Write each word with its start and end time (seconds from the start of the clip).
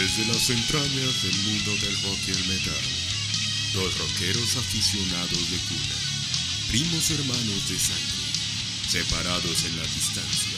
Desde 0.00 0.24
las 0.32 0.48
entrañas 0.48 1.22
del 1.22 1.36
mundo 1.44 1.76
del 1.76 2.02
rock 2.04 2.18
y 2.26 2.30
el 2.30 2.48
metal, 2.48 2.84
dos 3.74 3.98
rockeros 3.98 4.56
aficionados 4.56 5.50
de 5.50 5.58
cuna, 5.68 5.98
primos 6.68 7.10
hermanos 7.10 7.68
de 7.68 7.78
sangre, 7.78 8.24
separados 8.88 9.64
en 9.64 9.76
la 9.76 9.82
distancia, 9.82 10.56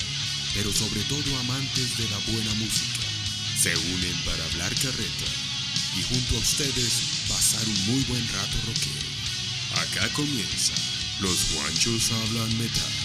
pero 0.55 0.73
sobre 0.73 1.03
todo 1.11 1.41
amantes 1.41 1.99
de 1.99 2.09
la 2.09 2.19
buena 2.19 2.55
música, 2.55 3.03
se 3.61 3.75
unen 3.77 4.17
para 4.25 4.45
hablar 4.45 4.73
carreta 4.77 5.31
y 5.99 6.03
junto 6.03 6.37
a 6.37 6.39
ustedes 6.39 7.03
pasar 7.29 7.67
un 7.67 7.87
muy 7.87 8.05
buen 8.05 8.29
rato 8.29 8.57
rockero. 8.65 9.09
Acá 9.83 10.09
comienza, 10.13 10.75
los 11.19 11.53
guanchos 11.55 12.13
hablan 12.13 12.59
metal. 12.59 13.02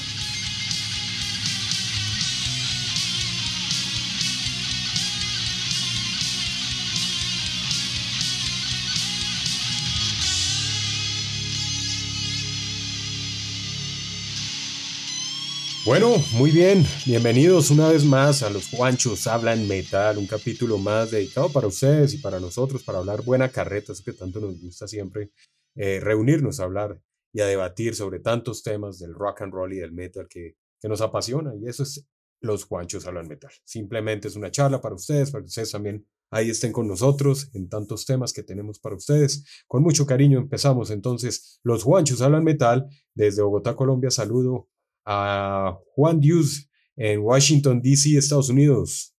Bueno, 15.87 16.17
muy 16.33 16.51
bien, 16.51 16.83
bienvenidos 17.05 17.71
una 17.71 17.87
vez 17.87 18.03
más 18.03 18.43
a 18.43 18.49
Los 18.49 18.69
Juanchos 18.71 19.25
Hablan 19.25 19.69
Metal, 19.69 20.17
un 20.17 20.27
capítulo 20.27 20.77
más 20.77 21.11
dedicado 21.11 21.49
para 21.49 21.67
ustedes 21.67 22.13
y 22.13 22.17
para 22.17 22.41
nosotros, 22.41 22.83
para 22.83 22.97
hablar 22.97 23.23
buena 23.23 23.47
carreta, 23.47 23.93
eso 23.93 24.03
que 24.03 24.11
tanto 24.11 24.41
nos 24.41 24.59
gusta 24.59 24.85
siempre, 24.85 25.31
eh, 25.75 26.01
reunirnos 26.01 26.59
a 26.59 26.65
hablar 26.65 27.01
y 27.31 27.39
a 27.39 27.45
debatir 27.45 27.95
sobre 27.95 28.19
tantos 28.19 28.63
temas 28.63 28.99
del 28.99 29.13
rock 29.13 29.43
and 29.43 29.53
roll 29.53 29.71
y 29.71 29.77
del 29.77 29.93
metal 29.93 30.27
que, 30.29 30.57
que 30.81 30.89
nos 30.89 30.99
apasiona, 30.99 31.55
y 31.55 31.69
eso 31.69 31.83
es 31.83 32.05
Los 32.41 32.65
Juanchos 32.65 33.07
Hablan 33.07 33.29
Metal. 33.29 33.51
Simplemente 33.63 34.27
es 34.27 34.35
una 34.35 34.51
charla 34.51 34.81
para 34.81 34.95
ustedes, 34.95 35.31
para 35.31 35.43
que 35.43 35.47
ustedes 35.47 35.71
también 35.71 36.05
ahí 36.31 36.49
estén 36.49 36.73
con 36.73 36.89
nosotros 36.89 37.49
en 37.53 37.69
tantos 37.69 38.05
temas 38.05 38.33
que 38.33 38.43
tenemos 38.43 38.77
para 38.79 38.97
ustedes. 38.97 39.45
Con 39.67 39.83
mucho 39.83 40.05
cariño 40.05 40.39
empezamos 40.39 40.91
entonces 40.91 41.61
Los 41.63 41.83
Juanchos 41.83 42.21
Hablan 42.21 42.43
Metal 42.43 42.85
desde 43.15 43.41
Bogotá, 43.41 43.73
Colombia. 43.73 44.11
Saludo 44.11 44.67
a 45.09 45.79
Juan 45.95 46.19
Diuz 46.19 46.69
en 46.97 47.21
Washington, 47.21 47.81
D.C., 47.81 48.17
Estados 48.17 48.49
Unidos. 48.49 49.15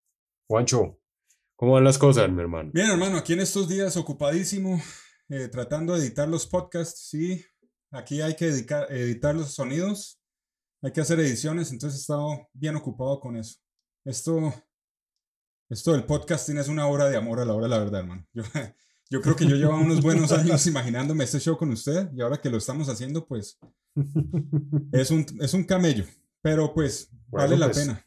Juancho, 0.46 1.00
¿cómo 1.56 1.72
van 1.72 1.84
las 1.84 1.96
cosas, 1.96 2.30
mi 2.30 2.40
hermano? 2.40 2.70
Bien, 2.74 2.90
hermano, 2.90 3.16
aquí 3.16 3.32
en 3.32 3.40
estos 3.40 3.68
días 3.68 3.96
ocupadísimo, 3.96 4.80
eh, 5.30 5.48
tratando 5.48 5.94
de 5.94 6.00
editar 6.00 6.28
los 6.28 6.46
podcasts, 6.46 7.08
sí. 7.08 7.42
Aquí 7.90 8.20
hay 8.20 8.36
que 8.36 8.48
editar, 8.48 9.34
los 9.34 9.54
sonidos, 9.54 10.20
hay 10.82 10.92
que 10.92 11.00
hacer 11.00 11.18
ediciones, 11.20 11.72
entonces 11.72 11.98
he 11.98 12.02
estado 12.02 12.48
bien 12.52 12.76
ocupado 12.76 13.18
con 13.18 13.36
eso. 13.36 13.56
Esto, 14.04 14.52
esto 15.70 15.92
del 15.92 16.04
podcasting 16.04 16.58
es 16.58 16.68
una 16.68 16.86
obra 16.86 17.08
de 17.08 17.16
amor 17.16 17.40
a 17.40 17.46
la 17.46 17.54
hora 17.54 17.66
la 17.66 17.78
verdad, 17.78 18.00
hermano. 18.00 18.26
Yo, 18.34 18.42
yo 19.10 19.20
creo 19.20 19.36
que 19.36 19.46
yo 19.46 19.56
llevo 19.56 19.76
unos 19.76 20.02
buenos 20.02 20.32
años 20.32 20.66
imaginándome 20.66 21.24
este 21.24 21.40
show 21.40 21.56
con 21.56 21.70
usted 21.70 22.10
y 22.14 22.20
ahora 22.20 22.40
que 22.40 22.50
lo 22.50 22.58
estamos 22.58 22.88
haciendo, 22.88 23.26
pues 23.26 23.58
es 24.92 25.10
un, 25.10 25.24
es 25.40 25.54
un 25.54 25.64
camello, 25.64 26.04
pero 26.42 26.72
pues 26.74 27.10
Bueno, 27.28 27.48
vale 27.48 27.58
la 27.58 27.66
pues, 27.66 27.78
pena. 27.78 28.04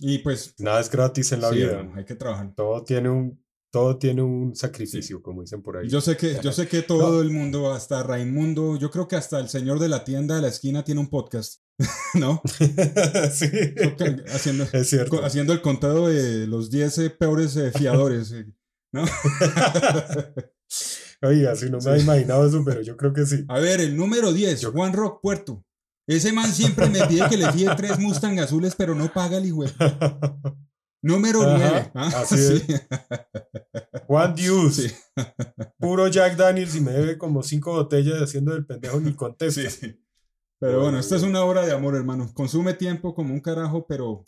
Y 0.00 0.18
pues 0.18 0.54
Nada 0.58 0.80
es 0.80 0.90
gratis 0.90 1.32
en 1.32 1.40
la 1.40 1.50
sí, 1.50 1.56
vida. 1.56 1.72
hermano, 1.72 1.96
hay 1.96 2.04
que 2.04 2.14
trabajar. 2.14 2.54
Todo 2.54 2.84
tiene 2.84 3.08
un, 3.08 3.42
todo 3.70 3.98
tiene 3.98 4.22
un 4.22 4.54
sacrificio, 4.54 5.20
como 5.22 5.42
dicen 5.42 5.62
por 5.62 5.76
ahí. 5.76 5.88
Yo 5.88 6.00
sé 6.00 6.16
que, 6.16 6.38
yo 6.42 6.52
sé 6.52 6.68
que 6.68 6.82
todo 6.82 7.20
el 7.22 7.30
mundo, 7.30 7.72
hasta 7.72 8.02
Raimundo, 8.02 8.76
yo 8.76 8.90
creo 8.90 9.08
que 9.08 9.16
hasta 9.16 9.40
el 9.40 9.48
señor 9.48 9.78
de 9.78 9.88
la 9.88 10.04
tienda 10.04 10.36
de 10.36 10.42
la 10.42 10.48
esquina 10.48 10.84
tiene 10.84 11.00
un 11.00 11.08
podcast, 11.08 11.62
¿no? 12.14 12.40
sí, 13.32 13.50
Haciendo, 14.28 14.64
es 14.72 14.88
cierto. 14.88 15.24
haciendo 15.24 15.52
el 15.52 15.60
contado 15.60 16.08
de 16.08 16.46
los 16.46 16.70
10 16.70 16.98
eh, 16.98 17.10
peores 17.10 17.56
eh, 17.56 17.72
fiadores, 17.72 18.32
eh, 18.32 18.46
¿no? 18.92 19.04
Oiga, 21.22 21.56
si 21.56 21.68
no 21.70 21.78
me 21.78 21.90
había 21.90 22.02
imaginado 22.02 22.46
eso, 22.46 22.62
pero 22.64 22.82
yo 22.82 22.96
creo 22.96 23.12
que 23.12 23.26
sí. 23.26 23.44
A 23.48 23.58
ver, 23.58 23.80
el 23.80 23.96
número 23.96 24.32
10, 24.32 24.60
Yo- 24.60 24.72
Juan 24.72 24.92
Rock 24.92 25.20
Puerto. 25.22 25.64
Ese 26.06 26.32
man 26.32 26.50
siempre 26.52 26.88
me 26.88 27.04
pide 27.06 27.28
que 27.28 27.36
le 27.36 27.50
fíe 27.52 27.68
tres 27.76 27.98
Mustang 27.98 28.38
azules, 28.40 28.74
pero 28.76 28.94
no 28.94 29.12
paga 29.12 29.36
el 29.38 29.46
hijo. 29.46 29.64
Número 31.02 31.42
Ajá, 31.42 31.58
9. 31.58 31.90
¿ah? 31.94 32.12
así 32.22 32.34
es. 32.68 32.86
Juan 34.06 34.34
Diuz, 34.34 34.76
Sí. 34.76 34.90
puro 35.78 36.08
Jack 36.08 36.36
Daniels 36.36 36.74
y 36.76 36.80
me 36.80 36.92
debe 36.92 37.18
como 37.18 37.42
cinco 37.42 37.72
botellas 37.74 38.22
haciendo 38.22 38.52
del 38.52 38.64
pendejo 38.64 39.00
ni 39.00 39.12
contesta. 39.14 39.68
Sí. 39.68 40.00
Pero 40.60 40.80
bueno, 40.82 40.98
esta 40.98 41.14
es 41.16 41.22
una 41.22 41.42
obra 41.44 41.64
de 41.66 41.72
amor, 41.72 41.94
hermano. 41.94 42.32
Consume 42.34 42.74
tiempo 42.74 43.14
como 43.14 43.34
un 43.34 43.40
carajo, 43.40 43.86
pero. 43.86 44.24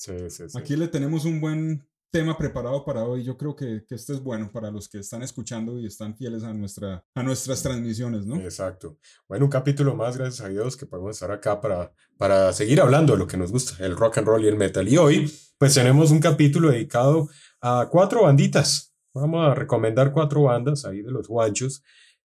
Aquí 0.55 0.77
le 0.77 0.89
tenemos 0.89 1.25
un 1.25 1.41
buen 1.41 1.89
tema 2.11 2.37
preparado 2.37 2.85
para 2.85 3.05
hoy. 3.05 3.23
Yo 3.23 3.37
creo 3.37 3.55
que, 3.55 3.85
que 3.87 3.95
este 3.95 4.13
es 4.13 4.23
bueno 4.23 4.51
para 4.53 4.71
los 4.71 4.89
que 4.89 4.99
están 4.99 5.23
escuchando 5.23 5.79
y 5.79 5.87
están 5.87 6.17
fieles 6.17 6.43
a, 6.43 6.53
nuestra, 6.53 7.05
a 7.15 7.23
nuestras 7.23 7.63
transmisiones, 7.63 8.27
¿no? 8.27 8.37
Exacto. 8.37 8.99
Bueno, 9.29 9.47
un 9.47 9.51
capítulo 9.51 9.95
más, 9.95 10.17
gracias 10.17 10.47
a 10.47 10.49
Dios, 10.49 10.77
que 10.77 10.87
podemos 10.87 11.13
estar 11.13 11.31
acá 11.31 11.61
para, 11.61 11.93
para 12.19 12.53
seguir 12.53 12.81
hablando 12.81 13.13
de 13.13 13.19
lo 13.19 13.27
que 13.27 13.37
nos 13.37 13.53
gusta, 13.53 13.85
el 13.85 13.97
rock 13.97 14.19
and 14.19 14.27
roll 14.27 14.45
y 14.45 14.49
el 14.49 14.57
metal. 14.57 14.89
Y 14.89 14.99
hoy, 14.99 15.33
pues 15.59 15.75
tenemos 15.75 16.11
un 16.11 16.21
capítulo 16.21 16.71
dedicado 16.71 17.29
a 17.61 17.89
cuatro 17.91 18.23
banditas. 18.23 18.95
Vamos 19.15 19.47
a 19.47 19.55
recomendar 19.55 20.13
cuatro 20.13 20.43
bandas 20.43 20.85
ahí 20.85 21.03
de 21.03 21.11
los 21.11 21.29
guanchos, 21.29 21.83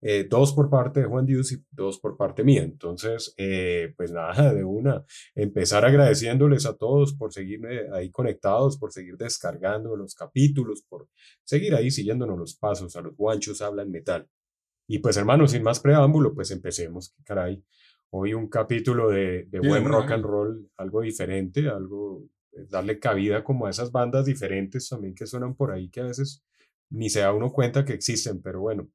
eh, 0.08 0.28
dos 0.30 0.54
por 0.54 0.70
parte 0.70 1.00
de 1.00 1.08
Juan 1.08 1.26
Dios 1.26 1.52
y 1.52 1.66
dos 1.72 2.00
por 2.00 2.16
parte 2.16 2.44
mía. 2.44 2.62
Entonces, 2.62 3.34
eh, 3.38 3.92
pues 3.98 4.12
nada, 4.12 4.54
de 4.54 4.64
una, 4.64 5.04
empezar 5.34 5.84
agradeciéndoles 5.84 6.68
a 6.68 6.78
todos 6.78 7.16
por 7.16 7.34
seguirme 7.34 7.92
ahí 7.92 8.12
conectados, 8.12 8.78
por 8.78 8.92
seguir 8.92 9.18
descargando 9.18 9.96
los 9.96 10.14
capítulos, 10.14 10.84
por 10.88 11.08
seguir 11.44 11.74
ahí 11.74 11.90
siguiéndonos 11.90 12.38
los 12.38 12.56
pasos. 12.56 12.96
A 12.96 13.02
los 13.02 13.16
guanchos 13.18 13.64
hablan 13.64 13.90
metal. 13.90 14.30
Y 14.88 15.00
pues 15.00 15.18
hermano, 15.18 15.48
sin 15.48 15.64
más 15.64 15.80
preámbulo, 15.80 16.36
pues 16.36 16.52
empecemos. 16.52 17.16
Caray, 17.24 17.66
hoy 18.12 18.36
un 18.36 18.48
capítulo 18.48 19.10
de, 19.10 19.46
de 19.46 19.60
buen 19.60 19.86
rock 19.86 20.12
and 20.12 20.24
roll, 20.24 20.70
algo 20.78 21.02
diferente, 21.02 21.68
algo, 21.68 22.30
eh, 22.52 22.68
darle 22.70 23.00
cabida 23.00 23.44
como 23.44 23.66
a 23.66 23.72
esas 23.72 23.92
bandas 23.92 24.28
diferentes 24.28 24.88
también 24.88 25.16
que 25.16 25.26
suenan 25.26 25.56
por 25.56 25.72
ahí 25.72 25.90
que 25.90 26.02
a 26.02 26.06
veces 26.06 26.44
ni 26.92 27.10
se 27.10 27.22
da 27.22 27.34
uno 27.34 27.52
cuenta 27.52 27.84
que 27.84 27.94
existen, 27.94 28.40
pero 28.44 28.62
bueno, 28.62 28.88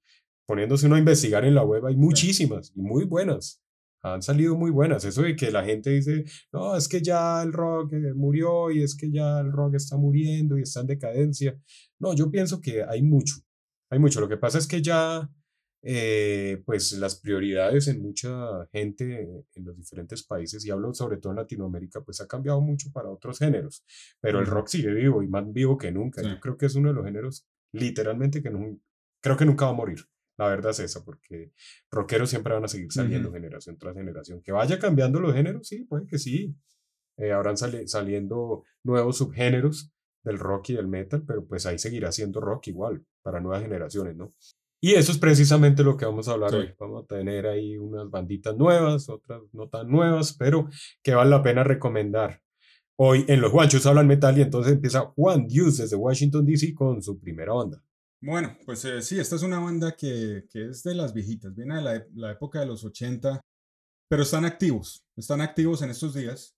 poniéndose 0.50 0.86
uno 0.86 0.96
a 0.96 0.98
investigar 0.98 1.44
en 1.44 1.54
la 1.54 1.62
web 1.62 1.86
hay 1.86 1.96
muchísimas 1.96 2.72
y 2.74 2.82
muy 2.82 3.04
buenas. 3.04 3.62
Han 4.02 4.20
salido 4.20 4.56
muy 4.56 4.72
buenas. 4.72 5.04
Eso 5.04 5.22
de 5.22 5.36
que 5.36 5.52
la 5.52 5.62
gente 5.62 5.90
dice, 5.90 6.24
no, 6.52 6.74
es 6.74 6.88
que 6.88 7.00
ya 7.00 7.40
el 7.40 7.52
rock 7.52 7.92
eh, 7.92 8.14
murió 8.16 8.68
y 8.72 8.82
es 8.82 8.96
que 8.96 9.12
ya 9.12 9.38
el 9.38 9.52
rock 9.52 9.76
está 9.76 9.96
muriendo 9.96 10.58
y 10.58 10.62
está 10.62 10.80
en 10.80 10.88
decadencia. 10.88 11.56
No, 12.00 12.16
yo 12.16 12.32
pienso 12.32 12.60
que 12.60 12.82
hay 12.82 13.00
mucho, 13.00 13.36
hay 13.90 14.00
mucho. 14.00 14.20
Lo 14.20 14.28
que 14.28 14.38
pasa 14.38 14.58
es 14.58 14.66
que 14.66 14.82
ya, 14.82 15.30
eh, 15.84 16.60
pues 16.66 16.90
las 16.98 17.20
prioridades 17.20 17.86
en 17.86 18.02
mucha 18.02 18.66
gente 18.72 19.44
en 19.54 19.64
los 19.64 19.76
diferentes 19.76 20.24
países, 20.24 20.66
y 20.66 20.70
hablo 20.70 20.92
sobre 20.94 21.18
todo 21.18 21.32
en 21.32 21.36
Latinoamérica, 21.36 22.00
pues 22.00 22.20
ha 22.20 22.26
cambiado 22.26 22.60
mucho 22.60 22.90
para 22.90 23.08
otros 23.08 23.38
géneros, 23.38 23.84
pero 24.20 24.40
el 24.40 24.46
rock 24.46 24.66
sigue 24.66 24.92
vivo 24.92 25.22
y 25.22 25.28
más 25.28 25.44
vivo 25.52 25.78
que 25.78 25.92
nunca. 25.92 26.24
Sí. 26.24 26.28
Yo 26.28 26.40
creo 26.40 26.56
que 26.56 26.66
es 26.66 26.74
uno 26.74 26.88
de 26.88 26.94
los 26.94 27.04
géneros 27.04 27.46
literalmente 27.72 28.42
que 28.42 28.50
no, 28.50 28.80
creo 29.22 29.36
que 29.36 29.44
nunca 29.46 29.66
va 29.66 29.70
a 29.70 29.74
morir. 29.74 30.00
La 30.40 30.48
verdad 30.48 30.70
es 30.70 30.80
esa, 30.80 31.04
porque 31.04 31.52
rockeros 31.90 32.30
siempre 32.30 32.54
van 32.54 32.64
a 32.64 32.68
seguir 32.68 32.90
saliendo 32.90 33.30
generación 33.30 33.76
tras 33.76 33.94
generación. 33.94 34.40
Que 34.42 34.52
vaya 34.52 34.78
cambiando 34.78 35.20
los 35.20 35.34
géneros, 35.34 35.68
sí, 35.68 35.84
puede 35.84 36.06
que 36.06 36.18
sí. 36.18 36.56
Eh, 37.18 37.30
habrán 37.32 37.58
sali- 37.58 37.86
saliendo 37.86 38.64
nuevos 38.82 39.18
subgéneros 39.18 39.92
del 40.24 40.38
rock 40.38 40.70
y 40.70 40.74
del 40.76 40.88
metal, 40.88 41.22
pero 41.26 41.44
pues 41.46 41.66
ahí 41.66 41.78
seguirá 41.78 42.10
siendo 42.10 42.40
rock 42.40 42.68
igual 42.68 43.04
para 43.22 43.38
nuevas 43.40 43.62
generaciones, 43.62 44.16
¿no? 44.16 44.32
Y 44.82 44.94
eso 44.94 45.12
es 45.12 45.18
precisamente 45.18 45.84
lo 45.84 45.98
que 45.98 46.06
vamos 46.06 46.26
a 46.26 46.32
hablar 46.32 46.52
Sí. 46.52 46.56
hoy. 46.56 46.74
Vamos 46.78 47.04
a 47.04 47.06
tener 47.06 47.46
ahí 47.46 47.76
unas 47.76 48.08
banditas 48.08 48.56
nuevas, 48.56 49.10
otras 49.10 49.42
no 49.52 49.68
tan 49.68 49.90
nuevas, 49.90 50.32
pero 50.38 50.70
que 51.02 51.14
vale 51.14 51.28
la 51.28 51.42
pena 51.42 51.64
recomendar. 51.64 52.40
Hoy 52.96 53.26
en 53.28 53.42
Los 53.42 53.52
Guanchos 53.52 53.84
hablan 53.84 54.06
metal 54.06 54.38
y 54.38 54.40
entonces 54.40 54.72
empieza 54.72 55.00
Juan 55.14 55.46
Diuz 55.46 55.76
desde 55.76 55.96
Washington, 55.96 56.46
D.C. 56.46 56.72
con 56.74 57.02
su 57.02 57.20
primera 57.20 57.52
banda. 57.52 57.82
Bueno, 58.22 58.56
pues 58.66 58.84
eh, 58.84 59.00
sí, 59.02 59.18
esta 59.18 59.36
es 59.36 59.42
una 59.42 59.58
banda 59.60 59.92
que, 59.96 60.44
que 60.50 60.66
es 60.70 60.82
de 60.82 60.94
las 60.94 61.14
viejitas, 61.14 61.54
viene 61.54 61.76
de 61.76 61.82
la, 61.82 62.06
la 62.14 62.32
época 62.32 62.60
de 62.60 62.66
los 62.66 62.84
80, 62.84 63.40
pero 64.08 64.22
están 64.22 64.44
activos, 64.44 65.04
están 65.16 65.40
activos 65.40 65.80
en 65.82 65.90
estos 65.90 66.14
días. 66.14 66.54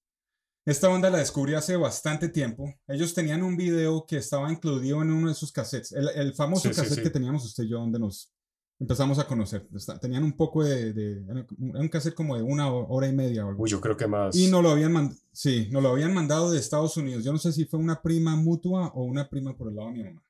Esta 0.64 0.88
banda 0.88 1.10
la 1.10 1.18
descubrí 1.18 1.54
hace 1.54 1.76
bastante 1.76 2.28
tiempo. 2.28 2.72
Ellos 2.86 3.14
tenían 3.14 3.42
un 3.42 3.56
video 3.56 4.04
que 4.06 4.16
estaba 4.16 4.50
incluido 4.50 5.02
en 5.02 5.10
uno 5.12 5.28
de 5.28 5.34
sus 5.34 5.50
cassettes, 5.52 5.92
el, 5.92 6.08
el 6.14 6.34
famoso 6.34 6.68
Sí, 6.68 6.74
cassette 6.74 6.96
sí. 6.98 7.02
que 7.02 7.10
teníamos 7.10 7.44
usted 7.44 7.64
y 7.64 7.68
yo, 7.70 7.78
donde 7.78 7.98
nos 7.98 8.32
empezamos 8.80 9.18
a 9.20 9.26
conocer. 9.26 9.68
Tenían 10.00 10.22
un 10.24 10.36
poco 10.36 10.62
de, 10.64 10.92
de- 10.92 11.24
era 11.28 11.46
un 11.58 11.88
cassette 11.88 12.14
como 12.14 12.36
de 12.36 12.42
una 12.42 12.72
ho- 12.72 12.86
hora 12.88 13.08
y 13.08 13.12
media 13.12 13.44
o 13.44 13.50
algo 13.50 13.62
Uy, 13.62 13.70
yo 13.70 13.80
creo 13.80 13.96
que 13.96 14.06
más. 14.08 14.34
y 14.36 14.48
nos 14.50 14.62
lo 14.62 14.70
habían 14.70 14.92
mandado, 14.92 15.20
sí, 15.32 15.68
nos 15.70 15.82
lo 15.82 15.90
habían 15.90 16.14
mandado 16.14 16.50
de 16.50 16.58
Estados 16.58 16.96
Unidos. 16.96 17.22
Yo 17.24 17.32
no 17.32 17.38
sé 17.38 17.52
si 17.52 17.64
fue 17.64 17.78
una 17.80 18.00
prima 18.00 18.34
mutua 18.36 18.88
o 18.94 19.04
una 19.04 19.28
prima 19.28 19.56
por 19.56 19.68
el 19.68 19.76
lado 19.76 19.88
de 19.90 19.94
mi 19.94 20.04
mamá. 20.04 20.22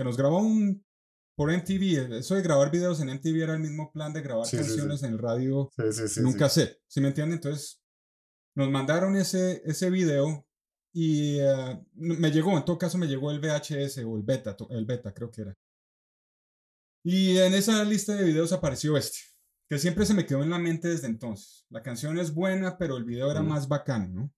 Que 0.00 0.04
nos 0.04 0.16
grabó 0.16 0.38
un 0.38 0.82
por 1.36 1.52
MTV. 1.52 2.16
Eso 2.16 2.34
de 2.34 2.40
grabar 2.40 2.70
videos 2.70 3.02
en 3.02 3.10
MTV 3.10 3.42
era 3.42 3.52
el 3.52 3.60
mismo 3.60 3.92
plan 3.92 4.14
de 4.14 4.22
grabar 4.22 4.46
Sí, 4.46 4.56
canciones 4.56 5.02
en 5.02 5.12
el 5.12 5.18
radio 5.18 5.70
Sí, 5.76 5.92
sí, 5.92 6.08
sí, 6.08 6.20
en 6.20 6.26
un 6.26 6.32
sí. 6.32 6.38
cassette. 6.38 6.78
¿Sí 6.86 7.02
me 7.02 7.08
entienden? 7.08 7.34
Entonces, 7.34 7.82
nos 8.56 8.70
mandaron 8.70 9.14
ese, 9.16 9.60
ese 9.66 9.90
video 9.90 10.46
y 10.94 11.38
eh, 11.40 11.78
me 11.96 12.30
llegó, 12.30 12.56
en 12.56 12.64
todo 12.64 12.78
caso 12.78 12.96
me 12.96 13.08
llegó 13.08 13.30
el 13.30 13.40
VHS 13.40 13.98
o 14.06 14.16
el 14.16 14.22
beta, 14.22 14.56
el 14.70 14.86
beta 14.86 15.12
creo 15.12 15.30
que 15.30 15.42
era. 15.42 15.58
Y 17.04 17.36
en 17.36 17.52
esa 17.52 17.84
lista 17.84 18.14
de 18.14 18.24
videos 18.24 18.52
apareció 18.52 18.96
este, 18.96 19.18
que 19.68 19.78
siempre 19.78 20.06
se 20.06 20.14
me 20.14 20.24
quedó 20.24 20.42
en 20.42 20.48
la 20.48 20.58
mente 20.58 20.88
desde 20.88 21.08
entonces. 21.08 21.66
La 21.68 21.82
canción 21.82 22.18
es 22.18 22.32
buena, 22.32 22.78
pero 22.78 22.96
el 22.96 23.04
video 23.04 23.30
era 23.30 23.42
más 23.42 23.68
bacán, 23.68 24.14
¿no? 24.14 24.32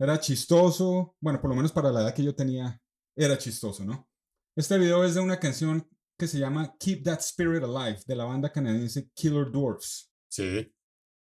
Era 0.00 0.18
chistoso, 0.18 1.14
bueno, 1.20 1.40
por 1.40 1.50
lo 1.50 1.54
menos 1.54 1.70
para 1.70 1.92
la 1.92 2.00
edad 2.02 2.12
que 2.12 2.24
yo 2.24 2.34
tenía, 2.34 2.82
era 3.16 3.38
chistoso, 3.38 3.84
¿no? 3.84 4.08
Este 4.56 4.78
video 4.78 5.04
es 5.04 5.14
de 5.14 5.20
una 5.20 5.38
canción 5.38 5.86
que 6.18 6.26
se 6.26 6.38
llama 6.38 6.74
Keep 6.78 7.04
That 7.04 7.18
Spirit 7.18 7.62
Alive, 7.62 8.00
de 8.06 8.16
la 8.16 8.24
banda 8.24 8.50
canadiense 8.50 9.10
Killer 9.12 9.50
Dwarfs. 9.52 10.10
Sí. 10.30 10.74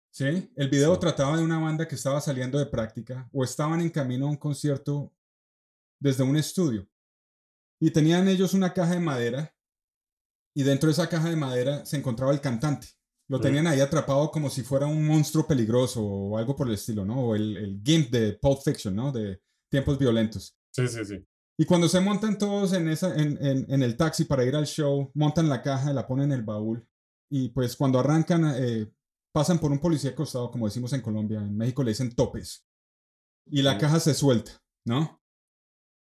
Sí, 0.09 0.51
el 0.55 0.69
video 0.69 0.97
trataba 0.97 1.37
de 1.37 1.43
una 1.43 1.59
banda 1.59 1.87
que 1.87 1.93
estaba 1.93 2.19
saliendo 2.19 2.57
de 2.57 2.65
práctica 2.65 3.29
o 3.31 3.43
estaban 3.43 3.79
en 3.79 3.91
camino 3.91 4.25
a 4.25 4.31
un 4.31 4.37
concierto 4.37 5.13
desde 5.99 6.23
un 6.23 6.35
estudio. 6.35 6.89
Y 7.79 7.91
tenían 7.91 8.27
ellos 8.27 8.55
una 8.55 8.73
caja 8.73 8.93
de 8.93 8.99
madera 8.99 9.55
y 10.55 10.63
dentro 10.63 10.87
de 10.87 10.93
esa 10.93 11.07
caja 11.07 11.29
de 11.29 11.35
madera 11.35 11.85
se 11.85 11.97
encontraba 11.97 12.33
el 12.33 12.41
cantante. 12.41 12.87
Lo 13.27 13.39
tenían 13.39 13.67
ahí 13.67 13.81
atrapado 13.81 14.31
como 14.31 14.49
si 14.49 14.63
fuera 14.63 14.87
un 14.87 15.05
monstruo 15.05 15.45
peligroso 15.45 16.03
o 16.03 16.39
algo 16.39 16.55
por 16.55 16.67
el 16.67 16.73
estilo, 16.73 17.05
¿no? 17.05 17.27
O 17.27 17.35
el, 17.35 17.55
el 17.55 17.81
GIMP 17.83 18.09
de 18.09 18.33
Pulp 18.33 18.63
Fiction, 18.63 18.95
¿no? 18.95 19.11
De 19.11 19.39
tiempos 19.69 19.99
violentos. 19.99 20.57
Sí, 20.71 20.87
sí, 20.87 21.05
sí. 21.05 21.23
Y 21.57 21.65
cuando 21.65 21.87
se 21.87 21.99
montan 21.99 22.37
todos 22.37 22.73
en, 22.73 22.87
esa, 22.87 23.15
en, 23.15 23.37
en, 23.41 23.83
el 23.83 23.97
taxi 23.97 24.25
para 24.25 24.43
ir 24.43 24.55
al 24.55 24.65
show, 24.65 25.11
montan 25.13 25.49
la 25.49 25.61
caja, 25.61 25.93
la 25.93 26.07
ponen 26.07 26.31
en 26.31 26.39
el 26.39 26.43
baúl. 26.43 26.87
Y 27.29 27.49
pues 27.49 27.75
cuando 27.75 27.99
arrancan, 27.99 28.53
eh, 28.55 28.91
pasan 29.31 29.59
por 29.59 29.71
un 29.71 29.79
policía 29.79 30.11
acostado, 30.11 30.49
como 30.49 30.65
decimos 30.65 30.93
en 30.93 31.01
Colombia. 31.01 31.39
En 31.39 31.55
México 31.55 31.83
le 31.83 31.91
dicen 31.91 32.15
topes. 32.15 32.65
Y 33.45 33.61
la 33.61 33.77
caja 33.77 33.99
se 33.99 34.13
suelta, 34.13 34.61
¿no? 34.85 35.21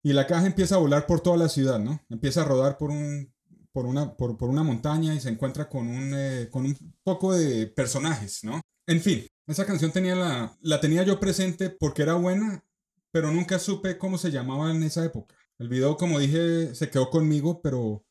Y 0.04 0.13
la 0.13 0.28
caja 0.28 0.48
empieza 0.48 0.75
a 0.75 0.80
volar 0.80 1.06
por 1.06 1.22
toda 1.22 1.38
la 1.38 1.50
ciudad, 1.50 1.80
¿no? 1.80 2.01
Empieza 2.10 2.42
a 2.42 2.45
rodar 2.45 2.78
por 2.78 2.92
un, 2.92 3.34
por 3.72 3.86
una, 3.86 4.16
por, 4.16 4.38
por 4.38 4.50
una 4.50 4.63
montaña 4.63 5.13
y 5.13 5.19
se 5.19 5.30
encuentra 5.30 5.69
con 5.69 5.88
un, 5.88 6.13
eh, 6.16 6.50
con 6.51 6.66
un 6.66 6.75
poco 7.04 7.34
de 7.34 7.68
personajes, 7.68 8.44
¿no? 8.44 8.62
En 8.88 9.01
fin, 9.01 9.25
esa 9.48 9.66
canción 9.66 9.92
tenía 9.92 10.16
la, 10.16 10.57
la 10.62 10.80
tenía 10.80 11.04
yo 11.04 11.19
presente 11.19 11.69
porque 11.69 12.04
era 12.04 12.16
buena, 12.16 12.63
pero 13.17 13.31
nunca 13.31 13.57
supe 13.57 13.97
cómo 13.97 14.15
se 14.19 14.29
llamaba 14.29 14.69
en 14.69 14.83
esa 14.83 15.03
época. 15.03 15.33
El 15.57 15.69
video, 15.69 15.97
como 15.97 16.19
dije, 16.19 16.75
se 16.75 16.91
quedó 16.91 17.09
conmigo, 17.09 17.63
pero 17.63 18.05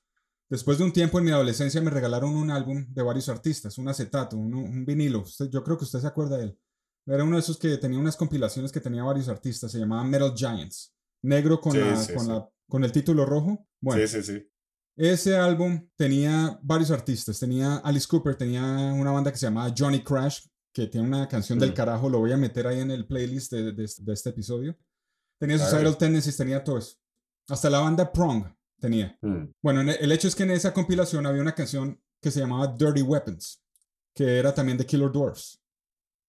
después 0.50 0.78
de 0.78 0.84
un 0.84 0.92
tiempo 0.92 1.20
en 1.20 1.26
mi 1.26 1.30
adolescencia 1.30 1.80
me 1.80 1.92
regalaron 1.92 2.34
un 2.34 2.50
álbum 2.50 2.84
de 2.88 3.02
varios 3.04 3.28
artistas, 3.28 3.78
un 3.78 3.86
acetato, 3.86 4.36
un, 4.36 4.84
vinilo. 4.84 5.22
yo 5.48 5.62
creo 5.62 5.78
que 5.78 5.84
usted 5.84 6.00
se 6.00 6.08
acuerda 6.08 6.38
de 6.38 6.46
él. 6.46 6.58
Era 7.06 7.22
uno 7.22 7.36
de 7.36 7.40
esos 7.40 7.56
que 7.56 7.76
tenía 7.76 8.00
unas 8.00 8.16
compilaciones 8.16 8.72
que 8.72 8.80
tenía 8.80 9.04
varios 9.04 9.28
artistas, 9.28 9.70
se 9.70 9.78
llamaba 9.78 10.02
Metal 10.02 10.32
Giants. 10.34 10.92
Negro 11.22 11.60
con, 11.60 11.78
la, 11.78 12.06
con, 12.12 12.26
La, 12.26 12.48
con 12.68 12.82
el 12.82 12.90
título 12.90 13.24
rojo. 13.24 13.64
Bueno, 13.80 14.04
sí, 14.08 14.20
sí, 14.20 14.32
sí. 14.32 14.50
Ese 14.96 15.36
álbum 15.36 15.88
tenía 15.94 16.58
varios 16.64 16.90
artistas. 16.90 17.38
Tenía 17.38 17.76
Alice 17.76 18.08
Cooper, 18.10 18.34
tenía 18.34 18.62
una 18.92 19.12
banda 19.12 19.30
que 19.30 19.38
se 19.38 19.46
llamaba 19.46 19.72
Johnny 19.76 20.02
Crash, 20.02 20.40
que 20.76 20.88
tiene 20.88 21.06
una 21.06 21.26
canción 21.26 21.58
del 21.58 21.70
mm. 21.70 21.74
carajo. 21.74 22.10
Lo 22.10 22.18
voy 22.18 22.32
a 22.32 22.36
meter 22.36 22.66
ahí 22.66 22.80
en 22.80 22.90
el 22.90 23.06
playlist 23.06 23.50
de, 23.50 23.72
de, 23.72 24.12
este 24.12 24.28
episodio. 24.28 24.76
Tenía 25.38 25.58
Suicidal 25.58 25.96
Tendencies, 25.98 26.36
tenía 26.36 26.62
todo 26.64 26.78
eso. 26.78 26.96
Hasta 27.48 27.70
la 27.70 27.80
banda 27.80 28.10
Prong 28.12 28.44
tenía. 28.80 29.16
Mm. 29.20 29.52
Bueno, 29.62 29.80
el 29.80 30.12
hecho 30.12 30.28
es 30.28 30.34
que 30.34 30.42
en 30.42 30.50
esa 30.50 30.72
compilación 30.72 31.26
había 31.26 31.42
una 31.42 31.54
canción 31.54 32.00
que 32.20 32.30
se 32.30 32.40
llamaba 32.40 32.68
Dirty 32.68 33.02
Weapons, 33.02 33.62
que 34.14 34.38
era 34.38 34.54
también 34.54 34.78
de 34.78 34.86
Killer 34.86 35.12
Dwarfs. 35.12 35.60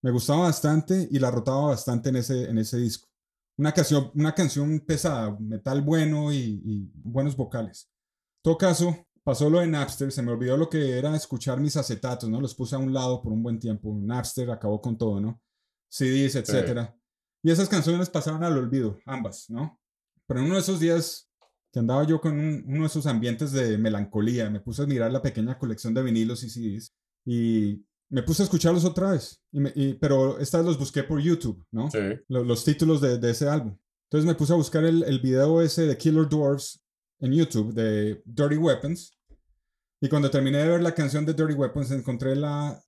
Me 0.01 0.12
gustaba 0.12 0.44
bastante 0.44 1.07
y 1.09 1.19
la 1.19 1.31
rotaba 1.31 1.68
bastante 1.68 2.09
en 2.09 2.18
ese, 2.18 2.50
en 2.50 2.57
ese 2.57 2.77
disco. 2.77 3.09
Una 3.57 3.74
canción, 3.74 4.12
una 4.13 4.36
canción 4.36 4.80
pesada, 4.81 5.36
metal 5.39 5.81
bueno 5.81 6.31
y, 6.31 6.62
y 6.63 6.92
buenos 6.94 7.36
vocales 7.36 7.89
todo 8.48 8.57
caso, 8.57 9.06
pasó 9.25 9.50
lo 9.50 9.60
de 9.60 9.68
Napster, 9.68 10.10
se 10.10 10.21
me 10.21 10.31
olvidó 10.31 10.56
lo 10.56 10.69
que 10.69 10.98
era 10.98 11.13
escuchar 11.13 11.60
mis 11.60 11.75
acetatos, 11.75 12.30
¿no? 12.30 12.39
Los 12.39 12.56
puse 12.56 12.75
a 12.75 12.80
un 12.80 12.94
lado 12.94 13.21
por 13.21 13.33
un 13.33 13.44
buen 13.44 13.60
tiempo. 13.60 13.94
Napster 13.94 14.50
acabó 14.50 14.80
con 14.80 14.98
todo, 14.98 15.19
¿no? 15.19 15.42
CDs, 15.89 16.36
etcétera. 16.36 16.95
Y 17.44 17.51
esas 17.51 17.69
canciones 17.69 18.10
pasaron 18.10 18.44
al 18.44 18.57
olvido, 18.57 19.00
ambas, 19.06 19.50
¿no? 19.50 19.80
Pero 20.25 20.39
en 20.39 20.48
uno 20.48 20.56
de 20.56 20.62
esos 20.62 20.80
días 20.80 21.30
que 21.72 21.80
andaba 21.80 22.04
yo 22.06 22.19
con 22.19 22.38
uno 22.38 22.81
de 22.81 22.88
esos 22.88 23.06
ambientes 23.06 23.51
de 23.51 23.78
melancolía, 23.78 24.50
me 24.50 24.60
puse 24.60 24.84
a 24.84 24.88
mirar 24.88 25.12
la 25.12 25.22
pequeña 25.22 25.57
colección 25.57 25.94
de 25.94 26.04
vinilos 26.04 26.44
y 26.44 26.50
CDs 26.50 26.94
y 27.25 27.86
me 28.10 28.24
puse 28.24 28.42
a 28.42 28.45
escucharlos 28.45 28.86
otra 28.86 29.12
vez. 29.12 29.42
Y 29.51 29.94
pero 29.95 30.39
esta 30.39 30.57
vez 30.57 30.68
los 30.68 30.80
busqué 30.80 31.04
por 31.04 31.19
YouTube, 31.19 31.63
¿no? 31.72 31.89
Sí. 31.92 32.00
Los, 32.28 32.63
títulos 32.63 33.01
de, 33.01 33.18
de, 33.18 33.31
ese 33.31 33.48
álbum. 33.50 33.78
Entonces 34.10 34.25
me 34.25 34.36
puse 34.36 34.54
a 34.54 34.56
buscar 34.56 34.86
el, 34.86 35.04
el 35.04 35.19
video 35.19 35.62
ese 35.62 35.86
de 35.86 35.98
Killer 35.98 36.28
Dwarfs 36.28 36.81
en 37.19 37.34
YouTube 37.34 37.74
de 37.74 38.22
Dirty 38.25 38.57
Weapons. 38.57 39.18
Y 40.00 40.10
cuando 40.10 40.30
terminé 40.30 40.60
de 40.60 40.69
ver 40.69 40.81
la 40.81 40.94
canción 40.94 41.25
de 41.25 41.34
Dirty 41.34 41.54
Weapons, 41.54 41.92
encontré 41.92 42.36
la. 42.36 42.81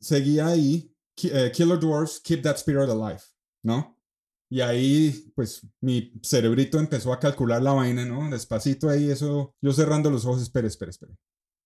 Seguía 0.00 0.48
ahí, 0.48 0.94
eh, 1.24 1.50
Killer 1.52 1.78
Dwarfs, 1.78 2.20
Keep 2.20 2.42
That 2.42 2.56
Spirit 2.56 2.88
Alive, 2.88 3.20
¿no? 3.62 3.98
Y 4.50 4.62
ahí, 4.62 5.30
pues, 5.34 5.66
mi 5.80 6.12
cerebrito 6.22 6.78
empezó 6.78 7.12
a 7.12 7.20
calcular 7.20 7.62
la 7.62 7.72
vaina, 7.72 8.04
¿no? 8.06 8.30
Despacito 8.30 8.88
ahí, 8.88 9.10
eso. 9.10 9.54
Yo 9.60 9.72
cerrando 9.72 10.10
los 10.10 10.24
ojos, 10.24 10.40
espere, 10.40 10.68
espere, 10.68 10.90
espere. 10.90 11.12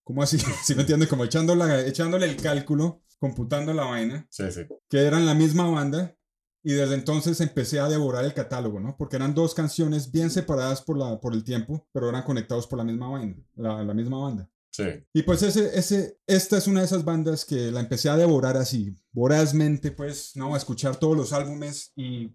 ¿Cómo 0.03 0.23
así? 0.23 0.39
si 0.65 0.75
me 0.75 0.83
entiende? 0.83 1.07
Como 1.07 1.25
echándole, 1.25 1.89
echándole 1.89 2.27
el 2.27 2.37
cálculo, 2.37 3.03
computando 3.21 3.73
la 3.73 3.85
vaina. 3.85 4.27
Sí, 4.31 4.51
sí. 4.51 4.63
Que 4.89 4.99
eran 4.99 5.27
la 5.27 5.35
misma 5.35 5.71
banda. 5.71 6.17
Y 6.65 6.73
desde 6.73 6.95
entonces 6.95 7.41
empecé 7.41 7.81
a 7.81 7.89
devorar 7.89 8.25
el 8.25 8.35
catálogo, 8.35 8.79
¿no? 8.79 8.97
Porque 8.97 9.17
eran 9.17 9.35
dos 9.35 9.53
canciones 9.55 10.11
bien 10.13 10.31
separadas 10.31 10.81
por, 10.81 10.97
la, 10.97 11.21
por 11.21 11.35
el 11.35 11.43
tiempo, 11.43 11.89
pero 11.93 12.09
eran 12.09 12.23
conectados 12.23 12.69
por 12.69 12.79
la 12.79 12.85
misma 12.85 13.09
banda. 13.09 13.43
La, 13.57 13.83
la 13.83 13.95
misma 13.95 14.19
banda. 14.19 14.49
Sí. 14.73 14.85
Y 15.13 15.23
pues 15.23 15.43
ese, 15.43 15.79
ese, 15.79 16.19
esta 16.27 16.57
es 16.57 16.67
una 16.67 16.81
de 16.81 16.87
esas 16.87 17.05
bandas 17.05 17.45
que 17.45 17.71
la 17.71 17.81
empecé 17.81 18.09
a 18.09 18.17
devorar 18.17 18.57
así, 18.57 18.97
vorazmente, 19.13 19.91
pues, 19.93 20.35
¿no? 20.35 20.55
A 20.55 20.59
escuchar 20.59 20.97
todos 20.97 21.17
los 21.17 21.33
álbumes 21.33 21.93
y 21.95 22.35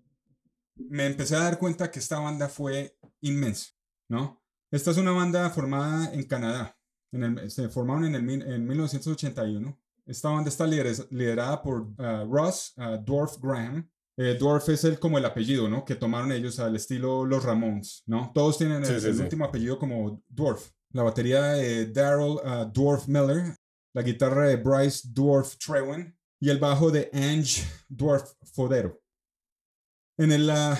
me 0.75 1.07
empecé 1.07 1.35
a 1.35 1.41
dar 1.41 1.57
cuenta 1.57 1.89
que 1.89 1.99
esta 1.99 2.19
banda 2.19 2.47
fue 2.47 2.95
inmensa, 3.21 3.71
¿no? 4.07 4.41
Esta 4.69 4.91
es 4.91 4.97
una 4.97 5.11
banda 5.11 5.49
formada 5.49 6.13
en 6.13 6.23
Canadá. 6.23 6.77
En 7.11 7.23
el, 7.23 7.49
se 7.49 7.69
formaron 7.69 8.05
en, 8.05 8.15
el, 8.15 8.41
en 8.41 8.67
1981. 8.67 9.79
Esta 10.05 10.29
banda 10.29 10.49
está 10.49 10.67
liderada 10.67 11.61
por 11.61 11.81
uh, 11.81 12.25
Ross 12.29 12.73
uh, 12.77 13.03
Dwarf 13.03 13.37
Graham, 13.41 13.89
eh, 14.19 14.35
Dwarf 14.39 14.67
es 14.69 14.83
el, 14.83 14.99
como 14.99 15.19
el 15.19 15.25
apellido, 15.25 15.69
¿no? 15.69 15.85
Que 15.85 15.93
tomaron 15.95 16.31
ellos 16.31 16.59
al 16.59 16.75
estilo 16.75 17.23
Los 17.23 17.43
Ramones, 17.43 18.01
¿no? 18.07 18.31
Todos 18.33 18.57
tienen 18.57 18.83
el, 18.83 19.21
último 19.21 19.45
apellido 19.45 19.77
como 19.77 20.23
Dwarf. 20.27 20.71
La 20.93 21.03
batería 21.03 21.43
de 21.53 21.87
Daryl 21.87 22.37
uh, 22.43 22.71
Dwarf 22.71 23.07
Miller, 23.07 23.55
la 23.93 24.01
guitarra 24.01 24.47
de 24.47 24.55
Bryce 24.55 25.07
Dwarf 25.11 25.57
Trewen 25.57 26.17
y 26.39 26.49
el 26.49 26.59
bajo 26.59 26.91
de 26.91 27.09
Ange 27.13 27.63
Dwarf 27.89 28.33
Fodero. 28.53 29.01
En 30.17 30.31
el, 30.31 30.49
uh, 30.49 30.75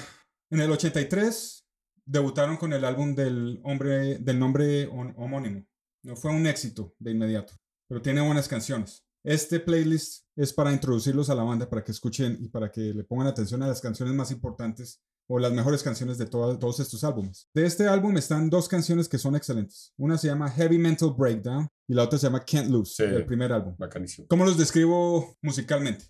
en 0.51 0.59
el 0.61 0.71
83 0.71 1.65
debutaron 2.05 2.57
con 2.57 2.73
el 2.73 2.85
álbum 2.85 3.13
del, 3.13 3.59
hombre, 3.63 4.17
del 4.19 4.39
nombre 4.39 4.87
homónimo. 4.87 5.65
No 6.03 6.15
fue 6.15 6.31
un 6.31 6.47
éxito 6.47 6.95
de 6.99 7.11
inmediato, 7.11 7.53
pero 7.87 8.01
tiene 8.01 8.21
buenas 8.21 8.47
canciones. 8.47 9.06
Este 9.27 9.60
playlist 9.60 10.24
es 10.38 10.53
para 10.53 10.72
introducirlos 10.72 11.29
a 11.29 11.36
la 11.36 11.43
banda, 11.43 11.69
para 11.69 11.84
que 11.84 11.91
escuchen 11.91 12.38
y 12.39 12.48
para 12.48 12.72
que 12.72 12.79
le 12.79 13.03
pongan 13.03 13.27
atención 13.27 13.62
a 13.62 13.67
las 13.67 13.81
canciones 13.81 14.15
más 14.15 14.31
importantes 14.31 15.01
o 15.27 15.38
las 15.38 15.51
mejores 15.51 15.84
canciones 15.84 16.17
de 16.17 16.27
todos 16.27 16.79
estos 16.79 17.03
álbumes. 17.03 17.50
De 17.53 17.65
este 17.65 17.89
álbum 17.89 18.15
están 18.15 18.50
dos 18.50 18.69
canciones 18.69 19.10
que 19.10 19.17
son 19.17 19.36
excelentes. 19.36 19.93
Una 19.98 20.17
se 20.17 20.29
llama 20.29 20.50
Heavy 20.51 20.77
Mental 20.77 21.13
Breakdown 21.13 21.67
y 21.89 21.93
la 21.93 22.03
otra 22.03 22.17
se 22.17 22.27
llama 22.27 22.46
Can't 22.46 22.69
Lose, 22.69 23.03
el 23.03 23.25
primer 23.25 23.51
álbum. 23.51 23.75
Bacanísimo. 23.77 24.29
¿Cómo 24.29 24.46
los 24.46 24.57
describo 24.57 25.36
musicalmente? 25.41 26.05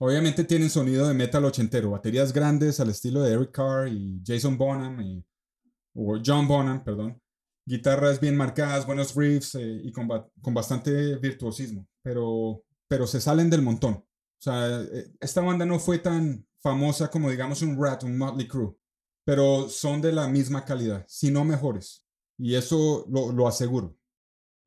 Obviamente 0.00 0.42
tienen 0.42 0.68
sonido 0.68 1.06
de 1.06 1.14
metal 1.14 1.44
ochentero, 1.44 1.92
baterías 1.92 2.32
grandes 2.32 2.80
al 2.80 2.90
estilo 2.90 3.22
de 3.22 3.34
Eric 3.34 3.52
Carr 3.52 3.86
y 3.86 4.20
Jason 4.26 4.58
Bonham 4.58 5.00
y, 5.00 5.24
o 5.94 6.18
John 6.26 6.48
Bonham, 6.48 6.82
perdón 6.82 7.22
guitarras 7.68 8.18
bien 8.18 8.34
marcadas, 8.34 8.86
buenos 8.86 9.14
riffs 9.14 9.54
eh, 9.56 9.82
y 9.84 9.92
con, 9.92 10.08
con, 10.40 10.54
bastante 10.54 11.16
virtuosismo, 11.16 11.86
pero, 12.02 12.64
pero 12.88 13.06
se 13.06 13.20
salen 13.20 13.50
del 13.50 13.62
montón. 13.62 13.94
O 13.94 14.40
sea, 14.40 14.82
eh, 14.82 15.12
esta 15.20 15.40
banda 15.40 15.66
no 15.66 15.78
fue 15.78 15.98
tan 15.98 16.46
famosa 16.60 17.10
como 17.10 17.30
digamos 17.30 17.62
un 17.62 17.82
Rat, 17.82 18.04
un 18.04 18.16
Motley 18.16 18.46
Crue, 18.46 18.76
pero 19.24 19.68
son 19.68 20.00
de 20.00 20.12
la 20.12 20.28
misma 20.28 20.64
calidad, 20.64 21.04
si 21.08 21.30
no 21.30 21.44
mejores. 21.44 22.04
Y 22.38 22.54
eso 22.54 23.04
lo, 23.08 23.32
lo 23.32 23.48
aseguro. 23.48 23.98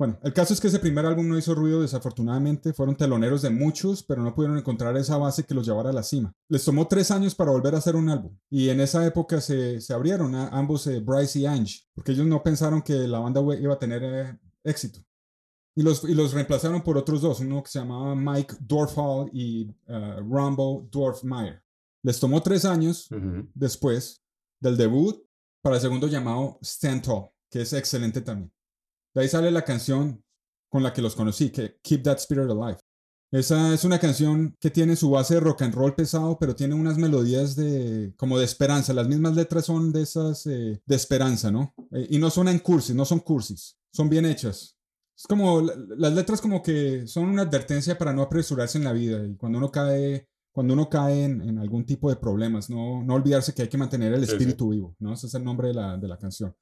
Bueno, 0.02 0.18
el 0.24 0.34
caso 0.34 0.52
es 0.52 0.60
que 0.60 0.68
ese 0.68 0.80
primer 0.80 1.06
álbum 1.06 1.30
no 1.30 1.38
hizo 1.38 1.54
ruido 1.54 1.80
desafortunadamente, 1.80 2.74
fueron 2.74 2.98
teloneros 2.98 3.44
de 3.44 3.52
muchos, 3.52 4.02
pero 4.02 4.24
no 4.24 4.34
pudieron 4.34 4.58
encontrar 4.58 4.98
esa 4.98 5.16
base 5.18 5.44
que 5.44 5.54
los 5.54 5.64
llevara 5.64 5.92
a 5.92 5.94
la 5.94 6.02
cima. 6.02 6.34
Les 6.50 6.66
tomó 6.66 6.88
tres 6.88 7.12
años 7.12 7.36
para 7.36 7.52
volver 7.52 7.76
a 7.76 7.78
hacer 7.78 7.96
un 7.96 8.10
álbum, 8.10 8.36
y 8.50 8.70
en 8.70 8.82
esa 8.82 9.06
época 9.06 9.40
se, 9.42 9.80
se 9.80 9.94
abrieron 9.94 10.34
a 10.34 10.48
ambos 10.48 10.88
eh, 10.88 11.02
Bryce 11.02 11.38
y 11.38 11.46
Ange, 11.46 11.82
porque 11.94 12.14
ellos 12.14 12.26
no 12.26 12.42
pensaron 12.42 12.82
que 12.82 12.94
la 12.94 13.20
banda 13.20 13.42
iba 13.60 13.76
a 13.76 13.78
tener 13.78 14.04
eh, 14.04 14.40
éxito. 14.64 15.02
Y 15.76 15.84
los, 15.84 16.04
y 16.04 16.14
los 16.14 16.34
reemplazaron 16.34 16.82
por 16.82 16.98
otros 16.98 17.22
dos, 17.22 17.40
uno 17.40 17.64
que 17.64 17.72
se 17.72 17.80
llamaba 17.80 18.14
Mike 18.16 18.56
Dorfhall 18.60 19.30
y 19.32 19.70
uh, 19.88 20.20
Rumble 20.20 20.90
Dorfmeyer. 20.92 21.62
Les 22.04 22.20
tomó 22.20 22.42
tres 22.42 22.66
años 22.66 23.08
después 23.54 24.24
del 24.60 24.76
debut 24.76 25.24
para 25.62 25.76
el 25.76 25.82
segundo 25.82 26.08
llamado 26.08 26.58
Stand 26.62 27.04
Tall, 27.04 27.30
que 27.50 27.62
es 27.62 27.74
excelente 27.74 28.22
también. 28.22 28.52
De 29.14 29.22
ahí 29.22 29.28
sale 29.28 29.52
la 29.52 29.64
canción 29.64 30.24
con 30.70 30.84
la 30.84 30.94
que 30.94 31.02
los 31.02 31.16
conocí, 31.16 31.52
que 31.52 31.78
Keep 31.82 32.04
That 32.04 32.18
Spirit 32.18 32.50
Alive. 32.50 32.80
Esa 33.32 33.74
es 33.74 33.86
una 33.86 34.00
canción 34.00 34.58
que 34.60 34.70
tiene 34.70 34.98
su 34.98 35.10
base 35.10 35.36
de 35.36 35.40
rock 35.40 35.62
and 35.62 35.74
roll 35.74 35.96
pesado, 35.96 36.38
pero 36.38 36.54
tiene 36.54 36.76
unas 36.76 36.98
melodías 36.98 37.56
de 37.56 38.14
como 38.18 38.38
de 38.38 38.44
esperanza. 38.44 38.94
Las 38.94 39.08
mismas 39.08 39.36
letras 39.36 39.66
son 39.66 39.94
de 39.94 40.02
esas 40.02 40.46
eh, 40.48 40.82
de 40.86 40.96
esperanza, 40.96 41.50
¿no? 41.50 41.74
Eh, 41.92 42.08
y 42.10 42.18
no 42.18 42.30
son 42.30 42.50
en 42.50 42.60
cursis, 42.60 42.94
no 42.94 43.06
son 43.06 43.20
cursis, 43.20 43.78
son 43.94 44.10
bien 44.10 44.26
hechas. 44.26 44.78
Es 45.22 45.28
como 45.28 45.62
las 45.62 46.14
letras 46.14 46.42
como 46.42 46.64
que 46.64 47.06
son 47.06 47.30
una 47.30 47.44
advertencia 47.44 47.96
para 47.96 48.12
no 48.12 48.24
apresurarse 48.24 48.80
en 48.80 48.84
la 48.84 48.92
vida 48.92 49.24
y 49.24 49.36
cuando 49.36 49.60
uno 49.60 49.72
cae 49.72 50.28
cuando 50.52 50.74
uno 50.74 50.90
cae 50.90 51.26
en, 51.26 51.60
algún 51.60 51.86
tipo 51.86 52.10
de 52.10 52.18
problemas, 52.18 52.70
no, 52.70 53.04
no 53.04 53.14
olvidarse 53.14 53.54
que 53.54 53.62
hay 53.62 53.68
que 53.70 53.78
mantener 53.78 54.14
el 54.14 54.24
espíritu 54.24 54.70
vivo, 54.70 54.96
¿no? 55.00 55.14
Ese 55.14 55.28
es 55.28 55.34
el 55.34 55.46
nombre 55.46 55.70
de 55.70 55.76
la, 55.76 55.98
de 55.98 56.08
la 56.10 56.18
canción. 56.18 56.54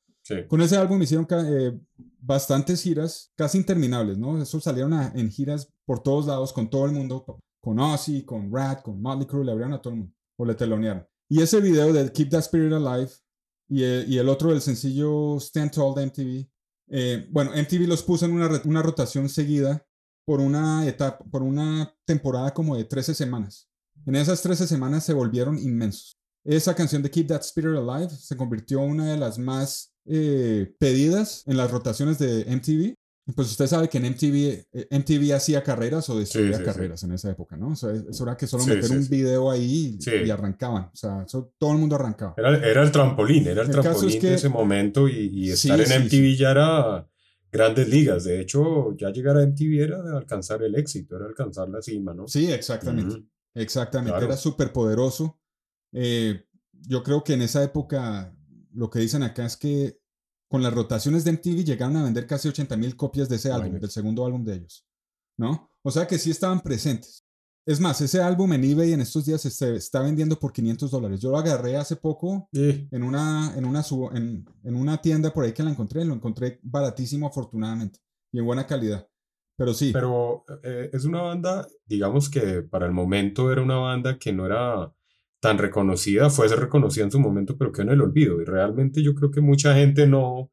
Con 0.47 0.61
ese 0.61 0.77
álbum 0.77 1.01
hicieron 1.01 1.25
eh, 1.31 1.79
bastantes 2.19 2.83
giras, 2.83 3.31
casi 3.35 3.57
interminables, 3.57 4.19
¿no? 4.19 4.39
Eso 4.39 4.59
salieron 4.59 4.93
en 4.93 5.31
giras 5.31 5.73
por 5.85 6.03
todos 6.03 6.27
lados, 6.27 6.53
con 6.53 6.69
todo 6.69 6.85
el 6.85 6.91
mundo, 6.91 7.25
con 7.59 7.79
Ozzy, 7.79 8.25
con 8.25 8.53
Rat, 8.53 8.83
con 8.83 9.01
Motley 9.01 9.25
Crue, 9.25 9.43
le 9.43 9.53
abrieron 9.53 9.73
a 9.73 9.81
todo 9.81 9.93
el 9.93 9.99
mundo, 10.01 10.13
o 10.37 10.45
le 10.45 10.53
telonearon. 10.53 11.07
Y 11.27 11.41
ese 11.41 11.59
video 11.59 11.91
de 11.91 12.11
Keep 12.11 12.29
That 12.29 12.39
Spirit 12.41 12.73
Alive 12.73 13.11
y 13.69 13.83
el, 13.83 14.11
y 14.13 14.17
el 14.19 14.29
otro 14.29 14.49
del 14.49 14.61
sencillo 14.61 15.37
Stand 15.37 15.71
Tall 15.71 15.95
de 15.95 16.05
MTV, 16.05 16.49
eh, 16.89 17.27
bueno, 17.31 17.51
MTV 17.51 17.87
los 17.87 18.03
puso 18.03 18.25
en 18.25 18.33
una, 18.33 18.81
rotación 18.81 19.29
seguida 19.29 19.85
por 20.25 20.39
una 20.39 20.87
etapa, 20.87 21.23
por 21.31 21.43
una 21.43 21.93
temporada 22.05 22.53
como 22.53 22.75
de 22.75 22.85
13 22.85 23.13
semanas. 23.13 23.69
En 24.05 24.15
esas 24.15 24.41
13 24.41 24.67
semanas 24.67 25.03
se 25.03 25.13
volvieron 25.13 25.57
inmensos. 25.57 26.13
Esa 26.43 26.73
canción 26.73 27.01
de 27.03 27.11
Keep 27.11 27.27
That 27.27 27.41
Spirit 27.41 27.77
Alive 27.77 28.09
se 28.09 28.35
convirtió 28.35 28.83
en 28.83 28.91
una 28.91 29.11
de 29.11 29.17
las 29.17 29.37
más 29.37 29.93
eh, 30.05 30.73
pedidas 30.79 31.43
en 31.45 31.57
las 31.57 31.69
rotaciones 31.69 32.17
de 32.17 32.45
MTV. 32.45 32.95
Pues 33.35 33.49
usted 33.49 33.67
sabe 33.67 33.89
que 33.89 33.97
en 33.97 34.05
MTV, 34.05 34.67
eh, 34.71 34.87
MTV 34.91 35.33
hacía 35.33 35.63
carreras 35.63 36.09
o 36.09 36.17
destruía 36.17 36.63
carreras 36.63 37.03
en 37.03 37.11
esa 37.11 37.29
época, 37.29 37.57
¿no? 37.57 37.69
O 37.69 37.75
sea, 37.75 37.91
eso 37.91 38.23
era 38.23 38.37
que 38.37 38.47
solo 38.47 38.65
meter 38.65 38.91
un 38.91 39.07
video 39.07 39.51
ahí 39.51 39.99
y, 39.99 40.29
arrancaban. 40.29 40.85
O 40.85 40.95
sea, 40.95 41.25
todo 41.57 41.71
el 41.73 41.77
mundo 41.77 41.95
arrancaba. 41.95 42.33
Era, 42.37 42.55
era 42.65 42.83
el 42.83 42.91
trampolín, 42.91 43.47
era 43.47 43.63
el, 43.63 43.69
trampolín 43.69 44.21
de 44.21 44.33
ese 44.33 44.49
momento 44.49 45.07
y, 45.07 45.51
estar 45.51 45.79
en 45.79 46.05
MTV 46.05 46.37
ya 46.37 46.51
era 46.51 47.07
grandes 47.51 47.89
ligas. 47.89 48.23
De 48.23 48.39
hecho, 48.39 48.95
ya 48.97 49.09
llegar 49.09 49.37
a 49.37 49.45
MTV 49.45 49.81
era 49.81 50.01
de 50.01 50.17
alcanzar 50.17 50.63
el 50.63 50.75
éxito, 50.75 51.15
era 51.15 51.25
alcanzar 51.25 51.69
la 51.69 51.81
cima, 51.81 52.13
¿no? 52.13 52.27
Sí, 52.27 52.51
exactamente. 52.51 53.25
Exactamente, 53.53 54.23
era 54.23 54.37
súper 54.37 54.71
poderoso. 54.71 55.39
Eh, 55.91 56.45
yo 56.71 57.03
creo 57.03 57.23
que 57.23 57.33
en 57.33 57.41
esa 57.41 57.63
época 57.63 58.33
lo 58.73 58.89
que 58.89 58.99
dicen 58.99 59.23
acá 59.23 59.45
es 59.45 59.57
que 59.57 59.99
con 60.49 60.63
las 60.63 60.73
rotaciones 60.73 61.23
de 61.23 61.33
MTV 61.33 61.63
llegaron 61.63 61.95
a 61.97 62.03
vender 62.03 62.25
casi 62.27 62.47
80 62.49 62.75
mil 62.75 62.95
copias 62.95 63.29
de 63.29 63.35
ese 63.37 63.51
álbum, 63.51 63.79
del 63.79 63.89
segundo 63.89 64.25
álbum 64.25 64.43
de 64.43 64.55
ellos, 64.55 64.85
¿no? 65.37 65.71
O 65.83 65.91
sea 65.91 66.07
que 66.07 66.17
sí 66.17 66.31
estaban 66.31 66.59
presentes. 66.59 67.23
Es 67.65 67.79
más, 67.79 68.01
ese 68.01 68.19
álbum 68.19 68.51
en 68.53 68.63
eBay 68.63 68.93
en 68.93 69.01
estos 69.01 69.25
días 69.25 69.41
se 69.41 69.75
está 69.75 70.01
vendiendo 70.01 70.39
por 70.39 70.51
500 70.51 70.89
dólares. 70.89 71.19
Yo 71.19 71.29
lo 71.29 71.37
agarré 71.37 71.77
hace 71.77 71.95
poco 71.95 72.49
en, 72.51 73.03
una, 73.03 73.53
en, 73.55 73.63
una, 73.63 73.83
en, 74.13 74.45
en, 74.63 74.75
una 74.75 74.99
tienda 74.99 75.31
por 75.31 75.45
ahí 75.45 75.53
que 75.53 75.61
la 75.61 75.69
encontré. 75.69 76.03
Lo 76.03 76.15
encontré 76.15 76.59
baratísimo, 76.63 77.27
afortunadamente, 77.27 77.99
y 78.31 78.39
en 78.39 78.45
buena 78.45 78.65
calidad. 78.65 79.07
Pero 79.55 79.73
sí. 79.75 79.91
Pero 79.93 80.45
eh, 80.63 80.89
es 80.91 81.05
una 81.05 81.21
banda, 81.21 81.67
digamos 81.85 82.27
que 82.27 82.63
para 82.63 82.87
el 82.87 82.91
momento 82.91 83.51
era 83.51 83.61
una 83.61 83.75
banda 83.75 84.17
que 84.17 84.33
no 84.33 84.47
era 84.47 84.91
tan 85.39 85.57
reconocida, 85.57 86.29
fue 86.29 86.47
reconocida 86.49 87.05
en 87.05 87.11
su 87.11 87.19
momento, 87.19 87.57
pero 87.57 87.71
quedó 87.71 87.83
en 87.83 87.89
el 87.91 88.01
olvido. 88.01 88.41
Y 88.41 88.45
realmente 88.45 89.01
yo 89.01 89.15
creo 89.15 89.31
que 89.31 89.39
mucha 89.39 89.73
gente 89.73 90.05
no, 90.05 90.51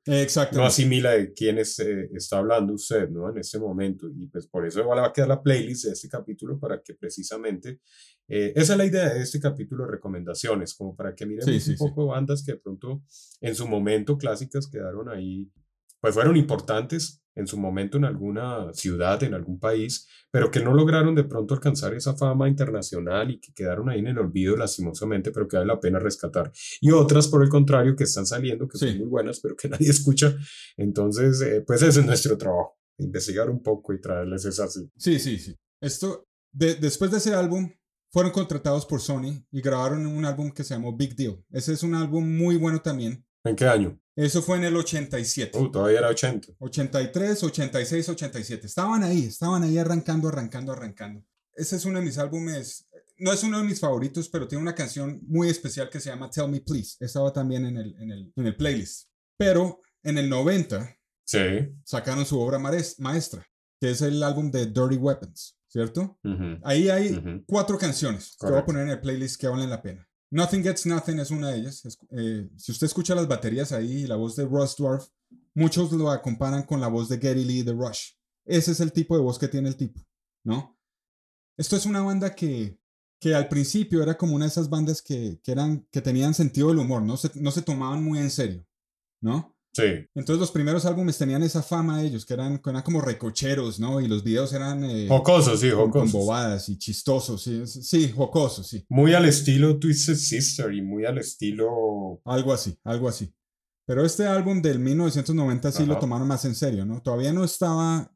no 0.53 0.65
asimila 0.65 1.13
de 1.13 1.33
quién 1.33 1.59
es, 1.59 1.79
eh, 1.81 2.09
está 2.15 2.39
hablando 2.39 2.75
usted 2.75 3.09
¿no? 3.09 3.29
en 3.29 3.39
este 3.39 3.59
momento. 3.59 4.09
Y 4.09 4.29
pues 4.29 4.47
por 4.47 4.65
eso 4.65 4.81
igual 4.81 5.01
va 5.01 5.09
a 5.09 5.13
quedar 5.13 5.29
la 5.29 5.43
playlist 5.43 5.87
de 5.87 5.93
este 5.93 6.09
capítulo 6.09 6.59
para 6.59 6.81
que 6.83 6.95
precisamente, 6.95 7.81
eh, 8.29 8.53
esa 8.55 8.75
es 8.75 8.79
la 8.79 8.85
idea 8.85 9.13
de 9.13 9.23
este 9.23 9.41
capítulo 9.41 9.85
de 9.85 9.93
recomendaciones, 9.93 10.75
como 10.75 10.95
para 10.95 11.15
que 11.15 11.27
miremos 11.27 11.69
un 11.69 11.77
poco 11.77 12.07
bandas 12.07 12.45
que 12.45 12.53
de 12.53 12.59
pronto 12.59 13.03
en 13.41 13.55
su 13.55 13.67
momento 13.67 14.17
clásicas 14.17 14.69
quedaron 14.69 15.09
ahí 15.09 15.51
pues 16.07 16.15
fueron 16.15 16.37
importantes 16.37 17.21
en 17.35 17.49
su 17.49 17.59
momento 17.59 17.97
en 17.97 18.05
alguna 18.05 18.73
ciudad, 18.73 19.21
en 19.25 19.35
algún 19.35 19.59
país, 19.59 20.07
pero 20.31 20.53
que 20.53 20.61
no 20.61 20.73
lograron 20.73 21.17
de 21.17 21.25
pronto 21.25 21.53
alcanzar 21.53 21.95
esa 21.95 22.17
fama 22.17 22.49
internacional 22.49 23.33
y 23.33 23.41
que 23.41 23.53
quedaron 23.53 23.91
ahí 23.91 23.99
en 23.99 24.07
el 24.07 24.19
olvido 24.19 24.57
lastimosamente, 24.57 25.33
pero 25.33 25.49
que 25.49 25.57
vale 25.57 25.67
la 25.67 25.81
pena 25.81 25.99
rescatar. 25.99 26.53
Y 26.81 26.93
otras, 26.93 27.27
por 27.27 27.43
el 27.43 27.49
contrario, 27.49 27.97
que 27.97 28.05
están 28.05 28.25
saliendo, 28.25 28.69
que 28.69 28.79
son 28.79 28.97
muy 28.99 29.09
buenas, 29.09 29.41
pero 29.41 29.57
que 29.57 29.69
nadie 29.69 29.91
escucha. 29.91 30.33
Entonces, 30.77 31.43
eh, 31.43 31.65
pues 31.67 31.83
ese 31.83 31.99
es 31.99 32.07
nuestro 32.07 32.39
trabajo, 32.39 32.79
investigar 32.99 33.51
un 33.51 33.61
poco 33.61 33.93
y 33.93 34.01
traerles 34.01 34.45
esas. 34.45 34.81
Sí, 34.97 35.19
sí, 35.19 35.41
sí. 35.41 35.57
Esto, 35.81 36.29
después 36.53 37.11
de 37.11 37.17
ese 37.17 37.35
álbum, 37.35 37.69
fueron 38.13 38.31
contratados 38.31 38.87
por 38.87 39.01
Sony 39.01 39.45
y 39.51 39.61
grabaron 39.61 40.07
un 40.07 40.25
álbum 40.25 40.53
que 40.53 40.63
se 40.63 40.75
llamó 40.75 40.97
Big 40.97 41.17
Deal. 41.17 41.45
Ese 41.51 41.73
es 41.73 41.83
un 41.83 41.97
álbum 41.97 42.25
muy 42.25 42.57
bueno 42.59 42.81
también. 42.81 43.26
¿En 43.47 43.57
qué 43.57 43.67
año? 43.67 43.99
Eso 44.17 44.43
fue 44.43 44.57
en 44.57 44.65
el 44.65 44.77
87. 44.77 45.59
Uh, 45.59 45.71
todavía 45.71 45.99
era 45.99 46.09
80. 46.09 46.55
83, 46.59 47.43
86, 47.43 48.09
87. 48.09 48.67
Estaban 48.67 49.03
ahí, 49.03 49.27
estaban 49.27 49.63
ahí 49.63 49.77
arrancando, 49.77 50.29
arrancando, 50.29 50.73
arrancando. 50.73 51.23
Ese 51.55 51.77
es 51.77 51.85
uno 51.85 51.99
de 51.99 52.05
mis 52.05 52.19
álbumes, 52.19 52.89
no 53.19 53.33
es 53.33 53.43
uno 53.43 53.59
de 53.59 53.65
mis 53.65 53.81
favoritos, 53.81 54.29
pero 54.29 54.49
tiene 54.49 54.63
una 54.63 54.75
canción 54.75 55.21
muy 55.27 55.49
especial 55.49 55.91
que 55.91 56.01
se 56.01 56.11
llama 56.11 56.31
Tell 56.31 56.49
Me 56.49 56.61
Please. 56.61 56.97
Estaba 57.01 57.33
también 57.33 57.67
en 57.67 57.77
el, 57.77 57.95
en 58.01 58.11
el, 58.11 58.33
en 58.35 58.47
el 58.47 58.57
playlist. 58.57 59.09
Pero 59.37 59.81
en 60.03 60.19
el 60.19 60.29
90 60.29 60.97
sí. 61.25 61.39
sacaron 61.85 62.25
su 62.25 62.41
obra 62.41 62.59
maestra, 62.59 63.47
que 63.81 63.91
es 63.91 64.01
el 64.03 64.23
álbum 64.23 64.51
de 64.51 64.67
Dirty 64.67 64.97
Weapons, 64.97 65.59
¿cierto? 65.69 66.19
Ahí 66.63 66.89
hay 66.89 67.45
cuatro 67.47 67.77
canciones 67.79 68.37
que 68.41 68.47
voy 68.47 68.59
a 68.59 68.65
poner 68.65 68.85
en 68.85 68.91
el 68.91 69.01
playlist 69.01 69.41
que 69.41 69.49
valen 69.49 69.71
la 69.71 69.83
pena. 69.83 70.09
Nothing 70.31 70.63
Gets 70.63 70.87
Nothing 70.87 71.21
es 71.21 71.31
una 71.31 71.51
de 71.51 71.59
ellas. 71.59 71.83
Eh, 72.11 72.49
si 72.57 72.73
usted 72.73 72.87
escucha 72.87 73.15
las 73.15 73.29
baterías 73.29 73.73
ahí 73.73 74.03
y 74.03 74.07
la 74.07 74.17
voz 74.17 74.37
de 74.37 74.45
Russ 74.45 74.77
Dwarf, 74.77 75.09
muchos 75.55 75.93
lo 75.93 76.21
comparan 76.23 76.65
con 76.65 76.81
la 76.81 76.89
voz 76.89 77.09
de 77.09 77.19
Gary 77.19 77.45
Lee 77.45 77.63
de 77.63 77.73
Rush. 77.73 78.13
Ese 78.45 78.73
es 78.73 78.81
el 78.81 78.93
tipo 78.93 79.17
de 79.17 79.23
voz 79.23 79.39
que 79.39 79.49
tiene 79.49 79.69
el 79.69 79.77
tipo, 79.77 80.01
¿no? 80.45 80.79
Esto 81.57 81.77
es 81.77 81.87
una 81.87 82.03
banda 82.03 82.35
que, 82.35 82.79
que 83.21 83.35
al 83.35 83.49
principio 83.49 84.03
era 84.03 84.17
como 84.17 84.35
una 84.35 84.45
de 84.45 84.51
esas 84.51 84.69
bandas 84.69 85.01
que, 85.03 85.41
que, 85.43 85.53
eran, 85.53 85.87
que 85.91 86.03
tenían 86.03 86.35
sentido 86.35 86.69
del 86.69 86.79
humor, 86.79 87.03
¿no? 87.03 87.17
Se, 87.17 87.31
no 87.41 87.51
se 87.51 87.63
tomaban 87.63 88.05
muy 88.05 88.19
en 88.19 88.31
serio, 88.31 88.65
¿no? 89.21 89.56
Sí. 89.77 90.09
Entonces 90.15 90.41
los 90.41 90.51
primeros 90.53 90.87
álbumes 90.87 91.19
tenían 91.19 91.43
esa 91.43 91.63
fama 91.63 92.01
de 92.01 92.07
ellos, 92.07 92.25
que 92.25 92.33
eran, 92.33 92.63
eran 92.65 92.81
como 92.81 93.03
recocheros, 93.03 93.79
¿no? 93.79 94.01
Y 94.01 94.09
los 94.09 94.25
videos 94.25 94.55
eran... 94.55 94.83
Eh, 94.83 95.07
jocosos, 95.07 95.61
sí, 95.61 95.71
jocosos. 95.71 96.13
Con 96.13 96.23
bobadas 96.23 96.71
y 96.71 96.79
chistosos, 96.79 97.43
sí, 97.43 97.67
sí, 97.67 98.11
jocosos, 98.11 98.69
sí. 98.69 98.87
Muy 98.89 99.13
al 99.13 99.27
estilo 99.27 99.79
Twisted 99.79 100.15
Sister 100.15 100.73
y 100.73 100.81
muy 100.81 101.05
al 101.05 101.19
estilo... 101.19 102.23
Algo 102.25 102.55
así, 102.55 102.79
algo 102.85 103.07
así. 103.07 103.31
Pero 103.87 104.03
este 104.03 104.27
álbum 104.27 104.63
del 104.63 104.79
1990 104.79 105.71
sí 105.71 105.85
lo 105.85 105.99
tomaron 105.99 106.27
más 106.27 106.47
en 106.47 106.55
serio, 106.55 106.87
¿no? 106.87 107.03
Todavía 107.03 107.35
no 107.35 107.45
estaba 107.45 108.11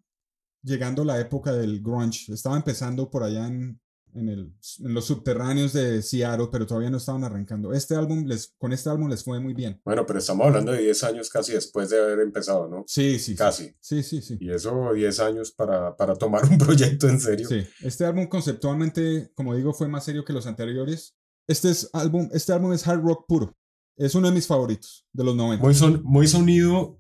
llegando 0.63 1.05
la 1.05 1.21
época 1.21 1.53
del 1.53 1.83
grunge, 1.83 2.33
estaba 2.33 2.57
empezando 2.57 3.11
por 3.11 3.23
allá 3.23 3.47
en 3.47 3.79
en, 4.15 4.29
el, 4.29 4.53
en, 4.81 4.95
los 4.95 5.05
subterráneos 5.07 5.73
de 5.73 6.03
Seattle, 6.03 6.49
pero 6.51 6.67
todavía 6.67 6.91
no 6.91 6.99
estaban 6.99 7.25
arrancando. 7.25 7.73
Este 7.73 7.95
álbum 7.95 8.25
les, 8.27 8.55
con 8.59 8.73
este 8.73 8.91
álbum 8.91 9.09
les 9.09 9.25
fue 9.25 9.41
muy 9.41 9.55
bien. 9.55 9.81
Bueno, 9.85 10.07
pero 10.07 10.19
estamos 10.19 10.47
hablando 10.47 10.73
de 10.73 10.83
10 10.83 11.05
años 11.05 11.31
casi 11.31 11.53
después 11.53 11.91
de 11.91 12.03
haber 12.03 12.21
empezado, 12.21 12.69
¿no? 12.69 12.85
Sí, 12.87 13.19
sí. 13.19 13.35
Casi. 13.35 13.75
Sí, 13.81 14.03
sí, 14.03 14.23
sí. 14.23 14.39
Y 14.41 14.51
eso 14.51 14.93
10 14.93 15.21
años 15.21 15.53
para, 15.53 15.97
para 15.97 16.15
tomar 16.15 16.45
un 16.45 16.59
proyecto 16.59 17.09
en 17.09 17.21
serio. 17.21 17.49
Sí, 17.49 17.65
este 17.83 18.05
álbum 18.05 18.27
conceptualmente, 18.27 19.31
como 19.35 19.55
digo, 19.55 19.73
fue 19.73 19.89
más 19.89 20.05
serio 20.05 20.25
que 20.25 20.33
los 20.33 20.47
anteriores. 20.47 21.17
Este, 21.47 21.71
es 21.71 21.91
álbum, 21.93 22.29
este 22.33 22.53
álbum 22.53 22.73
es 22.73 22.87
hard 22.87 23.03
rock 23.03 23.25
puro. 23.27 23.57
Es 23.97 24.15
uno 24.15 24.29
de 24.29 24.35
mis 24.35 24.47
favoritos 24.47 25.07
de 25.13 25.25
los 25.25 25.37
90. 25.37 25.65
Muy, 25.65 25.75
son, 25.75 26.03
muy 26.05 26.27
sonido. 26.27 26.99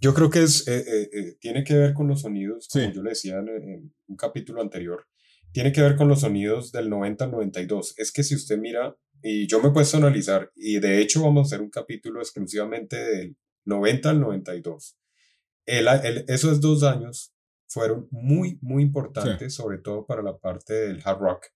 Yo 0.00 0.12
creo 0.14 0.30
que 0.30 0.42
es, 0.42 0.66
eh, 0.66 0.84
eh, 0.86 1.10
eh, 1.12 1.36
tiene 1.40 1.62
que 1.62 1.74
ver 1.74 1.94
con 1.94 2.08
los 2.08 2.22
sonidos, 2.22 2.66
como 2.68 2.92
yo 2.92 3.02
le 3.04 3.10
decía 3.10 3.38
en 3.38 3.94
un 4.08 4.16
capítulo 4.16 4.60
anterior 4.60 5.06
tiene 5.52 5.72
que 5.72 5.82
ver 5.82 5.96
con 5.96 6.08
los 6.08 6.20
sonidos 6.20 6.72
del 6.72 6.90
90 6.90 7.24
al 7.24 7.30
92. 7.30 7.94
Es 7.98 8.12
que 8.12 8.22
si 8.22 8.34
usted 8.34 8.58
mira, 8.58 8.96
y 9.22 9.46
yo 9.46 9.60
me 9.60 9.68
he 9.68 9.72
puesto 9.72 9.96
a 9.96 10.00
analizar, 10.00 10.50
y 10.54 10.80
de 10.80 11.00
hecho 11.00 11.22
vamos 11.22 11.46
a 11.46 11.46
hacer 11.46 11.62
un 11.62 11.70
capítulo 11.70 12.20
exclusivamente 12.20 12.96
del 12.96 13.36
90 13.64 14.10
al 14.10 14.20
92. 14.20 14.96
El, 15.66 16.24
esos 16.28 16.60
dos 16.60 16.82
años 16.82 17.32
fueron 17.68 18.08
muy, 18.10 18.58
muy 18.60 18.82
importantes, 18.82 19.54
sobre 19.54 19.78
todo 19.78 20.06
para 20.06 20.22
la 20.22 20.36
parte 20.38 20.74
del 20.74 21.00
hard 21.04 21.18
rock 21.18 21.46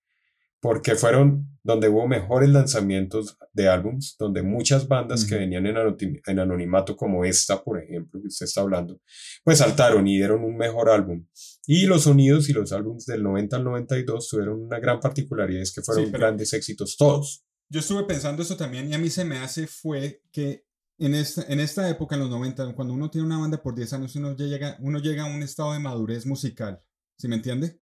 porque 0.61 0.95
fueron 0.95 1.57
donde 1.63 1.89
hubo 1.89 2.07
mejores 2.07 2.49
lanzamientos 2.49 3.37
de 3.53 3.69
álbums, 3.69 4.17
donde 4.19 4.43
muchas 4.43 4.87
bandas 4.87 5.25
que 5.25 5.35
venían 5.35 5.67
en, 5.67 6.39
anonimato 6.39 6.97
como 6.97 7.25
esta, 7.25 7.63
por 7.63 7.83
ejemplo, 7.83 8.21
que 8.21 8.29
usted 8.29 8.47
está 8.47 8.61
hablando, 8.61 9.01
pues 9.43 9.59
saltaron 9.59 10.07
y 10.07 10.17
dieron 10.17 10.45
un 10.45 10.57
mejor 10.57 10.89
álbum. 10.89 11.27
Y 11.67 11.87
los 11.87 12.05
sonidos 12.05 12.49
y 12.49 12.53
los 12.53 12.73
álbums 12.73 13.05
del 13.07 13.25
90 13.25 13.57
al 13.57 13.65
92 13.65 14.29
tuvieron 14.29 14.61
una 14.63 14.79
gran 14.79 15.01
particularidad, 15.01 15.63
es 15.63 15.75
que 15.75 15.83
fueron 15.83 16.13
grandes 16.13 16.53
éxitos 16.53 16.97
todos. 16.97 17.45
yo 17.69 17.81
estuve 17.81 18.05
pensando 18.05 18.43
eso 18.43 18.57
también 18.57 18.89
y 18.89 18.95
a 18.95 18.99
mí 18.99 19.11
se 19.11 19.25
me 19.25 19.39
hace 19.39 19.67
fue 19.67 20.23
que 20.31 20.67
en 20.99 21.15
esta, 21.15 21.43
en 21.49 21.61
esta 21.61 21.89
época, 21.91 22.15
en 22.15 22.23
los 22.23 22.31
90, 22.31 22.75
cuando 22.75 22.95
uno 22.95 23.11
tiene 23.11 23.27
una 23.27 23.39
banda 23.39 23.63
por 23.63 23.75
10 23.75 23.93
años, 23.95 24.17
uno, 24.17 24.35
ya 24.37 24.47
llega, 24.47 24.77
uno 24.81 24.99
llega 24.99 25.25
a 25.25 25.35
un 25.35 25.43
estado 25.43 25.73
de 25.73 25.79
madurez 25.79 26.25
musical, 26.27 26.81
¿sí 27.19 27.29
me 27.29 27.37
entiende? 27.37 27.81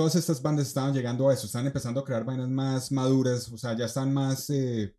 Todas 0.00 0.14
estas 0.14 0.40
bandas 0.40 0.66
estaban 0.66 0.94
llegando 0.94 1.28
a 1.28 1.34
eso, 1.34 1.44
están 1.44 1.66
empezando 1.66 2.00
a 2.00 2.04
crear 2.06 2.24
vainas 2.24 2.48
más 2.48 2.90
maduras, 2.90 3.52
o 3.52 3.58
sea, 3.58 3.76
ya 3.76 3.84
están 3.84 4.14
más, 4.14 4.48
eh, 4.48 4.96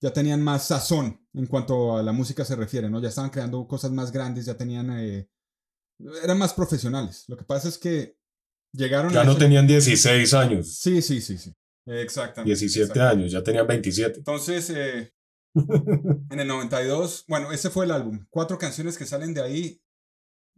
ya 0.00 0.10
tenían 0.10 0.42
más 0.42 0.68
sazón 0.68 1.20
en 1.34 1.44
cuanto 1.44 1.98
a 1.98 2.02
la 2.02 2.12
música 2.12 2.42
se 2.42 2.56
refiere, 2.56 2.88
¿no? 2.88 2.98
Ya 2.98 3.10
estaban 3.10 3.28
creando 3.28 3.68
cosas 3.68 3.90
más 3.90 4.10
grandes, 4.10 4.46
ya 4.46 4.56
tenían, 4.56 4.90
eh, 4.98 5.28
eran 6.24 6.38
más 6.38 6.54
profesionales. 6.54 7.24
Lo 7.28 7.36
que 7.36 7.44
pasa 7.44 7.68
es 7.68 7.76
que 7.76 8.16
llegaron... 8.72 9.12
Ya 9.12 9.22
no 9.22 9.36
tenían 9.36 9.66
16 9.66 10.32
años. 10.32 10.78
Sí, 10.78 11.02
sí, 11.02 11.20
sí, 11.20 11.36
sí. 11.36 11.54
Exactamente. 11.84 12.48
17 12.48 12.98
años, 12.98 13.30
ya 13.30 13.42
tenían 13.42 13.66
27. 13.66 14.20
Entonces, 14.20 14.70
eh, 14.70 15.12
en 16.30 16.40
el 16.40 16.48
92, 16.48 17.26
bueno, 17.28 17.52
ese 17.52 17.68
fue 17.68 17.84
el 17.84 17.90
álbum. 17.90 18.24
Cuatro 18.30 18.56
canciones 18.56 18.96
que 18.96 19.04
salen 19.04 19.34
de 19.34 19.42
ahí. 19.42 19.82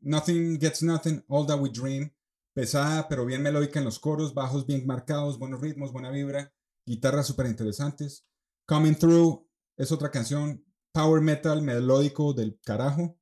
Nothing 0.00 0.60
Gets 0.60 0.84
Nothing, 0.84 1.24
All 1.26 1.44
That 1.44 1.58
We 1.58 1.70
Dream. 1.70 2.12
Pesada, 2.58 3.06
pero 3.06 3.24
bien 3.24 3.40
melódica 3.40 3.78
en 3.78 3.84
los 3.84 4.00
coros, 4.00 4.34
bajos 4.34 4.66
bien 4.66 4.84
marcados, 4.84 5.38
buenos 5.38 5.60
ritmos, 5.60 5.92
buena 5.92 6.10
vibra, 6.10 6.52
guitarras 6.84 7.28
súper 7.28 7.46
interesantes. 7.46 8.26
Coming 8.66 8.96
Through 8.96 9.48
es 9.76 9.92
otra 9.92 10.10
canción, 10.10 10.64
power 10.90 11.22
metal 11.22 11.62
melódico 11.62 12.34
del 12.34 12.58
carajo. 12.64 13.16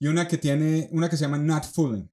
Y 0.00 0.06
una 0.06 0.28
que 0.28 0.38
tiene, 0.38 0.88
una 0.92 1.10
que 1.10 1.16
se 1.16 1.22
llama 1.22 1.38
Not 1.38 1.64
Fooling. 1.64 2.08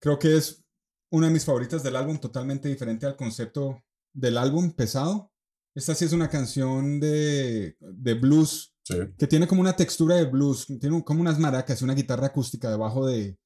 Creo 0.00 0.20
que 0.20 0.36
es 0.36 0.64
una 1.10 1.26
de 1.26 1.32
mis 1.32 1.44
favoritas 1.44 1.82
del 1.82 1.96
álbum, 1.96 2.18
totalmente 2.18 2.68
diferente 2.68 3.04
al 3.04 3.16
concepto 3.16 3.82
del 4.14 4.38
álbum 4.38 4.70
pesado. 4.70 5.32
Esta 5.74 5.96
sí 5.96 6.04
es 6.04 6.12
una 6.12 6.30
canción 6.30 7.00
de, 7.00 7.76
de 7.80 8.14
blues 8.14 8.72
que 9.18 9.26
tiene 9.26 9.48
como 9.48 9.62
una 9.62 9.74
textura 9.74 10.14
de 10.14 10.26
blues, 10.26 10.66
tiene 10.80 11.02
como 11.02 11.22
unas 11.22 11.40
maracas 11.40 11.80
y 11.80 11.84
una 11.84 11.94
guitarra 11.94 12.28
acústica 12.28 12.70
debajo 12.70 13.04
de 13.04 13.36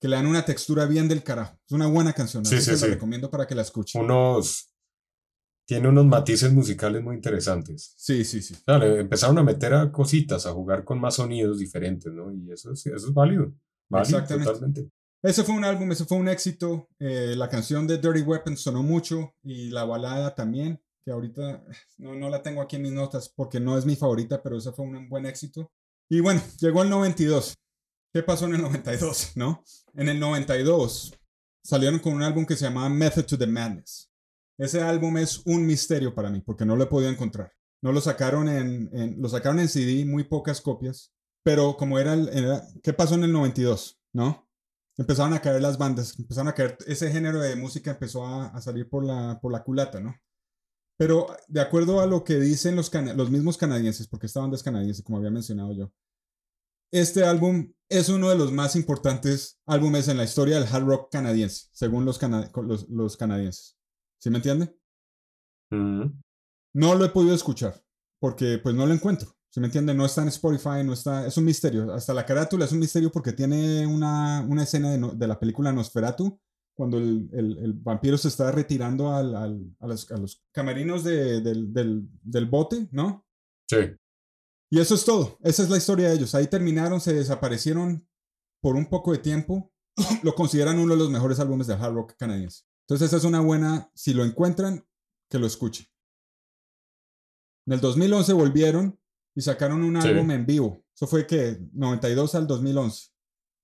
que 0.00 0.08
le 0.08 0.16
dan 0.16 0.26
una 0.26 0.44
textura 0.44 0.86
bien 0.86 1.08
del 1.08 1.22
carajo. 1.22 1.58
Es 1.66 1.72
una 1.72 1.86
buena 1.86 2.12
canción, 2.12 2.44
sí, 2.44 2.60
sí, 2.60 2.70
la 2.70 2.94
recomiendo 2.94 3.30
para 3.30 3.46
que 3.46 3.54
la 3.54 3.62
escuchen. 3.62 4.02
Unos 4.02 4.70
tiene 5.66 5.86
unos 5.86 6.06
matices 6.06 6.52
musicales 6.52 7.00
muy 7.00 7.14
interesantes. 7.14 7.94
Sí, 7.96 8.24
sí, 8.24 8.42
sí. 8.42 8.56
empezaron 8.66 9.38
a 9.38 9.44
meter 9.44 9.72
a 9.72 9.92
cositas, 9.92 10.44
a 10.46 10.52
jugar 10.52 10.84
con 10.84 11.00
más 11.00 11.14
sonidos 11.14 11.60
diferentes, 11.60 12.12
¿no? 12.12 12.32
Y 12.32 12.50
eso 12.50 12.72
es, 12.72 12.84
eso 12.86 13.06
es 13.06 13.14
válido. 13.14 13.52
válido 13.88 14.18
Exactamente. 14.18 14.52
Totalmente. 14.52 14.90
Ese 15.22 15.44
fue 15.44 15.54
un 15.54 15.64
álbum, 15.64 15.92
ese 15.92 16.06
fue 16.06 16.18
un 16.18 16.28
éxito. 16.28 16.88
Eh, 16.98 17.34
la 17.36 17.48
canción 17.48 17.86
de 17.86 17.98
Dirty 17.98 18.22
Weapon 18.22 18.56
sonó 18.56 18.82
mucho 18.82 19.34
y 19.44 19.68
la 19.68 19.84
balada 19.84 20.34
también 20.34 20.82
que 21.04 21.12
ahorita 21.12 21.64
no, 21.98 22.14
no 22.14 22.28
la 22.28 22.42
tengo 22.42 22.62
aquí 22.62 22.76
en 22.76 22.82
mis 22.82 22.92
notas 22.92 23.28
porque 23.28 23.60
no 23.60 23.78
es 23.78 23.86
mi 23.86 23.96
favorita, 23.96 24.42
pero 24.42 24.56
esa 24.56 24.72
fue 24.72 24.86
un 24.86 25.08
buen 25.08 25.26
éxito. 25.26 25.70
Y 26.10 26.18
bueno, 26.18 26.42
llegó 26.58 26.82
el 26.82 26.90
92. 26.90 27.54
¿Qué 28.12 28.24
pasó 28.24 28.46
en 28.46 28.56
el 28.56 28.62
92? 28.62 29.36
¿No? 29.36 29.62
En 29.94 30.08
el 30.08 30.20
92 30.20 31.12
salieron 31.62 31.98
con 31.98 32.14
un 32.14 32.22
álbum 32.22 32.46
que 32.46 32.56
se 32.56 32.64
llamaba 32.64 32.88
Method 32.88 33.24
to 33.24 33.38
the 33.38 33.46
Madness. 33.46 34.10
Ese 34.58 34.82
álbum 34.82 35.16
es 35.16 35.42
un 35.46 35.66
misterio 35.66 36.14
para 36.14 36.30
mí 36.30 36.40
porque 36.40 36.64
no 36.64 36.76
lo 36.76 36.84
he 36.84 36.88
podido 36.88 37.10
encontrar. 37.10 37.52
No 37.82 37.92
lo 37.92 38.00
sacaron 38.00 38.48
en, 38.48 39.20
lo 39.20 39.28
sacaron 39.28 39.58
en 39.58 39.68
CD, 39.68 40.04
muy 40.04 40.24
pocas 40.24 40.60
copias, 40.60 41.12
pero 41.42 41.76
como 41.76 41.98
era, 41.98 42.12
el, 42.12 42.60
¿qué 42.82 42.92
pasó 42.92 43.14
en 43.14 43.24
el 43.24 43.32
92? 43.32 43.98
¿No? 44.12 44.48
Empezaron 44.98 45.32
a 45.32 45.40
caer 45.40 45.62
las 45.62 45.78
bandas, 45.78 46.18
empezaron 46.18 46.48
a 46.48 46.54
caer, 46.54 46.76
ese 46.86 47.10
género 47.10 47.40
de 47.40 47.56
música 47.56 47.92
empezó 47.92 48.26
a, 48.26 48.60
salir 48.60 48.88
por 48.88 49.02
la, 49.02 49.38
por 49.40 49.50
la 49.50 49.62
culata, 49.62 49.98
¿no? 49.98 50.14
Pero 50.98 51.28
de 51.48 51.62
acuerdo 51.62 52.02
a 52.02 52.06
lo 52.06 52.22
que 52.22 52.38
dicen 52.38 52.76
los, 52.76 52.92
los 52.92 53.30
mismos 53.30 53.56
canadienses, 53.56 54.06
porque 54.06 54.26
esta 54.26 54.40
banda 54.40 54.56
es 54.56 55.02
como 55.02 55.16
había 55.16 55.30
mencionado 55.30 55.72
yo, 55.72 55.90
este 56.92 57.24
álbum 57.24 57.72
es 57.88 58.08
uno 58.08 58.30
de 58.30 58.36
los 58.36 58.52
más 58.52 58.76
importantes 58.76 59.60
álbumes 59.66 60.08
en 60.08 60.16
la 60.16 60.24
historia 60.24 60.58
del 60.60 60.68
hard 60.72 60.84
rock 60.84 61.12
canadiense, 61.12 61.68
según 61.72 62.04
los, 62.04 62.20
los, 62.88 63.16
canadienses. 63.16 63.76
¿Sí 64.18 64.30
me 64.30 64.36
entiende? 64.36 64.74
No 65.70 66.94
lo 66.94 67.04
he 67.04 67.08
podido 67.10 67.34
escuchar, 67.34 67.82
porque 68.20 68.58
pues 68.62 68.74
no 68.74 68.86
lo 68.86 68.94
encuentro. 68.94 69.28
¿Sí 69.52 69.58
me 69.58 69.66
entiende? 69.66 69.94
No 69.94 70.06
está 70.06 70.22
en 70.22 70.28
Spotify, 70.28 70.84
no 70.84 70.92
está... 70.92 71.26
Es 71.26 71.36
un 71.36 71.44
misterio. 71.44 71.92
Hasta 71.92 72.14
la 72.14 72.24
carátula 72.24 72.64
es 72.64 72.72
un 72.72 72.78
misterio 72.78 73.10
porque 73.10 73.32
tiene 73.32 73.84
una, 73.84 74.46
una 74.48 74.62
escena 74.62 74.92
de, 74.92 75.10
de 75.16 75.26
la 75.26 75.40
película 75.40 75.72
Nosferatu 75.72 76.38
cuando 76.80 76.96
el, 76.96 77.28
el, 77.32 77.74
vampiro 77.74 78.16
se 78.16 78.28
está 78.28 78.50
retirando 78.50 79.12
al, 79.12 79.36
al, 79.36 79.76
a, 79.80 79.86
los, 79.86 80.10
a, 80.10 80.16
los, 80.16 80.42
camerinos 80.50 81.04
de, 81.04 81.42
del, 81.42 81.74
del, 81.74 82.08
del, 82.22 82.46
bote, 82.46 82.88
¿no? 82.90 83.26
Sí. 83.68 83.76
Y 84.70 84.80
eso 84.80 84.94
es 84.94 85.04
todo. 85.04 85.38
Esa 85.42 85.62
es 85.62 85.70
la 85.70 85.76
historia 85.76 86.08
de 86.08 86.14
ellos. 86.14 86.34
Ahí 86.34 86.46
terminaron, 86.46 87.00
se 87.00 87.12
desaparecieron 87.12 88.08
por 88.62 88.76
un 88.76 88.86
poco 88.86 89.12
de 89.12 89.18
tiempo. 89.18 89.72
lo 90.22 90.34
consideran 90.34 90.78
uno 90.78 90.94
de 90.94 90.98
los 90.98 91.10
mejores 91.10 91.40
álbumes 91.40 91.66
de 91.66 91.74
hard 91.74 91.94
rock 91.94 92.14
canadiense. 92.16 92.64
Entonces, 92.86 93.08
esa 93.08 93.16
es 93.16 93.24
una 93.24 93.40
buena. 93.40 93.90
Si 93.94 94.14
lo 94.14 94.24
encuentran, 94.24 94.86
que 95.28 95.38
lo 95.38 95.46
escuchen. 95.46 95.86
En 97.66 97.74
el 97.74 97.80
2011 97.80 98.32
volvieron 98.32 99.00
y 99.34 99.42
sacaron 99.42 99.82
un 99.82 99.96
álbum 99.96 100.30
en 100.30 100.46
vivo. 100.46 100.84
Eso 100.94 101.06
fue 101.06 101.26
que 101.26 101.58
92 101.72 102.34
al 102.34 102.46
2011 102.46 103.10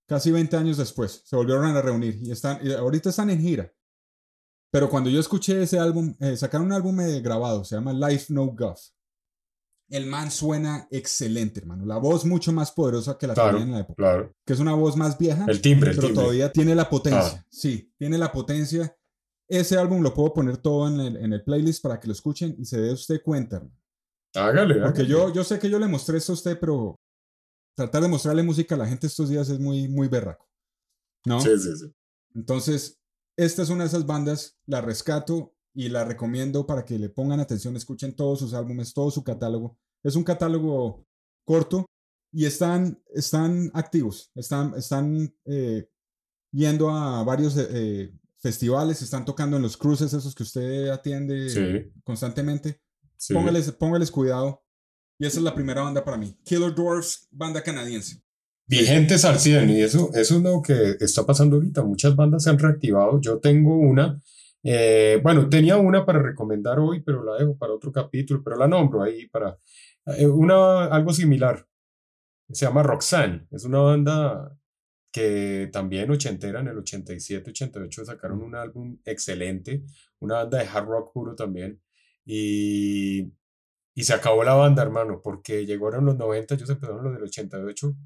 casi 0.06 0.30
20 0.30 0.56
años 0.56 0.76
después, 0.76 1.22
se 1.24 1.36
volvieron 1.36 1.64
a 1.76 1.82
reunir 1.82 2.18
y, 2.22 2.30
están, 2.30 2.58
y 2.62 2.72
ahorita 2.72 3.10
están 3.10 3.30
en 3.30 3.40
gira. 3.40 3.72
Pero 4.70 4.88
cuando 4.88 5.10
yo 5.10 5.20
escuché 5.20 5.62
ese 5.62 5.78
álbum, 5.78 6.14
eh, 6.20 6.36
sacaron 6.36 6.66
un 6.66 6.72
álbum 6.72 7.00
eh, 7.00 7.20
grabado, 7.20 7.64
se 7.64 7.76
llama 7.76 7.92
Life 7.92 8.32
No 8.32 8.46
Guff. 8.46 8.80
El 9.88 10.06
man 10.06 10.30
suena 10.30 10.88
excelente, 10.90 11.60
hermano. 11.60 11.86
La 11.86 11.98
voz 11.98 12.24
mucho 12.24 12.52
más 12.52 12.72
poderosa 12.72 13.16
que 13.16 13.26
la 13.26 13.34
tenía 13.34 13.62
en 13.62 13.70
la 13.72 13.80
época. 13.80 13.96
Claro. 13.96 14.34
Que 14.44 14.52
es 14.52 14.58
una 14.58 14.74
voz 14.74 14.96
más 14.96 15.16
vieja. 15.16 15.44
El 15.46 15.60
timbre, 15.60 15.92
Pero 15.94 16.12
todavía 16.12 16.50
tiene 16.50 16.74
la 16.74 16.90
potencia. 16.90 17.40
Ah. 17.40 17.46
Sí, 17.48 17.92
tiene 17.96 18.18
la 18.18 18.32
potencia. 18.32 18.96
Ese 19.48 19.78
álbum 19.78 20.02
lo 20.02 20.12
puedo 20.12 20.34
poner 20.34 20.56
todo 20.56 20.88
en 20.88 20.98
el, 21.00 21.16
en 21.16 21.32
el 21.32 21.44
playlist 21.44 21.82
para 21.82 22.00
que 22.00 22.08
lo 22.08 22.12
escuchen 22.12 22.56
y 22.58 22.64
se 22.64 22.80
dé 22.80 22.92
usted 22.92 23.22
cuenta, 23.22 23.56
hermano. 23.56 23.76
Hágale, 24.34 24.80
Porque 24.80 25.06
Yo, 25.06 25.32
yo 25.32 25.44
sé 25.44 25.58
que 25.58 25.70
yo 25.70 25.78
le 25.78 25.86
mostré 25.86 26.18
esto 26.18 26.32
a 26.32 26.34
usted, 26.34 26.58
pero 26.58 27.00
tratar 27.76 28.02
de 28.02 28.08
mostrarle 28.08 28.42
música 28.42 28.74
a 28.74 28.78
la 28.78 28.86
gente 28.86 29.06
estos 29.06 29.28
días 29.28 29.48
es 29.48 29.58
muy, 29.58 29.88
muy 29.88 30.08
berraco. 30.08 30.48
¿No? 31.24 31.40
Sí, 31.40 31.58
sí, 31.58 31.76
sí. 31.76 31.92
Entonces, 32.34 33.00
esta 33.36 33.62
es 33.62 33.70
una 33.70 33.84
de 33.84 33.88
esas 33.88 34.04
bandas, 34.04 34.58
la 34.66 34.80
rescato 34.80 35.55
y 35.76 35.90
la 35.90 36.04
recomiendo 36.04 36.66
para 36.66 36.86
que 36.86 36.98
le 36.98 37.10
pongan 37.10 37.38
atención, 37.38 37.76
escuchen 37.76 38.16
todos 38.16 38.38
sus 38.38 38.54
álbumes, 38.54 38.94
todo 38.94 39.10
su 39.10 39.22
catálogo. 39.22 39.78
Es 40.02 40.16
un 40.16 40.24
catálogo 40.24 41.06
corto 41.44 41.84
y 42.32 42.46
están, 42.46 42.98
están 43.14 43.70
activos, 43.74 44.30
están, 44.34 44.72
están 44.74 45.34
eh, 45.44 45.86
yendo 46.50 46.88
a 46.88 47.22
varios 47.24 47.58
eh, 47.58 48.10
festivales, 48.38 49.02
están 49.02 49.26
tocando 49.26 49.58
en 49.58 49.62
los 49.62 49.76
cruces 49.76 50.14
esos 50.14 50.34
que 50.34 50.44
usted 50.44 50.88
atiende 50.88 51.92
constantemente. 52.04 52.80
Póngales, 53.32 53.70
póngales 53.72 54.10
cuidado 54.10 54.64
y 55.18 55.26
esa 55.26 55.40
es 55.40 55.44
la 55.44 55.54
primera 55.54 55.82
banda 55.82 56.02
para 56.02 56.16
mí. 56.16 56.34
Killer 56.42 56.74
Dwarfs, 56.74 57.28
banda 57.30 57.62
canadiense. 57.62 58.22
Vigentes 58.66 59.26
al 59.26 59.38
100, 59.38 59.70
y 59.70 59.82
eso, 59.82 60.10
eso 60.14 60.36
es 60.36 60.42
lo 60.42 60.62
que 60.62 60.96
está 61.00 61.26
pasando 61.26 61.56
ahorita. 61.56 61.82
Muchas 61.84 62.16
bandas 62.16 62.44
se 62.44 62.50
han 62.50 62.58
reactivado. 62.58 63.20
Yo 63.20 63.38
tengo 63.38 63.76
una, 63.78 64.20
eh, 64.68 65.20
bueno, 65.22 65.48
tenía 65.48 65.76
una 65.76 66.04
para 66.04 66.20
recomendar 66.20 66.78
hoy, 66.78 67.00
pero 67.02 67.24
la 67.24 67.36
dejo 67.36 67.56
para 67.56 67.72
otro 67.72 67.92
capítulo, 67.92 68.42
pero 68.42 68.56
la 68.56 68.66
nombro 68.66 69.02
ahí 69.02 69.28
para 69.28 69.58
eh, 70.06 70.26
una, 70.26 70.86
algo 70.86 71.12
similar. 71.12 71.66
Se 72.50 72.66
llama 72.66 72.82
Roxanne. 72.82 73.46
Es 73.50 73.64
una 73.64 73.80
banda 73.80 74.56
que 75.12 75.70
también 75.72 76.10
ochentera, 76.10 76.60
en 76.60 76.68
el 76.68 76.78
87, 76.78 77.50
88 77.50 78.04
sacaron 78.04 78.42
un 78.42 78.54
álbum 78.54 78.98
excelente, 79.04 79.84
una 80.20 80.36
banda 80.36 80.58
de 80.58 80.66
hard 80.66 80.86
rock 80.86 81.12
puro 81.12 81.34
también. 81.34 81.80
Y 82.24 83.32
y 83.96 84.04
se 84.04 84.12
acabó 84.12 84.44
la 84.44 84.52
banda, 84.54 84.82
hermano, 84.82 85.22
porque 85.22 85.64
llegaron 85.64 86.04
los 86.04 86.18
90, 86.18 86.54
ellos 86.54 86.68
empezaron 86.68 87.02
los 87.02 87.14
del 87.14 87.22
88, 87.22 87.96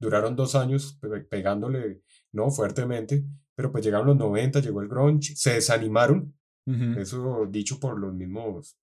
duraron 0.00 0.34
dos 0.34 0.54
años 0.54 0.98
pegándole, 1.28 2.00
no, 2.32 2.50
fuertemente, 2.50 3.22
pero 3.62 3.70
pues 3.70 3.84
llegaron 3.84 4.08
los 4.08 4.16
90, 4.16 4.58
llegó 4.58 4.82
el 4.82 4.88
grunge, 4.88 5.36
se 5.36 5.52
desanimaron, 5.52 6.36
eso 6.96 7.46
dicho 7.48 7.78
por 7.78 7.96
los 7.96 8.12
mismos 8.12 8.76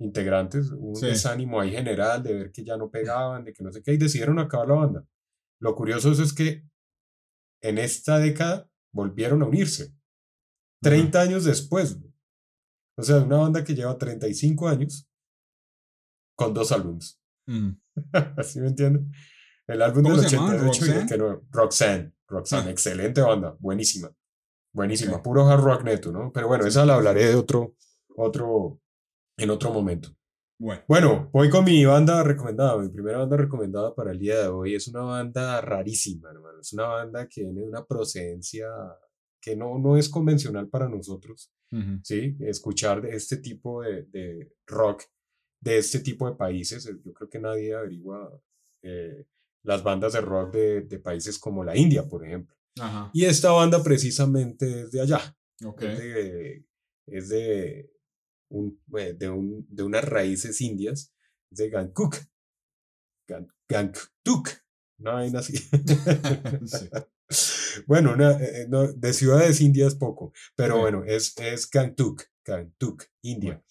integrantes, 0.00 0.72
un 0.72 0.94
desánimo 0.94 1.60
ahí 1.60 1.70
general 1.70 2.24
de 2.24 2.34
ver 2.34 2.50
que 2.50 2.64
ya 2.64 2.76
no 2.76 2.90
pegaban, 2.90 3.44
de 3.44 3.52
que 3.52 3.62
no 3.62 3.70
sé 3.70 3.84
qué, 3.84 3.92
y 3.92 3.98
decidieron 3.98 4.40
acabar 4.40 4.66
la 4.66 4.74
banda. 4.74 5.06
Lo 5.60 5.76
curioso 5.76 6.10
es 6.10 6.32
que 6.32 6.64
en 7.62 7.78
esta 7.78 8.18
década 8.18 8.68
volvieron 8.92 9.42
a 9.42 9.46
unirse, 9.46 9.94
30 10.82 11.20
años 11.20 11.44
después. 11.44 11.96
O 12.96 13.02
sea, 13.04 13.18
una 13.18 13.36
banda 13.36 13.62
que 13.62 13.76
lleva 13.76 13.96
35 13.96 14.66
años 14.66 15.08
con 16.36 16.52
dos 16.52 16.72
álbumes. 16.72 17.22
Mm. 17.46 17.70
¿Así 18.36 18.60
me 18.60 18.66
entienden? 18.66 19.12
El 19.72 19.82
álbum 19.82 20.02
del 20.04 20.18
88 20.24 20.84
y 20.86 21.06
que 21.06 21.18
no. 21.18 21.42
Roxanne. 21.50 22.12
Roxanne, 22.26 22.68
ah. 22.68 22.70
excelente 22.72 23.20
banda, 23.20 23.56
buenísima. 23.58 24.10
Buenísima, 24.72 25.22
puro 25.22 25.46
hard 25.48 25.62
rock 25.62 25.82
neto, 25.82 26.12
¿no? 26.12 26.32
Pero 26.32 26.46
bueno, 26.48 26.64
esa 26.66 26.86
la 26.86 26.94
hablaré 26.94 27.26
de 27.26 27.34
otro, 27.34 27.74
otro, 28.16 28.80
en 29.36 29.50
otro 29.50 29.72
momento. 29.72 30.10
Bueno, 30.58 30.82
Bueno, 30.86 31.30
voy 31.32 31.48
con 31.50 31.64
mi 31.64 31.84
banda 31.84 32.22
recomendada. 32.22 32.76
Mi 32.76 32.88
primera 32.88 33.18
banda 33.18 33.36
recomendada 33.36 33.94
para 33.94 34.12
el 34.12 34.18
día 34.18 34.40
de 34.42 34.48
hoy 34.48 34.74
es 34.74 34.86
una 34.88 35.00
banda 35.00 35.60
rarísima, 35.60 36.30
hermano. 36.30 36.60
Es 36.60 36.72
una 36.72 36.84
banda 36.86 37.26
que 37.26 37.42
tiene 37.42 37.62
una 37.64 37.84
procedencia 37.84 38.68
que 39.40 39.56
no, 39.56 39.78
no 39.78 39.96
es 39.96 40.08
convencional 40.08 40.68
para 40.68 40.88
nosotros, 40.88 41.50
ujú, 41.72 41.98
¿sí? 42.04 42.36
Escuchar 42.40 43.00
de 43.00 43.16
este 43.16 43.38
tipo 43.38 43.82
de, 43.82 44.02
de 44.04 44.52
rock 44.66 45.04
de 45.62 45.78
este 45.78 46.00
tipo 46.00 46.28
de 46.28 46.36
países. 46.36 46.86
eh, 46.86 46.96
Yo 47.04 47.12
creo 47.12 47.28
que 47.28 47.38
nadie 47.40 47.74
averigua 47.74 48.30
eh, 48.82 49.24
las 49.62 49.82
bandas 49.82 50.12
de 50.14 50.20
rock 50.20 50.52
de, 50.54 50.80
de 50.82 50.98
países 50.98 51.38
como 51.38 51.64
la 51.64 51.76
India, 51.76 52.06
por 52.08 52.24
ejemplo. 52.26 52.54
ajá, 52.80 53.10
Y 53.12 53.24
esta 53.24 53.50
banda 53.52 53.82
precisamente 53.82 54.82
es 54.82 54.90
de 54.92 55.00
allá 55.02 55.36
es 55.90 55.98
de, 55.98 56.64
es 57.06 57.28
de, 57.28 57.90
un, 58.50 58.80
eh, 58.96 59.14
de, 59.14 59.28
un- 59.28 59.66
de 59.68 59.82
unas 59.82 60.04
raíces 60.04 60.60
indias, 60.60 61.12
es 61.50 61.58
de 61.58 61.70
Gangkok. 61.70 62.16
Gan- 63.28 63.52
Gangtuk, 63.68 64.48
una 64.98 65.12
vaina 65.12 65.38
así. 65.40 65.54
Bueno, 67.86 68.14
una, 68.14 68.32
eh, 68.42 68.66
no, 68.68 68.92
de 68.92 69.12
ciudades 69.12 69.60
indias 69.60 69.94
poco, 69.94 70.32
pero 70.56 70.78
bueno, 70.80 71.04
es, 71.04 71.32
es 71.38 71.70
Gangtuk, 71.70 72.24
Gangtuk, 72.44 73.04
India. 73.22 73.62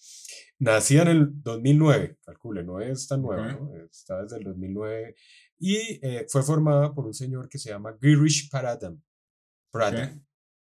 Nacía 0.58 1.02
en 1.02 1.08
el 1.08 1.42
2009, 1.42 2.16
calcule, 2.24 2.64
no 2.64 2.80
es 2.80 3.06
tan 3.06 3.20
nueva. 3.20 3.52
¿no? 3.52 3.74
está 3.84 4.22
desde 4.22 4.38
el 4.38 4.44
2009, 4.44 5.14
y 5.60 6.00
eh, 6.02 6.26
fue 6.28 6.42
formada 6.42 6.92
por 6.94 7.06
un 7.06 7.14
señor 7.14 7.48
que 7.48 7.58
se 7.58 7.68
llama 7.68 7.96
Girish 8.00 8.50
Paradam. 8.50 9.00
Pradhan, 9.70 10.26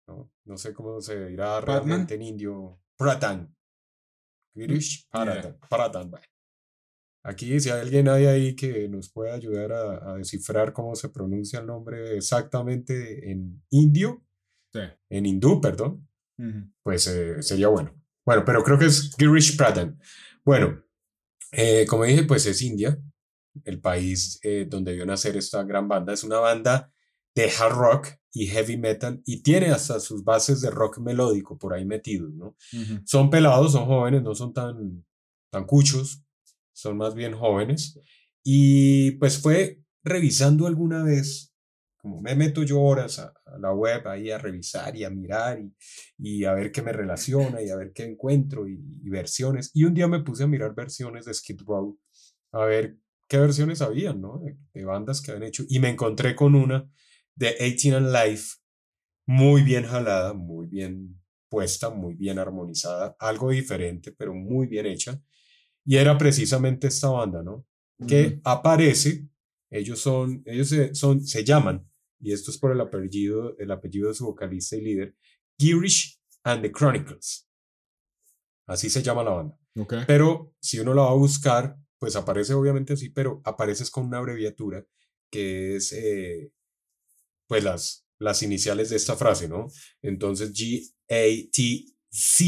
¿no? 0.07 0.31
No 0.44 0.57
sé 0.59 0.73
cómo 0.75 1.01
se 1.01 1.27
dirá 1.27 1.61
realmente 1.61 2.14
en 2.14 2.23
indio. 2.23 2.81
Pradhan. 2.97 3.57
Girish 4.55 5.09
idea. 5.12 5.25
Pradhan. 5.25 5.59
Pradhan, 5.68 6.11
bueno. 6.11 6.27
Aquí, 7.27 7.59
si 7.59 7.70
hay 7.70 7.81
alguien 7.81 8.09
hay 8.09 8.27
ahí 8.27 8.55
que 8.55 8.87
nos 8.87 9.11
pueda 9.11 9.33
ayudar 9.33 9.73
a, 9.73 10.12
a 10.12 10.16
descifrar 10.16 10.75
cómo 10.75 10.94
se 10.94 11.09
pronuncia 11.09 11.59
el 11.59 11.66
nombre 11.66 12.18
exactamente 12.18 13.31
en 13.31 13.64
indio, 13.70 14.23
sí, 14.70 14.81
en 15.09 15.25
hindú, 15.25 15.59
perdón, 15.59 16.07
pues 16.83 17.07
eh, 17.07 17.42
sería 17.42 17.68
bueno. 17.68 17.94
Bueno, 18.27 18.44
pero 18.44 18.62
creo 18.62 18.79
que 18.79 18.87
es 18.87 19.14
Girish 19.16 19.57
Pradhan. 19.57 19.99
Bueno, 20.44 20.85
eh, 21.53 21.87
como 21.88 22.05
dije, 22.05 22.25
pues 22.25 22.44
es 22.44 22.61
India, 22.61 23.01
el 23.64 23.80
país 23.80 24.40
eh, 24.42 24.66
donde 24.68 24.94
vio 24.94 25.06
nacer 25.06 25.36
esta 25.36 25.62
gran 25.62 25.88
banda. 25.88 26.12
Es 26.12 26.24
una 26.24 26.38
banda 26.38 26.90
de 27.34 27.50
hard 27.50 27.74
rock 27.74 28.08
y 28.32 28.46
heavy 28.46 28.76
metal 28.76 29.22
y 29.24 29.42
tiene 29.42 29.70
hasta 29.70 30.00
sus 30.00 30.24
bases 30.24 30.60
de 30.60 30.70
rock 30.70 30.98
melódico 30.98 31.56
por 31.58 31.72
ahí 31.74 31.84
metidos, 31.84 32.32
¿no? 32.34 32.56
Son 33.04 33.30
pelados, 33.30 33.72
son 33.72 33.86
jóvenes, 33.86 34.22
no 34.22 34.34
son 34.34 34.52
tan, 34.52 35.04
tan 35.50 35.64
cuchos, 35.64 36.24
son 36.72 36.96
más 36.96 37.14
bien 37.14 37.34
jóvenes. 37.34 37.98
Y 38.42 39.12
pues 39.12 39.38
fue 39.38 39.80
revisando 40.02 40.66
alguna 40.66 41.02
vez, 41.04 41.52
como 41.96 42.20
me 42.20 42.34
meto 42.34 42.62
yo 42.62 42.80
horas 42.80 43.18
a, 43.18 43.32
a 43.46 43.58
la 43.58 43.72
web 43.72 44.06
ahí 44.08 44.30
a 44.30 44.38
revisar 44.38 44.94
y 44.96 45.04
a 45.04 45.10
mirar 45.10 45.60
y, 45.60 45.72
y 46.18 46.44
a 46.44 46.54
ver 46.54 46.70
qué 46.72 46.82
me 46.82 46.92
relaciona 46.92 47.62
y 47.62 47.70
a 47.70 47.76
ver 47.76 47.92
qué 47.92 48.04
encuentro 48.04 48.68
y, 48.68 48.78
y 49.02 49.08
versiones. 49.10 49.70
Y 49.74 49.84
un 49.84 49.94
día 49.94 50.08
me 50.08 50.20
puse 50.20 50.42
a 50.44 50.48
mirar 50.48 50.74
versiones 50.74 51.24
de 51.24 51.34
Skid 51.34 51.62
Row, 51.62 51.98
a 52.52 52.64
ver 52.64 52.98
qué 53.28 53.38
versiones 53.38 53.82
habían, 53.82 54.20
¿no? 54.20 54.38
De, 54.38 54.56
de 54.72 54.84
bandas 54.84 55.20
que 55.20 55.30
habían 55.30 55.48
hecho. 55.48 55.64
Y 55.68 55.78
me 55.80 55.88
encontré 55.88 56.34
con 56.34 56.54
una 56.54 56.90
de 57.34 57.54
18 57.58 57.96
and 57.96 58.12
Life, 58.12 58.56
muy 59.26 59.62
bien 59.62 59.84
jalada, 59.84 60.34
muy 60.34 60.66
bien 60.66 61.20
puesta, 61.48 61.90
muy 61.90 62.14
bien 62.14 62.38
armonizada, 62.38 63.16
algo 63.18 63.50
diferente, 63.50 64.12
pero 64.12 64.34
muy 64.34 64.66
bien 64.66 64.87
hecha. 64.87 65.20
Y 65.84 65.96
era 65.96 66.16
precisamente 66.16 66.88
esta 66.88 67.08
banda, 67.08 67.42
¿no? 67.42 67.66
Que 68.08 68.40
aparece, 68.42 69.28
ellos 69.70 70.00
son, 70.00 70.42
ellos 70.46 70.68
se, 70.68 70.94
son, 70.94 71.24
se 71.24 71.44
llaman, 71.44 71.88
y 72.20 72.32
esto 72.32 72.50
es 72.50 72.58
por 72.58 72.72
el 72.72 72.80
apellido, 72.80 73.56
el 73.58 73.70
apellido 73.70 74.08
de 74.08 74.14
su 74.14 74.24
vocalista 74.24 74.76
y 74.76 74.80
líder, 74.80 75.14
Girish 75.58 76.20
and 76.42 76.62
the 76.62 76.72
Chronicles. 76.72 77.48
Así 78.66 78.90
se 78.90 79.02
llama 79.02 79.22
la 79.22 79.30
banda. 79.30 79.58
ok, 79.78 79.94
Pero 80.06 80.54
si 80.58 80.80
uno 80.80 80.94
la 80.94 81.02
va 81.02 81.10
a 81.10 81.14
buscar, 81.14 81.78
pues 82.04 82.16
aparece 82.16 82.52
obviamente 82.52 82.92
así, 82.92 83.08
pero 83.08 83.40
apareces 83.46 83.90
con 83.90 84.04
una 84.04 84.18
abreviatura 84.18 84.84
que 85.30 85.76
es 85.76 85.90
eh, 85.92 86.52
pues 87.46 87.64
las, 87.64 88.06
las 88.18 88.42
iniciales 88.42 88.90
de 88.90 88.96
esta 88.96 89.16
frase, 89.16 89.48
¿no? 89.48 89.68
Entonces 90.02 90.52
G-A-T-C 90.52 92.44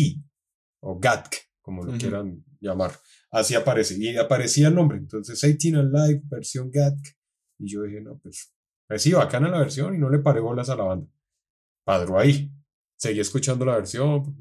o 0.80 0.98
GATC, 0.98 1.36
como 1.62 1.84
lo 1.84 1.92
Ujú. 1.92 1.98
quieran 1.98 2.44
llamar. 2.60 3.00
Así 3.30 3.54
aparece. 3.54 3.96
Y 3.98 4.14
aparecía 4.18 4.68
el 4.68 4.74
nombre. 4.74 4.98
Entonces 4.98 5.40
18 5.40 5.84
Live, 5.84 6.20
versión 6.24 6.70
GATC. 6.70 7.16
Y 7.58 7.66
yo 7.72 7.80
dije, 7.84 8.02
no, 8.02 8.18
pues, 8.18 8.52
pues 8.86 9.00
sí, 9.00 9.14
bacana 9.14 9.48
la 9.48 9.60
versión 9.60 9.94
y 9.94 9.98
no 9.98 10.10
le 10.10 10.18
paré 10.18 10.40
bolas 10.40 10.68
a 10.68 10.76
la 10.76 10.84
banda. 10.84 11.10
Padro 11.82 12.18
ahí. 12.18 12.52
Seguí 12.94 13.20
escuchando 13.20 13.64
la 13.64 13.76
versión, 13.76 14.36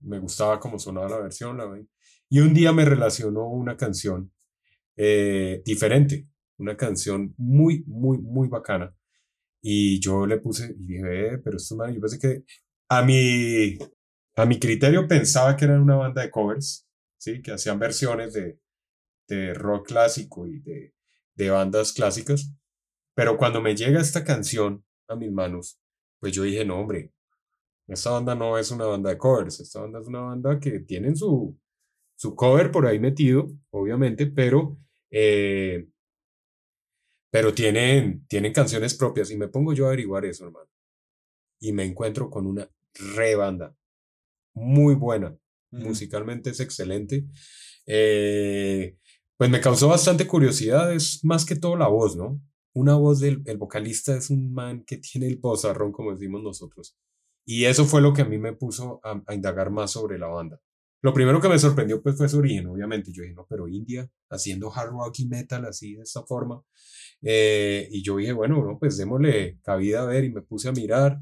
me, 0.00 0.18
gustaba 0.18 0.58
cómo 0.58 0.76
sonaba 0.80 1.08
la 1.08 1.18
versión. 1.18 1.56
La, 1.56 1.80
y 2.28 2.40
un 2.40 2.52
día 2.52 2.72
me 2.72 2.84
relacionó 2.84 3.46
una 3.46 3.76
canción 3.76 4.32
eh, 4.96 5.62
diferente, 5.64 6.28
una 6.58 6.76
canción 6.76 7.34
muy, 7.36 7.84
muy, 7.86 8.18
muy 8.18 8.48
bacana. 8.48 8.94
Y 9.62 10.00
yo 10.00 10.26
le 10.26 10.38
puse, 10.38 10.74
y 10.78 10.86
dije, 10.86 11.34
eh, 11.34 11.38
pero 11.38 11.56
esto, 11.56 11.76
man, 11.76 11.92
yo 11.94 12.00
pensé 12.00 12.18
que 12.18 12.44
a 12.88 13.02
mi, 13.02 13.78
a 14.36 14.46
mi 14.46 14.58
criterio 14.58 15.08
pensaba 15.08 15.56
que 15.56 15.64
eran 15.64 15.82
una 15.82 15.96
banda 15.96 16.22
de 16.22 16.30
covers, 16.30 16.86
¿sí? 17.18 17.42
Que 17.42 17.52
hacían 17.52 17.78
versiones 17.78 18.32
de, 18.34 18.60
de 19.28 19.54
rock 19.54 19.88
clásico 19.88 20.46
y 20.46 20.60
de, 20.60 20.94
de 21.34 21.50
bandas 21.50 21.92
clásicas. 21.92 22.52
Pero 23.14 23.36
cuando 23.36 23.60
me 23.60 23.74
llega 23.74 24.00
esta 24.00 24.24
canción 24.24 24.84
a 25.08 25.16
mis 25.16 25.32
manos, 25.32 25.80
pues 26.20 26.32
yo 26.32 26.42
dije, 26.42 26.64
no, 26.64 26.80
hombre, 26.80 27.12
esta 27.88 28.10
banda 28.10 28.34
no 28.34 28.58
es 28.58 28.70
una 28.70 28.86
banda 28.86 29.10
de 29.10 29.18
covers, 29.18 29.60
esta 29.60 29.80
banda 29.80 30.00
es 30.00 30.06
una 30.06 30.20
banda 30.20 30.58
que 30.58 30.80
tienen 30.80 31.16
su, 31.16 31.58
su 32.16 32.34
cover 32.34 32.70
por 32.70 32.86
ahí 32.86 32.98
metido, 32.98 33.46
obviamente, 33.70 34.26
pero, 34.26 34.76
eh, 35.10 35.86
pero 37.30 37.52
tienen, 37.52 38.26
tienen 38.28 38.52
canciones 38.52 38.94
propias 38.94 39.30
y 39.30 39.36
me 39.36 39.48
pongo 39.48 39.72
yo 39.72 39.84
a 39.84 39.88
averiguar 39.88 40.24
eso, 40.24 40.46
hermano. 40.46 40.70
Y 41.60 41.72
me 41.72 41.84
encuentro 41.84 42.30
con 42.30 42.46
una 42.46 42.70
re 42.94 43.34
banda, 43.34 43.76
muy 44.54 44.94
buena, 44.94 45.36
musicalmente 45.70 46.50
es 46.50 46.60
excelente. 46.60 47.26
Eh, 47.86 48.96
pues 49.36 49.50
me 49.50 49.60
causó 49.60 49.88
bastante 49.88 50.26
curiosidad, 50.26 50.92
es 50.94 51.24
más 51.24 51.44
que 51.44 51.56
todo 51.56 51.76
la 51.76 51.88
voz, 51.88 52.16
¿no? 52.16 52.40
Una 52.74 52.94
voz 52.94 53.20
del 53.20 53.42
el 53.46 53.58
vocalista 53.58 54.16
es 54.16 54.30
un 54.30 54.52
man 54.52 54.84
que 54.84 54.98
tiene 54.98 55.26
el 55.26 55.36
bozarrón, 55.36 55.92
como 55.92 56.12
decimos 56.12 56.42
nosotros. 56.42 56.96
Y 57.44 57.64
eso 57.66 57.84
fue 57.84 58.00
lo 58.00 58.12
que 58.12 58.22
a 58.22 58.26
mí 58.26 58.38
me 58.38 58.54
puso 58.54 59.00
a, 59.04 59.22
a 59.26 59.34
indagar 59.34 59.70
más 59.70 59.92
sobre 59.92 60.18
la 60.18 60.26
banda. 60.26 60.60
Lo 61.06 61.14
primero 61.14 61.40
que 61.40 61.48
me 61.48 61.56
sorprendió 61.56 62.02
pues 62.02 62.16
fue 62.16 62.28
su 62.28 62.38
origen, 62.38 62.66
obviamente. 62.66 63.12
Yo 63.12 63.22
dije, 63.22 63.32
no, 63.32 63.46
pero 63.48 63.68
India 63.68 64.10
haciendo 64.28 64.72
hard 64.74 64.90
rock 64.90 65.20
y 65.20 65.28
metal 65.28 65.64
así 65.64 65.94
de 65.94 66.02
esta 66.02 66.24
forma. 66.24 66.60
Eh, 67.22 67.86
y 67.92 68.02
yo 68.02 68.16
dije, 68.16 68.32
bueno, 68.32 68.56
no, 68.64 68.76
pues 68.76 68.96
démosle 68.96 69.60
cabida 69.62 70.02
a 70.02 70.06
ver 70.06 70.24
y 70.24 70.32
me 70.32 70.42
puse 70.42 70.68
a 70.68 70.72
mirar. 70.72 71.20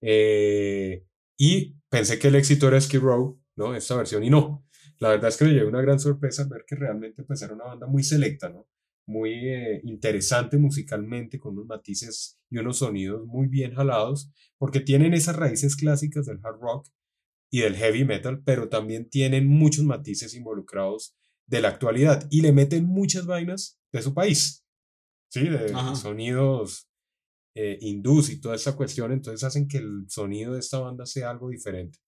Eh, 0.00 1.04
y 1.36 1.76
pensé 1.90 2.18
que 2.18 2.28
el 2.28 2.36
éxito 2.36 2.68
era 2.68 2.80
Skid 2.80 3.00
Row, 3.00 3.38
¿no? 3.56 3.74
Esta 3.74 3.96
versión, 3.96 4.24
y 4.24 4.30
no. 4.30 4.64
La 4.98 5.10
verdad 5.10 5.28
es 5.28 5.36
que 5.36 5.44
me 5.44 5.50
llevé 5.50 5.66
una 5.66 5.82
gran 5.82 6.00
sorpresa 6.00 6.44
al 6.44 6.48
ver 6.48 6.64
que 6.66 6.76
realmente 6.76 7.22
pues 7.22 7.42
era 7.42 7.52
una 7.52 7.64
banda 7.64 7.86
muy 7.86 8.04
selecta, 8.04 8.48
¿no? 8.48 8.66
Muy 9.04 9.46
eh, 9.46 9.82
interesante 9.84 10.56
musicalmente, 10.56 11.38
con 11.38 11.52
unos 11.52 11.66
matices 11.66 12.40
y 12.48 12.56
unos 12.56 12.78
sonidos 12.78 13.26
muy 13.26 13.48
bien 13.48 13.74
jalados, 13.74 14.32
porque 14.56 14.80
tienen 14.80 15.12
esas 15.12 15.36
raíces 15.36 15.76
clásicas 15.76 16.24
del 16.24 16.40
hard 16.42 16.60
rock 16.62 16.88
y 17.50 17.60
del 17.60 17.76
heavy 17.76 18.04
metal, 18.04 18.42
pero 18.44 18.68
también 18.68 19.08
tienen 19.08 19.46
muchos 19.46 19.84
matices 19.84 20.34
involucrados 20.34 21.16
de 21.46 21.60
la 21.60 21.68
actualidad 21.68 22.26
y 22.30 22.42
le 22.42 22.52
meten 22.52 22.84
muchas 22.84 23.26
vainas 23.26 23.80
de 23.92 24.02
su 24.02 24.12
país, 24.12 24.64
¿sí? 25.30 25.48
De 25.48 25.72
Ajá. 25.72 25.94
sonidos 25.94 26.88
eh, 27.54 27.78
hindús 27.80 28.30
y 28.30 28.40
toda 28.40 28.54
esa 28.54 28.76
cuestión, 28.76 29.12
entonces 29.12 29.42
hacen 29.44 29.66
que 29.66 29.78
el 29.78 30.04
sonido 30.08 30.52
de 30.52 30.60
esta 30.60 30.78
banda 30.78 31.06
sea 31.06 31.30
algo 31.30 31.48
diferente. 31.48 31.98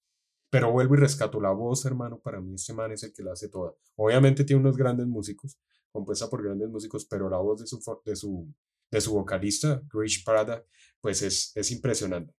Pero 0.51 0.73
vuelvo 0.73 0.95
y 0.95 0.99
rescato 0.99 1.41
la 1.41 1.53
voz, 1.53 1.85
hermano, 1.87 2.21
para 2.21 2.41
mí 2.41 2.55
este 2.55 2.73
man 2.73 2.93
es 2.93 3.03
el 3.03 3.13
que 3.13 3.23
la 3.23 3.33
hace 3.33 3.49
toda. 3.49 3.73
Obviamente 3.97 4.45
tiene 4.45 4.61
unos 4.61 4.77
grandes 4.77 5.07
músicos, 5.07 5.59
compuesta 5.91 6.29
por 6.29 6.43
grandes 6.43 6.69
músicos, 6.69 7.07
pero 7.07 7.31
la 7.31 7.39
voz 7.39 7.61
de 7.61 7.67
su, 7.67 7.81
de 8.05 8.17
su, 8.17 8.53
de 8.91 9.01
su 9.01 9.13
vocalista, 9.13 9.83
Grish 9.93 10.25
Prada, 10.25 10.65
pues 11.01 11.23
es, 11.23 11.53
es 11.55 11.71
impresionante. 11.71 12.35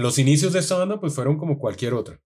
Los 0.00 0.18
inicios 0.18 0.52
de 0.52 0.60
esta 0.60 0.76
banda 0.76 0.98
pues 0.98 1.14
fueron 1.14 1.36
como 1.36 1.58
cualquier 1.58 1.94
otra, 1.94 2.20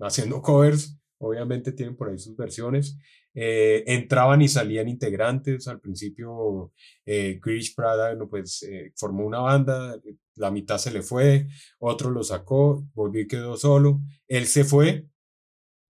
haciendo 0.00 0.40
covers, 0.40 0.98
obviamente 1.18 1.72
tienen 1.72 1.96
por 1.96 2.08
ahí 2.08 2.18
sus 2.18 2.36
versiones, 2.36 2.98
eh, 3.34 3.84
entraban 3.86 4.40
y 4.40 4.48
salían 4.48 4.88
integrantes, 4.88 5.68
al 5.68 5.80
principio 5.80 6.72
eh, 7.04 7.38
Grish 7.42 7.74
Prada 7.74 8.14
no, 8.14 8.28
pues, 8.28 8.62
eh, 8.62 8.92
formó 8.96 9.26
una 9.26 9.40
banda, 9.40 10.00
la 10.36 10.50
mitad 10.50 10.78
se 10.78 10.90
le 10.90 11.02
fue, 11.02 11.48
otro 11.78 12.10
lo 12.10 12.22
sacó, 12.22 12.86
volvió 12.94 13.20
y 13.20 13.28
quedó 13.28 13.56
solo, 13.56 14.00
él 14.26 14.46
se 14.46 14.64
fue, 14.64 15.06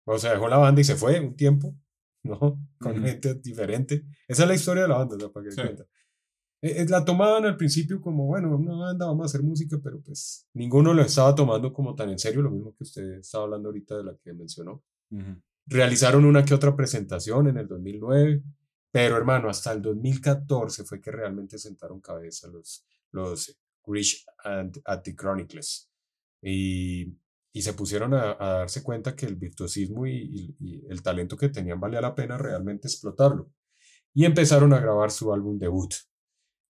O 0.05 0.17
sea, 0.17 0.33
dejó 0.33 0.49
la 0.49 0.57
banda 0.57 0.81
y 0.81 0.83
se 0.83 0.95
fue 0.95 1.19
un 1.19 1.35
tiempo, 1.35 1.75
¿no? 2.23 2.59
Con 2.79 3.01
gente 3.03 3.35
diferente. 3.35 4.03
Esa 4.27 4.43
es 4.43 4.49
la 4.49 4.55
historia 4.55 4.83
de 4.83 4.89
la 4.89 4.97
banda, 4.97 5.15
¿no? 5.17 5.31
Para 5.31 5.49
que 5.49 5.55
cuenta. 5.55 5.85
Eh, 6.61 6.81
eh, 6.81 6.85
la 6.89 7.05
tomaban 7.05 7.45
al 7.45 7.55
principio 7.55 8.01
como, 8.01 8.25
bueno, 8.25 8.55
una 8.55 8.75
banda, 8.75 9.05
vamos 9.05 9.23
a 9.23 9.25
hacer 9.27 9.43
música, 9.43 9.77
pero 9.81 10.01
pues 10.01 10.47
ninguno 10.53 10.93
lo 10.93 11.01
estaba 11.01 11.33
tomando 11.33 11.71
como 11.71 11.95
tan 11.95 12.09
en 12.09 12.19
serio, 12.19 12.41
lo 12.41 12.51
mismo 12.51 12.75
que 12.75 12.83
usted 12.83 13.19
estaba 13.19 13.45
hablando 13.45 13.69
ahorita 13.69 13.97
de 13.97 14.03
la 14.03 14.15
que 14.17 14.33
mencionó. 14.33 14.83
Realizaron 15.65 16.25
una 16.25 16.43
que 16.43 16.53
otra 16.53 16.75
presentación 16.75 17.47
en 17.47 17.57
el 17.57 17.67
2009, 17.67 18.43
pero 18.91 19.17
hermano, 19.17 19.49
hasta 19.49 19.71
el 19.71 19.81
2014 19.81 20.83
fue 20.83 20.99
que 20.99 21.11
realmente 21.11 21.57
sentaron 21.57 22.01
cabeza 22.01 22.47
los, 22.47 22.85
los 23.11 23.57
Rich 23.85 24.25
and 24.43 24.81
at 24.85 25.01
the 25.03 25.15
Chronicles. 25.15 25.89
Y, 26.41 27.17
y 27.53 27.61
se 27.61 27.73
pusieron 27.73 28.13
a, 28.13 28.35
darse 28.35 28.83
cuenta 28.83 29.15
que 29.15 29.25
el 29.25 29.35
virtuosismo 29.35 30.07
y, 30.07 30.55
y, 30.59 30.85
el 30.89 31.01
talento 31.01 31.37
que 31.37 31.49
tenían 31.49 31.79
valía 31.79 32.01
la 32.01 32.15
pena 32.15 32.37
realmente 32.37 32.87
explotarlo. 32.87 33.51
Y 34.13 34.25
empezaron 34.25 34.73
a 34.73 34.79
grabar 34.79 35.11
su 35.11 35.31
álbum 35.33 35.57
debut, 35.57 35.93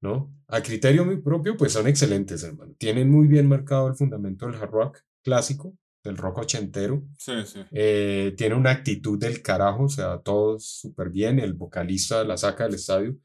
¿no? 0.02 0.34
A 0.48 0.62
criterio 0.62 1.06
muy 1.06 1.18
propio, 1.18 1.58
pues 1.58 1.74
son 1.74 1.88
excelentes, 1.88 2.44
hermano. 2.44 2.74
Tienen 2.78 3.10
muy 3.10 3.28
bien 3.28 3.48
marcado 3.48 3.88
el 3.88 3.96
fundamento 3.96 4.46
del 4.46 4.56
hard 4.56 4.72
rock 4.72 5.00
clásico, 5.24 5.78
del 6.04 6.18
rock 6.18 6.40
ochentero. 6.40 7.04
Sí, 7.18 7.34
sí. 7.46 7.60
Eh, 7.72 8.34
tiene 8.38 8.56
una 8.56 8.72
actitud 8.72 9.20
del 9.20 9.42
carajo, 9.42 9.84
o 9.84 9.90
sea, 9.90 10.20
todo 10.20 10.60
súper 10.60 11.10
bien. 11.10 11.40
El 11.40 11.54
vocalista 11.54 12.24
la 12.24 12.38
saca 12.38 12.64
del 12.66 12.76
estadio. 12.76 13.18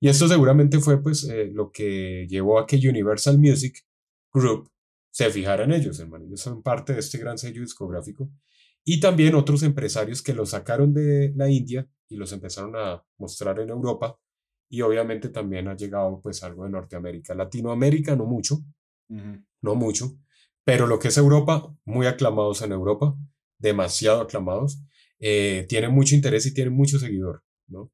Y 0.00 0.08
esto 0.08 0.28
seguramente 0.28 0.78
fue 0.78 1.02
pues 1.02 1.24
eh, 1.24 1.50
lo 1.52 1.72
que 1.72 2.26
llevó 2.28 2.58
a 2.58 2.66
que 2.66 2.76
Universal 2.76 3.38
Music 3.38 3.84
Group 4.32 4.70
se 5.10 5.30
fijara 5.30 5.64
en 5.64 5.72
ellos, 5.72 5.98
hermano. 5.98 6.26
Ellos 6.26 6.40
son 6.40 6.62
parte 6.62 6.92
de 6.92 7.00
este 7.00 7.18
gran 7.18 7.38
sello 7.38 7.62
discográfico. 7.62 8.30
Y 8.84 9.00
también 9.00 9.34
otros 9.34 9.62
empresarios 9.62 10.22
que 10.22 10.34
los 10.34 10.50
sacaron 10.50 10.94
de 10.94 11.32
la 11.34 11.50
India 11.50 11.86
y 12.08 12.16
los 12.16 12.32
empezaron 12.32 12.76
a 12.76 13.04
mostrar 13.18 13.58
en 13.60 13.70
Europa. 13.70 14.16
Y 14.68 14.82
obviamente 14.82 15.28
también 15.30 15.68
ha 15.68 15.76
llegado 15.76 16.20
pues 16.20 16.42
algo 16.42 16.64
de 16.64 16.70
Norteamérica. 16.70 17.34
Latinoamérica 17.34 18.14
no 18.16 18.26
mucho, 18.26 18.58
no 19.08 19.74
mucho, 19.74 20.18
pero 20.64 20.86
lo 20.86 20.98
que 20.98 21.08
es 21.08 21.16
Europa, 21.16 21.74
muy 21.86 22.06
aclamados 22.06 22.60
en 22.62 22.72
Europa, 22.72 23.16
demasiado 23.58 24.20
aclamados, 24.20 24.82
eh, 25.18 25.66
tienen 25.68 25.92
mucho 25.92 26.14
interés 26.14 26.46
y 26.46 26.54
tienen 26.54 26.74
mucho 26.74 26.98
seguidor, 26.98 27.42
¿no? 27.66 27.90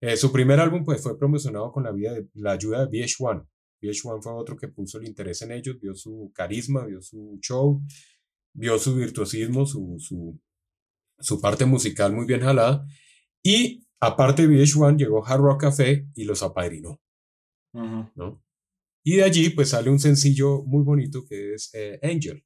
Eh, 0.00 0.16
su 0.16 0.30
primer 0.30 0.60
álbum 0.60 0.84
pues, 0.84 1.02
fue 1.02 1.18
promocionado 1.18 1.72
con 1.72 1.82
la, 1.82 1.90
vida 1.90 2.12
de, 2.12 2.28
la 2.34 2.52
ayuda 2.52 2.86
de 2.86 2.90
VH1. 2.90 3.46
VH1 3.82 4.22
fue 4.22 4.32
otro 4.32 4.56
que 4.56 4.68
puso 4.68 4.98
el 4.98 5.08
interés 5.08 5.42
en 5.42 5.52
ellos, 5.52 5.80
vio 5.80 5.94
su 5.94 6.30
carisma, 6.34 6.84
vio 6.84 7.00
su 7.00 7.38
show, 7.40 7.82
vio 8.52 8.78
su 8.78 8.94
virtuosismo, 8.94 9.66
su, 9.66 9.96
su, 9.98 10.38
su 11.18 11.40
parte 11.40 11.64
musical 11.64 12.12
muy 12.12 12.26
bien 12.26 12.40
jalada. 12.40 12.86
Y 13.42 13.87
aparte 14.00 14.46
de 14.46 14.48
VH1 14.48 14.96
llegó 14.96 15.26
Hard 15.26 15.40
Rock 15.40 15.60
Café 15.62 16.06
y 16.14 16.24
los 16.24 16.42
apadrinó. 16.42 17.00
¿no? 17.72 18.42
Y 19.04 19.16
de 19.16 19.24
allí 19.24 19.50
pues 19.50 19.70
sale 19.70 19.90
un 19.90 20.00
sencillo 20.00 20.62
muy 20.62 20.82
bonito 20.82 21.24
que 21.26 21.54
es 21.54 21.70
eh, 21.74 21.98
Angel, 22.02 22.44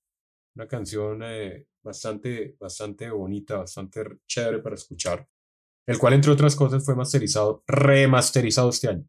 una 0.55 0.67
canción 0.67 1.23
eh, 1.25 1.67
bastante, 1.83 2.57
bastante 2.59 3.11
bonita, 3.11 3.59
bastante 3.59 4.05
chévere 4.27 4.59
para 4.59 4.75
escuchar 4.75 5.27
el 5.87 5.99
cual 5.99 6.15
entre 6.15 6.31
otras 6.31 6.57
cosas 6.57 6.85
fue 6.85 6.95
masterizado, 6.95 7.63
remasterizado 7.67 8.71
este 8.71 8.89
año. 8.89 9.07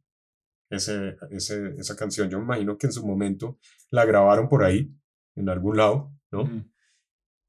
Ese, 0.70 1.18
ese, 1.30 1.76
esa 1.78 1.96
canción, 1.96 2.30
yo 2.30 2.40
me 2.40 2.46
imagino 2.46 2.78
que 2.78 2.88
en 2.88 2.94
su 2.94 3.06
momento 3.06 3.60
la 3.92 4.06
grabaron 4.06 4.50
por 4.50 4.64
ahí, 4.64 4.92
en 5.36 5.50
algún 5.50 5.78
lado, 5.78 6.12
¿no? 6.32 6.50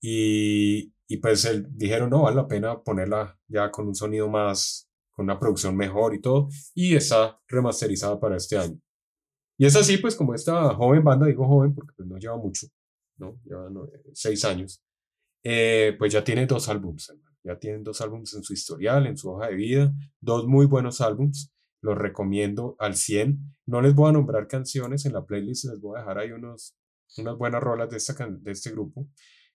y, 0.00 0.92
y, 1.08 1.16
pues 1.18 1.44
el, 1.46 1.66
dijeron, 1.76 2.10
no, 2.10 2.22
vale 2.22 2.36
la 2.36 2.48
pena 2.48 2.82
ponerla 2.82 3.38
ya 3.48 3.70
con 3.70 3.88
un 3.88 3.94
sonido 3.94 4.28
más, 4.28 4.83
con 5.14 5.24
una 5.24 5.38
producción 5.38 5.76
mejor 5.76 6.14
y 6.14 6.20
todo, 6.20 6.48
y 6.74 6.94
está 6.94 7.40
remasterizada 7.48 8.18
para 8.18 8.36
este 8.36 8.58
año. 8.58 8.78
Y 9.56 9.66
es 9.66 9.76
así, 9.76 9.98
pues 9.98 10.16
como 10.16 10.34
esta 10.34 10.74
joven 10.74 11.04
banda, 11.04 11.26
digo 11.26 11.46
joven 11.46 11.74
porque 11.74 11.92
pues 11.96 12.08
no 12.08 12.18
lleva 12.18 12.36
mucho, 12.36 12.66
¿no? 13.18 13.38
Lleva 13.44 13.70
seis 14.12 14.44
años, 14.44 14.82
eh, 15.44 15.94
pues 15.98 16.12
ya 16.12 16.24
tiene 16.24 16.46
dos 16.46 16.68
álbumes, 16.68 17.12
ya 17.44 17.58
tienen 17.58 17.84
dos 17.84 18.00
álbumes 18.00 18.32
en 18.34 18.42
su 18.42 18.52
historial, 18.52 19.06
en 19.06 19.16
su 19.16 19.30
hoja 19.30 19.48
de 19.48 19.54
vida, 19.54 19.94
dos 20.20 20.46
muy 20.46 20.66
buenos 20.66 21.00
álbumes. 21.00 21.50
Los 21.82 21.98
recomiendo 21.98 22.76
al 22.78 22.96
100. 22.96 23.38
No 23.66 23.82
les 23.82 23.94
voy 23.94 24.08
a 24.08 24.12
nombrar 24.12 24.48
canciones 24.48 25.04
en 25.04 25.12
la 25.12 25.26
playlist, 25.26 25.66
les 25.66 25.80
voy 25.82 25.98
a 25.98 26.00
dejar 26.00 26.18
ahí 26.18 26.32
unos, 26.32 26.74
unas 27.18 27.36
buenas 27.36 27.62
rolas 27.62 27.90
de, 27.90 27.98
esta, 27.98 28.26
de 28.26 28.50
este 28.50 28.70
grupo. 28.70 29.06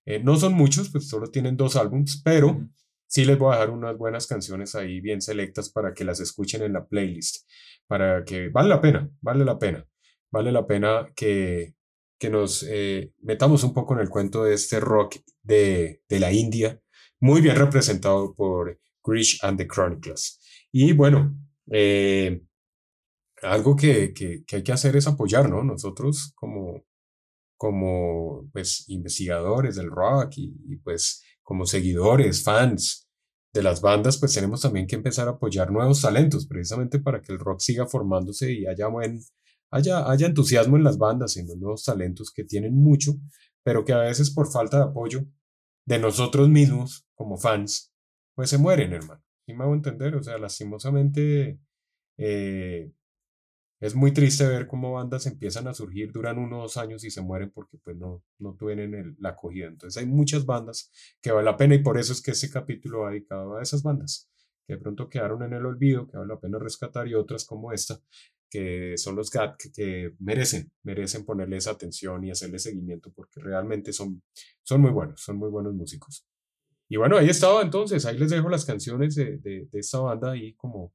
Eh, 0.06 0.22
no 0.24 0.36
son 0.36 0.54
muchos, 0.54 0.92
pues 0.92 1.08
solo 1.08 1.32
tienen 1.32 1.58
dos 1.58 1.76
álbumes, 1.76 2.22
pero 2.24 2.70
sí 3.10 3.26
les 3.26 3.38
voy 3.38 3.52
a 3.52 3.60
dejar 3.60 3.72
unas 3.72 3.98
buenas 3.98 4.28
canciones 4.28 4.76
ahí 4.76 5.02
bien 5.02 5.22
selectas 5.22 5.70
para 5.70 5.94
que 5.94 6.06
las 6.06 6.20
escuchen 6.20 6.62
en 6.62 6.74
la 6.74 6.86
playlist, 6.86 7.50
para 7.88 8.24
que 8.24 8.50
vale 8.50 8.70
la 8.70 8.80
pena, 8.80 9.10
vale 9.22 9.44
la 9.44 9.58
pena, 9.58 9.86
vale 10.32 10.52
la 10.52 10.66
pena 10.68 11.12
que, 11.16 11.74
que 12.20 12.30
nos 12.30 12.64
eh, 12.70 13.12
metamos 13.22 13.64
un 13.64 13.74
poco 13.74 13.96
en 13.96 14.02
el 14.02 14.10
cuento 14.10 14.44
de 14.44 14.54
este 14.54 14.80
rock 14.80 15.18
de, 15.42 16.04
de 16.08 16.20
la 16.20 16.32
India, 16.32 16.80
muy 17.20 17.42
bien 17.42 17.56
representado 17.56 18.36
por 18.36 18.80
Grish 19.04 19.40
and 19.42 19.58
the 19.58 19.68
Chronicles. 19.68 20.40
Y 20.72 20.94
bueno, 20.94 21.36
eh, 21.72 22.42
algo 23.42 23.76
que, 23.76 24.14
que, 24.14 24.44
hay 24.52 24.64
que 24.64 24.72
hacer 24.72 24.96
es 24.96 25.08
apoyar, 25.08 25.50
¿no? 25.50 25.64
Nosotros 25.64 26.34
como, 26.36 26.84
como 27.58 28.50
pues, 28.52 28.86
investigadores 28.90 29.76
del 29.76 29.90
rock 29.90 30.34
y, 30.38 30.78
pues 30.78 31.24
como 31.50 31.66
seguidores, 31.66 32.44
fans 32.44 33.10
de 33.56 33.64
las 33.64 33.82
bandas, 33.82 34.20
pues 34.20 34.36
tenemos 34.36 34.62
también 34.62 34.86
que 34.86 34.96
empezar 34.96 35.28
a 35.28 35.32
apoyar 35.32 35.72
nuevos 35.72 36.00
talentos, 36.00 36.46
precisamente 36.46 37.00
para 37.00 37.24
que 37.24 37.32
el 37.32 37.40
rock 37.40 37.60
siga 37.60 37.88
formándose 37.88 38.54
y 38.54 38.68
haya 38.68 38.86
buen, 38.86 39.20
haya, 39.72 40.08
haya 40.12 40.28
entusiasmo 40.28 40.78
en 40.78 40.84
las 40.84 41.00
bandas, 41.00 41.38
en 41.38 41.48
los 41.48 41.58
nuevos 41.58 41.84
talentos 41.84 42.32
que 42.32 42.44
tienen 42.44 42.76
mucho, 42.76 43.16
pero 43.64 43.84
que 43.84 43.94
a 43.94 43.98
veces 43.98 44.30
por 44.30 44.52
falta 44.52 44.78
de 44.78 44.84
apoyo 44.84 45.26
de 45.88 45.98
nosotros 45.98 46.50
mismos 46.50 47.08
como 47.16 47.36
fans, 47.36 47.92
pues 48.36 48.52
se 48.52 48.60
mueren, 48.60 48.94
hermano. 48.94 49.24
¿Sí 49.48 49.56
me 49.56 49.64
hago 49.64 49.74
entender? 49.74 50.14
O 50.18 50.22
sea, 50.22 50.38
lastimosamente 50.38 51.60
eh, 52.20 52.92
es 53.80 53.96
muy 53.96 54.12
triste 54.14 54.48
ver 54.48 54.68
cómo 54.68 54.94
bandas 54.94 55.26
empiezan 55.26 55.68
a 55.68 55.74
surgir, 55.74 56.12
duran 56.12 56.38
unos 56.38 56.62
dos 56.62 56.78
años 56.78 57.04
y 57.04 57.12
se 57.12 57.22
mueren 57.22 57.52
porque 57.52 57.78
pues 57.78 57.98
no, 57.98 58.24
no 58.40 58.56
tuvieron 58.56 58.94
el, 58.94 59.16
la 59.20 59.30
acogida. 59.30 59.68
Entonces 59.68 60.02
hay 60.02 60.10
muchas 60.10 60.46
bandas 60.46 60.92
que 61.22 61.32
vale 61.32 61.46
la 61.46 61.58
pena 61.58 61.76
y 61.76 61.84
por 61.84 61.98
eso 61.98 62.14
es 62.14 62.22
que 62.22 62.32
este 62.32 62.50
capítulo 62.50 63.02
va 63.02 63.12
dedicado 63.12 63.58
a 63.58 63.62
esas 63.62 63.84
bandas 63.84 64.30
que 64.70 64.76
de 64.76 64.82
pronto 64.82 65.10
quedaron 65.10 65.42
en 65.42 65.54
el 65.54 65.66
olvido, 65.66 66.08
que 66.08 66.16
vale 66.16 66.28
la 66.28 66.40
pena 66.40 66.60
rescatar 66.60 67.08
y 67.08 67.16
otras 67.16 67.44
como 67.44 67.74
esta, 67.74 68.00
que 68.52 68.94
son 68.98 69.16
los 69.16 69.32
GAT 69.32 69.56
que, 69.74 70.14
merecen, 70.20 70.72
merecen 70.84 71.26
ponerles 71.26 71.66
atención 71.66 72.24
y 72.24 72.30
hacerle 72.30 72.60
seguimiento 72.60 73.12
porque 73.16 73.40
realmente 73.42 73.92
son, 73.92 74.22
son 74.62 74.82
muy 74.82 74.92
buenos, 74.92 75.22
son 75.22 75.38
muy 75.38 75.50
buenos 75.50 75.74
músicos. 75.74 76.24
Y 76.88 76.98
bueno, 76.98 77.18
ahí 77.18 77.30
estaba 77.30 77.64
entonces, 77.64 78.06
ahí 78.06 78.20
les 78.20 78.30
dejo 78.30 78.48
las 78.48 78.64
canciones 78.64 79.16
de, 79.16 79.38
de, 79.38 79.68
esta 79.74 80.02
banda 80.02 80.34
ahí 80.34 80.54
como 80.54 80.94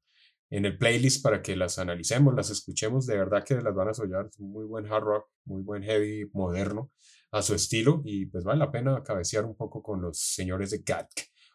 en 0.56 0.64
el 0.66 0.78
playlist 0.78 1.20
para 1.20 1.42
que 1.42 1.56
las 1.56 1.80
analicemos, 1.80 2.32
las 2.32 2.48
escuchemos, 2.48 3.06
de 3.06 3.16
verdad 3.16 3.42
que 3.44 3.60
las 3.60 3.74
van 3.74 3.88
a 3.88 3.94
soñar, 3.94 4.30
muy 4.38 4.64
buen 4.64 4.86
hard 4.86 5.02
rock, 5.02 5.28
muy 5.46 5.62
buen 5.62 5.82
heavy 5.82 6.30
moderno 6.32 6.92
a 7.32 7.42
su 7.42 7.56
estilo 7.56 8.02
y 8.04 8.26
pues 8.26 8.44
vale 8.44 8.60
la 8.60 8.70
pena 8.70 9.02
cabecear 9.02 9.44
un 9.44 9.56
poco 9.56 9.82
con 9.82 10.00
los 10.00 10.16
señores 10.16 10.70
de 10.70 10.78
GAT 10.86 11.10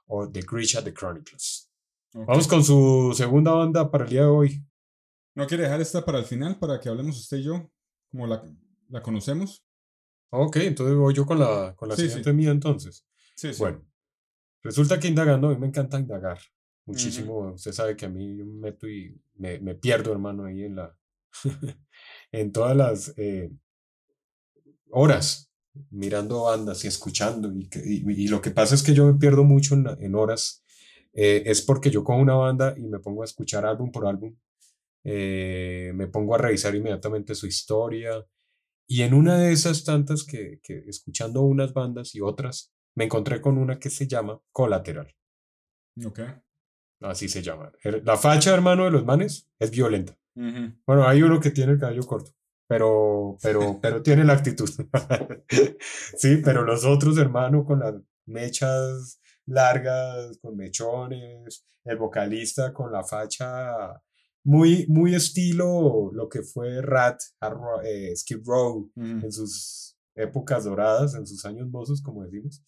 o 0.07 0.27
de 0.27 0.41
Grisha 0.41 0.83
The 0.83 0.93
Chronicles. 0.93 1.71
Vamos 2.11 2.45
con 2.45 2.61
su 2.61 3.13
segunda 3.15 3.53
banda 3.53 3.89
para 3.89 4.03
el 4.03 4.09
día 4.09 4.21
de 4.23 4.27
hoy. 4.27 4.65
¿No 5.33 5.47
quiere 5.47 5.63
dejar 5.63 5.79
esta 5.79 6.03
para 6.03 6.19
el 6.19 6.25
final 6.25 6.59
para 6.59 6.77
que 6.81 6.89
hablemos 6.89 7.17
usted 7.17 7.37
y 7.37 7.43
yo 7.43 7.71
como 8.11 8.27
la, 8.27 8.43
la 8.89 9.01
conocemos? 9.01 9.65
Ok, 10.31 10.57
entonces 10.57 10.97
voy 10.97 11.13
yo 11.13 11.25
con 11.25 11.39
la, 11.39 11.73
con 11.73 11.87
la 11.87 11.95
siguiente 11.95 12.33
mía 12.33 12.51
entonces. 12.51 13.05
Sí, 13.37 13.53
sí. 13.53 13.59
Bueno, 13.59 13.81
resulta 14.61 14.99
que 14.99 15.07
indagando, 15.07 15.47
a 15.47 15.51
mí 15.51 15.57
me 15.57 15.67
encanta 15.67 15.97
indagar 15.97 16.37
muchísimo. 16.89 17.53
Usted 17.53 17.71
sabe 17.71 17.95
que 17.95 18.05
a 18.05 18.09
mí 18.09 18.37
yo 18.37 18.45
me 18.45 18.69
meto 18.69 18.87
y 18.87 19.19
me, 19.35 19.59
me 19.59 19.75
pierdo, 19.75 20.11
hermano, 20.11 20.45
ahí 20.45 20.63
en 20.63 20.75
la 20.75 20.95
en 22.31 22.51
todas 22.51 22.75
las 22.75 23.13
eh, 23.17 23.51
horas 24.89 25.51
mirando 25.91 26.43
bandas 26.43 26.83
y 26.83 26.87
escuchando. 26.87 27.51
Y, 27.53 27.69
y, 28.23 28.27
lo 28.27 28.41
que 28.41 28.51
pasa 28.51 28.75
es 28.75 28.83
que 28.83 28.93
yo 28.93 29.05
me 29.05 29.19
pierdo 29.19 29.43
mucho 29.43 29.75
en, 29.75 29.87
en 29.99 30.15
horas. 30.15 30.63
Eh, 31.13 31.43
es 31.45 31.61
porque 31.61 31.89
yo 31.89 32.03
cojo 32.03 32.19
una 32.19 32.35
banda 32.35 32.75
y 32.77 32.87
me 32.87 32.99
pongo 32.99 33.23
a 33.23 33.25
escuchar 33.25 33.65
álbum 33.65 33.91
por 33.91 34.05
álbum 34.05 34.35
eh, 35.03 35.91
me 35.95 36.07
pongo 36.07 36.35
a 36.35 36.37
revisar 36.37 36.75
inmediatamente 36.75 37.35
su 37.35 37.47
historia 37.47 38.25
y 38.87 39.03
en 39.03 39.13
una 39.13 39.37
de 39.37 39.51
esas 39.51 39.83
tantas 39.83 40.23
que, 40.23 40.59
que, 40.61 40.83
escuchando 40.87 41.41
unas 41.41 41.73
bandas 41.73 42.15
y 42.15 42.21
otras, 42.21 42.73
me 42.95 43.05
encontré 43.05 43.39
con 43.39 43.57
una 43.57 43.79
que 43.79 43.89
se 43.89 44.07
llama 44.07 44.41
Colateral. 44.51 45.15
Ok. 46.05 46.19
Así 47.01 47.29
se 47.29 47.41
llama. 47.41 47.71
La 48.03 48.17
facha, 48.17 48.53
hermano, 48.53 48.85
de 48.85 48.91
los 48.91 49.05
manes 49.05 49.49
es 49.59 49.71
violenta. 49.71 50.17
Bueno, 50.35 51.07
hay 51.07 51.21
uno 51.21 51.39
que 51.39 51.51
tiene 51.51 51.73
el 51.73 51.79
cabello 51.79 52.05
corto, 52.05 52.31
pero, 52.67 53.37
pero, 53.41 53.79
pero 53.81 54.01
tiene 54.01 54.23
la 54.23 54.33
actitud. 54.33 54.69
sí, 56.17 56.37
pero 56.43 56.63
los 56.63 56.85
otros, 56.85 57.17
hermano, 57.17 57.65
con 57.65 57.79
las 57.79 57.95
mechas 58.25 59.19
largas, 59.45 60.37
con 60.41 60.55
mechones, 60.55 61.65
el 61.83 61.97
vocalista 61.97 62.73
con 62.73 62.91
la 62.91 63.03
facha 63.03 64.01
muy, 64.43 64.85
muy 64.87 65.15
estilo 65.15 66.11
lo 66.13 66.29
que 66.29 66.41
fue 66.43 66.81
Rat, 66.81 67.21
eh, 67.83 68.15
Skip 68.15 68.45
Row 68.45 68.91
en 68.95 69.31
sus 69.31 69.97
épocas 70.15 70.63
doradas, 70.63 71.15
en 71.15 71.27
sus 71.27 71.45
años 71.45 71.67
mozos, 71.69 72.01
como 72.01 72.23
decimos. 72.23 72.63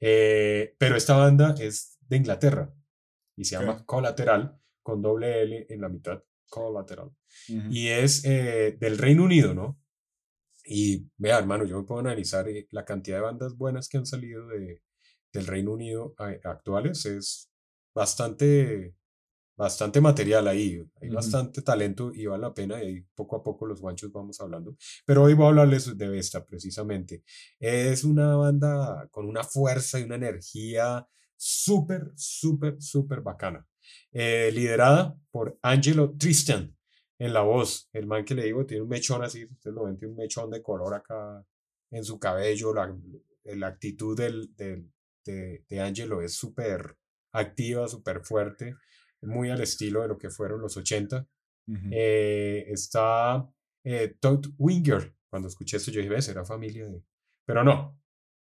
Eh, 0.00 0.74
pero 0.78 0.96
esta 0.96 1.16
banda 1.16 1.54
es 1.58 1.98
de 2.08 2.16
Inglaterra 2.18 2.72
y 3.38 3.44
se 3.44 3.56
llama 3.56 3.84
Collateral, 3.86 4.60
con 4.82 5.00
doble 5.00 5.42
L 5.42 5.66
en 5.68 5.80
la 5.80 5.88
mitad, 5.88 6.22
Collateral. 6.50 7.10
Y 7.70 7.88
es 7.88 8.24
eh, 8.24 8.76
del 8.80 8.98
Reino 8.98 9.24
Unido, 9.24 9.54
¿no? 9.54 9.80
Y 10.64 11.08
vea, 11.16 11.38
hermano, 11.38 11.64
yo 11.64 11.78
me 11.78 11.86
puedo 11.86 12.00
analizar 12.00 12.46
la 12.70 12.84
cantidad 12.84 13.18
de 13.18 13.22
bandas 13.22 13.56
buenas 13.56 13.88
que 13.88 13.96
han 13.96 14.06
salido 14.06 14.48
de, 14.48 14.82
del 15.32 15.46
Reino 15.46 15.72
Unido 15.72 16.14
actuales, 16.18 17.06
es 17.06 17.50
bastante 17.94 18.94
bastante 19.56 20.00
material 20.00 20.46
ahí, 20.46 20.80
hay 21.02 21.08
bastante 21.08 21.62
talento 21.62 22.12
y 22.14 22.26
vale 22.26 22.42
la 22.42 22.54
pena 22.54 22.80
y 22.80 23.04
poco 23.16 23.34
a 23.34 23.42
poco 23.42 23.66
los 23.66 23.80
guanchos 23.80 24.12
vamos 24.12 24.40
hablando. 24.40 24.76
Pero 25.04 25.24
hoy 25.24 25.34
voy 25.34 25.46
a 25.46 25.48
hablarles 25.48 25.98
de 25.98 26.08
Vesta 26.08 26.44
precisamente. 26.46 27.24
Es 27.58 28.04
una 28.04 28.36
banda 28.36 29.08
con 29.10 29.26
una 29.26 29.42
fuerza 29.42 29.98
y 29.98 30.04
una 30.04 30.14
energía 30.14 31.04
súper, 31.38 32.12
súper, 32.16 32.76
súper 32.80 33.22
bacana. 33.22 33.66
Eh, 34.12 34.50
liderada 34.52 35.16
por 35.30 35.58
Angelo 35.62 36.14
Tristan 36.18 36.76
en 37.18 37.32
la 37.32 37.40
voz. 37.40 37.88
El 37.92 38.06
man 38.06 38.24
que 38.24 38.34
le 38.34 38.44
digo 38.44 38.66
tiene 38.66 38.82
un 38.82 38.88
mechón 38.88 39.22
así, 39.22 39.46
ustedes 39.46 39.74
lo 39.74 39.84
ven, 39.84 39.96
tiene 39.96 40.12
un 40.12 40.18
mechón 40.18 40.50
de 40.50 40.62
color 40.62 40.94
acá 40.94 41.42
en 41.90 42.04
su 42.04 42.18
cabello. 42.18 42.74
La, 42.74 42.94
la 43.44 43.66
actitud 43.68 44.14
del, 44.16 44.54
del, 44.56 44.92
de, 45.24 45.64
de 45.66 45.80
Angelo 45.80 46.20
es 46.20 46.34
súper 46.34 46.98
activa, 47.32 47.88
súper 47.88 48.20
fuerte 48.20 48.74
muy 49.22 49.50
al 49.50 49.60
estilo 49.60 50.02
de 50.02 50.08
lo 50.08 50.18
que 50.18 50.30
fueron 50.30 50.60
los 50.60 50.76
80. 50.76 51.26
Eh, 51.90 52.64
está 52.68 53.46
eh, 53.84 54.16
Todd 54.20 54.46
Winger. 54.56 55.14
Cuando 55.28 55.48
escuché 55.48 55.76
esto 55.76 55.90
yo 55.90 56.00
dije, 56.00 56.12
ves, 56.12 56.28
era 56.28 56.44
familia 56.44 56.88
de... 56.88 57.02
Pero 57.44 57.62
no. 57.62 58.00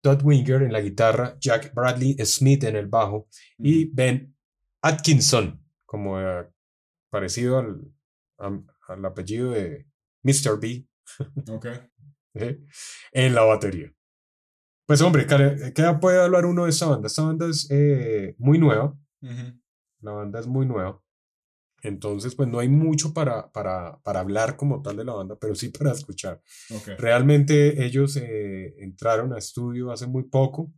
Todd 0.01 0.21
Winger 0.23 0.61
en 0.63 0.73
la 0.73 0.81
guitarra, 0.81 1.37
Jack 1.39 1.73
Bradley 1.73 2.15
Smith 2.25 2.63
en 2.63 2.75
el 2.75 2.87
bajo 2.87 3.27
y 3.57 3.85
Ben 3.93 4.35
Atkinson, 4.81 5.63
como 5.85 6.19
eh, 6.19 6.47
parecido 7.09 7.59
al, 7.59 7.81
al, 8.37 9.05
apellido 9.05 9.51
de 9.51 9.87
Mr. 10.23 10.59
B. 10.59 10.87
Okay. 11.49 11.79
en 13.11 13.35
la 13.35 13.43
batería. 13.43 13.91
Pues 14.85 15.01
hombre, 15.01 15.25
¿qué 15.27 15.97
puede 15.99 16.21
hablar 16.21 16.45
uno 16.45 16.63
de 16.63 16.69
esta 16.69 16.85
banda? 16.85 17.07
Esta 17.07 17.23
banda 17.23 17.47
es 17.47 17.67
muy 18.37 18.57
nueva. 18.57 18.97
La 19.99 20.11
banda 20.11 20.39
es 20.39 20.47
muy 20.47 20.65
nueva. 20.65 21.01
Entonces, 21.83 22.35
pues 22.35 22.49
no 22.49 22.59
hay 22.59 22.69
mucho 22.69 23.13
para, 23.13 23.51
para, 23.51 23.99
para 23.99 24.19
hablar 24.19 24.57
como 24.57 24.81
tal 24.81 24.97
de 24.97 25.05
la 25.05 25.13
banda, 25.13 25.37
pero 25.39 25.55
sí 25.55 25.69
para 25.77 25.91
escuchar. 25.91 26.41
Realmente 26.97 27.85
ellos 27.85 28.17
eh, 28.17 28.75
entraron 28.79 29.33
a 29.33 29.37
estudio 29.37 29.91
hace 29.91 30.07
muy 30.07 30.23
poco, 30.23 30.71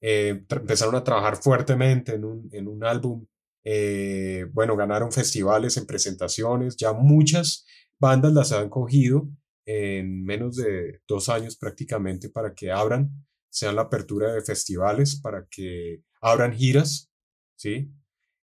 eh, 0.00 0.44
empezaron 0.48 0.94
a 0.94 1.04
trabajar 1.04 1.36
fuertemente 1.36 2.14
en 2.14 2.24
un, 2.24 2.48
en 2.52 2.68
un 2.68 2.84
álbum, 2.84 3.26
eh, 3.64 4.46
bueno, 4.52 4.76
ganaron 4.76 5.12
festivales 5.12 5.76
en 5.76 5.86
presentaciones, 5.86 6.76
ya 6.76 6.92
muchas 6.92 7.66
bandas 8.00 8.32
las 8.32 8.52
han 8.52 8.70
cogido 8.70 9.28
en 9.66 10.24
menos 10.24 10.56
de 10.56 11.02
dos 11.06 11.28
años 11.28 11.56
prácticamente 11.56 12.30
para 12.30 12.54
que 12.54 12.70
abran, 12.70 13.10
sean 13.50 13.76
la 13.76 13.82
apertura 13.82 14.32
de 14.32 14.40
festivales, 14.40 15.20
para 15.20 15.46
que 15.50 16.02
abran 16.22 16.54
giras, 16.54 17.10
¿sí? 17.56 17.92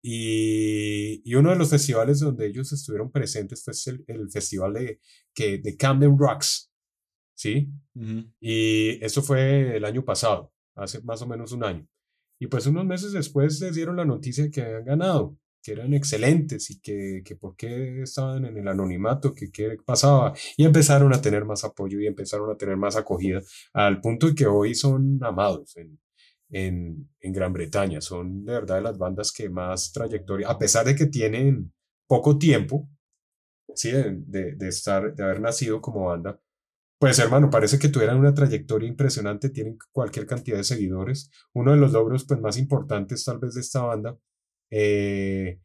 Y, 0.02 1.22
y, 1.30 1.36
uno 1.36 1.50
de 1.50 1.58
los 1.58 1.70
festivales 1.70 2.20
donde 2.20 2.48
ellos 2.48 2.72
estuvieron 2.72 3.12
presentes 3.12 3.64
fue 3.64 3.74
el, 3.88 4.06
el 4.08 4.32
festival 4.32 4.74
de, 4.74 5.00
que, 5.34 5.58
de 5.58 5.76
Camden 5.76 6.18
Rocks, 6.18 6.72
¿sí? 7.36 7.70
Y 8.40 9.04
eso 9.04 9.22
fue 9.22 9.76
el 9.78 9.86
año 9.86 10.06
pasado, 10.06 10.54
hace 10.76 11.02
más 11.02 11.22
o 11.22 11.28
menos 11.28 11.52
un 11.52 11.64
año. 11.64 11.88
Y 12.40 12.48
pues 12.48 12.66
unos 12.68 12.86
meses 12.86 13.12
después 13.12 13.60
les 13.60 13.76
dieron 13.76 13.98
la 13.98 14.06
noticia 14.06 14.46
de 14.46 14.52
que 14.52 14.62
habían 14.62 14.86
ganado, 14.86 15.38
que 15.62 15.74
eran 15.74 15.94
excelentes 15.94 16.70
y 16.72 16.80
que, 16.80 17.22
que 17.26 17.36
por 17.36 17.56
qué 17.58 18.02
estaban 18.02 18.46
en 18.46 18.58
el 18.58 18.68
anonimato, 18.70 19.34
que 19.34 19.52
qué 19.52 19.78
pasaba. 19.86 20.34
Y 20.56 20.64
empezaron 20.66 21.14
a 21.14 21.22
tener 21.22 21.44
más 21.44 21.66
apoyo 21.66 22.00
y 22.00 22.08
empezaron 22.08 22.50
a 22.50 22.58
tener 22.58 22.78
más 22.78 22.96
acogida, 22.96 23.42
al 23.74 24.00
punto 24.00 24.28
de 24.28 24.36
que 24.36 24.48
hoy 24.48 24.76
son 24.76 25.20
amados 25.22 25.76
en, 25.78 26.00
en, 26.50 27.10
en 27.20 27.34
Gran 27.34 27.54
Bretaña. 27.54 28.02
Son 28.02 28.44
de 28.46 28.54
verdad 28.54 28.76
de 28.76 28.82
las 28.82 28.98
bandas 28.98 29.32
que 29.32 29.50
más 29.50 29.92
trayectoria, 29.92 30.50
a 30.50 30.58
pesar 30.58 30.86
de 30.86 30.96
que 30.96 31.06
tienen 31.06 31.74
poco 32.08 32.38
tiempo, 32.38 32.90
¿sí? 33.76 33.92
de, 33.92 34.56
de, 34.56 34.68
estar, 34.68 35.14
de 35.14 35.24
haber 35.24 35.42
nacido 35.42 35.82
como 35.82 36.06
banda, 36.06 36.40
pues 37.00 37.18
hermano, 37.20 37.50
parece 37.50 37.80
que 37.80 37.88
tuvieran 37.88 38.18
una 38.18 38.34
trayectoria 38.34 38.90
impresionante, 38.90 39.50
tienen 39.50 39.78
cualquier 39.92 40.28
cantidad 40.28 40.58
de 40.58 40.66
seguidores. 40.66 41.32
Uno 41.54 41.72
de 41.72 41.78
los 41.78 41.94
logros 41.94 42.26
pues, 42.26 42.42
más 42.42 42.58
importantes 42.58 43.24
tal 43.24 43.40
vez 43.40 43.54
de 43.54 43.62
esta 43.62 43.82
banda, 43.84 44.18
eh, 44.70 45.62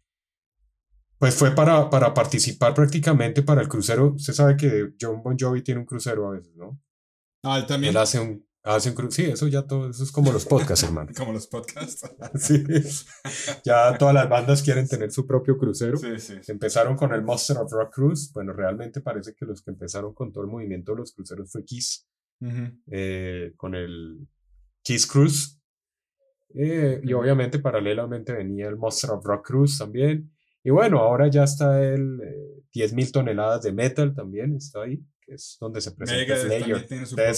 pues 1.19 1.35
fue 1.35 1.53
para, 1.53 1.91
para 1.91 2.15
participar 2.15 2.73
prácticamente 2.73 3.43
para 3.43 3.63
el 3.63 3.69
crucero. 3.69 4.13
Usted 4.15 4.33
sabe 4.33 4.57
que 4.57 4.95
John 5.01 5.23
Bon 5.25 5.37
Jovi 5.37 5.63
tiene 5.63 5.81
un 5.81 5.87
crucero 5.87 6.29
a 6.29 6.33
veces, 6.33 6.55
¿no? 6.55 6.81
Ah, 7.43 7.59
él 7.59 7.67
también. 7.67 7.91
Él 7.91 7.97
hace 7.97 8.21
un, 8.21 8.47
Hacen 8.67 8.95
sí, 9.11 9.25
eso 9.25 9.47
ya 9.47 9.67
todo, 9.67 9.91
eso 9.91 10.03
es 10.03 10.11
como 10.11 10.33
los 10.33 10.47
podcasts, 10.47 10.85
hermano. 10.85 11.11
como 11.17 11.35
los 11.35 11.47
podcasts. 11.47 12.11
sí. 12.35 12.65
Ya 13.63 13.99
todas 13.99 14.15
las 14.15 14.27
bandas 14.27 14.63
quieren 14.63 14.89
tener 14.89 15.11
su 15.11 15.27
propio 15.27 15.59
crucero. 15.59 15.99
Sí, 15.99 16.19
sí, 16.19 16.35
Empezaron 16.49 16.97
con 16.97 17.13
el 17.13 17.23
Monster 17.23 17.59
of 17.59 17.71
Rock 17.71 17.95
Cruise. 17.95 18.33
Bueno, 18.33 18.55
realmente 18.55 19.03
parece 19.03 19.35
que 19.35 19.45
los 19.45 19.61
que 19.61 19.71
empezaron 19.71 20.15
con 20.15 20.33
todo 20.33 20.45
el 20.45 20.51
movimiento 20.51 20.93
de 20.93 20.99
los 20.99 21.13
cruceros 21.13 21.53
fue 21.53 21.63
Kiss. 21.65 22.09
Eh, 22.91 23.53
con 23.59 23.75
el 23.75 24.27
Kiss 24.83 25.07
Cruise. 25.07 25.61
Eh, 26.55 27.03
y 27.03 27.13
obviamente 27.13 27.59
paralelamente 27.59 28.33
venía 28.33 28.69
el 28.69 28.77
Monster 28.77 29.11
of 29.11 29.27
Rock 29.27 29.47
Cruise 29.47 29.77
también. 29.77 30.33
Y 30.63 30.71
bueno, 30.71 31.01
ahora 31.01 31.29
ya 31.29 31.45
está 31.45 31.85
el 31.85 32.19
eh, 32.23 32.63
10.000 32.75 33.13
toneladas 33.13 33.63
de 33.63 33.73
metal 33.73 34.15
también, 34.15 34.57
está 34.57 34.85
ahí, 34.85 35.05
que 35.25 35.35
es 35.35 35.57
donde 35.61 35.81
se 35.81 35.93
presenta 35.93 36.37
Slayer. 36.37 36.87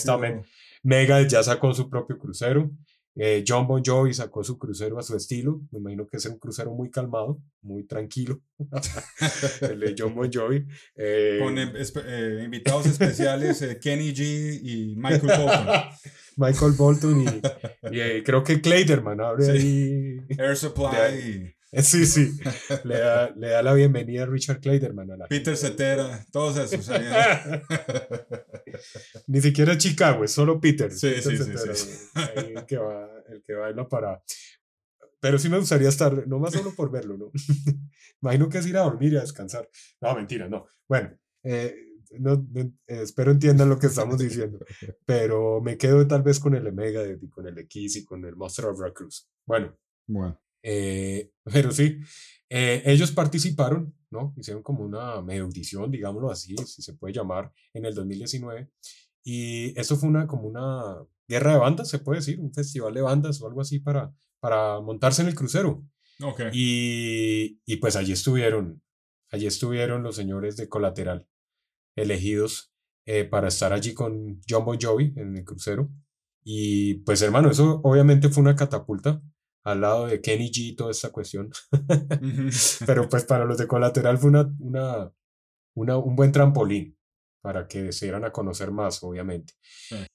También 0.05 0.43
Mega 0.83 1.27
ya 1.27 1.43
sacó 1.43 1.73
su 1.75 1.89
propio 1.89 2.19
crucero. 2.19 2.71
Eh, 3.19 3.43
John 3.49 3.67
Bon 3.67 3.83
Jovi 3.83 4.13
sacó 4.13 4.45
su 4.45 4.59
crucero 4.59 4.99
a 4.99 5.03
su 5.03 5.17
estilo. 5.17 5.63
Me 5.71 5.79
imagino 5.79 6.07
que 6.07 6.19
es 6.19 6.27
un 6.27 6.39
crucero 6.39 6.73
muy 6.73 6.91
calmado, 6.91 7.41
muy 7.63 7.85
tranquilo. 7.85 8.43
el 9.63 9.81
de 9.81 9.95
John 9.97 10.15
Bon 10.15 10.31
Jovi. 10.31 10.67
Eh, 10.95 11.39
Con 11.43 11.59
em, 11.59 11.73
eh, 11.75 12.43
invitados 12.45 12.85
especiales 12.87 13.65
Kenny 13.81 14.13
G 14.13 14.61
y 14.63 14.97
Michael 14.97 15.39
Bolton. 15.39 15.67
Michael 16.37 16.73
Bolton 16.73 17.23
y, 17.23 18.23
creo 18.23 18.45
que 18.45 18.61
Clayderman 18.61 19.23
abre 19.23 19.51
ahí. 19.51 20.19
Air 20.39 20.55
Supply. 20.55 21.56
Sí, 21.83 22.07
sí. 22.07 22.33
Le 22.85 22.99
da, 22.99 23.31
le 23.37 23.49
da 23.49 23.63
la 23.63 23.75
bienvenida 23.75 24.23
a 24.23 24.27
Richard 24.27 24.61
Clayderman. 24.61 25.11
A 25.13 25.17
la 25.17 25.27
Peter 25.27 25.57
Cetera, 25.57 26.25
todos 26.31 26.57
esos. 26.59 26.89
Ni 29.27 29.41
siquiera 29.41 29.77
Chicago, 29.77 30.25
es 30.25 30.33
solo 30.33 30.61
Peter. 30.61 30.93
Sí, 30.93 31.15
sí, 31.21 31.37
sí, 31.37 31.51
el, 32.37 32.67
que 32.67 32.79
va, 32.79 33.11
el 33.29 33.43
que 33.43 33.55
baila 33.55 33.89
para. 33.89 34.23
Pero 35.21 35.39
sí 35.39 35.49
me 35.49 35.59
gustaría 35.59 35.89
estar, 35.89 36.27
no 36.29 36.39
más 36.39 36.53
solo 36.53 36.75
por 36.75 36.91
verlo, 36.91 37.17
¿no? 37.17 37.33
Imagino 38.23 38.49
que 38.49 38.59
es 38.59 38.67
ir 38.67 38.77
a 38.77 38.83
dormir 38.83 39.15
y 39.15 39.17
a 39.17 39.23
descansar. 39.23 39.69
No, 40.01 40.15
mentira, 40.15 40.49
no. 40.49 40.67
Bueno, 40.87 41.19
eh, 41.43 41.75
no, 42.19 42.47
espero 42.87 43.33
entiendan 43.33 43.69
lo 43.69 43.79
que 43.79 43.87
estamos 43.87 44.19
diciendo, 44.19 44.59
pero 45.05 45.61
me 45.61 45.77
quedo 45.77 46.07
tal 46.07 46.23
vez 46.23 46.39
con 46.39 46.55
el 46.55 46.67
Omega, 46.67 47.03
con 47.31 47.47
el 47.47 47.59
X 47.59 47.97
y 47.97 48.05
con 48.05 48.25
el 48.25 48.37
Monster 48.37 48.67
of 48.67 48.81
Cruz. 48.95 49.29
Bueno, 49.47 49.77
bueno. 50.07 50.41
Eh, 50.69 51.31
pero 51.45 51.71
sí, 51.71 51.99
eh, 52.51 52.83
ellos 52.85 53.13
participaron, 53.13 53.95
¿no? 54.11 54.35
Hicieron 54.37 54.63
como 54.63 54.85
una 54.85 55.23
medio 55.23 55.45
audición, 55.45 55.91
digámoslo 55.91 56.31
así, 56.31 56.57
si 56.67 56.83
se 56.83 56.95
puede 56.95 57.15
llamar, 57.15 57.53
en 57.73 57.85
el 57.85 57.95
2019. 57.95 58.69
Y 59.25 59.79
esto 59.79 59.97
fue 59.97 60.09
una, 60.09 60.27
como 60.27 60.49
una 60.49 60.97
guerra 61.29 61.53
de 61.53 61.59
bandas, 61.59 61.89
se 61.89 62.01
puede 62.01 62.19
decir, 62.19 62.41
un 62.41 62.53
festival 62.53 62.95
de 62.95 63.03
bandas 63.03 63.41
o 63.41 63.47
algo 63.47 63.61
así 63.61 63.79
para, 63.79 64.13
para 64.41 64.81
montarse 64.81 65.23
en 65.23 65.29
el 65.29 65.35
crucero. 65.35 65.85
Okay. 66.21 66.51
Y, 66.53 67.61
y 67.65 67.77
pues 67.77 67.95
allí 67.97 68.13
estuvieron, 68.13 68.83
allí 69.31 69.47
estuvieron 69.47 70.03
los 70.03 70.17
señores 70.17 70.57
de 70.57 70.69
Colateral, 70.69 71.27
elegidos 71.97 72.73
eh, 73.05 73.25
para 73.25 73.49
estar 73.49 73.73
allí 73.73 73.95
con 73.95 74.41
John 74.49 74.65
Bon 74.65 74.79
Jovi 74.81 75.13
en 75.17 75.37
el 75.37 75.45
crucero. 75.45 75.91
Y 76.43 76.95
pues 77.01 77.21
hermano, 77.23 77.51
eso 77.51 77.81
obviamente 77.83 78.29
fue 78.29 78.43
una 78.43 78.57
catapulta 78.57 79.21
al 79.67 79.81
lado 79.81 80.07
de 80.07 80.21
Kenny 80.21 80.49
G 80.49 80.59
y 80.59 80.77
toda 80.77 80.93
esta 80.93 81.11
cuestión. 81.11 81.51
Pero 82.87 83.09
pues 83.09 83.25
para 83.25 83.45
los 83.45 83.59
de 83.59 83.67
colateral 83.67 84.17
fue 84.17 84.31
una, 84.31 84.49
una, 84.61 85.13
una, 85.75 85.97
un 85.99 86.15
buen 86.15 86.31
trampolín 86.31 86.97
para 87.43 87.67
que 87.67 87.91
se 87.91 88.07
dieran 88.07 88.25
a 88.25 88.31
conocer 88.31 88.71
más, 88.71 89.03
obviamente. 89.03 89.55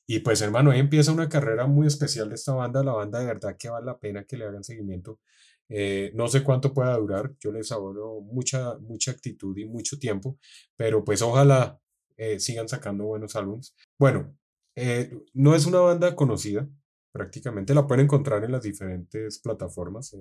Y 0.08 0.20
pues 0.20 0.42
hermano, 0.42 0.72
ahí 0.72 0.80
empieza 0.80 1.12
una 1.12 1.28
carrera 1.28 1.68
muy 1.68 1.88
especial 1.88 2.30
de 2.30 2.36
esta 2.36 2.54
banda, 2.54 2.82
la 2.82 2.94
banda 2.94 3.20
de 3.20 3.26
verdad 3.26 3.58
que 3.60 3.70
vale 3.70 3.86
la 3.86 4.00
pena 4.00 4.24
que 4.24 4.38
le 4.38 4.46
hagan 4.46 4.64
seguimiento. 4.64 5.20
Eh, 5.68 6.12
no 6.16 6.30
sé 6.30 6.44
cuánto 6.44 6.74
pueda 6.74 6.96
durar, 6.98 7.34
yo 7.40 7.52
les 7.52 7.74
auguro 7.74 8.22
mucha, 8.22 8.78
mucha 8.80 9.12
actitud 9.12 9.58
y 9.58 9.66
mucho 9.66 10.00
tiempo, 10.00 10.38
pero 10.78 11.04
pues 11.04 11.22
ojalá 11.22 11.78
eh, 12.16 12.40
sigan 12.40 12.70
sacando 12.70 13.06
buenos 13.06 13.36
álbumes. 13.36 13.76
Bueno, 14.00 14.34
eh, 14.76 15.12
no 15.34 15.56
es 15.56 15.66
una 15.66 15.80
banda 15.80 16.16
conocida, 16.16 16.70
prácticamente 17.12 17.74
la 17.74 17.88
pueden 17.88 18.06
encontrar 18.06 18.44
en 18.44 18.52
las 18.52 18.64
diferentes 18.64 19.40
plataformas 19.40 20.16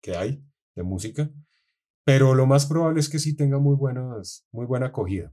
que 0.00 0.16
hay 0.16 0.42
de 0.74 0.82
música, 0.82 1.30
pero 2.04 2.34
lo 2.34 2.46
más 2.46 2.66
probable 2.66 3.00
es 3.00 3.08
que 3.08 3.18
sí 3.18 3.36
tenga 3.36 3.58
muy, 3.58 3.76
buenas, 3.76 4.46
muy 4.50 4.66
buena 4.66 4.86
acogida 4.86 5.32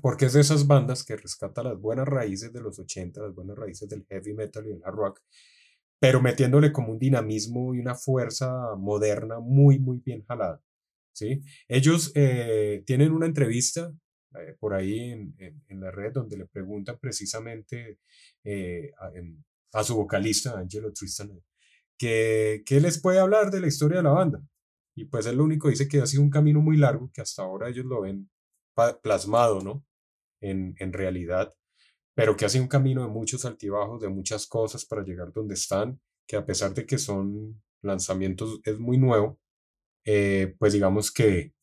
porque 0.00 0.26
es 0.26 0.32
de 0.32 0.40
esas 0.40 0.66
bandas 0.66 1.04
que 1.04 1.16
rescata 1.16 1.62
las 1.62 1.78
buenas 1.78 2.08
raíces 2.08 2.52
de 2.52 2.60
los 2.60 2.78
80, 2.78 3.20
las 3.20 3.34
buenas 3.34 3.56
raíces 3.56 3.88
del 3.88 4.06
heavy 4.06 4.32
metal 4.32 4.66
y 4.66 4.70
del 4.70 4.84
hard 4.84 4.94
rock, 4.94 5.20
pero 6.00 6.22
metiéndole 6.22 6.72
como 6.72 6.92
un 6.92 6.98
dinamismo 6.98 7.74
y 7.74 7.80
una 7.80 7.94
fuerza 7.94 8.74
moderna 8.76 9.38
muy, 9.40 9.78
muy 9.78 9.98
bien 9.98 10.24
jalada. 10.24 10.62
¿sí? 11.12 11.42
Ellos 11.68 12.12
eh, 12.14 12.82
tienen 12.86 13.12
una 13.12 13.26
entrevista 13.26 13.92
eh, 14.34 14.56
por 14.58 14.74
ahí 14.74 15.10
en, 15.10 15.34
en, 15.38 15.80
la 15.80 15.90
red 15.90 16.12
donde 16.12 16.38
le 16.38 16.46
preguntan 16.46 16.98
precisamente 16.98 17.98
eh, 18.44 18.92
su 19.82 19.96
vocalista, 19.96 20.58
Angelo 20.58 20.92
Tristan, 20.92 21.30
que, 21.98 22.62
que 22.66 22.80
les 22.80 23.00
puede 23.00 23.18
hablar 23.18 23.50
de 23.50 23.60
la 23.60 23.66
historia 23.66 23.98
de 23.98 24.04
la 24.04 24.10
banda. 24.10 24.42
Y 24.94 25.06
pues 25.06 25.26
él 25.26 25.36
lo 25.36 25.44
único 25.44 25.68
dice 25.68 25.88
que 25.88 26.00
ha 26.00 26.06
sido 26.06 26.22
un 26.22 26.30
camino 26.30 26.60
muy 26.60 26.76
largo, 26.76 27.10
que 27.12 27.22
hasta 27.22 27.42
ahora 27.42 27.68
ellos 27.68 27.86
lo 27.86 28.02
ven 28.02 28.30
plasmado, 29.02 29.60
¿no? 29.60 29.84
En, 30.40 30.74
en 30.78 30.92
realidad, 30.92 31.52
pero 32.14 32.36
que 32.36 32.44
hace 32.44 32.60
un 32.60 32.68
camino 32.68 33.02
de 33.02 33.08
muchos 33.08 33.44
altibajos, 33.44 34.00
de 34.00 34.08
muchas 34.08 34.46
cosas 34.46 34.84
para 34.84 35.02
llegar 35.02 35.32
donde 35.32 35.54
están, 35.54 36.00
que 36.26 36.36
a 36.36 36.44
pesar 36.44 36.74
de 36.74 36.84
que 36.84 36.98
son 36.98 37.62
lanzamientos, 37.82 38.60
es 38.64 38.78
muy 38.78 38.98
nuevo, 38.98 39.38
eh, 40.04 40.54
pues 40.58 40.72
digamos 40.72 41.10
que, 41.10 41.54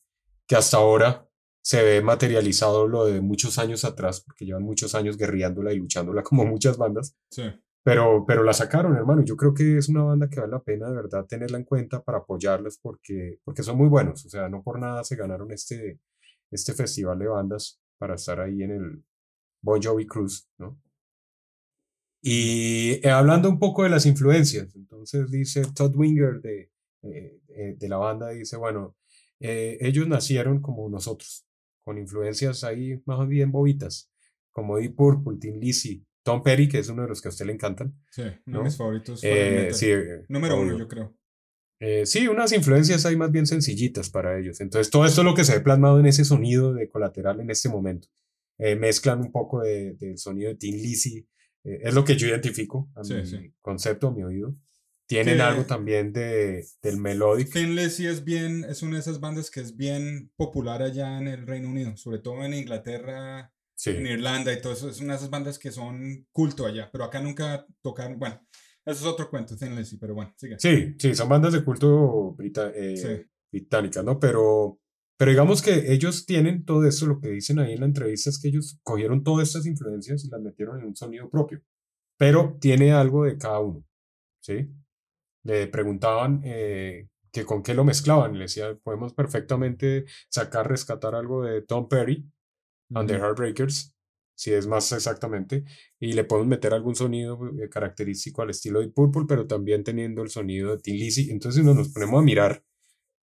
que 0.47 0.55
hasta 0.55 0.77
ahora 0.77 1.29
se 1.61 1.83
ve 1.83 2.01
materializado 2.01 2.87
lo 2.87 3.05
de 3.05 3.21
muchos 3.21 3.57
años 3.59 3.85
atrás, 3.85 4.21
porque 4.21 4.45
llevan 4.45 4.63
muchos 4.63 4.95
años 4.95 5.17
guerreándola 5.17 5.73
y 5.73 5.77
luchándola 5.77 6.23
como 6.23 6.45
muchas 6.45 6.77
bandas. 6.77 7.15
Sí. 7.29 7.43
Pero, 7.83 8.25
pero 8.27 8.43
la 8.43 8.53
sacaron, 8.53 8.95
hermano. 8.95 9.23
Yo 9.23 9.35
creo 9.35 9.53
que 9.53 9.77
es 9.77 9.89
una 9.89 10.03
banda 10.03 10.29
que 10.29 10.39
vale 10.39 10.51
la 10.51 10.61
pena 10.61 10.89
de 10.89 10.95
verdad 10.95 11.25
tenerla 11.25 11.57
en 11.57 11.63
cuenta 11.63 12.03
para 12.03 12.19
apoyarlas 12.19 12.77
porque, 12.81 13.39
porque 13.43 13.63
son 13.63 13.77
muy 13.77 13.87
buenos. 13.87 14.25
O 14.25 14.29
sea, 14.29 14.49
no 14.49 14.61
por 14.61 14.79
nada 14.79 15.03
se 15.03 15.15
ganaron 15.15 15.51
este, 15.51 15.99
este 16.51 16.73
festival 16.73 17.19
de 17.19 17.27
bandas 17.27 17.79
para 17.97 18.15
estar 18.15 18.39
ahí 18.39 18.63
en 18.63 18.71
el 18.71 19.03
Bon 19.61 19.81
Jovi 19.81 20.05
Cruise, 20.07 20.47
¿no? 20.57 20.79
Y 22.21 22.99
eh, 23.05 23.11
hablando 23.11 23.49
un 23.49 23.59
poco 23.59 23.83
de 23.83 23.89
las 23.89 24.05
influencias, 24.05 24.75
entonces 24.75 25.31
dice 25.31 25.63
Todd 25.73 25.95
Winger 25.95 26.41
de, 26.41 26.69
eh, 27.03 27.39
eh, 27.47 27.75
de 27.77 27.89
la 27.89 27.97
banda, 27.97 28.29
dice, 28.29 28.57
bueno, 28.57 28.95
ellos 29.39 30.05
nacieron 30.05 30.61
como 30.61 30.89
nosotros, 30.89 31.45
con 31.85 31.97
influencias 31.97 32.65
ahí 32.65 33.01
más 33.05 33.25
bien 33.25 33.53
bobitas, 33.53 34.11
como 34.51 34.77
Deep 34.77 34.95
Purple, 34.95 35.37
Tim 35.39 35.59
Lizzy, 35.59 36.05
Tom 36.29 36.43
Petty, 36.43 36.67
que 36.67 36.79
es 36.79 36.89
uno 36.89 37.01
de 37.01 37.07
los 37.07 37.21
que 37.21 37.27
a 37.27 37.31
usted 37.31 37.45
le 37.45 37.53
encantan. 37.53 37.95
Sí, 38.11 38.21
uno 38.45 38.59
de 38.59 38.63
mis 38.65 38.77
favoritos. 38.77 39.19
sí, 39.19 39.87
Número 40.27 40.59
uno, 40.61 40.77
yo 40.77 40.87
creo. 40.87 41.15
Eh, 41.79 42.05
sí, 42.05 42.27
unas 42.27 42.51
influencias 42.51 43.05
hay 43.05 43.15
más 43.15 43.31
bien 43.31 43.47
sencillitas 43.47 44.11
para 44.11 44.37
ellos. 44.37 44.61
Entonces, 44.61 44.91
todo 44.91 45.05
esto 45.05 45.21
es 45.21 45.25
lo 45.25 45.33
que 45.33 45.43
se 45.43 45.53
ve 45.53 45.61
plasmado 45.61 45.99
en 45.99 46.05
ese 46.05 46.25
sonido 46.25 46.73
de 46.73 46.87
colateral 46.87 47.39
en 47.39 47.49
este 47.49 47.67
momento. 47.67 48.09
Eh, 48.59 48.75
mezclan 48.75 49.21
un 49.21 49.31
poco 49.31 49.61
del 49.61 50.17
sonido 50.17 50.49
de 50.49 50.55
Tin 50.55 50.75
Lizzy, 50.75 51.25
eh, 51.63 51.79
es 51.81 51.93
lo 51.93 52.03
que 52.03 52.15
yo 52.15 52.27
identifico 52.27 52.91
a 52.95 53.01
mi 53.01 53.53
concepto, 53.61 54.09
a 54.09 54.11
mi 54.11 54.23
oído. 54.23 54.55
Tienen 55.07 55.41
algo 55.41 55.63
también 55.65 56.13
de, 56.13 56.63
del 56.83 56.97
melódico. 56.97 57.53
Tin 57.53 57.75
Lizzy 57.75 58.05
es 58.05 58.23
bien, 58.23 58.65
es 58.65 58.83
una 58.83 58.95
de 58.95 58.99
esas 58.99 59.19
bandas 59.19 59.49
que 59.49 59.61
es 59.61 59.75
bien 59.75 60.31
popular 60.35 60.83
allá 60.83 61.17
en 61.17 61.27
el 61.27 61.47
Reino 61.47 61.69
Unido, 61.69 61.97
sobre 61.97 62.19
todo 62.19 62.43
en 62.43 62.53
Inglaterra, 62.53 63.51
en 63.85 64.05
Irlanda 64.05 64.53
y 64.53 64.61
todo 64.61 64.73
eso. 64.73 64.89
Es 64.89 64.99
una 64.99 65.13
de 65.13 65.17
esas 65.17 65.29
bandas 65.29 65.57
que 65.57 65.71
son 65.71 66.27
culto 66.31 66.65
allá, 66.65 66.89
pero 66.91 67.03
acá 67.03 67.21
nunca 67.21 67.65
tocaron, 67.81 68.19
bueno, 68.19 68.41
eso 68.85 69.01
es 69.01 69.05
otro 69.05 69.29
cuento, 69.29 69.55
Thin 69.55 69.75
pero 69.99 70.15
bueno, 70.15 70.33
sigue. 70.37 70.57
Sí, 70.59 70.95
sí, 70.97 71.15
son 71.15 71.29
bandas 71.29 71.53
de 71.53 71.63
culto 71.63 72.35
eh, 72.39 73.27
británicas, 73.51 74.03
¿no? 74.03 74.19
Pero, 74.19 74.79
pero 75.17 75.31
digamos 75.31 75.61
que 75.61 75.93
ellos 75.93 76.25
tienen 76.25 76.65
todo 76.65 76.85
eso, 76.87 77.05
lo 77.05 77.19
que 77.19 77.29
dicen 77.29 77.59
ahí 77.59 77.73
en 77.73 77.81
la 77.81 77.85
entrevista 77.85 78.29
es 78.29 78.39
que 78.39 78.47
ellos 78.47 78.79
cogieron 78.83 79.23
todas 79.23 79.47
estas 79.47 79.65
influencias 79.65 80.25
y 80.25 80.29
las 80.29 80.41
metieron 80.41 80.79
en 80.79 80.87
un 80.87 80.95
sonido 80.95 81.29
propio, 81.29 81.61
pero 82.17 82.57
tiene 82.59 82.91
algo 82.91 83.25
de 83.25 83.37
cada 83.37 83.59
uno, 83.59 83.85
¿sí? 84.41 84.69
Le 85.43 85.67
preguntaban 85.67 86.41
eh, 86.43 87.09
que 87.31 87.45
con 87.45 87.63
qué 87.63 87.73
lo 87.73 87.83
mezclaban, 87.83 88.33
le 88.33 88.45
decía, 88.45 88.75
podemos 88.83 89.13
perfectamente 89.13 90.05
sacar, 90.29 90.67
rescatar 90.67 91.15
algo 91.15 91.43
de 91.43 91.61
Tom 91.61 91.87
Perry, 91.87 92.29
and 92.93 93.09
the 93.09 93.17
Heartbreakers, 93.17 93.93
si 94.35 94.51
es 94.51 94.67
más 94.67 94.91
exactamente, 94.91 95.65
y 95.99 96.13
le 96.13 96.23
podemos 96.23 96.47
meter 96.47 96.73
algún 96.73 96.95
sonido 96.95 97.39
eh, 97.61 97.69
característico 97.69 98.41
al 98.41 98.51
estilo 98.51 98.79
de 98.79 98.89
Purple, 98.89 99.25
pero 99.27 99.47
también 99.47 99.83
teniendo 99.83 100.21
el 100.21 100.29
sonido 100.29 100.71
de 100.71 100.81
Tin 100.81 100.97
Lizzy. 100.97 101.29
Entonces, 101.31 101.61
si 101.61 101.67
nos 101.67 101.89
ponemos 101.89 102.19
a 102.19 102.23
mirar, 102.23 102.63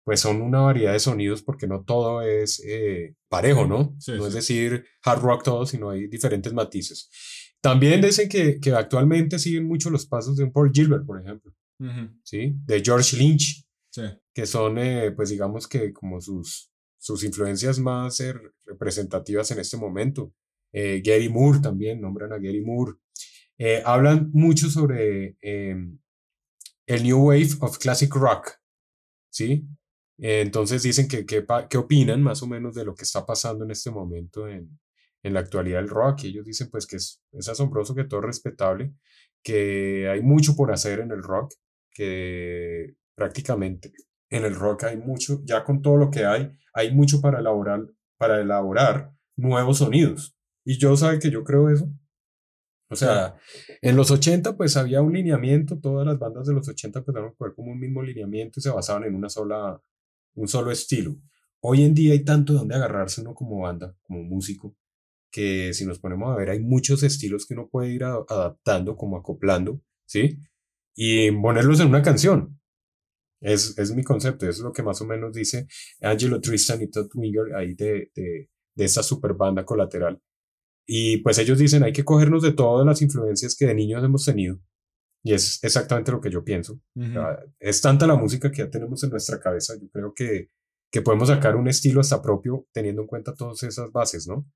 pues 0.04 0.20
son 0.20 0.40
una 0.40 0.60
variedad 0.60 0.92
de 0.92 1.00
sonidos 1.00 1.42
porque 1.42 1.66
no 1.66 1.82
todo 1.82 2.22
es 2.22 2.62
eh, 2.64 3.16
parejo, 3.28 3.66
¿no? 3.66 3.96
no 4.06 4.26
es 4.26 4.34
decir 4.34 4.84
hard 5.02 5.20
rock 5.20 5.42
todo, 5.42 5.66
sino 5.66 5.90
hay 5.90 6.06
diferentes 6.06 6.52
matices. 6.52 7.10
También 7.60 8.00
dicen 8.00 8.28
que, 8.28 8.60
que 8.60 8.70
actualmente 8.70 9.40
siguen 9.40 9.66
mucho 9.66 9.90
los 9.90 10.06
pasos 10.06 10.36
de 10.36 10.44
un 10.44 10.52
Paul 10.52 10.70
Gilbert, 10.72 11.04
por 11.04 11.20
ejemplo, 11.20 11.52
¿sí? 12.22 12.54
De 12.64 12.80
George 12.84 13.16
Lynch, 13.16 13.66
que 14.32 14.46
son, 14.46 14.78
eh, 14.78 15.10
pues 15.10 15.30
digamos 15.30 15.66
que 15.66 15.92
como 15.92 16.20
sus, 16.20 16.70
sus 17.06 17.22
influencias 17.22 17.78
más 17.78 18.20
representativas 18.64 19.48
en 19.52 19.60
este 19.60 19.76
momento. 19.76 20.32
Eh, 20.72 21.00
Gary 21.04 21.28
Moore 21.28 21.60
también, 21.60 22.00
nombran 22.00 22.32
a 22.32 22.38
Gary 22.38 22.62
Moore. 22.62 22.94
Eh, 23.56 23.80
hablan 23.84 24.28
mucho 24.32 24.68
sobre 24.68 25.36
em, 25.40 25.96
el 26.84 27.02
New 27.04 27.28
Wave 27.28 27.50
of 27.60 27.78
Classic 27.78 28.12
Rock, 28.12 28.58
¿sí? 29.30 29.68
entonces 30.18 30.82
dicen 30.82 31.06
que 31.08 31.26
qué 31.26 31.78
opinan 31.78 32.22
más 32.22 32.42
o 32.42 32.46
menos 32.46 32.74
de 32.74 32.86
lo 32.86 32.94
que 32.94 33.04
está 33.04 33.24
pasando 33.26 33.64
en 33.64 33.70
este 33.70 33.90
momento 33.90 34.48
en, 34.48 34.78
en 35.22 35.34
la 35.34 35.40
actualidad 35.40 35.78
del 35.78 35.90
rock. 35.90 36.24
Y 36.24 36.28
ellos 36.28 36.46
dicen 36.46 36.70
pues 36.70 36.86
que 36.86 36.96
es, 36.96 37.22
es 37.32 37.48
asombroso, 37.48 37.94
que 37.94 38.04
todo 38.04 38.20
es 38.20 38.26
respetable, 38.26 38.92
que 39.44 40.08
hay 40.08 40.22
mucho 40.22 40.56
por 40.56 40.72
hacer 40.72 41.00
en 41.00 41.12
el 41.12 41.22
rock, 41.22 41.52
que 41.92 42.94
prácticamente 43.14 43.92
en 44.30 44.44
el 44.44 44.54
rock 44.54 44.84
hay 44.84 44.96
mucho, 44.96 45.42
ya 45.44 45.64
con 45.64 45.82
todo 45.82 45.96
lo 45.96 46.10
que 46.10 46.24
hay, 46.24 46.50
hay 46.74 46.94
mucho 46.94 47.20
para 47.20 47.40
elaborar, 47.40 47.86
para 48.18 48.40
elaborar 48.40 49.12
nuevos 49.36 49.78
sonidos. 49.78 50.36
Y 50.64 50.78
yo 50.78 50.96
sabe 50.96 51.18
que 51.18 51.30
yo 51.30 51.44
creo 51.44 51.70
eso. 51.70 51.88
O 52.88 52.96
sea, 52.96 53.34
en 53.82 53.96
los 53.96 54.10
80 54.10 54.56
pues 54.56 54.76
había 54.76 55.02
un 55.02 55.12
lineamiento, 55.12 55.78
todas 55.80 56.06
las 56.06 56.18
bandas 56.18 56.46
de 56.46 56.54
los 56.54 56.68
80 56.68 57.00
empezaron 57.00 57.30
a 57.30 57.34
jugar 57.34 57.54
como 57.54 57.72
un 57.72 57.80
mismo 57.80 58.02
lineamiento 58.02 58.60
y 58.60 58.62
se 58.62 58.70
basaban 58.70 59.04
en 59.04 59.14
una 59.14 59.28
sola, 59.28 59.80
un 60.34 60.48
solo 60.48 60.70
estilo. 60.70 61.16
Hoy 61.60 61.82
en 61.82 61.94
día 61.94 62.12
hay 62.12 62.24
tanto 62.24 62.52
donde 62.52 62.76
agarrarse 62.76 63.22
uno 63.22 63.34
como 63.34 63.60
banda, 63.60 63.96
como 64.02 64.22
músico, 64.22 64.76
que 65.32 65.74
si 65.74 65.84
nos 65.84 65.98
ponemos 65.98 66.32
a 66.32 66.36
ver 66.36 66.50
hay 66.50 66.60
muchos 66.60 67.02
estilos 67.02 67.46
que 67.46 67.54
uno 67.54 67.68
puede 67.68 67.90
ir 67.90 68.04
adaptando, 68.04 68.96
como 68.96 69.16
acoplando, 69.16 69.80
¿sí? 70.06 70.38
Y 70.94 71.30
ponerlos 71.32 71.80
en 71.80 71.88
una 71.88 72.02
canción. 72.02 72.60
Es, 73.40 73.76
es 73.78 73.94
mi 73.94 74.02
concepto, 74.02 74.48
es 74.48 74.60
lo 74.60 74.72
que 74.72 74.82
más 74.82 75.00
o 75.02 75.06
menos 75.06 75.34
dice 75.34 75.66
Angelo 76.00 76.40
Tristan 76.40 76.82
y 76.82 76.90
Todd 76.90 77.08
Winger 77.14 77.54
ahí 77.54 77.74
de, 77.74 78.10
de, 78.14 78.50
de 78.74 78.84
esta 78.84 79.02
super 79.02 79.34
banda 79.34 79.64
colateral. 79.64 80.20
Y 80.86 81.18
pues 81.18 81.38
ellos 81.38 81.58
dicen, 81.58 81.82
hay 81.82 81.92
que 81.92 82.04
cogernos 82.04 82.42
de 82.42 82.52
todas 82.52 82.86
las 82.86 83.02
influencias 83.02 83.56
que 83.56 83.66
de 83.66 83.74
niños 83.74 84.04
hemos 84.04 84.24
tenido. 84.24 84.58
Y 85.22 85.34
es 85.34 85.62
exactamente 85.64 86.12
lo 86.12 86.20
que 86.20 86.30
yo 86.30 86.44
pienso. 86.44 86.80
es 87.58 87.80
tanta 87.80 88.06
la 88.06 88.14
música 88.14 88.50
que 88.50 88.58
ya 88.58 88.70
tenemos 88.70 89.02
en 89.02 89.10
nuestra 89.10 89.40
cabeza. 89.40 89.74
Yo 89.80 89.88
creo 89.90 90.14
que, 90.14 90.50
que 90.90 91.02
podemos 91.02 91.28
sacar 91.28 91.56
un 91.56 91.66
estilo 91.66 92.00
hasta 92.00 92.22
propio 92.22 92.66
teniendo 92.72 93.02
en 93.02 93.08
cuenta 93.08 93.34
todas 93.34 93.62
esas 93.64 93.90
bases, 93.90 94.28
¿no? 94.28 94.46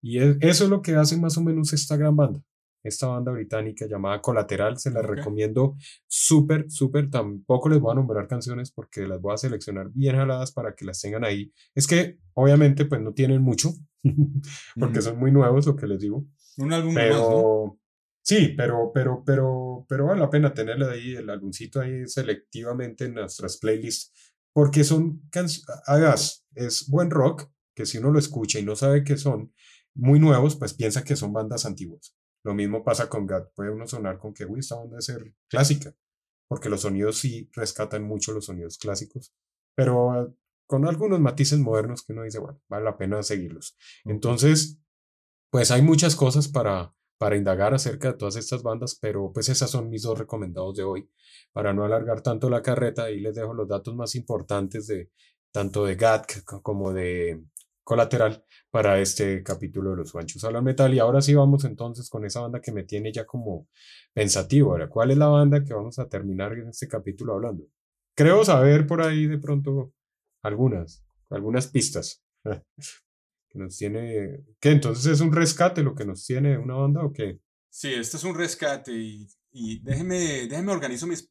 Y 0.00 0.18
eso 0.18 0.64
es 0.64 0.70
lo 0.70 0.80
que 0.80 0.94
hace 0.94 1.16
más 1.16 1.36
o 1.36 1.42
menos 1.42 1.72
esta 1.72 1.96
gran 1.96 2.16
banda 2.16 2.40
esta 2.82 3.08
banda 3.08 3.32
británica 3.32 3.86
llamada 3.86 4.20
Colateral. 4.20 4.78
Se 4.78 4.90
la 4.90 5.02
recomiendo 5.02 5.76
súper, 6.06 6.70
súper. 6.70 7.10
Tampoco 7.10 7.68
les 7.68 7.80
voy 7.80 7.92
a 7.92 7.94
nombrar 7.96 8.26
canciones 8.26 8.70
porque 8.70 9.06
las 9.06 9.20
voy 9.20 9.34
a 9.34 9.38
seleccionar 9.38 9.90
bien 9.92 10.16
jaladas 10.16 10.52
para 10.52 10.74
que 10.74 10.84
las 10.84 11.00
tengan 11.00 11.24
ahí. 11.24 11.52
Es 11.74 11.86
que 11.86 12.18
obviamente 12.34 12.84
pues 12.84 13.00
no 13.00 13.12
tienen 13.12 13.42
mucho 13.42 13.70
porque 14.78 15.02
son 15.02 15.18
muy 15.18 15.30
nuevos, 15.30 15.66
lo 15.66 15.76
que 15.76 15.86
les 15.86 16.00
digo. 16.00 16.24
Un 16.58 16.72
álbum 16.72 16.94
pero, 16.94 17.78
Sí, 18.22 18.54
pero, 18.56 18.90
pero, 18.92 19.22
pero, 19.24 19.86
pero 19.88 20.06
vale 20.06 20.20
la 20.20 20.30
pena 20.30 20.52
tenerle 20.52 20.86
ahí 20.86 21.16
el 21.16 21.30
álbumcito 21.30 21.80
ahí 21.80 22.06
selectivamente 22.06 23.06
en 23.06 23.14
nuestras 23.14 23.56
playlists 23.56 24.12
porque 24.52 24.84
son 24.84 25.22
canciones, 25.30 25.66
hagas, 25.86 26.46
es 26.54 26.88
buen 26.88 27.10
rock 27.10 27.50
que 27.74 27.86
si 27.86 27.98
uno 27.98 28.10
lo 28.10 28.18
escucha 28.18 28.58
y 28.58 28.64
no 28.64 28.76
sabe 28.76 29.04
qué 29.04 29.16
son, 29.16 29.52
muy 29.94 30.20
nuevos, 30.20 30.56
pues 30.56 30.74
piensa 30.74 31.04
que 31.04 31.16
son 31.16 31.32
bandas 31.32 31.66
antiguas. 31.66 32.14
Lo 32.42 32.54
mismo 32.54 32.84
pasa 32.84 33.08
con 33.08 33.26
GAT. 33.26 33.52
Puede 33.54 33.70
uno 33.70 33.86
sonar 33.86 34.18
con 34.18 34.32
que, 34.32 34.46
uy, 34.46 34.60
esta 34.60 34.76
banda 34.76 34.92
debe 34.92 35.02
ser 35.02 35.34
clásica, 35.48 35.94
porque 36.48 36.68
los 36.68 36.82
sonidos 36.82 37.18
sí 37.18 37.50
rescatan 37.52 38.02
mucho 38.04 38.32
los 38.32 38.46
sonidos 38.46 38.78
clásicos, 38.78 39.34
pero 39.74 40.34
con 40.66 40.86
algunos 40.86 41.20
matices 41.20 41.58
modernos 41.58 42.02
que 42.02 42.12
uno 42.12 42.22
dice, 42.22 42.38
bueno, 42.38 42.60
vale 42.68 42.84
la 42.84 42.96
pena 42.96 43.22
seguirlos. 43.22 43.76
Entonces, 44.04 44.80
pues 45.50 45.70
hay 45.70 45.82
muchas 45.82 46.14
cosas 46.14 46.48
para, 46.48 46.94
para 47.18 47.36
indagar 47.36 47.74
acerca 47.74 48.12
de 48.12 48.18
todas 48.18 48.36
estas 48.36 48.62
bandas, 48.62 48.96
pero 49.00 49.32
pues 49.32 49.48
esas 49.48 49.70
son 49.70 49.90
mis 49.90 50.02
dos 50.02 50.18
recomendados 50.18 50.76
de 50.76 50.84
hoy. 50.84 51.10
Para 51.52 51.74
no 51.74 51.84
alargar 51.84 52.22
tanto 52.22 52.48
la 52.48 52.62
carreta, 52.62 53.04
ahí 53.04 53.20
les 53.20 53.34
dejo 53.34 53.52
los 53.52 53.68
datos 53.68 53.94
más 53.96 54.14
importantes 54.14 54.86
de 54.86 55.10
tanto 55.52 55.84
de 55.84 55.96
GAT 55.96 56.44
como 56.62 56.92
de 56.92 57.44
Colateral 57.90 58.44
para 58.70 59.00
este 59.00 59.42
capítulo 59.42 59.90
de 59.90 59.96
los 59.96 60.12
Juanchos 60.12 60.44
Hablan 60.44 60.62
Metal. 60.62 60.94
Y 60.94 61.00
ahora 61.00 61.20
sí 61.20 61.34
vamos 61.34 61.64
entonces 61.64 62.08
con 62.08 62.24
esa 62.24 62.40
banda 62.40 62.60
que 62.60 62.70
me 62.70 62.84
tiene 62.84 63.12
ya 63.12 63.26
como 63.26 63.66
pensativo. 64.12 64.70
Ahora, 64.70 64.88
¿cuál 64.88 65.10
es 65.10 65.18
la 65.18 65.26
banda 65.26 65.64
que 65.64 65.74
vamos 65.74 65.98
a 65.98 66.08
terminar 66.08 66.52
en 66.52 66.68
este 66.68 66.86
capítulo 66.86 67.34
hablando? 67.34 67.64
Creo 68.14 68.44
saber 68.44 68.86
por 68.86 69.02
ahí 69.02 69.26
de 69.26 69.38
pronto 69.38 69.92
algunas, 70.40 71.04
algunas 71.30 71.66
pistas. 71.66 72.22
que 72.44 73.58
nos 73.58 73.76
tiene. 73.76 74.44
¿Qué? 74.60 74.70
Entonces 74.70 75.06
es 75.06 75.20
un 75.20 75.32
rescate 75.32 75.82
lo 75.82 75.96
que 75.96 76.04
nos 76.04 76.24
tiene 76.24 76.58
una 76.58 76.74
banda 76.74 77.04
o 77.04 77.12
qué? 77.12 77.40
Sí, 77.70 77.92
este 77.92 78.18
es 78.18 78.22
un 78.22 78.36
rescate 78.36 78.92
y, 78.92 79.26
y 79.50 79.82
déjeme, 79.82 80.46
déjeme 80.46 80.70
organizo 80.70 81.08
mis, 81.08 81.28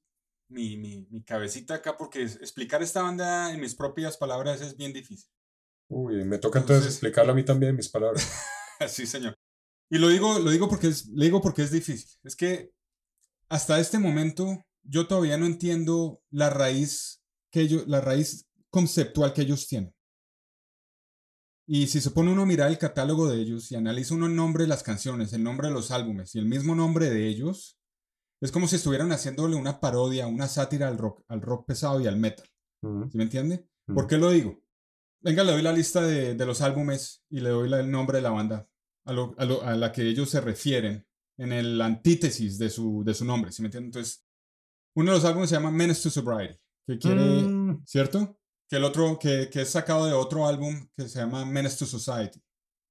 mi, 0.50 0.76
mi, 0.76 1.08
mi 1.10 1.24
cabecita 1.24 1.76
acá 1.76 1.96
porque 1.96 2.24
explicar 2.24 2.84
esta 2.84 3.02
banda 3.02 3.54
en 3.54 3.62
mis 3.62 3.76
propias 3.76 4.18
palabras 4.18 4.60
es 4.60 4.76
bien 4.76 4.92
difícil. 4.92 5.32
Uy, 5.90 6.24
me 6.24 6.38
toca 6.38 6.60
entonces, 6.60 6.88
explicarlo 6.88 7.32
a 7.32 7.36
mí 7.36 7.44
también 7.44 7.72
en 7.72 7.76
mis 7.76 7.90
palabras. 7.90 8.32
sí, 8.88 9.06
señor. 9.06 9.36
Y 9.90 9.98
lo 9.98 10.08
digo, 10.10 10.38
lo 10.40 10.52
digo 10.52 10.70
porque 10.70 10.88
es, 10.88 11.08
le 11.08 11.26
digo 11.26 11.42
porque 11.42 11.64
es 11.64 11.72
difícil. 11.72 12.10
Es 12.24 12.36
que 12.36 12.72
hasta 13.50 13.80
este 13.80 13.98
momento 13.98 14.64
yo 14.84 15.08
todavía 15.08 15.38
no 15.38 15.48
entiendo 15.48 16.22
la 16.30 16.50
raíz 16.52 17.22
que 17.52 17.62
ellos, 17.62 17.88
la 17.88 18.02
raíz 18.02 18.48
conceptual 18.70 19.34
que 19.34 19.42
ellos 19.42 19.68
tienen. 19.68 19.94
Y 21.68 21.88
si 21.88 22.02
se 22.02 22.12
pone 22.12 22.32
uno 22.32 22.44
a 22.44 22.48
mirar 22.48 22.70
el 22.70 22.78
catálogo 22.78 23.28
de 23.28 23.40
ellos 23.40 23.72
y 23.72 23.76
analiza 23.76 24.16
uno 24.16 24.28
el 24.28 24.36
nombre 24.36 24.64
de 24.64 24.70
las 24.70 24.84
canciones, 24.84 25.34
el 25.34 25.44
nombre 25.44 25.68
de 25.68 25.74
los 25.74 25.92
álbumes 25.92 26.34
y 26.36 26.40
el 26.40 26.46
mismo 26.46 26.76
nombre 26.76 27.10
de 27.10 27.28
ellos, 27.28 27.80
es 28.42 28.52
como 28.52 28.68
si 28.68 28.78
estuvieran 28.78 29.12
haciéndole 29.12 29.56
una 29.56 29.80
parodia, 29.80 30.28
una 30.28 30.48
sátira 30.48 30.88
al 30.88 30.98
rock, 30.98 31.24
al 31.28 31.42
rock 31.42 31.68
pesado 31.68 32.00
y 32.00 32.08
al 32.08 32.18
metal. 32.18 32.48
¿Sí 32.82 33.18
me 33.18 33.24
entiende? 33.24 33.68
¿Por 33.86 34.08
qué 34.08 34.18
lo 34.18 34.32
digo? 34.32 34.62
Venga, 35.22 35.44
le 35.44 35.52
doy 35.52 35.62
la 35.62 35.74
lista 35.74 36.02
de, 36.02 36.36
de 36.36 36.46
los 36.46 36.62
álbumes 36.62 37.24
y 37.30 37.40
le 37.42 37.50
doy 37.50 37.72
el 37.74 37.92
nombre 37.92 38.18
de 38.18 38.22
la 38.22 38.32
banda 38.32 38.70
a, 39.06 39.14
lo, 39.14 39.64
a, 39.64 39.76
la 39.76 39.92
que 39.92 40.08
ellos 40.08 40.30
se 40.30 40.42
refieren 40.42 41.06
en 41.38 41.54
el 41.54 41.82
antítesis 41.82 42.58
de 42.58 42.70
su, 42.70 43.04
de 43.04 43.14
su 43.14 43.26
nombre, 43.26 43.52
¿sí 43.52 43.62
me 43.62 43.68
entienden? 43.68 43.88
Entonces, 43.88 44.26
uno 44.96 45.12
de 45.12 45.18
los 45.18 45.26
álbumes 45.26 45.50
se 45.50 45.56
llama 45.56 45.72
Menace 45.72 46.04
to 46.04 46.10
Sobriety, 46.10 46.60
que 46.86 46.98
quiere, 46.98 47.22
mm. 47.22 47.84
¿cierto? 47.86 48.40
Que 48.68 48.78
el 48.78 48.84
otro, 48.84 49.18
que, 49.18 49.50
que 49.50 49.62
es 49.62 49.70
sacado 49.70 50.06
de 50.06 50.14
otro 50.14 50.46
álbum 50.48 50.88
que 50.96 51.08
se 51.08 51.20
llama 51.20 51.46
Menace 51.46 51.78
to 51.78 51.86
Society, 51.86 52.42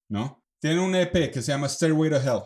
¿no? 0.08 0.44
Tiene 0.60 0.80
un 0.80 0.94
EP 0.94 1.30
que 1.30 1.42
se 1.42 1.52
llama 1.52 1.68
Stairway 1.68 2.10
to 2.10 2.16
Hell, 2.16 2.42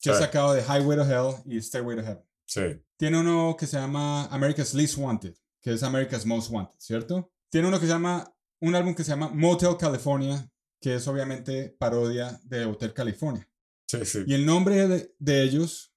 que 0.00 0.10
es 0.10 0.18
sacado 0.18 0.52
de 0.52 0.62
Highway 0.62 0.98
to 0.98 1.04
Hell 1.04 1.42
y 1.46 1.60
Stairway 1.60 1.96
to 1.96 2.02
Hell. 2.02 2.20
Sí. 2.46 2.82
Tiene 2.96 3.20
uno 3.20 3.56
que 3.58 3.66
se 3.66 3.78
llama 3.78 4.26
America's 4.26 4.74
Least 4.74 4.98
Wanted, 4.98 5.34
que 5.62 5.72
es 5.72 5.82
America's 5.82 6.26
Most 6.26 6.50
Wanted, 6.50 6.74
¿cierto? 6.78 7.32
Tiene 7.50 7.68
uno 7.68 7.78
que 7.78 7.86
se 7.86 7.92
llama 7.92 8.30
un 8.60 8.74
álbum 8.74 8.94
que 8.94 9.04
se 9.04 9.10
llama 9.10 9.28
Motel 9.28 9.76
California, 9.76 10.50
que 10.80 10.96
es 10.96 11.08
obviamente 11.08 11.74
parodia 11.78 12.40
de 12.44 12.64
Hotel 12.64 12.92
California. 12.92 13.48
Sí, 13.86 14.04
sí. 14.04 14.24
Y 14.26 14.34
el 14.34 14.44
nombre 14.44 14.86
de, 14.86 15.14
de 15.18 15.42
ellos, 15.42 15.94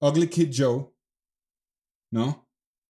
Ugly 0.00 0.28
Kid 0.28 0.50
Joe, 0.54 0.92
¿no? 2.10 2.48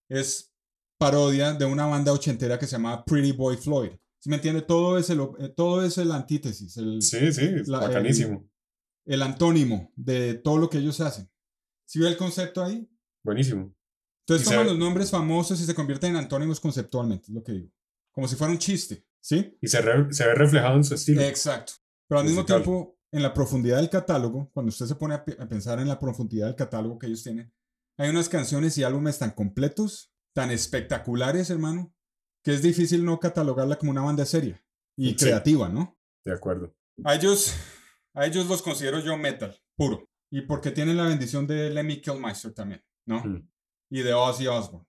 Es 0.08 0.52
parodia 0.98 1.52
de 1.52 1.64
una 1.64 1.86
banda 1.86 2.12
ochentera 2.12 2.58
que 2.58 2.66
se 2.66 2.72
llama 2.72 3.04
Pretty 3.04 3.32
Boy 3.32 3.56
Floyd. 3.56 3.92
¿Sí 4.18 4.28
me 4.28 4.36
entiende? 4.36 4.62
Todo 4.62 4.98
es 4.98 5.10
el, 5.10 5.20
eh, 5.38 5.48
todo 5.56 5.84
es 5.84 5.98
el 5.98 6.12
antítesis. 6.12 6.76
El, 6.76 7.02
sí, 7.02 7.32
sí, 7.32 7.70
bacanísimo. 7.70 8.48
El, 9.04 9.14
el, 9.14 9.22
antónimo 9.22 9.92
de 9.96 10.34
todo 10.34 10.58
lo 10.58 10.70
que 10.70 10.78
ellos 10.78 11.00
hacen. 11.00 11.28
¿Sí 11.86 11.98
ve 11.98 12.08
el 12.08 12.16
concepto 12.16 12.62
ahí? 12.62 12.88
Buenísimo. 13.24 13.74
Entonces 14.20 14.48
toman 14.48 14.66
los 14.66 14.78
nombres 14.78 15.10
famosos 15.10 15.60
y 15.60 15.66
se 15.66 15.74
convierten 15.74 16.10
en 16.10 16.16
antónimos 16.18 16.60
conceptualmente, 16.60 17.26
es 17.28 17.34
lo 17.34 17.42
que 17.42 17.52
digo 17.52 17.72
como 18.12 18.28
si 18.28 18.36
fuera 18.36 18.52
un 18.52 18.58
chiste, 18.58 19.04
¿sí? 19.20 19.56
Y 19.60 19.68
se, 19.68 19.78
se 20.10 20.26
ve 20.26 20.34
reflejado 20.34 20.76
en 20.76 20.84
su 20.84 20.94
estilo. 20.94 21.22
Exacto. 21.22 21.72
Pero 22.06 22.20
al 22.20 22.26
mismo 22.26 22.44
tiempo, 22.44 22.98
en 23.10 23.22
la 23.22 23.32
profundidad 23.32 23.78
del 23.78 23.90
catálogo, 23.90 24.50
cuando 24.52 24.68
usted 24.68 24.86
se 24.86 24.94
pone 24.94 25.14
a, 25.14 25.24
pensar 25.24 25.80
en 25.80 25.88
la 25.88 25.98
profundidad 25.98 26.46
del 26.46 26.56
catálogo 26.56 26.98
que 26.98 27.06
ellos 27.06 27.22
tienen, 27.22 27.52
hay 27.98 28.10
unas 28.10 28.28
canciones 28.28 28.76
y 28.78 28.84
álbumes 28.84 29.18
tan 29.18 29.30
completos, 29.30 30.12
tan 30.34 30.50
espectaculares, 30.50 31.50
hermano, 31.50 31.94
que 32.44 32.52
es 32.52 32.62
difícil 32.62 33.04
no 33.04 33.18
catalogarla 33.18 33.78
como 33.78 33.90
una 33.90 34.02
banda 34.02 34.26
seria 34.26 34.62
y 34.96 35.14
creativa, 35.14 35.68
¿no? 35.68 35.98
De 36.24 36.32
acuerdo. 36.32 36.74
A 37.04 37.14
ellos, 37.14 37.54
a 38.14 38.26
ellos 38.26 38.46
los 38.46 38.62
considero 38.62 39.00
yo 39.00 39.16
metal, 39.16 39.58
puro. 39.76 40.08
Y 40.30 40.42
porque 40.42 40.70
tienen 40.70 40.96
la 40.96 41.04
bendición 41.04 41.46
de 41.46 41.70
Lemmy 41.70 42.00
Kilmister 42.00 42.52
también, 42.52 42.82
¿no? 43.06 43.22
Mm. 43.22 43.48
Y 43.90 44.00
de 44.00 44.14
Ozzy 44.14 44.46
Osbourne. 44.46 44.88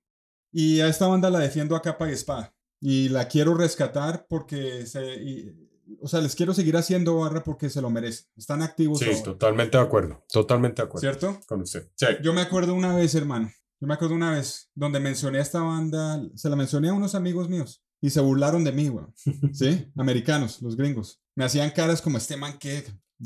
Y 0.52 0.80
a 0.80 0.88
esta 0.88 1.08
banda 1.08 1.30
la 1.30 1.40
defiendo 1.40 1.76
a 1.76 1.82
capa 1.82 2.10
y 2.10 2.14
espada 2.14 2.56
y 2.86 3.08
la 3.08 3.30
quiero 3.30 3.56
rescatar 3.56 4.26
porque 4.28 4.86
se, 4.86 5.56
o 6.02 6.08
sea, 6.10 6.20
les 6.20 6.36
quiero 6.36 6.54
seguir 6.54 6.76
haciendo 6.76 7.16
barra 7.16 7.42
porque 7.42 7.70
se 7.70 7.82
lo 7.82 7.90
merecen. 7.90 8.28
Están 8.36 8.62
activos. 8.62 9.00
Sí, 9.00 9.10
totalmente 9.24 9.78
de 9.78 9.84
acuerdo, 9.84 10.22
totalmente 10.30 10.82
de 10.82 10.88
acuerdo. 10.88 11.00
¿Cierto? 11.00 11.40
Con 11.48 11.62
usted. 11.62 11.90
Yo 12.22 12.34
me 12.34 12.42
acuerdo 12.42 12.74
una 12.74 12.94
vez, 12.94 13.16
hermano, 13.16 13.50
yo 13.80 13.88
me 13.88 13.94
acuerdo 13.94 14.16
una 14.16 14.32
vez 14.32 14.70
donde 14.76 15.00
mencioné 15.00 15.40
a 15.40 15.44
esta 15.44 15.62
banda, 15.62 16.22
se 16.36 16.50
la 16.50 16.58
mencioné 16.58 16.90
a 16.90 16.94
unos 16.94 17.16
amigos 17.16 17.48
míos 17.48 17.86
y 18.02 18.10
se 18.10 18.20
burlaron 18.20 18.66
de 18.66 18.74
mí, 18.74 18.90
güey. 18.90 19.06
¿Sí? 19.54 19.90
Americanos, 19.96 20.62
los 20.62 20.76
gringos. 20.76 21.24
Me 21.36 21.46
hacían 21.46 21.70
caras 21.70 22.02
como 22.02 22.18
este 22.18 22.36
man 22.36 22.58
que 22.60 22.84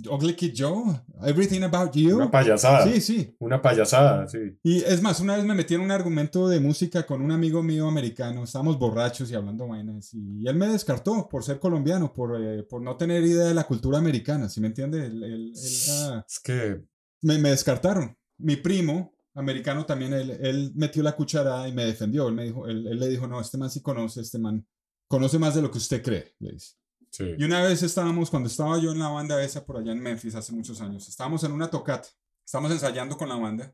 Ugly 0.10 0.36
Kid 0.36 0.54
Joe, 0.56 1.02
Everything 1.24 1.64
About 1.64 1.93
You. 1.93 2.18
Una 2.18 2.30
payasada. 2.30 2.84
Sí, 2.84 3.02
sí. 3.02 3.36
Una 3.39 3.62
payasada, 3.62 4.28
sí. 4.28 4.58
Y 4.64 4.78
es 4.84 5.02
más, 5.02 5.20
una 5.20 5.36
vez 5.36 5.45
me 5.45 5.56
metí 5.56 5.74
en 5.74 5.82
un 5.82 5.91
argumento 5.91 6.48
de 6.48 6.60
música 6.60 7.06
con 7.06 7.22
un 7.22 7.32
amigo 7.32 7.64
mío 7.64 7.88
americano. 7.88 8.43
Estábamos 8.43 8.78
borrachos 8.78 9.32
y 9.32 9.36
hablando 9.36 9.68
vainas. 9.68 10.14
Y 10.14 10.48
él 10.48 10.56
me 10.56 10.68
descartó 10.68 11.28
por 11.30 11.43
ser 11.43 11.60
colombiano, 11.60 12.14
por, 12.14 12.39
eh, 12.41 12.64
por 12.64 12.82
no 12.82 12.95
tener 12.98 13.24
idea 13.24 13.45
de 13.45 13.54
la 13.54 13.66
cultura 13.66 13.98
americana. 13.98 14.50
¿Sí 14.50 14.62
me 14.62 14.68
entiende? 14.68 15.10
es 15.54 16.39
que. 16.43 16.82
Me, 17.22 17.38
me, 17.39 17.50
descartaron. 17.50 18.16
Mi 18.38 18.58
primo, 18.58 19.16
americano 19.34 19.86
también, 19.86 20.14
él, 20.14 20.32
él, 20.39 20.72
metió 20.76 21.02
la 21.02 21.16
cucharada 21.16 21.68
y 21.68 21.74
me 21.74 21.86
defendió. 21.86 22.28
Él, 22.28 22.36
me 22.36 22.43
dijo, 22.43 22.68
él, 22.68 22.86
él 22.88 23.00
le 23.00 23.08
dijo: 23.08 23.28
No, 23.28 23.41
este 23.41 23.58
man 23.58 23.72
sí 23.72 23.82
conoce, 23.82 24.22
este 24.22 24.38
man 24.38 24.66
conoce 25.08 25.39
más 25.39 25.56
de 25.56 25.62
lo 25.62 25.72
que 25.72 25.80
usted 25.80 26.04
cree, 26.04 26.36
le 26.39 26.52
dice. 26.52 26.76
Y 27.20 27.43
una 27.43 27.64
vez 27.64 27.84
estábamos, 27.84 28.30
cuando 28.30 28.47
estaba 28.47 28.78
yo 28.80 28.91
en 28.91 28.99
la 28.99 29.10
banda 29.10 29.41
esa 29.43 29.66
por 29.66 29.78
allá 29.78 29.91
en 29.91 29.99
Memphis 29.99 30.36
hace 30.36 30.53
muchos 30.53 30.82
años, 30.82 31.08
estábamos 31.08 31.43
en 31.43 31.51
una 31.51 31.70
tocata, 31.70 32.08
estábamos 32.45 32.72
ensayando 32.72 33.18
con 33.18 33.30
la 33.30 33.36
banda 33.36 33.74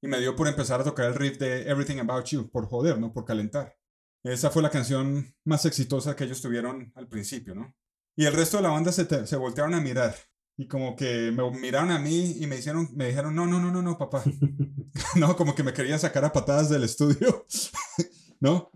y 0.00 0.08
me 0.08 0.20
dio 0.20 0.34
por 0.34 0.48
empezar 0.48 0.80
a 0.80 0.84
tocar 0.84 1.06
el 1.06 1.14
riff 1.14 1.38
de 1.38 1.68
Everything 1.68 1.98
About 1.98 2.26
You, 2.26 2.50
por 2.50 2.66
joder, 2.66 2.98
¿no? 2.98 3.12
Por 3.12 3.24
calentar. 3.24 3.76
Esa 4.22 4.50
fue 4.50 4.62
la 4.62 4.70
canción 4.70 5.34
más 5.44 5.64
exitosa 5.64 6.16
que 6.16 6.24
ellos 6.24 6.40
tuvieron 6.40 6.92
al 6.94 7.08
principio, 7.08 7.54
¿no? 7.54 7.74
Y 8.16 8.24
el 8.24 8.32
resto 8.32 8.56
de 8.56 8.64
la 8.64 8.70
banda 8.70 8.90
se, 8.90 9.26
se 9.26 9.36
voltearon 9.36 9.74
a 9.74 9.80
mirar 9.80 10.14
y 10.56 10.66
como 10.66 10.96
que 10.96 11.30
me 11.30 11.48
miraron 11.52 11.90
a 11.90 11.98
mí 12.00 12.36
y 12.40 12.46
me 12.46 12.56
hicieron, 12.56 12.88
me 12.96 13.06
dijeron, 13.06 13.34
no, 13.34 13.46
no, 13.46 13.60
no, 13.60 13.70
no, 13.70 13.80
no, 13.80 13.96
papá. 13.96 14.24
no, 15.16 15.36
como 15.36 15.54
que 15.54 15.62
me 15.62 15.72
querían 15.72 15.98
sacar 15.98 16.24
a 16.24 16.32
patadas 16.32 16.68
del 16.68 16.84
estudio, 16.84 17.46
¿no? 18.40 18.70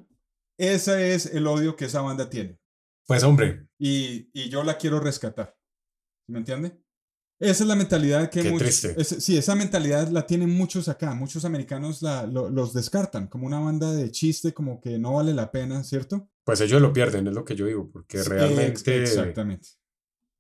Ese 0.59 1.15
es 1.15 1.27
el 1.27 1.47
odio 1.47 1.77
que 1.77 1.87
esa 1.87 2.03
banda 2.03 2.29
tiene. 2.31 2.59
Pues 3.07 3.23
hombre. 3.25 3.67
Y, 3.79 4.31
y 4.33 4.49
yo 4.49 4.63
la 4.63 4.79
quiero 4.79 5.01
rescatar. 5.01 5.57
¿Me 6.29 6.39
entiende? 6.39 6.83
Esa 7.43 7.65
es 7.65 7.69
la 7.69 7.75
mentalidad 7.75 8.31
que 8.31 8.41
Qué 8.41 8.53
triste. 8.53 9.03
sí, 9.03 9.37
esa 9.37 9.57
mentalidad 9.57 10.09
la 10.09 10.25
tienen 10.25 10.51
muchos 10.51 10.89
acá. 10.89 11.13
Muchos 11.13 11.45
americanos 11.45 12.01
la, 12.01 12.25
los 12.25 12.73
descartan 12.73 13.27
como 13.27 13.49
una 13.49 13.59
banda 13.59 13.93
de 13.93 14.13
chiste, 14.13 14.55
como 14.55 14.81
que 14.81 14.97
no 14.97 15.15
vale 15.15 15.35
la 15.35 15.51
pena, 15.51 15.83
¿cierto? 15.83 16.31
Pues 16.45 16.61
ellos 16.61 16.81
lo 16.81 16.93
pierden, 16.93 17.27
es 17.27 17.35
lo 17.35 17.45
que 17.45 17.57
yo 17.57 17.67
digo, 17.67 17.91
porque 17.91 18.23
realmente. 18.23 19.03
Exactamente. 19.03 19.71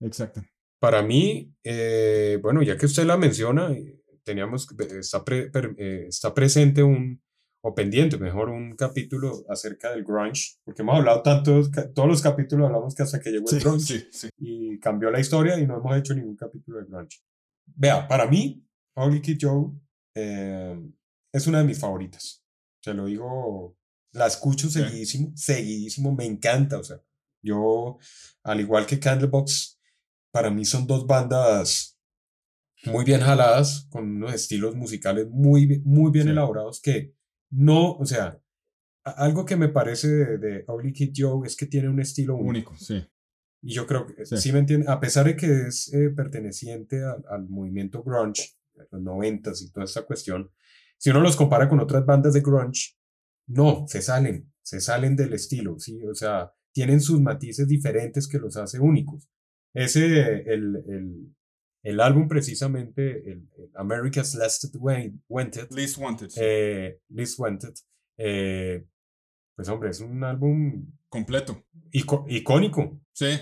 Exacto. 0.00 0.44
Para 0.80 1.02
mí, 1.02 1.52
eh, 1.64 2.38
bueno, 2.40 2.62
ya 2.62 2.76
que 2.76 2.86
usted 2.86 3.04
la 3.04 3.16
menciona, 3.16 3.74
teníamos, 4.22 4.68
está, 4.78 5.24
eh, 5.28 6.06
está 6.08 6.32
presente 6.32 6.84
un, 6.84 7.20
o 7.64 7.74
pendiente, 7.74 8.18
mejor 8.18 8.48
un 8.48 8.74
capítulo 8.74 9.44
acerca 9.48 9.90
del 9.90 10.04
grunge, 10.04 10.56
porque 10.64 10.82
hemos 10.82 10.96
hablado 10.96 11.22
tanto, 11.22 11.62
todos 11.94 12.08
los 12.08 12.20
capítulos 12.20 12.66
hablamos 12.66 12.94
que 12.94 13.04
hasta 13.04 13.20
que 13.20 13.30
llegó 13.30 13.48
el 13.50 13.60
grunge 13.60 14.08
y 14.36 14.80
cambió 14.80 15.10
la 15.10 15.20
historia 15.20 15.58
y 15.58 15.66
no 15.66 15.76
hemos 15.76 15.96
hecho 15.96 16.14
ningún 16.14 16.36
capítulo 16.36 16.78
de 16.78 16.86
grunge. 16.86 17.20
Vea, 17.66 18.08
para 18.08 18.26
mí, 18.26 18.66
Holy 18.94 19.22
Kid 19.22 19.38
Joe 19.40 19.70
eh, 20.16 20.76
es 21.32 21.46
una 21.46 21.58
de 21.58 21.64
mis 21.64 21.78
favoritas. 21.78 22.44
Se 22.82 22.94
lo 22.94 23.06
digo, 23.06 23.76
la 24.12 24.26
escucho 24.26 24.68
seguidísimo, 24.68 25.32
seguidísimo, 25.36 26.12
me 26.12 26.26
encanta, 26.26 26.78
o 26.78 26.84
sea, 26.84 27.00
yo, 27.44 27.98
al 28.42 28.60
igual 28.60 28.86
que 28.86 28.98
Candlebox, 28.98 29.80
para 30.32 30.50
mí 30.50 30.64
son 30.64 30.88
dos 30.88 31.06
bandas 31.06 31.96
muy 32.84 33.04
bien 33.04 33.20
jaladas, 33.20 33.86
con 33.90 34.16
unos 34.16 34.34
estilos 34.34 34.74
musicales 34.74 35.28
muy, 35.30 35.80
muy 35.84 36.10
bien 36.10 36.26
elaborados 36.26 36.80
que 36.80 37.14
no, 37.52 37.92
o 37.92 38.04
sea, 38.04 38.40
algo 39.04 39.44
que 39.44 39.56
me 39.56 39.68
parece 39.68 40.08
de, 40.08 40.38
de 40.38 40.64
Ugly 40.66 40.92
Kid 40.92 41.12
Joe 41.16 41.46
es 41.46 41.56
que 41.56 41.66
tiene 41.66 41.88
un 41.88 42.00
estilo 42.00 42.36
único. 42.36 42.76
sí. 42.76 43.04
Y 43.64 43.74
yo 43.74 43.86
creo 43.86 44.06
que 44.06 44.26
sí, 44.26 44.52
me 44.52 44.58
entiende, 44.58 44.90
a 44.90 44.98
pesar 44.98 45.24
de 45.24 45.36
que 45.36 45.68
es 45.68 45.92
eh, 45.94 46.10
perteneciente 46.10 47.00
al 47.04 47.48
movimiento 47.48 48.02
grunge, 48.02 48.56
los 48.90 49.00
noventas 49.00 49.62
y 49.62 49.70
toda 49.70 49.84
esta 49.84 50.02
cuestión, 50.02 50.50
si 50.98 51.10
uno 51.10 51.20
los 51.20 51.36
compara 51.36 51.68
con 51.68 51.78
otras 51.78 52.04
bandas 52.04 52.34
de 52.34 52.40
grunge, 52.40 52.96
no, 53.46 53.84
se 53.86 54.02
salen, 54.02 54.52
se 54.62 54.80
salen 54.80 55.14
del 55.14 55.32
estilo, 55.34 55.78
¿sí? 55.78 56.04
O 56.06 56.14
sea, 56.14 56.52
tienen 56.72 57.00
sus 57.00 57.20
matices 57.20 57.68
diferentes 57.68 58.26
que 58.26 58.38
los 58.38 58.56
hace 58.56 58.80
únicos. 58.80 59.28
Ese, 59.72 60.42
el, 60.52 60.82
el, 60.88 61.34
el 61.82 62.00
álbum 62.00 62.28
precisamente, 62.28 63.30
el, 63.30 63.48
America's 63.74 64.34
Last 64.34 64.74
Wanted. 65.28 65.70
Least 65.70 65.98
Wanted. 65.98 66.30
Eh, 66.36 67.00
Least 67.08 67.38
Wanted. 67.38 67.74
Eh, 68.16 68.84
pues 69.54 69.68
hombre, 69.68 69.90
es 69.90 70.00
un 70.00 70.22
álbum... 70.24 70.86
Completo. 71.08 71.64
icónico. 71.90 73.00
Sí. 73.12 73.38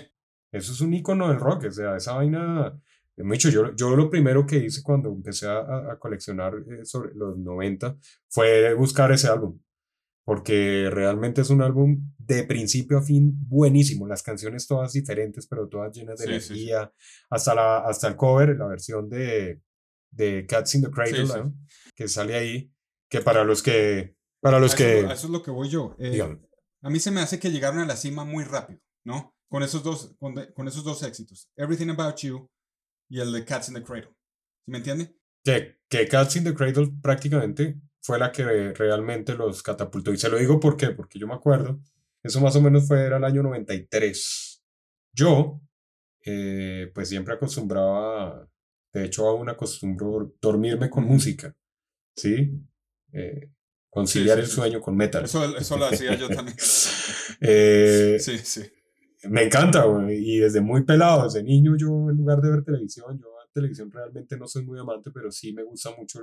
Eso 0.51 0.73
es 0.73 0.81
un 0.81 0.93
icono 0.93 1.29
del 1.29 1.39
rock, 1.39 1.65
o 1.65 1.71
sea, 1.71 1.95
esa 1.95 2.13
vaina... 2.13 2.77
Mucho, 3.17 3.49
yo, 3.49 3.75
yo 3.75 3.95
lo 3.95 4.09
primero 4.09 4.47
que 4.47 4.57
hice 4.57 4.81
cuando 4.81 5.09
empecé 5.09 5.47
a, 5.47 5.91
a 5.91 5.99
coleccionar 5.99 6.55
eh, 6.55 6.85
sobre 6.85 7.13
los 7.13 7.37
90 7.37 7.95
fue 8.27 8.73
buscar 8.73 9.11
ese 9.11 9.27
álbum 9.27 9.59
porque 10.31 10.87
realmente 10.89 11.41
es 11.41 11.49
un 11.49 11.61
álbum 11.61 12.09
de 12.17 12.45
principio 12.45 12.99
a 12.99 13.01
fin 13.01 13.33
buenísimo. 13.49 14.07
Las 14.07 14.23
canciones 14.23 14.65
todas 14.65 14.93
diferentes, 14.93 15.45
pero 15.45 15.67
todas 15.67 15.91
llenas 15.91 16.19
de 16.19 16.23
energía. 16.23 16.89
Hasta, 17.29 17.53
la, 17.53 17.79
hasta 17.79 18.07
el 18.07 18.15
cover, 18.15 18.55
la 18.55 18.67
versión 18.67 19.09
de, 19.09 19.59
de 20.09 20.45
Cats 20.47 20.75
in 20.75 20.83
the 20.83 20.89
Cradle, 20.89 21.51
que 21.93 22.07
sale 22.07 22.35
ahí, 22.35 22.71
que 23.09 23.19
para 23.19 23.43
los 23.43 23.61
que... 23.61 24.15
Para 24.39 24.57
los 24.57 24.73
que... 24.73 25.01
Eso, 25.01 25.11
es 25.11 25.29
lo 25.29 25.43
que 25.43 25.51
voy 25.51 25.67
yo. 25.67 25.97
Eh, 25.99 26.21
a 26.81 26.89
mí 26.89 27.01
se 27.01 27.11
me 27.11 27.19
hace 27.19 27.37
que 27.37 27.51
llegaron 27.51 27.81
a 27.81 27.85
la 27.85 27.97
cima 27.97 28.23
muy 28.23 28.45
rápido, 28.45 28.79
¿no? 29.03 29.35
Con 29.49 29.63
esos 29.63 29.83
dos, 29.83 30.15
con, 30.17 30.33
con 30.55 30.65
esos 30.65 30.85
dos 30.85 31.03
éxitos. 31.03 31.51
Everything 31.57 31.89
About 31.89 32.15
You 32.19 32.49
y 33.09 33.19
el 33.19 33.33
de 33.33 33.43
Cats 33.43 33.67
in 33.67 33.73
the 33.73 33.83
Cradle. 33.83 34.15
¿Sí 34.63 34.71
me 34.71 34.77
entiende? 34.77 35.13
Que, 35.43 35.75
que 35.89 36.07
Cats 36.07 36.37
in 36.37 36.45
the 36.45 36.53
Cradle 36.53 36.89
prácticamente 37.01 37.81
fue 38.01 38.19
la 38.19 38.31
que 38.31 38.73
realmente 38.73 39.35
los 39.35 39.63
catapultó. 39.63 40.11
Y 40.11 40.17
se 40.17 40.29
lo 40.29 40.37
digo 40.37 40.59
por 40.59 40.75
qué, 40.75 40.89
porque 40.89 41.19
yo 41.19 41.27
me 41.27 41.35
acuerdo, 41.35 41.79
eso 42.23 42.41
más 42.41 42.55
o 42.55 42.61
menos 42.61 42.87
fue 42.87 43.01
era 43.05 43.17
el 43.17 43.23
año 43.23 43.43
93. 43.43 44.63
Yo, 45.13 45.61
eh, 46.25 46.91
pues 46.93 47.09
siempre 47.09 47.33
acostumbraba, 47.33 48.47
de 48.93 49.05
hecho 49.05 49.27
aún 49.27 49.49
acostumbro 49.49 50.33
dormirme 50.41 50.89
con 50.89 51.05
música, 51.05 51.55
¿sí? 52.15 52.51
Eh, 53.13 53.51
conciliar 53.89 54.39
el 54.39 54.47
sueño 54.47 54.81
con 54.81 54.95
metal. 54.95 55.25
Eso, 55.25 55.57
eso 55.57 55.77
lo 55.77 55.85
hacía 55.85 56.15
yo 56.15 56.29
también. 56.29 56.57
Eh, 57.43 58.17
sí, 58.19 58.37
sí. 58.37 58.61
Me 59.23 59.43
encanta, 59.43 59.83
y 60.11 60.37
desde 60.37 60.61
muy 60.61 60.83
pelado, 60.83 61.23
desde 61.23 61.41
niño 61.41 61.75
yo 61.75 61.87
en 62.09 62.17
lugar 62.17 62.39
de 62.39 62.51
ver 62.51 62.63
televisión, 62.63 63.19
yo 63.19 63.27
a 63.39 63.47
televisión 63.51 63.89
realmente 63.89 64.37
no 64.37 64.47
soy 64.47 64.63
muy 64.63 64.79
amante, 64.79 65.09
pero 65.11 65.31
sí 65.31 65.51
me 65.51 65.63
gusta 65.63 65.89
mucho 65.97 66.19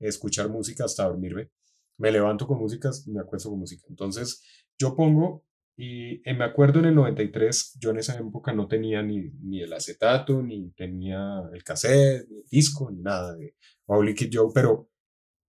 escuchar 0.00 0.48
música 0.48 0.84
hasta 0.84 1.04
dormirme. 1.04 1.50
Me 1.98 2.10
levanto 2.10 2.46
con 2.46 2.58
música, 2.58 2.90
me 3.06 3.20
acuesto 3.20 3.50
con 3.50 3.60
música. 3.60 3.86
Entonces, 3.88 4.42
yo 4.78 4.96
pongo, 4.96 5.44
y 5.76 6.28
eh, 6.28 6.34
me 6.34 6.44
acuerdo 6.44 6.80
en 6.80 6.86
el 6.86 6.94
93, 6.94 7.78
yo 7.80 7.90
en 7.90 7.98
esa 7.98 8.18
época 8.18 8.52
no 8.52 8.68
tenía 8.68 9.02
ni, 9.02 9.30
ni 9.42 9.62
el 9.62 9.72
acetato, 9.72 10.42
ni 10.42 10.70
tenía 10.72 11.42
el 11.52 11.64
cassette, 11.64 12.28
ni 12.28 12.38
el 12.38 12.46
disco, 12.50 12.90
ni 12.90 13.02
nada 13.02 13.34
de 13.34 13.54
Ugly 13.86 14.14
Kid 14.14 14.30
Joe, 14.32 14.50
pero 14.54 14.88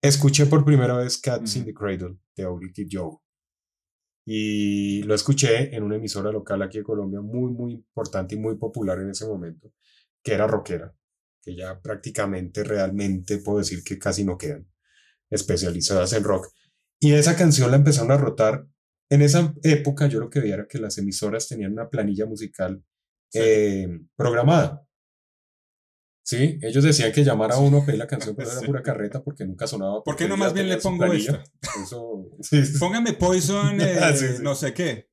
escuché 0.02 0.46
por 0.46 0.66
primera 0.66 0.98
vez 0.98 1.20
Cats 1.20 1.56
in 1.56 1.66
the 1.66 1.74
Cradle 1.74 2.18
de 2.36 2.48
Ugly 2.48 2.72
Kid 2.72 2.88
Joe. 2.92 3.18
Y 4.26 5.04
lo 5.04 5.16
escuché 5.16 5.76
en 5.76 5.84
una 5.84 5.96
emisora 5.96 6.32
local 6.32 6.62
aquí 6.62 6.80
de 6.80 6.84
Colombia, 6.84 7.22
muy, 7.22 7.52
muy 7.52 7.74
importante 7.74 8.36
y 8.36 8.40
muy 8.40 8.58
popular 8.58 9.00
en 9.00 9.12
ese 9.12 9.26
momento, 9.26 9.72
que 10.22 10.34
era 10.34 10.48
rockera 10.48 10.94
que 11.48 11.56
ya 11.56 11.80
prácticamente 11.80 12.62
realmente 12.66 13.38
puedo 13.38 13.60
decir 13.60 13.82
que 13.82 13.98
casi 13.98 14.26
no 14.26 14.38
quedan 14.38 14.68
especializadas 15.30 16.12
en 16.12 16.26
rock. 16.26 16.48
Y 17.00 17.14
esa 17.14 17.38
canción 17.38 17.72
la 17.72 17.78
empezaron 17.78 18.12
a 18.12 18.18
rotar. 18.18 18.68
En 19.10 19.22
esa 19.22 19.54
época 19.64 20.08
yo 20.08 20.20
lo 20.20 20.30
que 20.30 20.42
veía 20.42 20.56
era 20.56 20.68
que 20.68 20.78
las 20.78 20.98
emisoras 20.98 21.48
tenían 21.48 21.72
una 21.72 21.90
planilla 21.90 22.26
musical 22.26 22.84
eh, 23.34 23.88
programada. 24.18 24.86
Sí, 26.22 26.60
ellos 26.62 26.84
decían 26.84 27.14
que 27.14 27.24
llamar 27.24 27.54
a 27.54 27.60
uno 27.60 27.78
a 27.78 27.86
pedir 27.86 28.00
la 28.00 28.08
canción, 28.08 28.36
pero 28.38 28.52
era 28.52 28.60
pura 28.60 28.84
carreta 28.84 29.24
porque 29.24 29.46
nunca 29.46 29.68
sonaba. 29.68 30.04
¿Por 30.04 30.18
qué 30.18 30.28
no 30.28 30.36
más 30.36 30.54
bien 30.54 30.68
le 30.68 30.76
pongo 30.76 31.06
esta? 31.14 31.42
Póngame 32.80 33.14
Poison, 33.14 33.80
ah, 33.82 34.10
eh, 34.10 34.40
no 34.42 34.54
sé 34.54 34.74
qué. 34.74 35.10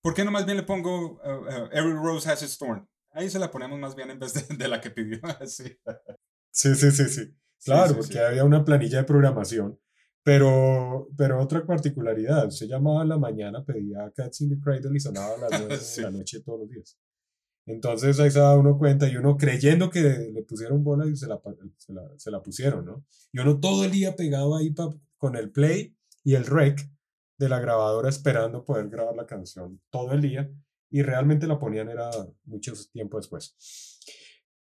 ¿Por 0.00 0.14
qué 0.14 0.24
no 0.24 0.30
más 0.30 0.46
bien 0.46 0.56
le 0.56 0.62
pongo 0.62 1.14
uh, 1.14 1.64
uh, 1.64 1.68
Every 1.72 1.94
Rose 1.94 2.30
Has 2.30 2.44
its 2.44 2.56
Thorn? 2.58 2.88
Ahí 3.14 3.30
se 3.30 3.38
la 3.38 3.50
ponemos 3.50 3.78
más 3.78 3.94
bien 3.94 4.10
en 4.10 4.18
vez 4.18 4.48
de, 4.48 4.68
la 4.68 4.80
que 4.80 4.90
pidió. 4.90 5.20
sí. 5.46 5.64
sí, 6.50 6.74
sí, 6.74 6.90
sí, 6.90 7.08
sí. 7.08 7.34
Claro, 7.64 7.94
porque 7.94 8.18
había 8.18 8.44
una 8.44 8.64
planilla 8.64 8.98
de 8.98 9.04
programación. 9.04 9.78
Pero, 10.24 11.08
pero 11.16 11.40
otra 11.40 11.64
particularidad, 11.64 12.50
se 12.50 12.66
llamaba 12.66 13.02
en 13.02 13.10
la 13.10 13.18
mañana, 13.18 13.64
pedía 13.64 14.10
Cats 14.14 14.40
in 14.40 14.50
the 14.50 14.58
Cradle 14.58 14.96
y 14.96 15.00
sonaba 15.00 15.34
a 15.34 15.38
las 15.38 15.60
9 15.60 15.78
de 15.78 16.02
la 16.02 16.10
noche 16.18 16.40
todos 16.40 16.60
los 16.60 16.68
días. 16.68 16.98
Entonces 17.66 18.18
ahí 18.18 18.30
se 18.30 18.40
da 18.40 18.58
uno 18.58 18.76
cuenta 18.76 19.08
y 19.08 19.16
uno 19.16 19.36
creyendo 19.36 19.90
que 19.90 20.02
le 20.02 20.42
pusieron 20.42 20.82
bola 20.82 21.06
y 21.06 21.16
se 21.16 21.26
la, 21.26 21.40
se 22.16 22.30
la, 22.30 22.42
pusieron, 22.42 22.84
¿no? 22.84 23.06
Y 23.32 23.38
uno 23.38 23.60
todo 23.60 23.84
el 23.84 23.90
día 23.90 24.16
pegado 24.16 24.56
ahí 24.56 24.74
con 25.16 25.36
el 25.36 25.50
play 25.50 25.96
y 26.24 26.34
el 26.34 26.46
rec 26.46 26.80
de 27.38 27.48
la 27.48 27.60
grabadora 27.60 28.08
esperando 28.08 28.64
poder 28.64 28.88
grabar 28.88 29.14
la 29.14 29.26
canción 29.26 29.80
todo 29.90 30.12
el 30.12 30.20
día 30.20 30.50
y 30.94 31.02
realmente 31.02 31.48
la 31.48 31.58
ponían 31.58 31.88
era 31.88 32.08
mucho 32.44 32.72
tiempo 32.92 33.16
después. 33.16 33.56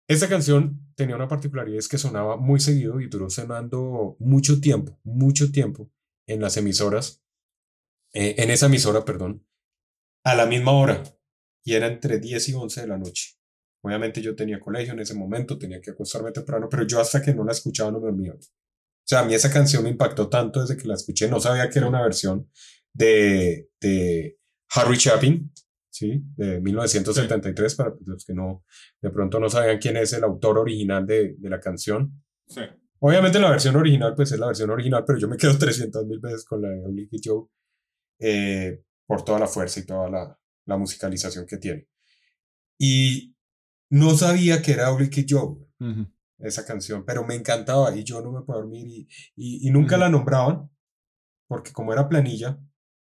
Esta 0.06 0.28
canción 0.28 0.92
tenía 0.94 1.16
una 1.16 1.26
particularidad, 1.26 1.80
es 1.80 1.88
que 1.88 1.98
sonaba 1.98 2.36
muy 2.36 2.60
seguido 2.60 3.00
y 3.00 3.08
duró 3.08 3.28
sonando 3.28 4.16
mucho 4.20 4.60
tiempo, 4.60 4.96
mucho 5.02 5.50
tiempo 5.50 5.90
en 6.28 6.40
las 6.40 6.56
emisoras, 6.56 7.20
eh, 8.12 8.36
en 8.38 8.50
esa 8.50 8.66
emisora, 8.66 9.04
perdón, 9.04 9.44
a 10.22 10.36
la 10.36 10.46
misma 10.46 10.70
hora, 10.70 11.02
y 11.64 11.74
era 11.74 11.88
entre 11.88 12.20
10 12.20 12.48
y 12.50 12.54
11 12.54 12.80
de 12.82 12.86
la 12.86 12.96
noche. 12.96 13.30
Obviamente 13.82 14.22
yo 14.22 14.36
tenía 14.36 14.60
colegio 14.60 14.92
en 14.92 15.00
ese 15.00 15.14
momento, 15.14 15.58
tenía 15.58 15.80
que 15.80 15.90
acostarme 15.90 16.30
temprano, 16.30 16.68
pero 16.70 16.86
yo 16.86 17.00
hasta 17.00 17.20
que 17.20 17.34
no 17.34 17.42
la 17.42 17.50
escuchaba 17.50 17.90
no 17.90 17.98
me 17.98 18.06
dormía. 18.06 18.34
O 18.34 18.38
sea, 19.04 19.20
a 19.20 19.24
mí 19.24 19.34
esa 19.34 19.52
canción 19.52 19.82
me 19.82 19.90
impactó 19.90 20.28
tanto 20.28 20.60
desde 20.60 20.76
que 20.76 20.86
la 20.86 20.94
escuché, 20.94 21.28
no 21.28 21.40
sabía 21.40 21.68
que 21.68 21.80
era 21.80 21.88
una 21.88 22.02
versión 22.02 22.48
de, 22.92 23.68
de 23.80 24.38
Harry 24.72 24.96
Chapin, 24.96 25.52
¿sí? 26.00 26.24
De 26.36 26.60
1973, 26.60 27.74
para 27.74 27.92
los 28.06 28.24
que 28.24 28.32
no, 28.32 28.64
de 29.02 29.10
pronto 29.10 29.38
no 29.38 29.50
sabían 29.50 29.78
quién 29.78 29.98
es 29.98 30.14
el 30.14 30.24
autor 30.24 30.58
original 30.58 31.06
de, 31.06 31.34
de 31.36 31.50
la 31.50 31.60
canción. 31.60 32.22
Sí. 32.46 32.62
Obviamente 33.00 33.38
la 33.38 33.50
versión 33.50 33.76
original, 33.76 34.14
pues 34.14 34.32
es 34.32 34.38
la 34.38 34.46
versión 34.46 34.70
original, 34.70 35.04
pero 35.06 35.18
yo 35.18 35.28
me 35.28 35.36
quedo 35.36 35.58
300 35.58 36.06
mil 36.06 36.18
veces 36.20 36.44
con 36.46 36.62
la 36.62 36.70
de 36.70 36.86
Oblique 36.86 37.18
Joe 37.22 37.46
eh, 38.18 38.82
por 39.06 39.24
toda 39.24 39.38
la 39.38 39.46
fuerza 39.46 39.80
y 39.80 39.86
toda 39.86 40.08
la, 40.08 40.38
la, 40.64 40.76
musicalización 40.78 41.46
que 41.46 41.58
tiene. 41.58 41.86
Y 42.78 43.36
no 43.90 44.16
sabía 44.16 44.62
que 44.62 44.72
era 44.72 44.90
Oblique 44.90 45.26
Joe, 45.28 45.56
esa 46.38 46.64
canción, 46.64 47.04
pero 47.04 47.26
me 47.26 47.34
encantaba 47.34 47.94
y 47.94 48.04
yo 48.04 48.22
no 48.22 48.32
me 48.32 48.42
puedo 48.42 48.60
dormir 48.60 48.86
y, 48.86 49.08
y, 49.36 49.68
y 49.68 49.70
nunca 49.70 49.98
la 49.98 50.08
nombraban, 50.08 50.70
porque 51.46 51.72
como 51.72 51.92
era 51.92 52.08
planilla 52.08 52.58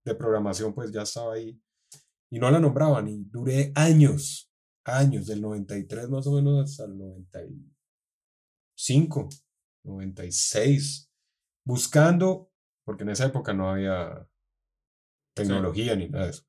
de 0.04 0.14
programación, 0.14 0.76
pues 0.76 0.92
ya 0.92 1.02
estaba 1.02 1.34
ahí 1.34 1.60
y 2.30 2.40
no 2.40 2.52
la 2.52 2.60
nombraban 2.60 3.08
y 3.08 3.24
duré 3.26 3.72
años, 3.76 4.52
años, 4.84 5.28
del 5.28 5.42
93 5.42 6.10
más 6.10 6.28
o 6.28 6.34
menos 6.34 6.64
hasta 6.64 6.84
el 6.86 6.98
95, 6.98 9.30
96, 9.84 11.12
buscando, 11.64 12.52
porque 12.84 13.04
en 13.04 13.10
esa 13.10 13.26
época 13.26 13.54
no 13.54 13.70
había 13.70 14.28
tecnología 15.36 15.96
ni 15.96 16.10
nada 16.10 16.26
de 16.26 16.32
eso. 16.32 16.44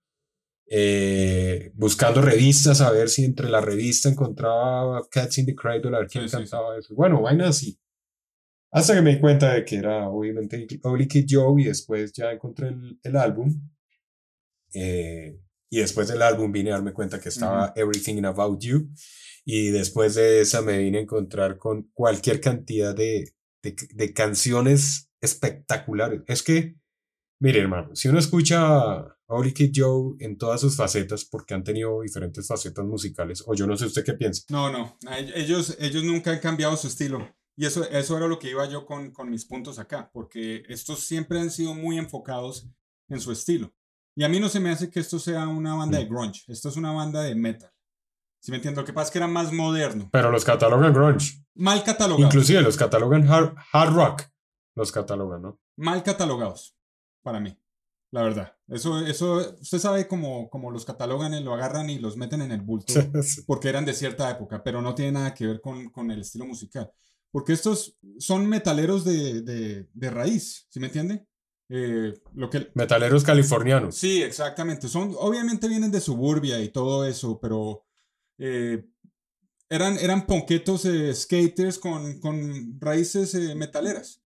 Eh, 0.69 1.71
buscando 1.75 2.21
revistas 2.21 2.81
a 2.81 2.91
ver 2.91 3.09
si 3.09 3.25
entre 3.25 3.49
la 3.49 3.61
revista 3.61 4.09
encontraba 4.09 5.07
Cats 5.09 5.39
in 5.39 5.47
the 5.47 5.55
Cradle 5.55 5.95
a 5.95 6.01
ver 6.01 6.09
quién 6.09 6.29
cantaba 6.29 6.77
eso. 6.77 6.95
Bueno, 6.95 7.23
vaina 7.23 7.49
así. 7.49 7.79
Hasta 8.73 8.95
que 8.95 9.03
me 9.03 9.15
di 9.15 9.21
cuenta 9.21 9.55
de 9.55 9.65
que 9.65 9.77
era 9.77 10.09
obviamente 10.09 10.67
Ugly 10.83 11.07
Kid 11.07 11.27
Joe 11.29 11.63
y 11.63 11.67
después 11.67 12.13
ya 12.13 12.33
encontré 12.33 12.69
el, 12.69 12.99
el 13.03 13.17
álbum. 13.17 13.71
Eh, 14.75 15.39
y 15.71 15.79
después 15.81 16.09
del 16.09 16.23
álbum 16.23 16.53
vine 16.53 16.71
a 16.71 16.75
darme 16.75 16.93
cuenta 16.93 17.21
que 17.21 17.29
estaba 17.29 17.73
Everything 17.77 18.25
About 18.25 18.61
You. 18.61 18.89
Y 19.45 19.71
después 19.71 20.15
de 20.15 20.41
esa 20.41 20.63
me 20.63 20.79
vine 20.79 20.99
a 20.99 21.03
encontrar 21.03 21.57
con 21.59 21.91
cualquier 21.93 22.41
cantidad 22.41 22.95
de, 22.95 23.33
de, 23.63 24.13
canciones 24.13 25.11
espectaculares. 25.21 26.23
Es 26.27 26.43
que, 26.43 26.77
mire 27.41 27.61
hermano, 27.61 27.95
si 27.95 28.09
uno 28.09 28.19
escucha 28.19 29.07
a 29.29 29.35
Oli 29.35 29.53
Kid 29.53 29.73
Joe 29.75 30.17
en 30.21 30.39
todas 30.39 30.61
sus 30.61 30.77
facetas 30.77 31.25
porque 31.25 31.55
han 31.55 31.65
tenido 31.65 32.03
diferentes 32.03 32.47
facetas 32.47 32.85
musicales. 32.85 33.43
O 33.47 33.55
yo 33.55 33.67
no 33.67 33.77
sé 33.77 33.87
usted 33.87 34.05
qué 34.05 34.15
piensa. 34.15 34.43
No, 34.51 34.71
no, 34.71 34.97
ellos, 35.35 35.77
ellos 35.81 36.05
nunca 36.05 36.31
han 36.31 36.39
cambiado 36.39 36.77
su 36.77 36.87
estilo. 36.87 37.29
Y 37.57 37.67
eso, 37.67 37.89
eso 37.91 38.17
era 38.17 38.29
lo 38.29 38.39
que 38.39 38.51
iba 38.51 38.69
yo 38.69 38.85
con, 38.85 39.13
con 39.13 39.31
mis 39.31 39.47
puntos 39.47 39.79
acá, 39.79 40.11
porque 40.13 40.63
estos 40.69 41.01
siempre 41.01 41.41
han 41.41 41.51
sido 41.51 41.75
muy 41.75 41.99
enfocados 41.99 42.69
en 43.09 43.21
su 43.21 43.33
estilo. 43.33 43.75
Y 44.17 44.25
a 44.25 44.29
mí 44.29 44.41
no 44.41 44.49
se 44.49 44.61
me 44.61 44.71
hace 44.71 44.91
que 44.91 45.01
esto 45.01 45.19
sea 45.19 45.47
una 45.47 45.75
banda 45.75 45.99
de 45.99 46.07
grunge, 46.07 46.43
esto 46.49 46.71
es 46.71 46.77
una 46.77 46.91
banda 46.93 47.23
de 47.23 47.35
metal. 47.35 47.71
Si 48.41 48.51
me 48.51 48.57
entiendo, 48.57 48.81
lo 48.81 48.87
que 48.87 48.93
pasa 48.93 49.07
es 49.07 49.11
que 49.13 49.19
era 49.19 49.27
más 49.29 49.53
moderno, 49.53 50.09
Pero 50.13 50.31
los 50.31 50.45
catalogan 50.45 50.93
grunge. 50.93 51.45
mal 51.55 51.83
catalogados. 51.85 52.33
Inclusive 52.35 52.63
los 52.63 52.77
catalogan 52.77 53.29
hard, 53.29 53.55
hard 53.73 53.95
rock. 53.95 54.23
Los 54.75 54.91
catalogan, 54.93 55.43
¿no? 55.43 55.61
mal 55.79 56.03
catalogados, 56.03 56.75
para 57.23 57.39
mí, 57.41 57.59
la 58.11 58.23
verdad. 58.23 58.57
Eso, 58.69 59.01
eso, 59.07 59.55
usted 59.61 59.79
sabe 59.79 60.09
cómo, 60.09 60.49
cómo 60.49 60.71
los 60.71 60.85
catalogan, 60.87 61.35
y 61.35 61.43
lo 61.43 61.53
agarran 61.53 61.91
y 61.91 61.99
los 61.99 62.17
meten 62.17 62.41
en 62.41 62.53
el 62.53 62.63
bulto. 62.63 62.95
porque 63.47 63.69
eran 63.69 63.85
de 63.85 63.93
cierta 63.93 64.31
época, 64.31 64.63
pero 64.63 64.81
no 64.81 64.95
tiene 64.95 65.13
nada 65.13 65.35
que 65.35 65.47
ver 65.47 65.61
con, 65.61 65.91
con 65.91 66.11
el 66.11 66.21
estilo 66.23 66.47
musical. 66.47 66.91
Porque 67.31 67.53
estos 67.53 67.99
son 68.19 68.47
metaleros 68.47 69.05
de, 69.05 69.43
de, 69.43 69.89
de 69.93 70.11
raíz, 70.11 70.67
¿sí 70.71 70.81
me 70.81 70.87
entiende? 70.87 71.27
Eh, 71.69 72.15
lo 72.35 72.49
que, 72.49 72.71
Metaleros 72.75 73.25
californianos. 73.25 73.97
sí, 73.97 74.23
exactamente. 74.23 74.89
Son, 74.89 75.15
obviamente 75.19 75.69
vienen 75.69 75.91
de 75.91 76.01
suburbia 76.01 76.61
y 76.63 76.69
todo 76.69 77.05
eso, 77.05 77.41
pero 77.41 77.85
eh, 78.39 78.85
eran, 79.69 79.99
eran 79.99 80.27
ponquetos 80.27 80.85
eh, 80.85 81.13
skaters 81.15 81.79
con, 81.79 82.21
con 82.21 82.81
raíces 82.81 83.35
metaleras. 83.57 84.23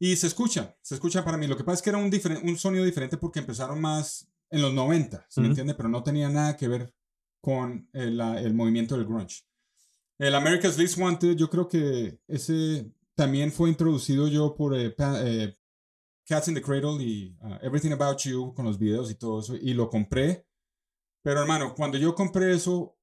Y 0.00 0.16
se 0.16 0.28
escucha, 0.28 0.76
se 0.82 0.94
escucha 0.94 1.24
para 1.24 1.36
mí. 1.36 1.46
Lo 1.46 1.56
que 1.56 1.64
pasa 1.64 1.76
es 1.76 1.82
que 1.82 1.90
era 1.90 1.98
un, 1.98 2.10
un 2.44 2.56
sonido 2.58 2.84
diferente 2.84 3.16
porque 3.16 3.40
empezaron 3.40 3.80
más 3.80 4.28
en 4.50 4.62
los 4.62 4.72
90, 4.72 5.26
¿se 5.28 5.40
me 5.40 5.48
entiende? 5.48 5.74
Pero 5.74 5.88
no 5.88 6.02
tenía 6.02 6.28
nada 6.28 6.56
que 6.56 6.68
ver 6.68 6.94
con 7.40 7.88
el, 7.92 8.20
el 8.20 8.54
movimiento 8.54 8.96
del 8.96 9.06
grunge. 9.06 9.42
El 10.18 10.34
America's 10.34 10.78
Least 10.78 10.98
Wanted, 10.98 11.36
yo 11.36 11.50
creo 11.50 11.68
que 11.68 12.18
ese 12.28 12.90
también 13.14 13.52
fue 13.52 13.68
introducido 13.70 14.26
yo 14.28 14.54
por 14.54 14.76
eh, 14.76 14.90
Pa- 14.90 15.20
eh, 15.24 15.57
Cats 16.28 16.48
in 16.48 16.54
the 16.54 16.60
Cradle 16.60 17.02
y 17.02 17.34
uh, 17.42 17.56
Everything 17.62 17.92
About 17.92 18.18
You 18.20 18.52
con 18.54 18.66
los 18.66 18.78
videos 18.78 19.10
y 19.10 19.14
todo 19.14 19.40
eso, 19.40 19.56
y 19.56 19.72
lo 19.72 19.88
compré. 19.88 20.44
Pero 21.22 21.40
hermano, 21.40 21.74
cuando 21.74 21.96
yo 21.96 22.14
compré 22.14 22.54
eso, 22.54 22.96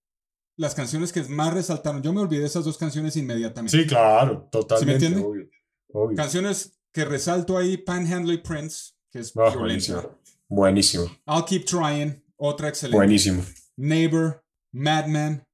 las 0.57 0.75
canciones 0.75 1.11
que 1.11 1.23
más 1.23 1.53
resaltaron, 1.53 2.01
yo 2.01 2.13
me 2.13 2.21
olvidé 2.21 2.41
de 2.41 2.47
esas 2.47 2.63
dos 2.63 2.77
canciones 2.77 3.15
inmediatamente. 3.17 3.77
Sí, 3.77 3.87
claro, 3.87 4.47
totalmente. 4.51 5.05
entiende? 5.05 5.27
obvio, 5.27 5.49
obvio. 5.91 6.15
Canciones 6.15 6.79
que 6.93 7.03
resalto 7.03 7.57
ahí, 7.57 7.77
Panhandle 7.77 8.37
Prince, 8.37 8.93
que 9.11 9.19
es 9.19 9.33
violenta. 9.33 9.59
buenísimo. 9.59 10.19
Buenísimo. 10.47 11.03
I'll 11.27 11.43
Keep 11.45 11.65
Trying, 11.65 12.23
otra 12.37 12.69
excelente. 12.69 12.97
Buenísimo. 12.97 13.43
Neighbor, 13.75 14.43
Madman, 14.71 15.45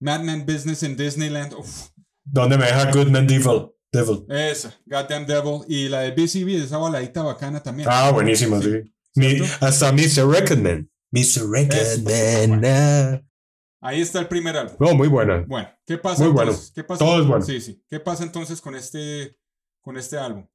Madman 0.00 0.46
Business 0.46 0.82
in 0.82 0.96
Disneyland. 0.96 1.52
Uf, 1.54 1.90
¿Dónde 2.24 2.56
me 2.56 2.66
deja 2.66 2.90
Goodman 2.92 3.26
Devil? 3.26 3.72
Devil. 3.92 4.24
esa, 4.30 4.74
Goddamn 4.86 5.26
Devil. 5.26 5.60
Y 5.68 5.88
la 5.88 6.00
de 6.00 6.10
BCB, 6.12 6.64
esa 6.64 6.78
baladita 6.78 7.22
bacana 7.22 7.62
también. 7.62 7.88
Ah, 7.90 8.10
buenísimo, 8.10 8.60
sí. 8.60 8.82
Hasta 9.60 9.92
Mr. 9.92 10.26
Recordman. 10.26 10.90
Mr. 11.10 11.48
Recordman. 11.50 12.64
ah. 12.64 13.22
Ahí 13.84 14.00
está 14.00 14.20
el 14.20 14.28
primer 14.28 14.56
álbum. 14.56 14.76
No, 14.78 14.94
muy 14.94 15.08
buena. 15.08 15.44
Bueno, 15.46 15.68
¿qué 15.84 15.98
pasa 15.98 16.22
Muy 16.22 16.32
bueno. 16.32 16.52
entonces? 16.52 16.72
¿Qué 16.72 16.84
pasa 16.84 17.04
Todo 17.04 17.20
es 17.20 17.26
bueno. 17.26 17.44
Sí, 17.44 17.60
sí. 17.60 17.82
¿Qué 17.90 17.98
pasa 17.98 18.22
entonces 18.22 18.60
con 18.60 18.76
este, 18.76 19.36
con 19.80 19.96
este 19.96 20.18
álbum? 20.18 20.46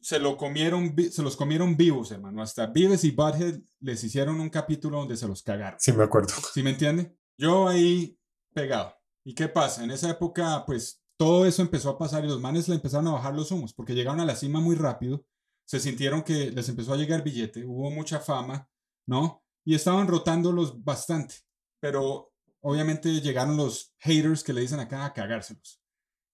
Se, 0.00 0.18
lo 0.18 0.36
comieron, 0.36 0.94
se 1.12 1.22
los 1.22 1.36
comieron 1.36 1.76
vivos, 1.76 2.10
hermano. 2.10 2.42
Hasta 2.42 2.66
Beavis 2.66 3.04
y 3.04 3.12
Butthead 3.12 3.60
les 3.80 4.02
hicieron 4.02 4.40
un 4.40 4.50
capítulo 4.50 4.98
donde 4.98 5.16
se 5.16 5.28
los 5.28 5.42
cagaron. 5.44 5.78
Sí, 5.78 5.92
me 5.92 6.02
acuerdo. 6.04 6.28
¿Sí 6.52 6.62
me 6.62 6.70
entiende? 6.70 7.14
Yo 7.38 7.68
ahí 7.68 8.18
pegado. 8.52 8.94
¿Y 9.24 9.34
qué 9.34 9.46
pasa? 9.46 9.84
En 9.84 9.92
esa 9.92 10.10
época, 10.10 10.64
pues 10.66 10.99
todo 11.20 11.44
eso 11.44 11.60
empezó 11.60 11.90
a 11.90 11.98
pasar 11.98 12.24
y 12.24 12.28
los 12.28 12.40
manes 12.40 12.66
le 12.66 12.76
empezaron 12.76 13.06
a 13.08 13.12
bajar 13.12 13.34
los 13.34 13.50
humos 13.50 13.74
porque 13.74 13.92
llegaron 13.92 14.20
a 14.20 14.24
la 14.24 14.34
cima 14.34 14.58
muy 14.58 14.74
rápido. 14.74 15.26
Se 15.66 15.78
sintieron 15.78 16.22
que 16.22 16.50
les 16.50 16.66
empezó 16.70 16.94
a 16.94 16.96
llegar 16.96 17.22
billete, 17.22 17.62
hubo 17.62 17.90
mucha 17.90 18.20
fama, 18.20 18.70
¿no? 19.06 19.44
Y 19.62 19.74
estaban 19.74 20.08
rotándolos 20.08 20.82
bastante. 20.82 21.34
Pero 21.78 22.32
obviamente 22.62 23.20
llegaron 23.20 23.58
los 23.58 23.92
haters 23.98 24.42
que 24.42 24.54
le 24.54 24.62
dicen 24.62 24.80
acá 24.80 25.04
a 25.04 25.12
cagárselos. 25.12 25.82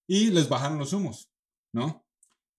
Y 0.07 0.31
les 0.31 0.49
bajaron 0.49 0.79
los 0.79 0.93
humos, 0.93 1.33
¿no? 1.73 2.07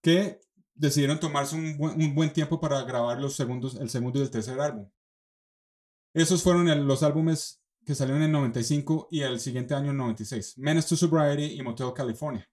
Que 0.02 0.42
decidieron 0.76 1.22
tomarse 1.22 1.56
un 1.56 2.14
buen, 2.14 2.34
tiempo 2.34 2.60
para 2.60 2.84
grabar 2.84 3.22
los 3.22 3.38
segundos, 3.38 3.76
el 3.76 3.90
segundo 3.90 4.20
y 4.20 4.24
el 4.24 4.32
tercer 4.32 4.60
álbum. 4.60 4.92
Esos 6.14 6.44
fueron 6.44 6.86
los 6.88 7.04
álbumes 7.04 7.64
que 7.88 7.96
salieron 7.96 8.22
en 8.22 8.34
95 8.34 9.08
y 9.10 9.22
el 9.22 9.40
siguiente 9.40 9.74
año 9.74 9.92
en 9.92 9.98
96. 9.98 10.58
Menace 10.58 10.90
to 10.90 10.98
Sobriety 10.98 11.58
y 11.58 11.64
Motel 11.64 11.94
California. 11.96 12.46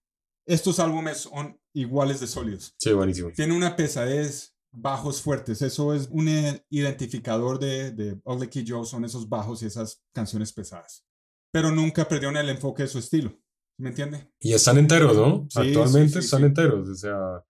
Estos 0.46 0.78
álbumes 0.78 1.22
son 1.22 1.58
iguales 1.74 2.20
de 2.20 2.28
sólidos. 2.28 2.72
Sí, 2.78 2.92
buenísimo. 2.92 3.32
Tiene 3.34 3.56
una 3.56 3.74
pesadez, 3.74 4.54
bajos 4.70 5.20
fuertes. 5.20 5.60
Eso 5.60 5.92
es 5.92 6.08
un 6.12 6.28
identificador 6.70 7.58
de, 7.58 7.90
de 7.90 8.20
Ugly 8.24 8.46
Kid 8.46 8.64
Joe, 8.68 8.86
son 8.86 9.04
esos 9.04 9.28
bajos 9.28 9.60
y 9.64 9.66
esas 9.66 10.04
canciones 10.14 10.52
pesadas. 10.52 11.04
Pero 11.52 11.72
nunca 11.72 12.06
perdieron 12.06 12.36
el 12.36 12.48
enfoque 12.48 12.84
de 12.84 12.88
su 12.88 13.00
estilo. 13.00 13.36
¿Me 13.76 13.88
entiende? 13.88 14.30
Y 14.38 14.52
están 14.52 14.78
enteros, 14.78 15.16
¿no? 15.16 15.48
Sí, 15.50 15.58
Actualmente 15.58 16.12
sí, 16.12 16.20
sí, 16.20 16.24
están 16.26 16.44
enteros. 16.44 16.88
O 16.88 16.94
sea, 16.94 17.44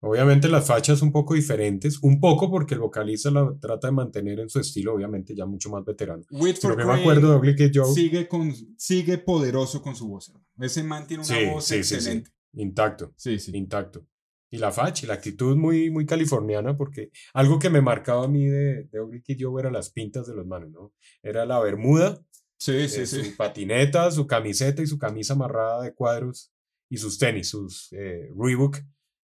obviamente 0.00 0.48
las 0.48 0.66
fachas 0.66 1.02
un 1.02 1.12
poco 1.12 1.34
diferentes. 1.34 1.98
Un 2.02 2.20
poco 2.20 2.50
porque 2.50 2.74
el 2.74 2.80
vocalista 2.80 3.30
la 3.30 3.54
trata 3.60 3.88
de 3.88 3.92
mantener 3.92 4.40
en 4.40 4.48
su 4.48 4.60
estilo, 4.60 4.94
obviamente 4.94 5.34
ya 5.34 5.46
mucho 5.46 5.70
más 5.70 5.84
veterano. 5.84 6.22
Lo 6.30 6.76
que 6.76 6.84
me 6.84 6.92
acuerdo 6.92 7.38
de 7.40 7.54
Kid 7.54 7.70
Joe, 7.74 7.92
sigue, 7.92 8.28
con, 8.28 8.52
sigue 8.76 9.18
poderoso 9.18 9.82
con 9.82 9.94
su 9.96 10.08
voz. 10.08 10.32
Ese 10.58 10.82
man 10.82 11.06
tiene 11.06 11.24
una 11.24 11.34
Sí, 11.38 11.46
voz 11.46 11.64
sí, 11.64 11.76
sí, 11.76 11.84
sí. 11.84 11.94
excelente. 11.96 12.30
intacto. 12.54 13.12
Sí, 13.16 13.38
sí. 13.38 13.50
intacto. 13.54 14.06
Y 14.50 14.56
la 14.56 14.72
facha, 14.72 15.04
y 15.04 15.08
la 15.08 15.14
actitud 15.14 15.56
muy, 15.56 15.90
muy 15.90 16.06
californiana, 16.06 16.74
porque 16.74 17.10
algo 17.34 17.58
que 17.58 17.68
me 17.68 17.82
marcaba 17.82 18.24
a 18.24 18.28
mí 18.28 18.46
de, 18.46 18.84
de 18.84 19.22
Kid 19.22 19.36
Joe 19.40 19.60
eran 19.60 19.74
las 19.74 19.90
pintas 19.90 20.26
de 20.26 20.34
los 20.34 20.46
manos, 20.46 20.70
¿no? 20.70 20.92
Era 21.22 21.44
la 21.44 21.60
bermuda, 21.60 22.18
Sí, 22.60 22.88
sí, 22.88 23.02
eh, 23.02 23.06
sí. 23.06 23.24
su 23.24 23.36
patineta, 23.36 24.10
su 24.10 24.26
camiseta 24.26 24.82
y 24.82 24.86
su 24.88 24.98
camisa 24.98 25.34
amarrada 25.34 25.82
de 25.82 25.94
cuadros, 25.94 26.50
y 26.90 26.96
sus 26.96 27.18
tenis, 27.18 27.50
sus 27.50 27.92
eh, 27.92 28.30
Reebok. 28.36 28.78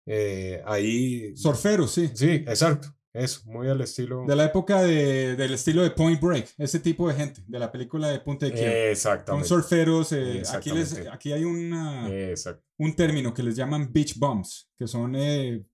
Eh, 0.07 0.63
ahí. 0.67 1.37
Surfero, 1.37 1.87
sí. 1.87 2.11
Sí, 2.15 2.31
exacto. 2.31 2.89
Eso, 3.13 3.41
muy 3.47 3.67
al 3.69 3.81
estilo. 3.81 4.25
De 4.25 4.37
la 4.37 4.45
época 4.45 4.83
de, 4.83 5.35
del 5.35 5.55
estilo 5.55 5.83
de 5.83 5.91
Point 5.91 6.21
Break, 6.21 6.55
ese 6.59 6.79
tipo 6.79 7.09
de 7.09 7.15
gente, 7.15 7.43
de 7.45 7.59
la 7.59 7.73
película 7.73 8.07
de 8.09 8.21
Punta 8.21 8.47
de 8.47 8.53
Quiebra. 8.53 8.71
Son 8.73 8.91
Exactamente. 8.91 9.49
surferos. 9.49 10.13
eh, 10.13 10.43
aquí, 10.55 10.71
les, 10.71 11.07
aquí 11.09 11.33
hay 11.33 11.43
una, 11.43 12.09
Exacto. 12.09 12.65
un 12.79 12.95
término 12.95 13.35
que 13.35 13.43
les 13.43 13.57
llaman 13.57 13.93
beach 13.93 14.17
bums, 14.17 14.71
que 14.79 14.87
son 14.87 15.17
eh, 15.17 15.67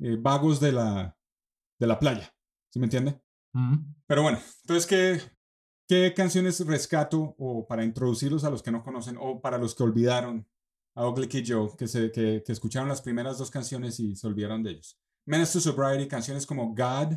eh, 0.00 0.16
vagos 0.20 0.60
de 0.60 0.70
la, 0.70 1.16
de 1.80 1.86
la 1.88 1.98
playa. 1.98 2.32
¿Sí 2.72 2.78
me 2.78 2.86
entiende? 2.86 3.20
Pero 4.06 4.22
bueno, 4.22 4.38
entonces, 4.60 4.86
¿qué, 4.86 5.20
¿qué 5.88 6.14
canciones 6.14 6.64
rescato 6.64 7.34
o 7.36 7.66
para 7.66 7.82
introducirlos 7.82 8.44
a 8.44 8.50
los 8.50 8.62
que 8.62 8.70
no 8.70 8.84
conocen 8.84 9.16
o 9.18 9.40
para 9.40 9.58
los 9.58 9.74
que 9.74 9.82
olvidaron 9.82 10.46
a 10.94 11.08
Ugly 11.08 11.28
Kid 11.28 11.44
Joe, 11.46 11.70
que, 11.76 11.86
se, 11.86 12.10
que, 12.10 12.42
que 12.44 12.52
escucharon 12.52 12.88
las 12.88 13.02
primeras 13.02 13.38
dos 13.38 13.50
canciones 13.50 14.00
y 14.00 14.16
se 14.16 14.26
olvidaron 14.26 14.62
de 14.62 14.72
ellos? 14.72 14.98
Menace 15.26 15.52
to 15.52 15.60
Sobriety, 15.60 16.08
canciones 16.08 16.46
como 16.46 16.74
God, 16.74 17.16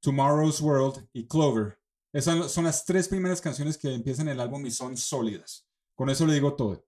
Tomorrow's 0.00 0.60
World 0.60 1.08
y 1.12 1.26
Clover. 1.26 1.78
Esas 2.12 2.50
son 2.52 2.64
las 2.64 2.84
tres 2.84 3.08
primeras 3.08 3.40
canciones 3.40 3.76
que 3.76 3.92
empiezan 3.92 4.28
el 4.28 4.40
álbum 4.40 4.64
y 4.64 4.70
son 4.70 4.96
sólidas. 4.96 5.66
Con 5.94 6.08
eso 6.08 6.26
le 6.26 6.34
digo 6.34 6.54
todo. 6.54 6.86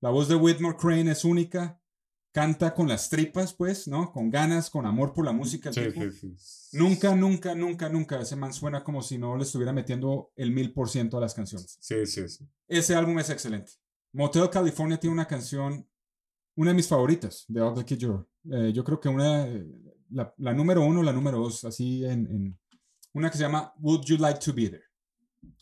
La 0.00 0.10
voz 0.10 0.28
de 0.28 0.34
Whitmore 0.34 0.76
Crane 0.76 1.10
es 1.10 1.24
única. 1.24 1.80
Canta 2.32 2.74
con 2.74 2.88
las 2.88 3.08
tripas, 3.08 3.54
pues, 3.54 3.86
¿no? 3.86 4.10
Con 4.10 4.28
ganas, 4.28 4.68
con 4.68 4.86
amor 4.86 5.12
por 5.14 5.24
la 5.24 5.32
música. 5.32 5.72
Sí, 5.72 5.82
sí, 5.92 6.36
sí. 6.36 6.76
Nunca, 6.76 7.14
nunca, 7.14 7.54
nunca, 7.54 7.88
nunca 7.88 8.20
ese 8.20 8.34
man 8.34 8.52
suena 8.52 8.82
como 8.82 9.02
si 9.02 9.18
no 9.18 9.36
le 9.36 9.44
estuviera 9.44 9.72
metiendo 9.72 10.32
el 10.34 10.50
mil 10.50 10.72
por 10.72 10.88
ciento 10.88 11.18
a 11.18 11.20
las 11.20 11.34
canciones. 11.34 11.78
Sí, 11.80 12.04
sí, 12.06 12.28
sí. 12.28 12.44
Ese 12.66 12.96
álbum 12.96 13.18
es 13.20 13.30
excelente. 13.30 13.74
Motel 14.14 14.48
California 14.48 14.98
tiene 14.98 15.12
una 15.14 15.26
canción, 15.26 15.86
una 16.56 16.70
de 16.70 16.76
mis 16.76 16.88
favoritas 16.88 17.44
de 17.48 17.60
Ugly 17.62 17.84
Kid 17.84 17.98
Joe. 18.00 18.24
Eh, 18.50 18.72
yo 18.72 18.82
creo 18.84 18.98
que 19.00 19.08
una, 19.08 19.46
la, 20.10 20.32
la 20.38 20.52
número 20.54 20.82
uno, 20.82 21.02
la 21.02 21.12
número 21.12 21.38
dos, 21.38 21.64
así 21.64 22.04
en, 22.04 22.26
en- 22.26 22.58
una 23.12 23.30
que 23.30 23.36
se 23.36 23.44
llama 23.44 23.72
Would 23.78 24.04
You 24.06 24.16
Like 24.18 24.40
to 24.40 24.52
Be 24.52 24.70
There. 24.70 24.84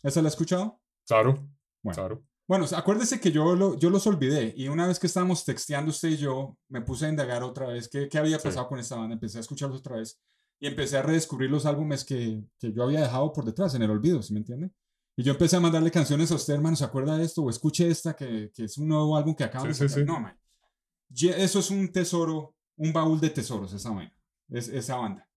¿Esa 0.01 0.21
la 0.21 0.27
has 0.27 0.33
escuchado? 0.33 0.79
Claro. 1.05 1.47
Bueno. 1.83 1.95
Claro. 1.95 2.23
Bueno, 2.47 2.65
acuérdese 2.75 3.19
que 3.19 3.31
yo, 3.31 3.55
lo- 3.55 3.77
yo 3.77 3.89
los 3.89 4.05
olvidé 4.07 4.53
y 4.57 4.67
una 4.67 4.87
vez 4.87 4.99
que 4.99 5.07
estábamos 5.07 5.45
texteando 5.45 5.91
usted 5.91 6.09
y 6.09 6.17
yo, 6.17 6.57
me 6.69 6.81
puse 6.81 7.05
a 7.05 7.09
indagar 7.09 7.41
otra 7.43 7.67
vez 7.67 7.87
qué, 7.89 8.07
qué 8.09 8.17
había 8.17 8.37
Sí. 8.39 8.47
pasado 8.47 8.67
con 8.67 8.79
esta 8.79 8.95
banda, 8.95 9.13
empecé 9.13 9.37
a 9.37 9.41
escucharlos 9.41 9.79
otra 9.79 9.97
vez 9.97 10.19
y 10.59 10.67
empecé 10.67 10.97
a 10.97 11.01
redescubrir 11.03 11.49
los 11.49 11.65
álbumes 11.65 12.03
que, 12.03 12.43
que 12.59 12.71
yo 12.73 12.83
había 12.83 13.01
dejado 13.01 13.31
por 13.33 13.45
detrás, 13.45 13.73
en 13.75 13.81
el 13.83 13.89
olvido, 13.91 14.21
¿sí 14.21 14.33
me 14.33 14.39
entiende? 14.39 14.71
Y 15.15 15.23
yo 15.23 15.33
empecé 15.33 15.55
a 15.55 15.59
mandarle 15.59 15.91
canciones 15.91 16.31
a 16.31 16.35
usted, 16.35 16.55
hermano, 16.55 16.75
¿se 16.75 16.83
acuerda 16.83 17.17
de 17.17 17.25
esto? 17.25 17.43
O 17.43 17.49
escuche 17.49 17.87
esta, 17.87 18.15
que, 18.15 18.51
que 18.53 18.63
es 18.65 18.77
un 18.77 18.87
nuevo 18.87 19.15
álbum 19.15 19.35
que 19.35 19.43
acabamos 19.43 19.77
Sí, 19.77 19.83
de 19.83 19.89
sí, 19.89 19.93
sacar. 19.93 20.07
sí. 20.07 20.11
No, 20.11 20.19
man. 20.19 20.39
Eso 21.37 21.59
es 21.59 21.69
un 21.69 21.91
tesoro, 21.91 22.55
un 22.77 22.91
baúl 22.91 23.19
de 23.19 23.29
tesoros, 23.29 23.71
esa 23.73 23.91
vaina, 23.91 24.15
es, 24.49 24.67
esa 24.69 24.95
banda. 24.95 25.29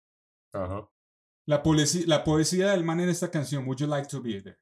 Ajá. 0.54 0.90
La, 1.46 1.62
poesía, 1.62 2.04
la 2.08 2.24
poesía 2.24 2.72
del 2.72 2.86
man 2.86 3.02
en 3.02 3.10
esta 3.10 3.30
canción, 3.30 3.66
Would 3.68 3.80
You 3.80 3.88
Like 3.88 4.08
to 4.08 4.22
Be 4.22 4.42
There? 4.42 4.58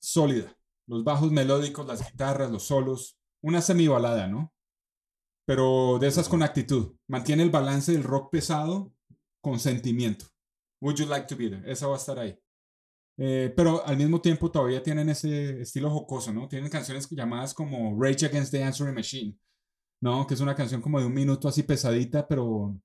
Sólida. 0.00 0.52
Los 0.88 1.04
bajos 1.04 1.30
melódicos, 1.30 1.86
las 1.86 2.10
guitarras, 2.10 2.50
los 2.50 2.64
solos. 2.64 3.16
Una 3.40 3.60
semibalada, 3.60 4.26
¿no? 4.26 4.52
Pero 5.46 5.98
de 6.00 6.08
esas 6.08 6.28
con 6.28 6.42
actitud. 6.42 6.96
Mantiene 7.06 7.44
el 7.44 7.50
balance 7.50 7.92
del 7.92 8.02
rock 8.02 8.30
pesado 8.32 8.92
con 9.40 9.60
sentimiento. 9.60 10.26
Would 10.80 10.96
You 10.96 11.06
Like 11.06 11.26
to 11.28 11.36
Be 11.36 11.50
There? 11.50 11.70
Esa 11.70 11.86
va 11.86 11.94
a 11.94 11.98
estar 11.98 12.18
ahí. 12.18 12.36
Eh, 13.20 13.52
pero 13.56 13.84
al 13.84 13.96
mismo 13.96 14.20
tiempo 14.20 14.50
todavía 14.50 14.82
tienen 14.82 15.08
ese 15.08 15.62
estilo 15.62 15.90
jocoso, 15.90 16.32
¿no? 16.32 16.46
Tienen 16.46 16.70
canciones 16.70 17.08
llamadas 17.10 17.52
como 17.52 18.00
Rage 18.00 18.26
Against 18.26 18.52
the 18.52 18.62
Answering 18.62 18.94
Machine, 18.94 19.36
¿no? 20.00 20.24
Que 20.26 20.34
es 20.34 20.40
una 20.40 20.54
canción 20.54 20.80
como 20.80 21.00
de 21.00 21.06
un 21.06 21.14
minuto 21.14 21.48
así 21.48 21.64
pesadita, 21.64 22.28
pero, 22.28 22.80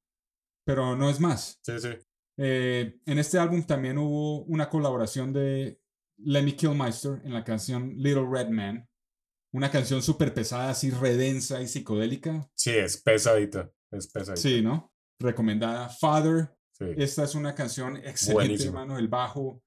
pero 0.66 0.96
no 0.96 1.10
es 1.10 1.20
más. 1.20 1.60
Sí, 1.62 1.74
sí. 1.80 1.90
Eh, 2.38 2.98
en 3.06 3.20
este 3.20 3.38
álbum 3.38 3.62
también 3.64 4.00
hubo 4.00 4.44
una 4.46 4.70
colaboración 4.70 5.32
de 5.34 5.80
Lemmy 6.18 6.54
Kilmister 6.54 7.22
en 7.24 7.34
la 7.34 7.44
canción 7.44 7.94
Little 7.98 8.28
Red 8.28 8.50
Man. 8.50 8.88
Una 9.54 9.70
canción 9.70 10.02
súper 10.02 10.34
pesada, 10.34 10.72
así 10.72 10.90
redensa 10.90 11.62
y 11.62 11.68
psicodélica. 11.68 12.50
Sí, 12.56 12.72
es 12.72 13.00
pesadita. 13.00 13.70
Es 13.92 14.08
pesadita. 14.08 14.42
Sí, 14.42 14.64
¿no? 14.64 14.92
Recomendada. 15.20 15.90
Father. 15.90 16.50
Sí. 16.72 16.86
Esta 16.98 17.24
es 17.26 17.36
una 17.36 17.54
canción 17.54 17.98
excelente, 17.98 18.34
Buenísima. 18.34 18.82
hermano. 18.82 18.98
El 18.98 19.08
bajo, 19.08 19.62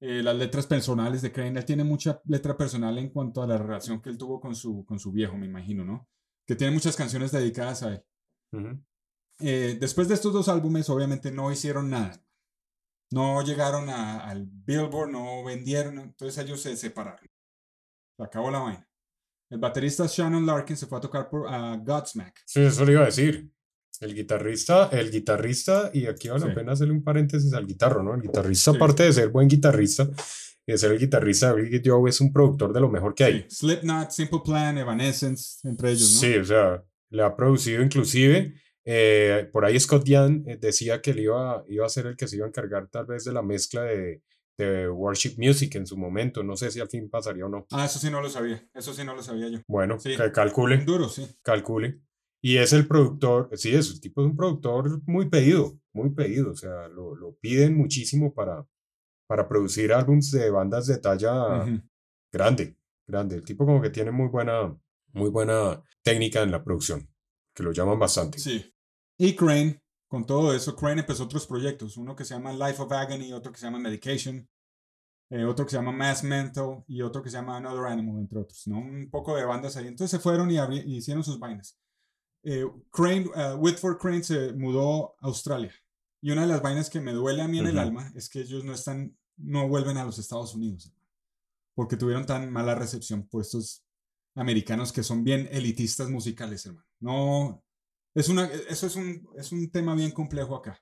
eh, 0.00 0.22
las 0.22 0.36
letras 0.36 0.66
personales 0.66 1.22
de 1.22 1.32
Crane. 1.32 1.58
Él 1.58 1.64
tiene 1.64 1.84
mucha 1.84 2.20
letra 2.26 2.56
personal 2.56 2.96
en 2.98 3.10
cuanto 3.10 3.42
a 3.42 3.46
la 3.46 3.58
relación 3.58 4.00
que 4.00 4.10
él 4.10 4.18
tuvo 4.18 4.40
con 4.40 4.54
su, 4.54 4.84
con 4.84 4.98
su 4.98 5.12
viejo, 5.12 5.36
me 5.36 5.46
imagino, 5.46 5.84
¿no? 5.84 6.08
Que 6.46 6.54
tiene 6.56 6.72
muchas 6.72 6.96
canciones 6.96 7.32
dedicadas 7.32 7.82
a 7.82 7.94
él. 7.94 8.04
Ujú. 8.52 8.80
Eh, 9.40 9.76
después 9.80 10.08
de 10.08 10.14
estos 10.14 10.32
dos 10.32 10.48
álbumes, 10.48 10.88
obviamente 10.90 11.30
no 11.30 11.50
hicieron 11.52 11.90
nada. 11.90 12.22
No 13.10 13.42
llegaron 13.42 13.88
a- 13.88 14.20
al 14.24 14.46
Billboard, 14.46 15.10
no 15.10 15.44
vendieron, 15.44 15.98
entonces 15.98 16.42
ellos 16.44 16.60
se 16.60 16.76
separaron. 16.76 17.28
Se 18.16 18.22
acabó 18.24 18.50
la 18.50 18.58
vaina. 18.60 18.88
El 19.50 19.58
baterista 19.58 20.06
Shannon 20.08 20.44
Larkin 20.44 20.76
se 20.76 20.86
fue 20.86 20.98
a 20.98 21.00
tocar 21.00 21.28
por 21.30 21.46
a 21.48 21.76
Godsmack. 21.76 22.42
Sí, 22.46 22.62
eso 22.62 22.84
le 22.84 22.92
iba 22.92 23.02
a 23.02 23.06
decir. 23.06 23.50
El 24.00 24.14
guitarrista, 24.14 24.88
el 24.92 25.10
guitarrista, 25.10 25.90
y 25.92 26.06
aquí 26.06 26.28
vale 26.28 26.42
Sí. 26.42 26.48
la 26.48 26.54
pena 26.54 26.72
hacerle 26.72 26.92
un 26.92 27.02
paréntesis 27.04 27.52
al 27.54 27.66
guitarro, 27.66 28.02
¿no? 28.02 28.14
El 28.14 28.22
guitarrista, 28.22 28.70
Sí. 28.72 28.76
aparte 28.76 29.02
de 29.04 29.12
ser 29.12 29.28
buen 29.30 29.48
guitarrista, 29.48 30.08
y 30.66 30.72
de 30.72 30.78
ser 30.78 30.92
el 30.92 30.98
guitarrista 30.98 31.54
de 31.54 31.62
Billy 31.62 31.80
Joe, 31.84 32.08
es 32.10 32.20
un 32.20 32.32
productor 32.32 32.72
de 32.72 32.80
lo 32.80 32.90
mejor 32.90 33.14
que 33.14 33.24
hay. 33.24 33.46
Sí, 33.48 33.56
Slipknot, 33.66 34.10
Simple 34.10 34.40
Plan, 34.44 34.76
Evanescence, 34.78 35.66
entre 35.68 35.90
ellos, 35.92 36.12
¿no? 36.14 36.20
Sí, 36.20 36.36
o 36.36 36.44
sea, 36.44 36.82
le 37.10 37.22
ha 37.22 37.34
producido 37.36 37.82
inclusive, 37.82 38.54
eh, 38.84 39.48
por 39.52 39.64
ahí 39.64 39.78
Scott 39.80 40.04
Young 40.04 40.46
eh, 40.48 40.58
decía 40.60 41.00
que 41.00 41.12
él 41.12 41.20
iba, 41.20 41.64
iba 41.68 41.86
a 41.86 41.88
ser 41.88 42.06
el 42.06 42.16
que 42.16 42.26
se 42.28 42.36
iba 42.36 42.46
a 42.46 42.48
encargar 42.48 42.88
tal 42.88 43.06
vez 43.06 43.24
de 43.24 43.32
la 43.32 43.42
mezcla 43.42 43.82
de, 43.82 44.22
de 44.58 44.88
worship 44.88 45.34
music 45.38 45.74
en 45.76 45.86
su 45.86 45.96
momento, 45.96 46.42
no 46.42 46.56
sé 46.56 46.70
si 46.70 46.80
al 46.80 46.88
fin 46.88 47.08
pasaría 47.10 47.46
o 47.46 47.48
no. 47.48 47.66
Ah, 47.70 47.84
eso 47.86 47.98
sí 47.98 48.10
no 48.10 48.20
lo 48.20 48.28
sabía. 48.30 48.64
Eso 48.74 48.92
sí 48.94 49.04
no 49.04 49.14
lo 49.14 49.22
sabía 49.22 49.48
yo. 49.48 49.58
Bueno, 49.68 49.98
Sí. 50.00 50.16
que 50.16 50.32
calcule, 50.32 50.78
Duro, 50.84 51.08
sí. 51.08 51.26
calcule. 51.42 52.00
Y 52.42 52.58
es 52.58 52.72
el 52.72 52.86
productor, 52.86 53.50
sí, 53.54 53.74
es 53.74 53.90
el 53.90 54.00
tipo 54.00 54.20
es 54.20 54.26
un 54.26 54.36
productor 54.36 55.02
muy 55.06 55.28
pedido, 55.28 55.78
muy 55.92 56.10
pedido, 56.10 56.52
o 56.52 56.56
sea, 56.56 56.88
lo, 56.88 57.16
lo 57.16 57.34
piden 57.36 57.76
muchísimo 57.76 58.32
para, 58.32 58.66
para 59.26 59.48
producir 59.48 59.92
álbums 59.92 60.30
de 60.30 60.50
bandas 60.50 60.86
de 60.86 60.98
talla 60.98 61.66
grande, 62.32 62.76
grande. 63.06 63.36
El 63.36 63.44
tipo 63.44 63.66
como 63.66 63.80
que 63.82 63.90
tiene 63.90 64.10
muy 64.10 64.28
buena, 64.28 64.76
muy 65.12 65.30
buena 65.30 65.82
técnica 66.02 66.42
en 66.42 66.52
la 66.52 66.62
producción, 66.62 67.08
que 67.54 67.62
lo 67.62 67.72
llaman 67.72 67.98
bastante. 67.98 68.38
Sí. 68.38 68.72
Y 69.18 69.34
Crane, 69.34 69.82
con 70.08 70.26
todo 70.26 70.54
eso, 70.54 70.76
Crane 70.76 71.00
empezó 71.00 71.24
otros 71.24 71.46
proyectos. 71.46 71.96
Uno 71.96 72.14
que 72.14 72.24
se 72.24 72.34
llama 72.34 72.52
Life 72.52 72.82
of 72.82 72.92
Agony, 72.92 73.32
otro 73.32 73.50
que 73.50 73.58
se 73.58 73.66
llama 73.66 73.78
Medication, 73.78 74.48
eh, 75.30 75.44
otro 75.44 75.64
que 75.64 75.70
se 75.70 75.76
llama 75.78 75.92
Mass 75.92 76.22
Mental 76.22 76.84
y 76.86 77.02
otro 77.02 77.22
que 77.22 77.30
se 77.30 77.38
llama 77.38 77.56
Another 77.56 77.86
Animal, 77.86 78.20
entre 78.20 78.38
otros, 78.38 78.66
¿no? 78.68 78.78
Un 78.78 79.08
poco 79.10 79.34
de 79.34 79.44
bandas 79.44 79.76
ahí. 79.76 79.88
Entonces 79.88 80.10
se 80.10 80.22
fueron 80.22 80.50
y, 80.50 80.58
y 80.58 80.98
hicieron 80.98 81.24
sus 81.24 81.40
vainas. 81.40 81.78
Eh, 82.48 82.64
Crane, 82.92 83.26
eh, 83.34 83.54
Whitford 83.54 83.98
Crane 83.98 84.22
se 84.22 84.52
mudó 84.52 85.16
a 85.20 85.26
Australia. 85.26 85.74
Y 86.22 86.30
una 86.30 86.42
de 86.42 86.46
las 86.46 86.62
vainas 86.62 86.88
que 86.88 87.00
me 87.00 87.12
duele 87.12 87.42
a 87.42 87.48
mí 87.48 87.58
en 87.58 87.66
el 87.66 87.76
alma 87.76 88.12
es 88.14 88.28
que 88.28 88.40
ellos 88.40 88.64
no 88.64 88.72
están, 88.72 89.16
no 89.36 89.68
vuelven 89.68 89.96
a 89.96 90.04
los 90.04 90.20
Estados 90.20 90.54
Unidos, 90.54 90.94
porque 91.74 91.96
tuvieron 91.96 92.24
tan 92.24 92.50
mala 92.52 92.76
recepción 92.76 93.26
por 93.26 93.42
estos 93.42 93.84
americanos 94.36 94.92
que 94.92 95.02
son 95.02 95.24
bien 95.24 95.48
elitistas 95.50 96.08
musicales, 96.08 96.64
hermano. 96.66 96.86
No, 97.00 97.64
es 98.14 98.28
una, 98.28 98.44
eso 98.44 98.86
es 98.86 98.94
un, 98.94 99.28
es 99.36 99.50
un 99.50 99.68
tema 99.70 99.96
bien 99.96 100.12
complejo 100.12 100.54
acá, 100.54 100.80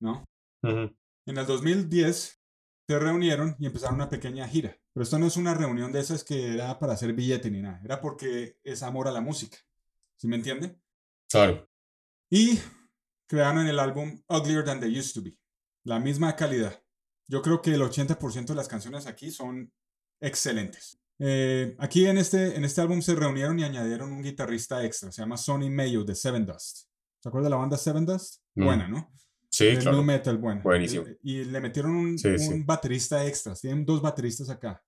¿no? 0.00 0.24
Ujú. 0.64 0.92
En 1.26 1.38
el 1.38 1.46
2010 1.46 2.40
se 2.88 2.98
reunieron 2.98 3.54
y 3.60 3.66
empezaron 3.66 3.94
una 3.94 4.08
pequeña 4.08 4.48
gira. 4.48 4.76
Pero 4.92 5.04
esto 5.04 5.18
no 5.20 5.26
es 5.26 5.36
una 5.36 5.54
reunión 5.54 5.92
de 5.92 6.00
esas 6.00 6.24
que 6.24 6.54
era 6.54 6.76
para 6.78 6.94
hacer 6.94 7.12
billete 7.12 7.52
ni 7.52 7.62
nada. 7.62 7.80
Era 7.84 8.00
porque 8.00 8.58
es 8.64 8.82
amor 8.82 9.06
a 9.06 9.12
la 9.12 9.20
música. 9.20 9.58
¿Sí 10.16 10.26
me 10.26 10.36
entiende? 10.36 10.76
Claro. 11.34 11.68
Y 12.30 12.58
crearon 13.28 13.66
el 13.66 13.78
álbum 13.78 14.20
Uglier 14.28 14.64
Than 14.64 14.80
They 14.80 14.98
Used 14.98 15.14
to 15.14 15.22
Be. 15.22 15.36
La 15.84 15.98
misma 16.00 16.34
calidad. 16.36 16.80
Yo 17.28 17.42
creo 17.42 17.60
que 17.62 17.74
el 17.74 17.82
80% 17.82 18.46
de 18.46 18.54
las 18.54 18.68
canciones 18.68 19.06
aquí 19.06 19.30
son 19.30 19.72
excelentes. 20.20 21.00
Eh, 21.18 21.76
aquí 21.78 22.06
en 22.06 22.18
este, 22.18 22.56
en 22.56 22.64
este 22.64 22.80
álbum 22.80 23.00
se 23.02 23.14
reunieron 23.14 23.58
y 23.58 23.64
añadieron 23.64 24.12
un 24.12 24.22
guitarrista 24.22 24.84
extra. 24.84 25.12
Se 25.12 25.22
llama 25.22 25.36
Sonny 25.36 25.70
Mayo 25.70 26.04
de 26.04 26.14
Seven 26.14 26.44
Dust. 26.46 26.86
¿Se 27.20 27.28
acuerda 27.28 27.46
de 27.46 27.50
la 27.50 27.56
banda 27.56 27.76
Seven 27.76 28.04
Dust? 28.04 28.42
Mm. 28.54 28.64
Buena, 28.64 28.88
¿no? 28.88 29.12
Sí, 29.50 29.66
El 29.68 29.78
claro. 29.78 29.98
nu 29.98 30.02
metal, 30.02 30.36
bueno. 30.38 30.62
Buenísimo. 30.62 31.06
Eh, 31.06 31.18
Y 31.22 31.44
le 31.44 31.60
metieron 31.60 31.94
un, 31.94 32.18
Sí, 32.18 32.28
un 32.28 32.38
sí. 32.38 32.62
baterista 32.64 33.24
extra. 33.24 33.54
Tienen 33.54 33.86
dos 33.86 34.02
bateristas 34.02 34.50
acá, 34.50 34.82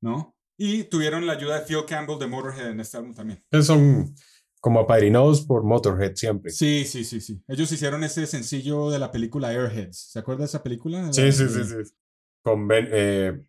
¿no? 0.00 0.36
Y 0.56 0.84
tuvieron 0.84 1.26
la 1.26 1.32
ayuda 1.32 1.58
de 1.60 1.66
Phil 1.66 1.84
Campbell 1.86 2.18
de 2.18 2.26
Motorhead 2.26 2.70
en 2.70 2.80
este 2.80 2.98
álbum 2.98 3.14
también. 3.14 3.42
Son 3.62 4.14
como 4.60 4.80
apadrinados 4.80 5.42
por 5.46 5.64
Motorhead 5.64 6.14
siempre. 6.14 6.52
Sí, 6.52 6.84
sí, 6.84 7.04
sí, 7.04 7.20
sí. 7.20 7.42
Ellos 7.48 7.72
hicieron 7.72 8.04
ese 8.04 8.26
sencillo 8.26 8.90
de 8.90 8.98
la 8.98 9.10
película 9.10 9.48
Airheads. 9.48 10.10
¿Se 10.12 10.18
acuerda 10.18 10.40
de 10.40 10.46
esa 10.46 10.62
película? 10.62 11.12
Sí, 11.12 11.22
La- 11.22 11.32
sí, 11.32 11.48
sí, 11.48 11.64
sí. 11.64 11.92
Con 12.42 12.68
Ben, 12.68 12.88
eh, 12.90 13.42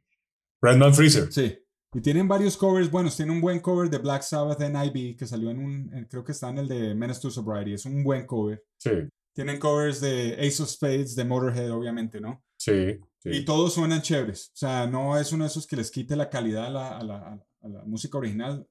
Bradman 0.62 0.94
Freezer. 0.94 1.32
Sí. 1.32 1.58
Y 1.94 2.00
tienen 2.02 2.28
varios 2.28 2.56
covers 2.56 2.90
buenos. 2.90 3.18
Tiene 3.18 3.34
un 3.34 3.42
buen 3.42 3.60
cover 3.60 3.90
de 3.90 3.98
Black 3.98 4.22
Sabbath 4.22 4.62
NIB 4.62 5.18
que 5.18 5.28
salió 5.28 5.50
en 5.52 5.60
un. 5.60 5.94
en- 5.94 6.06
creo 6.06 6.24
que 6.24 6.32
está 6.32 6.50
en 6.50 6.60
el 6.60 6.68
de 6.68 6.96
Menace 6.96 7.20
to 7.22 7.30
Sobriety. 7.30 7.74
Es 7.74 7.86
un 7.86 8.04
buen 8.04 8.26
cover. 8.26 8.64
Sí, 8.78 8.92
Tienen 9.34 9.60
covers 9.60 10.00
de 10.02 10.34
Ace 10.40 10.62
of 10.64 10.70
Spades, 10.70 11.16
de 11.16 11.24
Motorhead, 11.26 11.72
obviamente, 11.72 12.20
¿no? 12.22 12.44
sí, 12.58 12.98
sí. 13.20 13.30
Y 13.30 13.46
todos 13.46 13.74
suenan 13.74 14.02
chéveres. 14.02 14.48
O 14.54 14.58
sea, 14.58 14.88
no 14.88 15.18
es 15.18 15.32
uno 15.34 15.44
de 15.46 15.50
esos 15.50 15.66
que 15.68 15.76
les 15.78 15.90
quite 15.90 16.16
la 16.16 16.30
calidad 16.30 16.66
a 16.68 16.70
la, 16.70 16.98
a 16.98 17.04
la- 17.04 17.46
a 17.62 17.68
la 17.68 17.84
música 17.86 18.18
original. 18.18 18.66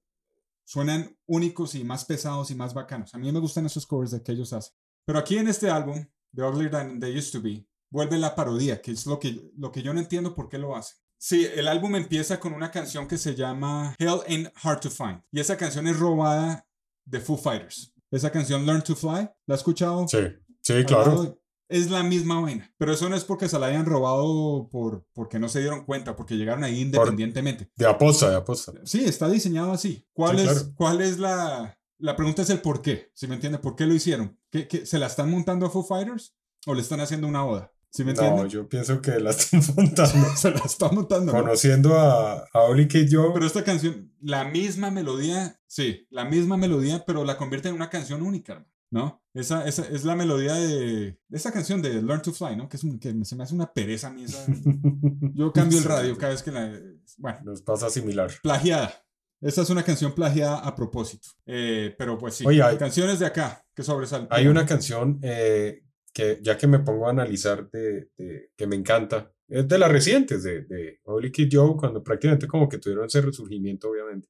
Suenan 0.70 1.18
únicos 1.26 1.74
y 1.74 1.82
más 1.82 2.04
pesados 2.04 2.52
y 2.52 2.54
más 2.54 2.74
bacanos. 2.74 3.12
A 3.12 3.18
mí 3.18 3.32
me 3.32 3.40
gustan 3.40 3.66
esos 3.66 3.84
covers 3.84 4.12
de 4.12 4.22
que 4.22 4.30
ellos 4.30 4.52
hacen. 4.52 4.72
Pero 5.04 5.18
aquí 5.18 5.36
en 5.36 5.48
este 5.48 5.68
álbum, 5.68 6.06
The 6.32 6.44
Uglier 6.44 6.70
Than 6.70 7.00
They 7.00 7.18
Used 7.18 7.32
to 7.32 7.42
Be, 7.42 7.66
vuelve 7.90 8.16
la 8.18 8.36
parodia, 8.36 8.80
que 8.80 8.92
es 8.92 9.04
lo 9.04 9.18
que, 9.18 9.50
lo 9.56 9.72
que 9.72 9.82
yo 9.82 9.92
no 9.92 9.98
entiendo 9.98 10.32
por 10.32 10.48
qué 10.48 10.58
lo 10.58 10.76
hacen. 10.76 10.96
Sí, 11.18 11.44
el 11.56 11.66
álbum 11.66 11.96
empieza 11.96 12.38
con 12.38 12.52
una 12.52 12.70
canción 12.70 13.08
que 13.08 13.18
se 13.18 13.34
llama 13.34 13.96
Hell 13.98 14.20
Ain't 14.28 14.52
Hard 14.62 14.78
to 14.78 14.90
Find. 14.90 15.20
Y 15.32 15.40
esa 15.40 15.56
canción 15.56 15.88
es 15.88 15.98
robada 15.98 16.64
de 17.04 17.18
Foo 17.18 17.36
Fighters. 17.36 17.92
Esa 18.08 18.30
canción 18.30 18.64
Learn 18.64 18.82
to 18.82 18.94
Fly, 18.94 19.28
¿la 19.46 19.54
has 19.54 19.62
escuchado? 19.62 20.06
Sí, 20.06 20.18
sí, 20.62 20.84
claro. 20.84 21.36
Es 21.70 21.90
la 21.90 22.02
misma 22.02 22.40
vaina. 22.40 22.70
Pero 22.76 22.92
eso 22.92 23.08
no 23.08 23.16
es 23.16 23.24
porque 23.24 23.48
se 23.48 23.58
la 23.58 23.66
hayan 23.66 23.86
robado 23.86 24.68
por, 24.70 25.06
porque 25.14 25.38
no 25.38 25.48
se 25.48 25.60
dieron 25.60 25.84
cuenta, 25.84 26.16
porque 26.16 26.36
llegaron 26.36 26.64
ahí 26.64 26.80
independientemente. 26.80 27.70
De 27.76 27.86
aposta, 27.86 28.28
de 28.28 28.36
aposta. 28.36 28.72
Sí, 28.84 29.04
está 29.04 29.28
diseñado 29.28 29.72
así. 29.72 30.04
¿Cuál 30.12 30.38
Sí, 30.38 30.44
es, 30.46 30.50
claro. 30.52 30.72
cuál 30.76 31.00
es 31.00 31.18
la... 31.18 31.76
La 31.98 32.16
pregunta 32.16 32.42
es 32.42 32.48
el 32.50 32.60
por 32.62 32.80
qué, 32.82 33.10
¿sí 33.14 33.26
me 33.26 33.34
entiende? 33.34 33.58
¿Por 33.58 33.76
qué 33.76 33.84
lo 33.86 33.94
hicieron? 33.94 34.38
¿Qué, 34.50 34.66
qué- 34.66 34.86
se 34.86 34.98
la 34.98 35.06
están 35.06 35.30
montando 35.30 35.66
a 35.66 35.70
Foo 35.70 35.84
Fighters 35.84 36.34
o 36.66 36.74
le 36.74 36.80
están 36.80 37.00
haciendo 37.00 37.26
una 37.28 37.44
oda? 37.44 37.72
¿Sí 37.90 38.04
me 38.04 38.12
entiende? 38.12 38.40
No, 38.42 38.46
yo 38.48 38.68
pienso 38.68 39.02
que 39.02 39.18
la 39.20 39.30
están 39.32 39.60
montando. 39.76 40.28
Se 40.36 40.50
la 40.50 40.60
están 40.60 40.94
montando. 40.94 41.32
¿no? 41.32 41.40
Conociendo 41.42 41.98
a, 41.98 42.38
a 42.52 42.60
Oli 42.62 42.88
Kid 42.88 43.08
Joe. 43.10 43.32
Pero 43.34 43.44
esta 43.46 43.64
canción, 43.64 44.12
la 44.22 44.44
misma 44.44 44.90
melodía, 44.90 45.60
sí, 45.66 46.06
la 46.08 46.24
misma 46.24 46.56
melodía, 46.56 47.04
pero 47.06 47.24
la 47.24 47.36
convierte 47.36 47.68
en 47.68 47.74
una 47.74 47.90
canción 47.90 48.22
única, 48.22 48.52
hermano, 48.54 48.72
¿no? 48.90 49.22
Esa, 49.34 49.66
esa 49.66 49.86
es 49.88 50.04
la 50.04 50.16
melodía 50.16 50.54
de, 50.54 51.16
de 51.28 51.36
esa 51.36 51.52
canción 51.52 51.80
de 51.80 52.02
Learn 52.02 52.22
to 52.22 52.32
Fly, 52.32 52.56
¿no? 52.56 52.68
Que, 52.68 52.76
es 52.76 52.84
un- 52.84 52.98
que 52.98 53.14
se 53.24 53.36
me 53.36 53.44
hace 53.44 53.54
una 53.54 53.72
pereza 53.72 54.08
a 54.08 54.10
mí 54.12 54.24
esa- 54.24 54.44
Yo 55.34 55.52
cambio 55.52 55.78
el 55.78 55.84
radio 55.84 56.16
cada 56.18 56.32
vez 56.32 56.42
que 56.42 56.50
la... 56.50 56.72
Bueno, 57.18 57.38
Nos 57.44 57.62
pasa 57.62 57.88
similar. 57.90 58.30
plagiada. 58.42 58.92
Esta 59.40 59.62
es 59.62 59.70
una 59.70 59.82
canción 59.84 60.14
plagiada 60.14 60.58
a 60.58 60.74
propósito. 60.74 61.28
Eh, 61.46 61.94
pero 61.96 62.18
pues 62.18 62.34
sí, 62.34 62.44
Oye, 62.46 62.62
hay- 62.62 62.76
canciones 62.76 63.18
de 63.20 63.26
acá 63.26 63.64
que 63.74 63.82
sobresalen. 63.82 64.26
Hay 64.30 64.46
una 64.48 64.66
canción 64.66 65.18
eh, 65.22 65.82
que 66.12 66.40
ya 66.42 66.58
que 66.58 66.66
me 66.66 66.80
pongo 66.80 67.06
a 67.06 67.10
analizar 67.10 67.70
de, 67.70 68.10
de- 68.18 68.50
que 68.56 68.66
me 68.66 68.76
encanta, 68.76 69.32
es 69.48 69.66
de 69.66 69.78
las 69.78 69.90
recientes, 69.90 70.42
de, 70.42 70.62
de 70.64 71.00
Oli 71.04 71.30
Kid 71.32 71.48
Joe, 71.50 71.74
cuando 71.76 72.02
prácticamente 72.04 72.46
como 72.46 72.68
que 72.68 72.78
tuvieron 72.78 73.06
ese 73.06 73.20
resurgimiento, 73.20 73.88
obviamente. 73.90 74.28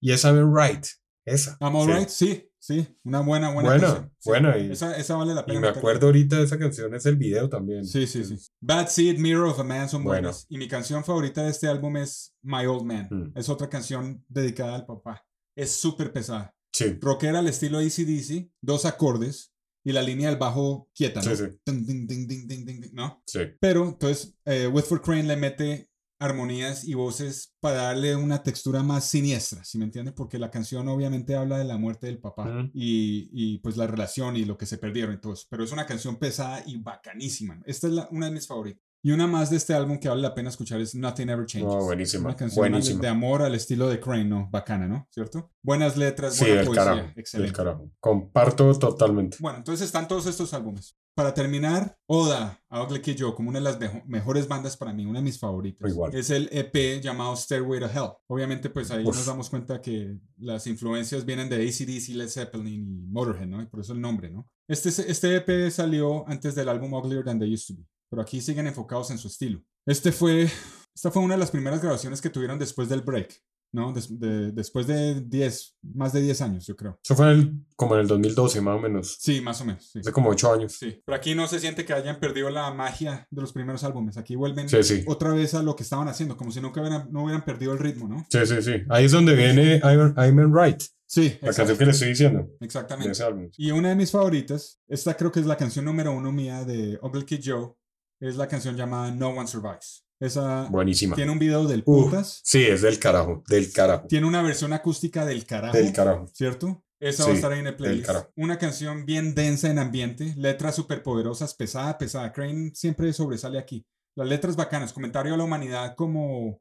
Y 0.00 0.12
es 0.12 0.24
I'm 0.24 0.54
Right. 0.54 0.84
Esa. 1.28 1.56
I'm 1.60 1.72
sí. 1.72 1.78
alright, 1.78 2.08
sí, 2.08 2.50
sí, 2.58 2.86
una 3.04 3.20
buena, 3.20 3.50
buena. 3.52 3.70
Buena, 3.70 3.86
canción. 3.86 4.12
Sí, 4.18 4.30
buena, 4.30 4.58
y- 4.58 4.72
esa, 4.72 4.96
esa 4.96 5.16
vale 5.16 5.34
la 5.34 5.44
pena. 5.46 5.58
Y 5.58 5.62
me 5.62 5.68
acuerdo 5.68 6.06
ahorita 6.06 6.36
de 6.36 6.44
esa 6.44 6.58
canción, 6.58 6.94
es 6.94 7.06
el 7.06 7.16
video 7.16 7.48
también. 7.48 7.84
Sí, 7.84 8.06
sí, 8.06 8.24
sí. 8.24 8.36
Bad 8.60 8.88
Seed, 8.88 9.18
Mirror 9.18 9.48
of 9.48 9.60
a 9.60 9.64
Man 9.64 9.88
son 9.88 10.04
Bueno. 10.04 10.22
buenas. 10.28 10.46
Y 10.48 10.58
mi 10.58 10.68
canción 10.68 11.04
favorita 11.04 11.42
de 11.44 11.50
este 11.50 11.68
álbum 11.68 11.96
es 11.96 12.34
My 12.42 12.66
Old 12.66 12.84
Man. 12.84 13.08
Mm. 13.10 13.38
Es 13.38 13.48
otra 13.48 13.68
canción 13.68 14.24
dedicada 14.28 14.74
al 14.74 14.86
papá. 14.86 15.24
Es 15.56 15.72
súper 15.72 16.12
pesada. 16.12 16.54
Sí, 16.72 16.96
Rockera 17.00 17.40
al 17.40 17.48
estilo 17.48 17.78
ACDC, 17.78 18.50
dos 18.60 18.84
acordes 18.84 19.52
y 19.84 19.92
la 19.92 20.02
línea 20.02 20.28
del 20.28 20.38
bajo 20.38 20.88
quieta, 20.94 21.20
¿no? 21.22 21.34
Sí, 21.34 21.44
sí. 21.44 21.58
Ding, 21.64 21.86
ding, 21.86 22.06
ding, 22.06 22.26
ding, 22.28 22.46
ding, 22.46 22.64
ding, 22.66 22.80
ding, 22.80 22.94
¿no? 22.94 23.22
sí. 23.26 23.40
Pero 23.60 23.84
entonces 23.88 24.34
eh, 24.44 24.66
Whitford 24.66 25.00
Crane 25.00 25.22
le 25.24 25.36
mete 25.36 25.88
armonías 26.18 26.84
y 26.84 26.94
voces 26.94 27.54
para 27.60 27.82
darle 27.82 28.16
una 28.16 28.42
textura 28.42 28.82
más 28.82 29.04
siniestra, 29.04 29.64
¿sí 29.64 29.78
me 29.78 29.84
entiende? 29.84 30.12
Porque 30.12 30.38
la 30.38 30.50
canción 30.50 30.88
obviamente 30.88 31.34
habla 31.36 31.58
de 31.58 31.64
la 31.64 31.76
muerte 31.78 32.06
del 32.06 32.18
papá 32.18 32.42
Ujú. 32.48 32.70
y, 32.74 33.28
y, 33.32 33.58
pues 33.58 33.76
la 33.76 33.86
relación 33.86 34.36
y 34.36 34.44
lo 34.44 34.56
que 34.58 34.66
se 34.66 34.78
perdieron 34.78 35.14
y 35.14 35.18
todo 35.20 35.32
eso. 35.34 35.46
Pero 35.48 35.64
es 35.64 35.72
una 35.72 35.86
canción 35.86 36.16
pesada 36.16 36.62
y 36.66 36.76
bacanísima. 36.78 37.60
Esta 37.66 37.86
es 37.86 37.92
la- 37.92 38.08
una 38.10 38.26
de 38.26 38.32
mis 38.32 38.46
favoritas. 38.46 38.82
Y 39.00 39.12
una 39.12 39.28
más 39.28 39.48
de 39.50 39.56
este 39.58 39.74
álbum 39.74 40.00
que 40.00 40.08
vale 40.08 40.20
la 40.22 40.34
pena 40.34 40.48
escuchar 40.48 40.80
es 40.80 40.92
Nothing 40.96 41.28
Ever 41.28 41.46
Changes. 41.46 41.72
No, 41.72 41.84
buenísima, 41.84 42.24
Una 42.30 42.36
canción 42.36 42.64
de- 42.64 42.70
buenísima. 42.70 43.00
de 43.00 43.08
amor 43.08 43.42
al 43.42 43.54
estilo 43.54 43.88
de 43.88 44.00
Crane, 44.00 44.24
¿no? 44.24 44.48
Bacana, 44.50 44.88
¿no? 44.88 45.06
¿Cierto? 45.12 45.52
Buenas 45.62 45.96
letras, 45.96 46.34
Sí, 46.34 46.40
buena 46.40 46.56
del 46.56 46.66
poesía. 46.66 46.84
carajo. 46.84 47.06
Del 47.08 47.18
Excelente. 47.18 47.52
carajo. 47.54 47.90
Comparto 48.00 48.76
totalmente. 48.76 49.36
Bueno, 49.40 49.58
entonces 49.58 49.86
están 49.86 50.08
todos 50.08 50.26
estos 50.26 50.52
álbumes. 50.52 50.96
Para 51.18 51.34
terminar, 51.34 51.98
Oda 52.06 52.62
a 52.68 52.80
Ugly 52.84 53.02
Kid 53.02 53.16
Joe 53.18 53.34
como 53.34 53.48
una 53.48 53.58
de 53.58 53.64
las 53.64 53.80
mejo- 53.80 54.04
mejores 54.06 54.46
bandas 54.46 54.76
para 54.76 54.92
mí, 54.92 55.04
una 55.04 55.18
de 55.18 55.24
mis 55.24 55.36
favoritas. 55.36 55.90
Igual. 55.90 56.14
Es 56.14 56.30
el 56.30 56.48
EP 56.52 57.00
llamado 57.02 57.34
Stairway 57.34 57.80
to 57.80 57.86
Hell. 57.86 58.10
Obviamente, 58.28 58.70
pues 58.70 58.88
ahí 58.92 59.04
Uf. 59.04 59.16
nos 59.16 59.26
damos 59.26 59.50
cuenta 59.50 59.80
que 59.82 60.16
las 60.36 60.68
influencias 60.68 61.24
vienen 61.24 61.48
de 61.48 61.56
ACDC, 61.56 62.14
Led 62.14 62.28
Zeppelin 62.28 62.68
y 62.68 63.08
Motorhead, 63.10 63.48
¿no? 63.48 63.60
Y 63.60 63.66
por 63.66 63.80
eso 63.80 63.94
el 63.94 64.00
nombre, 64.00 64.30
¿no? 64.30 64.48
Este, 64.68 64.90
este 64.90 65.34
EP 65.34 65.68
salió 65.72 66.24
antes 66.28 66.54
del 66.54 66.68
álbum 66.68 66.94
Uglier 66.94 67.24
Than 67.24 67.40
They 67.40 67.52
Used 67.52 67.74
to 67.74 67.80
Be, 67.82 67.88
pero 68.08 68.22
aquí 68.22 68.40
siguen 68.40 68.68
enfocados 68.68 69.10
en 69.10 69.18
su 69.18 69.26
estilo. 69.26 69.60
Este 69.86 70.12
fue, 70.12 70.48
esta 70.94 71.10
fue 71.10 71.20
una 71.24 71.34
de 71.34 71.40
las 71.40 71.50
primeras 71.50 71.80
grabaciones 71.82 72.20
que 72.20 72.30
tuvieron 72.30 72.60
después 72.60 72.88
del 72.88 73.00
break, 73.00 73.42
¿no? 73.72 73.92
Des- 73.92 74.18
de- 74.18 74.52
después 74.52 74.86
de 74.86 75.20
10, 75.22 75.76
más 75.82 76.12
de 76.12 76.22
10 76.22 76.40
años, 76.40 76.66
yo 76.66 76.74
creo. 76.76 76.98
Eso 77.04 77.14
fue 77.14 77.30
el- 77.30 77.52
como 77.76 77.94
en 77.94 78.00
el 78.02 78.06
2012, 78.06 78.60
más 78.60 78.76
o 78.76 78.80
menos. 78.80 79.16
Sí, 79.20 79.40
más 79.40 79.60
o 79.60 79.64
menos. 79.64 79.90
sí. 79.92 79.98
Hace 80.00 80.12
como 80.12 80.30
ocho 80.30 80.52
años. 80.52 80.72
Sí, 80.72 81.02
pero 81.04 81.16
aquí 81.16 81.34
no 81.34 81.46
se 81.46 81.60
siente 81.60 81.84
que 81.84 81.92
hayan 81.92 82.18
perdido 82.20 82.50
la 82.50 82.72
magia 82.72 83.26
de 83.30 83.40
los 83.40 83.52
primeros 83.52 83.84
álbumes. 83.84 84.16
Aquí 84.16 84.36
vuelven 84.36 84.68
Sí, 84.68 84.82
sí. 84.82 85.04
otra 85.06 85.32
vez 85.32 85.54
a 85.54 85.62
lo 85.62 85.76
que 85.76 85.82
estaban 85.82 86.08
haciendo, 86.08 86.36
como 86.36 86.50
si 86.50 86.60
nunca 86.60 86.80
hubieran, 86.80 87.08
no 87.12 87.24
hubieran 87.24 87.44
perdido 87.44 87.72
el 87.72 87.78
ritmo, 87.78 88.08
¿no? 88.08 88.26
Sí, 88.30 88.38
sí, 88.46 88.62
sí. 88.62 88.72
Ahí 88.88 89.04
es 89.04 89.12
donde 89.12 89.34
viene 89.34 89.80
I'm, 89.84 90.14
I'm 90.16 90.38
in 90.40 90.54
Right, 90.54 90.82
Sí, 91.10 91.38
la 91.40 91.52
canción 91.54 91.78
que 91.78 91.84
le 91.86 91.90
estoy 91.92 92.08
diciendo 92.08 92.50
exactamente. 92.60 93.12
ese 93.12 93.22
álbum. 93.24 93.48
Y 93.56 93.70
una 93.70 93.88
de 93.90 93.94
mis 93.96 94.10
favoritas, 94.10 94.78
esta 94.88 95.16
creo 95.16 95.32
que 95.32 95.40
es 95.40 95.46
la 95.46 95.56
canción 95.56 95.84
número 95.86 96.12
uno 96.12 96.30
mía 96.32 96.64
de 96.66 96.98
Ugly 97.00 97.24
Kid 97.24 97.40
Joe, 97.44 97.72
es 98.20 98.36
la 98.36 98.46
canción 98.48 98.76
llamada 98.76 99.10
No 99.10 99.28
One 99.28 99.46
Survives. 99.46 100.04
Esa 100.20 100.66
Buenísima. 100.70 101.14
tiene 101.14 101.30
un 101.30 101.38
video 101.38 101.66
del 101.66 101.82
Uf, 101.86 102.06
putas, 102.06 102.40
sí, 102.44 102.64
es 102.64 102.82
del 102.82 102.98
carajo, 102.98 103.44
del 103.48 103.72
carajo, 103.72 104.06
tiene 104.08 104.26
una 104.26 104.42
versión 104.42 104.72
acústica 104.72 105.24
del 105.24 105.46
carajo. 105.46 105.76
del 105.76 105.92
carajo. 105.92 106.26
¿Cierto? 106.32 106.84
Esa 107.00 107.24
va 107.26 107.30
a 107.30 107.34
estar 107.34 107.52
ahí 107.52 107.60
en 107.60 107.68
el 107.68 107.76
playlist. 107.76 108.10
Una 108.34 108.58
canción 108.58 109.06
bien 109.06 109.32
densa 109.36 109.70
en 109.70 109.78
ambiente, 109.78 110.34
letras 110.36 110.74
súper 110.74 111.04
poderosas, 111.04 111.54
pesada, 111.54 111.96
pesada. 111.96 112.32
Crane 112.32 112.72
siempre 112.74 113.12
sobresale 113.12 113.56
aquí. 113.60 113.86
Las 114.16 114.26
letras 114.26 114.56
bacanas, 114.56 114.92
comentario 114.92 115.32
a 115.32 115.36
la 115.36 115.44
humanidad 115.44 115.94
como, 115.94 116.60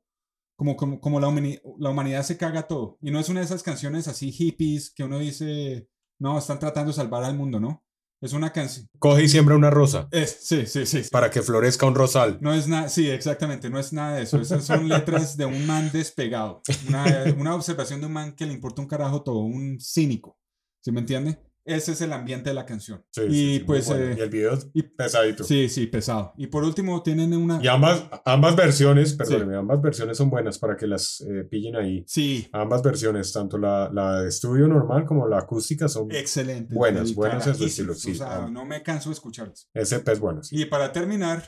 como, 0.56 0.76
como, 0.76 1.00
como 1.02 1.20
la, 1.20 1.28
humani- 1.28 1.60
la 1.80 1.90
humanidad 1.90 2.22
se 2.22 2.38
caga 2.38 2.68
todo. 2.68 3.00
Y 3.02 3.10
no 3.10 3.20
es 3.20 3.30
una 3.30 3.40
de 3.40 3.48
esas 3.48 3.64
canciones 3.64 4.08
así 4.08 4.32
hippies 4.32 4.92
que 4.94 5.04
uno 5.04 5.18
dice, 5.18 5.90
no, 6.20 6.38
están 6.38 6.60
tratando 6.60 6.92
de 6.92 6.96
salvar 6.98 7.24
al 7.24 7.36
mundo, 7.36 7.60
¿no? 7.60 7.84
Es 8.20 8.34
una 8.34 8.52
canción. 8.52 8.88
Coge 8.98 9.24
y 9.24 9.28
siembra 9.30 9.56
una 9.56 9.70
rosa 9.70 10.08
Es, 10.12 10.38
sí, 10.42 10.66
sí, 10.66 10.88
sí. 10.88 11.04
sí. 11.04 11.10
para 11.12 11.30
que 11.30 11.44
florezca 11.44 11.86
un 11.86 11.94
rosal. 11.94 12.40
No 12.42 12.52
es 12.54 12.68
nada, 12.68 12.90
sí, 12.90 13.08
exactamente, 13.10 13.70
no 13.70 13.78
es 13.78 13.94
nada 13.94 14.16
de 14.16 14.24
eso. 14.24 14.42
Esas 14.42 14.66
son 14.66 14.88
letras 14.90 15.38
de 15.38 15.46
un 15.46 15.68
man 15.68 15.92
despegado. 15.92 16.62
Una, 16.88 17.26
una 17.38 17.56
observación 17.56 18.00
de 18.00 18.08
un 18.08 18.14
man 18.14 18.34
que 18.34 18.46
le 18.46 18.54
importa 18.54 18.82
un 18.82 18.88
carajo 18.88 19.22
todo, 19.22 19.40
un 19.40 19.80
cínico. 19.80 20.38
¿Sí 20.82 20.92
me 20.92 21.02
entiende? 21.02 21.40
Ese 21.68 21.92
es 21.92 22.00
el 22.02 22.14
ambiente 22.14 22.50
de 22.50 22.54
la 22.54 22.66
canción. 22.66 23.04
Sí, 23.12 23.22
y 23.24 23.58
sí, 23.58 23.64
pues, 23.66 23.88
bueno. 23.88 24.06
eh, 24.06 24.16
y 24.18 24.22
el 24.22 24.30
video 24.30 24.54
es 24.54 24.70
y- 24.74 24.84
pesadito. 24.84 25.44
sí, 25.44 25.68
sí, 25.68 25.86
pesado. 25.88 26.34
Y 26.38 26.48
por 26.48 26.64
último, 26.64 27.04
tienen 27.04 27.34
una. 27.34 27.60
Y 27.62 27.68
ambas, 27.68 28.06
ambas 28.24 28.56
versiones, 28.56 29.12
perdóneme, 29.14 29.58
ambas 29.58 29.82
versiones 29.82 30.16
son 30.16 30.30
buenas 30.30 30.58
para 30.60 30.78
que 30.78 30.88
las 30.88 31.20
eh, 31.22 31.44
pillen 31.44 31.76
ahí. 31.76 32.06
Sí, 32.08 32.48
Ambas 32.54 32.82
versiones, 32.82 33.34
tanto 33.34 33.58
la, 33.58 33.90
la 33.94 34.22
de 34.22 34.30
estudio 34.30 34.68
normal 34.70 35.06
como 35.06 35.28
la 35.28 35.40
acústica, 35.40 35.90
son. 35.90 36.10
excelente. 36.12 36.74
Buenas, 36.74 37.14
buenas 37.14 37.46
en 37.48 37.56
su 37.56 37.66
estilo, 37.66 37.94
sí, 37.94 38.12
O 38.12 38.16
sea, 38.16 38.48
no 38.50 38.64
me 38.66 38.82
canso 38.82 39.10
de 39.10 39.14
escucharlas. 39.16 39.70
Ese 39.74 40.00
pez 40.00 40.20
bueno, 40.22 40.42
sí. 40.44 40.62
Y 40.62 40.66
para 40.66 40.94
terminar, 40.94 41.44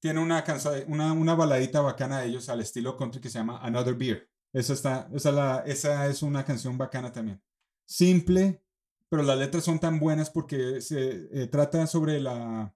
tiene 0.00 0.18
una, 0.18 0.42
cansa- 0.44 0.84
una, 0.88 1.12
una 1.12 1.36
baladita 1.36 1.80
bacana 1.80 2.18
de 2.20 2.26
ellos 2.26 2.48
al 2.48 2.60
estilo 2.60 2.96
country 2.96 3.20
que 3.20 3.28
se 3.30 3.38
llama 3.38 3.60
Another 3.62 3.94
Beer. 3.94 4.28
Esa, 4.52 4.72
está, 4.72 5.08
esa, 5.14 5.30
la, 5.30 5.62
esa 5.66 6.08
es 6.08 6.22
una 6.24 6.44
canción 6.44 6.76
bacana 6.76 7.12
también. 7.12 7.40
Simple, 7.86 8.60
pero 9.12 9.22
las 9.24 9.38
letras 9.38 9.62
son 9.62 9.78
tan 9.78 10.00
buenas 10.00 10.30
porque 10.30 10.80
se 10.80 11.28
eh, 11.32 11.46
trata 11.48 11.86
sobre 11.86 12.18
la, 12.18 12.74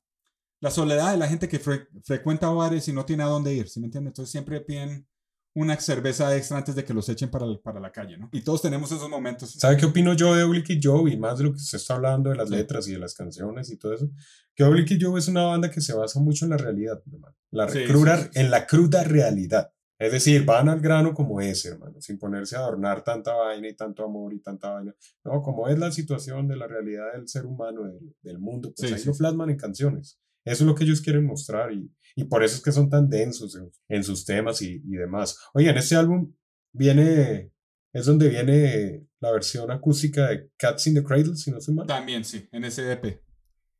la 0.61 0.70
soledad 0.70 1.12
de 1.12 1.16
la 1.16 1.26
gente 1.28 1.49
que 1.49 1.59
fre- 1.59 1.89
frecuenta 2.05 2.51
bares 2.51 2.87
y 2.89 2.93
no 2.93 3.07
tiene 3.07 3.22
a 3.22 3.26
dónde 3.26 3.55
ir, 3.55 3.70
¿sí 3.70 3.80
me 3.80 3.87
entiendes? 3.87 4.11
Entonces 4.11 4.30
siempre 4.32 4.61
piden 4.61 5.07
una 5.55 5.80
cerveza 5.80 6.37
extra 6.37 6.59
antes 6.59 6.74
de 6.74 6.84
que 6.84 6.93
los 6.93 7.09
echen 7.09 7.30
para, 7.30 7.47
para 7.64 7.80
la 7.80 7.91
calle, 7.91 8.18
¿no? 8.18 8.28
Y 8.32 8.43
todos 8.43 8.61
tenemos 8.61 8.93
esos 8.93 9.09
momentos. 9.09 9.53
¿Sabe 9.53 9.78
qué 9.78 9.87
opino 9.87 10.12
yo 10.12 10.34
de 10.34 10.43
Oblique 10.43 10.78
Joe? 10.82 11.11
Y 11.11 11.16
más 11.16 11.39
de 11.39 11.45
lo 11.45 11.53
que 11.53 11.57
usted 11.57 11.78
está 11.78 11.95
hablando 11.95 12.28
de 12.28 12.37
las 12.37 12.51
Sí. 12.51 12.55
letras 12.55 12.87
y 12.89 12.93
de 12.93 12.99
las 12.99 13.14
canciones 13.14 13.70
y 13.70 13.78
todo 13.78 13.95
eso. 13.95 14.11
Que 14.55 14.64
Oblique 14.64 14.99
Joe 15.01 15.18
es 15.18 15.28
una 15.28 15.45
banda 15.45 15.70
que 15.70 15.80
se 15.80 15.95
basa 15.95 16.20
mucho 16.20 16.45
en 16.45 16.51
la 16.51 16.59
realidad, 16.59 17.01
hermano. 17.11 17.34
La 17.51 17.68
Sí, 17.70 17.78
cruda- 17.87 18.24
sí. 18.24 18.28
En 18.34 18.51
la 18.51 18.66
cruda 18.66 19.03
realidad. 19.05 19.70
Es 19.99 20.12
decir, 20.12 20.44
van 20.44 20.68
al 20.68 20.80
grano 20.80 21.14
como 21.14 21.40
es, 21.40 21.64
hermano, 21.64 22.01
sin 22.01 22.18
ponerse 22.18 22.55
a 22.57 22.59
adornar 22.61 23.03
tanta 23.03 23.32
vaina 23.34 23.68
y 23.68 23.74
tanto 23.74 24.05
amor 24.05 24.34
y 24.34 24.40
tanta 24.40 24.70
vaina. 24.72 24.94
No, 25.24 25.42
como 25.42 25.68
es 25.68 25.78
la 25.78 25.90
situación 25.90 26.47
de 26.49 26.57
la 26.57 26.66
realidad 26.66 27.14
del 27.14 27.26
ser 27.28 27.47
humano, 27.47 27.84
del, 27.84 28.14
del 28.22 28.38
mundo, 28.38 28.72
pues 28.76 28.88
Sí, 28.88 28.94
ahí 28.94 29.01
sí, 29.01 29.09
lo 29.09 29.14
plasman 29.14 29.49
en 29.51 29.57
canciones. 29.57 30.20
Eso 30.44 30.64
es 30.64 30.68
lo 30.68 30.74
que 30.74 30.84
ellos 30.84 31.01
quieren 31.01 31.24
mostrar 31.26 31.72
y, 31.72 31.90
y 32.14 32.24
por 32.24 32.44
eso 32.44 32.57
es 32.57 32.62
que 32.62 32.72
son 32.72 32.88
tan 32.90 33.09
densos 33.09 33.57
en, 33.57 33.70
en 33.88 34.05
sus 34.05 34.24
temas 34.24 34.61
y, 34.62 34.82
y 34.84 34.97
demás. 34.97 35.38
Oye, 35.55 35.70
en 35.70 35.76
este 35.78 35.97
álbum 35.97 36.32
viene, 36.72 37.51
es 37.92 38.07
donde 38.07 38.28
viene 38.28 39.07
la 39.20 39.32
versión 39.32 39.70
acústica 39.70 40.28
de 40.28 40.51
Cats 40.59 40.86
in 40.88 40.94
the 40.94 41.03
Cradle, 41.03 41.36
si 41.36 41.51
no 41.51 41.59
estoy 41.59 41.74
mal. 41.74 41.86
También, 41.86 42.22
sí, 42.24 42.47
en 42.53 42.64
ese 42.64 42.92
EP. 42.92 43.22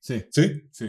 Sí, 0.01 0.25
Sí, 0.31 0.69
sí. 0.73 0.89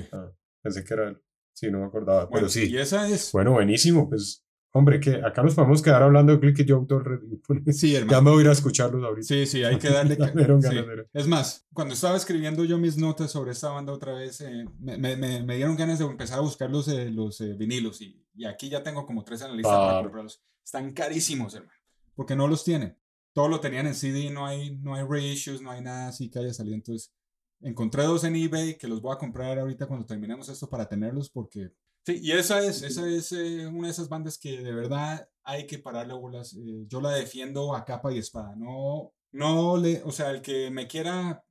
pensé 0.62 0.84
que 0.84 0.94
era 0.94 1.10
él. 1.10 1.22
Sí, 1.54 1.70
no 1.70 1.80
me 1.80 1.86
acordaba, 1.86 2.26
Bueno, 2.26 2.48
pero 2.48 2.50
sí. 2.50 2.70
Y 2.72 2.78
esa 2.78 3.10
es... 3.10 3.32
Bueno, 3.32 3.52
buenísimo, 3.54 4.08
pues, 4.08 4.46
hombre, 4.78 5.00
que 5.00 5.16
acá 5.16 5.44
nos 5.44 5.56
podemos 5.56 5.82
quedar 5.82 6.04
hablando 6.04 6.32
de 6.34 6.40
Click 6.40 6.60
y 6.60 6.66
Joe 6.72 6.86
todo 6.88 7.00
el 7.00 7.06
re- 7.06 7.74
Sí, 7.74 7.96
hermano. 7.96 8.12
Ya 8.18 8.22
me 8.22 8.30
voy 8.32 8.40
a 8.40 8.42
ir 8.44 8.50
a 8.50 8.52
escucharlos 8.54 9.04
ahorita. 9.04 9.28
Sí, 9.28 9.46
sí, 9.46 9.64
hay 9.64 9.78
que 9.78 9.90
darle. 9.90 10.16
Sí. 10.16 10.78
Es 11.14 11.28
más, 11.28 11.68
cuando 11.74 11.94
estaba 11.94 12.16
escribiendo 12.18 12.64
yo 12.66 12.78
mis 12.78 12.98
notas 12.98 13.32
sobre 13.32 13.52
esta 13.52 13.70
banda 13.70 13.92
otra 13.94 14.14
vez, 14.14 14.42
eh, 14.42 14.66
me, 14.80 14.98
me- 14.98 15.16
me- 15.16 15.44
me 15.44 15.56
dieron 15.56 15.76
ganas 15.76 16.00
de 16.00 16.06
empezar 16.06 16.38
a 16.40 16.42
buscar 16.42 16.70
los, 16.70 16.88
eh, 16.88 17.10
los 17.12 17.40
eh, 17.42 17.54
vinilos 17.54 18.02
y, 18.02 18.24
y 18.36 18.46
aquí 18.46 18.70
ya 18.70 18.84
tengo 18.84 19.06
como 19.06 19.24
tres 19.24 19.42
en 19.42 19.50
la 19.50 19.56
lista 19.56 19.70
para 19.72 19.84
Claro. 19.86 20.04
comprarlos. 20.04 20.42
Están 20.64 20.92
carísimos, 20.94 21.54
hermano, 21.56 21.74
porque 22.16 22.36
no 22.36 22.48
los 22.48 22.64
tienen. 22.64 22.98
Todo 23.34 23.48
lo 23.50 23.60
tenían 23.60 23.88
en 23.88 23.94
CD, 23.96 24.30
no 24.32 24.46
hay, 24.46 24.76
no 24.78 24.96
hay 24.96 25.04
reissues, 25.08 25.62
no 25.62 25.72
hay 25.72 25.82
nada 25.82 26.08
así 26.10 26.30
que 26.30 26.40
haya 26.40 26.54
salido. 26.54 26.76
Entonces, 26.76 27.14
encontré 27.62 28.04
dos 28.04 28.24
en 28.24 28.36
eBay 28.36 28.78
que 28.78 28.88
los 28.88 29.02
voy 29.02 29.14
a 29.14 29.18
comprar 29.20 29.58
ahorita 29.60 29.86
cuando 29.88 30.06
terminemos 30.06 30.50
esto 30.50 30.70
para 30.70 30.88
tenerlos 30.90 31.30
porque... 31.30 31.72
Sí, 32.08 32.22
y 32.24 32.32
esa 32.32 32.64
es, 32.64 32.84
esa 32.84 33.06
es 33.06 33.34
eh, 33.34 33.68
una 33.68 33.88
de 33.88 33.92
esas 33.92 34.08
bandas 34.08 34.38
que 34.38 34.62
de 34.62 34.74
verdad 34.74 35.28
hay 35.44 35.68
que 35.68 35.78
pararle 35.78 36.14
bolas. 36.14 36.54
Eh, 36.54 36.86
yo 36.88 37.02
la 37.02 37.12
defiendo 37.12 37.76
a 37.76 37.84
capa 37.84 38.14
y 38.14 38.18
espada. 38.18 38.56
No, 38.56 39.14
no 39.34 39.76
le, 39.76 40.02
o 40.06 40.12
sea, 40.14 40.32
el 40.32 40.42
que 40.42 40.72
me 40.72 40.88
quiera 40.88 41.44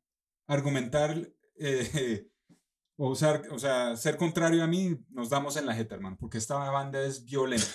argumentar, 0.46 1.30
eh, 1.58 2.30
o, 2.96 3.10
usar, 3.10 3.42
o 3.50 3.58
sea, 3.58 3.98
ser 3.98 4.16
contrario 4.16 4.64
a 4.64 4.66
mí, 4.66 4.98
nos 5.10 5.28
damos 5.28 5.58
en 5.58 5.66
la 5.66 5.74
jeta, 5.74 5.94
hermano, 5.94 6.16
porque 6.18 6.38
esta 6.38 6.56
banda 6.56 7.02
es 7.02 7.22
violenta, 7.22 7.66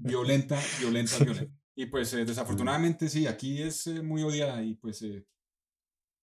violenta, 0.00 0.58
violenta, 0.80 1.16
violenta. 1.16 1.60
Y 1.76 1.86
pues 1.86 2.12
eh, 2.14 2.24
desafortunadamente 2.24 3.08
sí, 3.08 3.28
aquí 3.28 3.62
es 3.62 3.86
eh, 3.86 4.02
muy 4.02 4.24
odiada 4.24 4.60
y 4.64 4.74
pues 4.74 5.00
eh, 5.02 5.24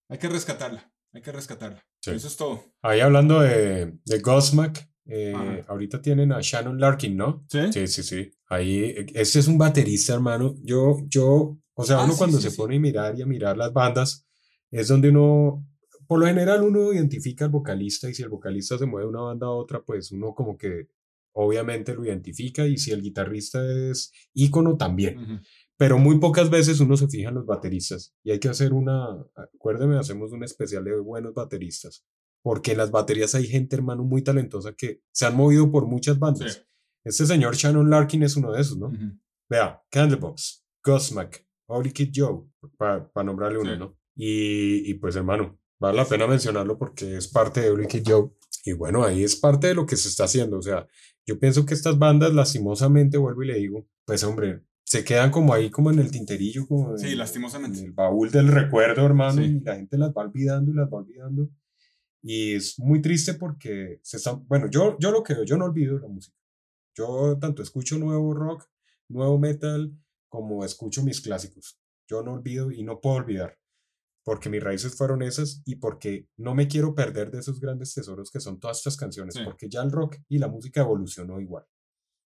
hay 0.10 0.18
que 0.18 0.28
rescatarla, 0.28 0.92
hay 1.14 1.22
que 1.22 1.32
rescatarla. 1.32 1.88
Sí. 2.02 2.12
Eso 2.12 2.28
es 2.28 2.36
todo. 2.36 2.66
Ahí 2.82 3.00
hablando 3.00 3.40
de, 3.40 3.98
de 4.04 4.20
Godsmack, 4.20 4.86
eh, 5.08 5.64
ahorita 5.68 6.02
tienen 6.02 6.32
a 6.32 6.40
Shannon 6.42 6.80
Larkin, 6.80 7.16
¿no? 7.16 7.46
¿Sí? 7.50 7.60
Sí, 7.72 7.88
sí, 7.88 8.04
sí. 8.04 8.32
Ahí, 8.48 8.84
eh, 8.84 9.06
este 9.14 9.40
es 9.40 9.48
un 9.48 9.58
baterista, 9.58 10.14
hermano. 10.14 10.56
Yo, 10.64 10.98
yo, 11.08 11.58
o 11.74 11.84
sea, 11.84 12.00
Ah, 12.00 12.04
uno 12.04 12.14
sí, 12.14 12.18
cuando 12.18 12.40
sí, 12.40 12.50
se 12.50 12.56
pone 12.56 12.76
a 12.78 12.80
mirar 12.80 13.18
y 13.18 13.22
a 13.22 13.26
mirar 13.26 13.58
las 13.58 13.72
bandas, 13.74 14.28
es 14.72 14.88
donde 14.88 15.10
uno, 15.10 15.66
por 16.08 16.20
lo 16.20 16.26
general, 16.26 16.64
uno 16.64 16.92
identifica 16.94 17.46
al 17.46 17.52
vocalista 17.52 18.10
y 18.10 18.14
si 18.14 18.24
el 18.24 18.30
vocalista 18.30 18.78
se 18.78 18.86
mueve 18.86 19.06
de 19.06 19.10
una 19.10 19.22
banda 19.22 19.48
a 19.48 19.52
otra, 19.52 19.82
pues 19.84 20.12
uno 20.12 20.34
como 20.34 20.58
que 20.58 20.88
obviamente 21.34 21.94
lo 21.94 22.04
identifica 22.04 22.66
y 22.66 22.78
si 22.78 22.92
el 22.92 23.02
guitarrista 23.02 23.60
es 23.72 24.12
ícono 24.34 24.76
también. 24.76 25.42
Pero 25.78 26.00
muy 26.00 26.20
pocas 26.20 26.50
veces 26.50 26.80
uno 26.80 26.98
se 26.98 27.08
fija 27.08 27.30
en 27.30 27.36
los 27.36 27.46
bateristas 27.46 28.16
y 28.24 28.32
hay 28.32 28.40
que 28.40 28.50
hacer 28.50 28.74
una, 28.74 29.08
acuérdeme, 29.36 29.98
hacemos 30.00 30.32
un 30.32 30.44
especial 30.44 30.84
de 30.84 31.00
buenos 31.00 31.36
bateristas, 31.36 32.04
porque 32.48 32.72
en 32.72 32.78
las 32.78 32.92
baterías 32.92 33.36
hay 33.36 33.46
gente, 33.46 33.76
hermano, 33.76 34.06
muy 34.06 34.22
talentosa 34.22 34.72
que 34.72 35.02
se 35.12 35.26
han 35.26 35.36
movido 35.36 35.70
por 35.70 35.86
muchas 35.86 36.18
bandas. 36.18 36.66
Este 37.04 37.26
señor 37.26 37.58
Shannon 37.58 37.90
Larkin 37.90 38.24
es 38.24 38.38
uno 38.38 38.54
de 38.54 38.62
esos, 38.62 38.78
¿no? 38.78 38.90
Vea, 39.50 39.84
Candlebox, 39.92 40.66
Godsmack, 40.82 41.46
Holy 41.66 41.92
Kid 41.92 42.14
Joe, 42.16 42.46
para 42.78 43.12
nombrarle 43.26 43.58
uno, 43.58 43.76
¿no? 43.76 43.98
Y, 44.16 44.90
y, 44.90 44.94
pues, 44.94 45.18
hermano, 45.18 45.60
vale 45.78 45.98
la 45.98 46.06
pena 46.06 46.26
mencionarlo 46.26 46.78
porque 46.78 47.18
es 47.18 47.28
parte 47.28 47.60
de 47.60 47.70
Holy 47.70 47.86
Kid 47.86 48.04
Joe. 48.08 48.30
Y 48.64 48.72
bueno, 48.72 49.04
ahí 49.04 49.26
es 49.26 49.36
parte 49.36 49.68
de 49.68 49.76
lo 49.76 49.86
que 49.86 49.98
se 49.98 50.08
está 50.08 50.24
haciendo. 50.24 50.58
O 50.60 50.62
sea, 50.62 50.88
yo 51.26 51.38
pienso 51.40 51.66
que 51.66 51.74
estas 51.74 52.00
bandas, 52.00 52.34
lastimosamente, 52.34 53.18
vuelvo 53.18 53.44
y 53.44 53.48
le 53.48 53.56
digo, 53.56 53.90
pues, 54.06 54.24
hombre, 54.24 54.64
se 54.86 55.04
quedan 55.04 55.32
como 55.32 55.54
ahí, 55.54 55.70
como 55.70 55.92
en 55.92 56.00
el 56.00 56.12
tinterillo, 56.12 56.66
como 56.66 56.98
sí, 56.98 57.14
lastimosamente. 57.14 57.80
en 57.80 57.86
el 57.88 57.92
baúl 57.92 58.32
del 58.32 58.48
recuerdo, 58.48 59.06
hermano, 59.06 59.44
y 59.44 59.60
la 59.60 59.76
gente 59.76 59.98
las 59.98 60.12
va 60.12 60.22
olvidando 60.22 60.72
y 60.72 60.76
las 60.76 60.88
va 60.88 61.00
olvidando. 61.00 61.50
Y 62.30 62.56
es 62.56 62.78
muy 62.78 63.02
triste 63.02 63.36
porque 63.36 64.02
se 64.04 64.18
está, 64.18 64.34
bueno, 64.34 64.70
yo, 64.70 64.98
yo 65.00 65.12
lo 65.12 65.24
creo, 65.24 65.46
yo 65.46 65.56
no 65.56 65.64
olvido 65.64 65.98
la 65.98 66.10
música. 66.10 66.36
Yo 66.94 67.38
tanto 67.40 67.64
escucho 67.64 67.98
nuevo 67.98 68.34
rock, 68.34 68.66
nuevo 69.08 69.40
metal, 69.40 69.98
como 70.28 70.66
escucho 70.66 71.04
mis 71.04 71.22
clásicos. 71.22 71.80
Yo 72.06 72.24
no 72.24 72.34
olvido 72.34 72.70
y 72.70 72.84
no 72.84 73.00
puedo 73.00 73.16
olvidar, 73.16 73.58
porque 74.26 74.50
mis 74.50 74.62
raíces 74.62 74.98
fueron 74.98 75.22
esas 75.22 75.62
y 75.64 75.78
porque 75.78 76.28
no 76.36 76.54
me 76.54 76.68
quiero 76.68 76.94
perder 76.94 77.32
de 77.32 77.40
esos 77.40 77.62
grandes 77.62 77.94
tesoros 77.94 78.30
que 78.30 78.42
son 78.42 78.60
todas 78.60 78.80
estas 78.80 78.98
canciones, 78.98 79.38
porque 79.46 79.70
ya 79.70 79.82
el 79.82 79.92
rock 79.94 80.18
y 80.28 80.38
la 80.38 80.50
música 80.50 80.82
evolucionó 80.82 81.40
igual. 81.40 81.64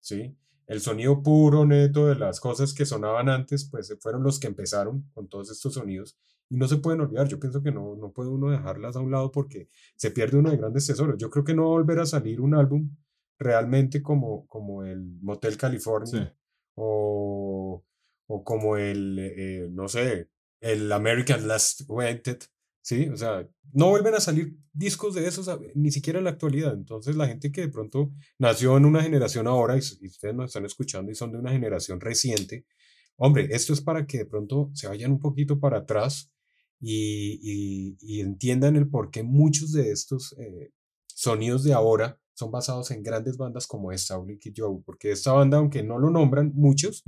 ¿Sí? 0.01 0.35
El 0.67 0.81
sonido 0.81 1.23
puro, 1.23 1.65
neto 1.67 2.07
de 2.07 2.17
las 2.17 2.41
cosas 2.41 2.73
que 2.75 2.87
sonaban 2.87 3.29
antes, 3.29 3.69
pues 3.71 3.97
fueron 4.01 4.23
los 4.23 4.39
que 4.39 4.47
empezaron 4.47 5.11
con 5.15 5.29
todos 5.29 5.51
estos 5.51 5.75
sonidos 5.75 6.19
y 6.49 6.57
no 6.57 6.69
se 6.69 6.77
pueden 6.77 7.01
olvidar. 7.01 7.27
Yo 7.29 7.41
pienso 7.41 7.63
que 7.63 7.73
no, 7.73 7.97
no 7.97 8.13
puede 8.13 8.29
uno 8.29 8.51
dejarlas 8.51 8.97
a 8.97 9.01
un 9.01 9.11
lado 9.11 9.33
porque 9.33 9.69
se 9.97 10.11
pierde 10.11 10.37
uno 10.37 10.51
de 10.51 10.59
grandes 10.59 10.87
tesoros. 10.87 11.17
Yo 11.19 11.31
creo 11.31 11.45
que 11.45 11.55
no 11.55 11.63
va 11.63 11.69
a 11.69 11.79
volver 11.79 11.99
a 12.01 12.07
salir 12.07 12.41
un 12.41 12.55
álbum 12.55 12.95
realmente 13.39 14.03
como, 14.03 14.47
como 14.47 14.85
el 14.85 15.03
Motel 15.23 15.57
California 15.57 16.37
o, 16.75 17.83
o, 18.27 18.45
como 18.45 18.77
el, 18.77 19.19
eh, 19.19 19.69
no 19.71 19.89
sé, 19.89 20.29
el 20.61 20.93
American 20.93 21.49
Last 21.49 21.83
Wanted, 21.89 22.39
¿sí? 22.83 23.09
O 23.09 23.17
sea, 23.17 23.49
no 23.73 23.89
vuelven 23.89 24.15
a 24.15 24.21
salir 24.21 24.57
discos 24.73 25.15
de 25.15 25.27
esos 25.27 25.49
ni 25.75 25.91
siquiera 25.91 26.19
en 26.19 26.25
la 26.25 26.31
actualidad. 26.31 26.75
Entonces, 26.75 27.17
la 27.17 27.27
gente 27.27 27.51
que 27.51 27.63
de 27.63 27.69
pronto 27.69 28.13
nació 28.39 28.77
en 28.77 28.85
una 28.85 29.03
generación 29.03 29.47
ahora 29.47 29.77
y, 29.77 29.79
ustedes 29.79 30.35
nos 30.35 30.47
están 30.47 30.67
escuchando 30.67 31.11
y 31.11 31.15
son 31.15 31.33
de 31.33 31.39
una 31.39 31.53
generación 31.53 32.01
reciente, 32.01 32.67
hombre, 33.17 33.49
esto 33.51 33.73
es 33.73 33.81
para 33.81 34.07
que 34.07 34.19
de 34.19 34.27
pronto 34.27 34.71
se 34.75 34.89
vayan 34.89 35.13
un 35.13 35.21
poquito 35.21 35.59
para 35.59 35.79
atrás 35.79 36.31
y, 36.81 37.97
y, 38.01 38.21
entiendan 38.21 38.77
el 38.77 38.89
por 38.89 39.11
qué 39.11 39.23
muchos 39.23 39.73
de 39.73 39.93
estos 39.93 40.35
eh, 40.39 40.73
sonidos 41.07 41.63
de 41.63 41.73
ahora 41.73 42.19
son 42.35 42.51
basados 42.51 42.91
en 42.91 43.03
grandes 43.03 43.37
bandas 43.37 43.67
como 43.67 43.93
esta, 43.93 44.19
Kid 44.41 44.55
Joe, 44.57 44.83
porque 44.85 45.13
esta 45.13 45.33
banda, 45.33 45.59
aunque 45.59 45.83
no 45.83 45.99
lo 45.99 46.11
nombran 46.11 46.51
muchos, 46.55 47.05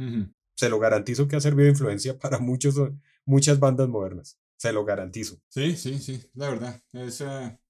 se 0.55 0.69
lo 0.69 0.79
garantizo 0.79 1.27
que 1.27 1.37
ha 1.37 1.41
servido 1.41 1.65
de 1.65 1.71
influencia 1.71 2.17
para 2.19 2.39
muchos, 2.39 2.77
muchas 3.25 3.59
bandas 3.59 3.89
modernas. 3.89 4.39
Se 4.57 4.73
lo 4.73 4.85
garantizo. 4.85 5.41
Sí, 5.49 5.77
sí, 5.77 5.99
sí, 5.99 6.23
la 6.35 6.51
verdad. 6.51 6.83
Es, 6.93 7.23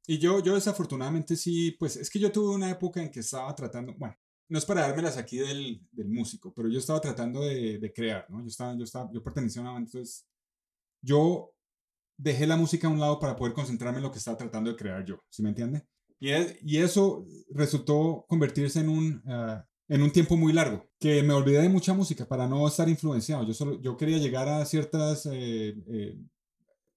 y 0.07 0.19
yo, 0.19 0.43
yo 0.43 0.55
desafortunadamente 0.55 1.37
sí, 1.37 1.73
pues 1.79 1.97
es 1.97 2.11
que 2.11 2.19
yo 2.19 2.31
tuve 2.31 2.55
una 2.55 2.71
época 2.71 3.03
en 3.03 3.11
que 3.11 3.21
estaba 3.21 3.55
tratando, 3.55 3.95
bueno, 3.97 4.15
no 4.49 4.59
es 4.59 4.67
para 4.67 4.83
dármelas 4.83 5.17
aquí 5.17 5.39
del, 5.39 5.81
del 5.91 6.09
músico, 6.09 6.53
pero 6.55 6.69
yo 6.69 6.79
estaba 6.79 7.01
tratando 7.01 7.41
de, 7.41 7.79
de, 7.79 7.93
crear, 7.93 8.27
¿no? 8.29 8.41
Yo, 8.43 8.49
estaba, 8.49 8.77
yo, 8.77 8.85
estaba, 8.85 9.11
yo 9.13 9.23
pertenecía 9.23 9.61
a 9.61 9.63
una 9.63 9.73
banda, 9.73 9.89
entonces 9.89 10.27
yo 11.03 11.55
dejé 12.19 12.47
la 12.47 12.57
música 12.57 12.87
a 12.87 12.91
un 12.91 13.01
lado 13.01 13.19
para 13.19 13.35
poder 13.35 13.55
concentrarme 13.55 13.99
en 13.99 14.05
lo 14.05 14.13
que 14.13 14.19
estaba 14.19 14.37
tratando 14.37 14.71
de 14.71 14.77
crear 14.77 15.05
yo, 15.05 15.21
¿sí 15.31 15.43
me 15.43 15.49
entiende? 15.49 15.87
Y, 16.21 16.31
y 16.63 16.79
eso 16.79 17.27
resultó 17.51 18.27
convertirse 18.29 18.81
en 18.81 18.89
un, 18.91 19.23
ah, 19.27 19.67
en 19.89 20.03
un 20.03 20.13
tiempo 20.13 20.37
muy 20.37 20.53
largo, 20.53 20.87
que 20.99 21.23
me 21.23 21.35
olvidé 21.35 21.63
de 21.63 21.69
mucha 21.69 21.95
música 21.95 22.27
para 22.27 22.47
no 22.47 22.67
estar 22.67 22.89
influenciado. 22.89 23.47
Yo, 23.47 23.55
solo, 23.55 23.81
yo 23.81 23.97
quería 23.97 24.19
llegar 24.19 24.49
a 24.49 24.65
ciertas 24.65 25.27
eh, 25.27 25.75
eh, 25.87 26.19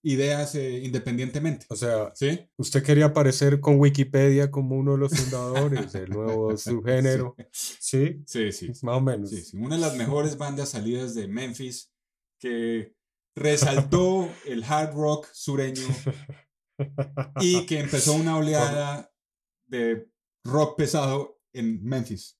ideas 0.03 0.55
eh, 0.55 0.79
independientemente. 0.83 1.65
O 1.69 1.75
sea, 1.75 2.11
¿Sí? 2.15 2.49
usted 2.57 2.83
quería 2.83 3.05
aparecer 3.05 3.59
con 3.59 3.79
Wikipedia 3.79 4.51
como 4.51 4.75
uno 4.75 4.93
de 4.93 4.97
los 4.99 5.17
fundadores 5.17 5.91
del 5.91 6.09
nuevo 6.09 6.55
subgénero. 6.57 7.35
¿Sí? 7.51 8.21
Sí, 8.25 8.51
sí. 8.51 8.71
Más 8.83 8.97
o 8.97 9.01
menos. 9.01 9.29
Sí, 9.29 9.57
Una 9.57 9.75
de 9.75 9.81
las 9.81 9.95
mejores 9.95 10.37
bandas 10.37 10.69
salidas 10.69 11.15
de 11.15 11.27
Memphis 11.27 11.91
que 12.39 12.95
resaltó 13.35 14.29
el 14.45 14.63
hard 14.63 14.93
rock 14.93 15.27
sureño 15.31 15.83
y 17.39 17.65
que 17.65 17.79
empezó 17.79 18.13
una 18.13 18.37
oleada 18.37 19.11
de 19.65 20.09
rock 20.43 20.77
pesado 20.77 21.39
en 21.53 21.83
Memphis. 21.83 22.39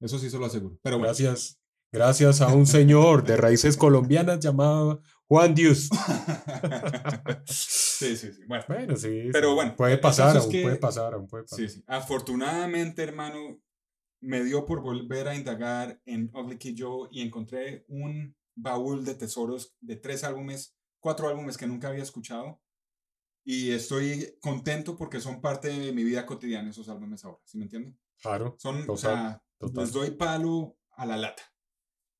Eso 0.00 0.18
sí 0.18 0.30
se 0.30 0.38
lo 0.38 0.46
aseguro. 0.46 0.78
Pero 0.82 0.98
Gracias. 0.98 1.58
Gracias 1.94 2.40
a 2.40 2.48
un 2.48 2.66
señor 2.66 3.22
de 3.22 3.36
raíces 3.36 3.76
colombianas 3.76 4.40
llamado 4.40 5.02
Juan 5.32 5.54
Dios. 5.54 5.88
sí, 7.46 8.18
sí, 8.18 8.32
sí. 8.34 8.44
Bueno, 8.46 8.64
bueno 8.68 8.96
sí. 8.96 9.30
Pero 9.32 9.54
bueno. 9.54 9.74
Puede 9.74 9.96
pasar, 9.96 10.36
aún 10.36 10.50
puede 10.50 10.76
pasar, 10.76 11.14
aún 11.14 11.26
puede 11.26 11.44
pasar. 11.44 11.58
Sí, 11.58 11.68
sí. 11.70 11.84
Afortunadamente, 11.86 13.02
hermano, 13.02 13.58
me 14.20 14.44
dio 14.44 14.66
por 14.66 14.82
volver 14.82 15.28
a 15.28 15.34
indagar 15.34 15.98
en 16.04 16.30
Ugly 16.34 16.58
Kid 16.58 16.76
Joe 16.78 17.08
y 17.10 17.22
encontré 17.22 17.86
un 17.88 18.36
baúl 18.54 19.06
de 19.06 19.14
tesoros 19.14 19.74
de 19.80 19.96
tres 19.96 20.22
álbumes, 20.22 20.76
cuatro 21.00 21.28
álbumes 21.28 21.56
que 21.56 21.66
nunca 21.66 21.88
había 21.88 22.02
escuchado. 22.02 22.60
Y 23.42 23.70
estoy 23.70 24.36
contento 24.42 24.96
porque 24.98 25.18
son 25.18 25.40
parte 25.40 25.68
de 25.68 25.92
mi 25.92 26.04
vida 26.04 26.26
cotidiana 26.26 26.68
esos 26.68 26.90
álbumes 26.90 27.24
ahora, 27.24 27.40
¿sí 27.46 27.56
me 27.56 27.64
entienden? 27.64 27.98
Claro. 28.20 28.56
Son, 28.58 28.84
o 28.86 28.98
sea, 28.98 29.42
les 29.60 29.92
doy 29.92 30.10
palo 30.10 30.76
a 30.90 31.06
la 31.06 31.16
lata. 31.16 31.42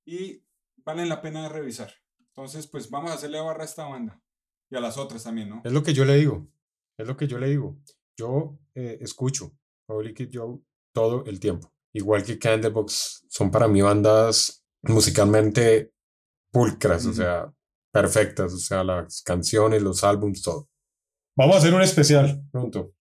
Y 0.07 0.47
valen 0.79 1.11
la 1.11 1.21
pena 1.21 1.51
revisar. 1.51 2.02
Entonces, 2.35 2.67
pues 2.67 2.89
vamos 2.89 3.11
a 3.11 3.15
hacerle 3.15 3.41
barra 3.41 3.63
a 3.63 3.67
esta 3.67 3.87
banda 3.87 4.21
y 4.71 4.77
a 4.77 4.81
las 4.81 4.97
otras 4.97 5.23
también, 5.23 5.51
¿no? 5.51 5.61
Es 5.65 5.73
lo 5.73 5.83
que 5.83 5.93
yo 5.93 6.05
le 6.05 6.17
digo, 6.17 6.49
es 6.97 7.07
lo 7.07 7.17
que 7.17 7.27
yo 7.27 7.39
le 7.39 7.49
digo. 7.49 7.77
Yo 8.17 8.59
eh, 8.75 8.99
escucho 9.01 9.53
Public 9.87 10.31
Joe 10.33 10.59
todo 10.95 11.25
el 11.27 11.41
tiempo. 11.41 11.73
Igual 11.95 12.25
que 12.25 12.39
Candlebox, 12.39 13.27
son 13.29 13.51
para 13.51 13.69
mí 13.69 13.83
bandas 13.83 14.65
musicalmente 14.83 15.93
pulcras, 16.51 17.07
o 17.07 17.13
sea, 17.13 17.53
perfectas, 17.93 18.53
o 18.55 18.59
sea, 18.59 18.83
las 18.83 19.23
canciones, 19.23 19.83
los 19.83 20.03
álbums, 20.03 20.43
todo. 20.43 20.71
Vamos 21.37 21.57
a 21.57 21.59
hacer 21.59 21.75
un 21.75 21.83
especial 21.83 22.43
pronto 22.51 22.95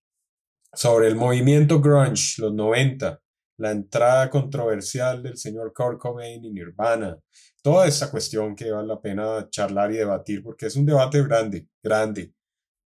sobre 0.73 1.07
el 1.07 1.15
movimiento 1.15 1.81
grunge, 1.81 2.41
los 2.41 2.53
90, 2.53 3.21
la 3.61 3.69
entrada 3.69 4.27
controversial 4.31 5.21
del 5.21 5.37
señor 5.37 5.71
Kurt 5.71 5.99
Cobain 5.99 6.43
y 6.43 6.51
Nirvana, 6.51 7.19
toda 7.61 7.87
esta 7.87 8.09
cuestión 8.09 8.55
que 8.55 8.71
vale 8.71 8.87
la 8.87 8.99
pena 8.99 9.47
charlar 9.51 9.91
y 9.91 9.97
debatir, 9.97 10.41
porque 10.41 10.65
es 10.65 10.75
un 10.75 10.85
debate 10.87 11.21
grande, 11.23 11.67
grande, 11.83 12.33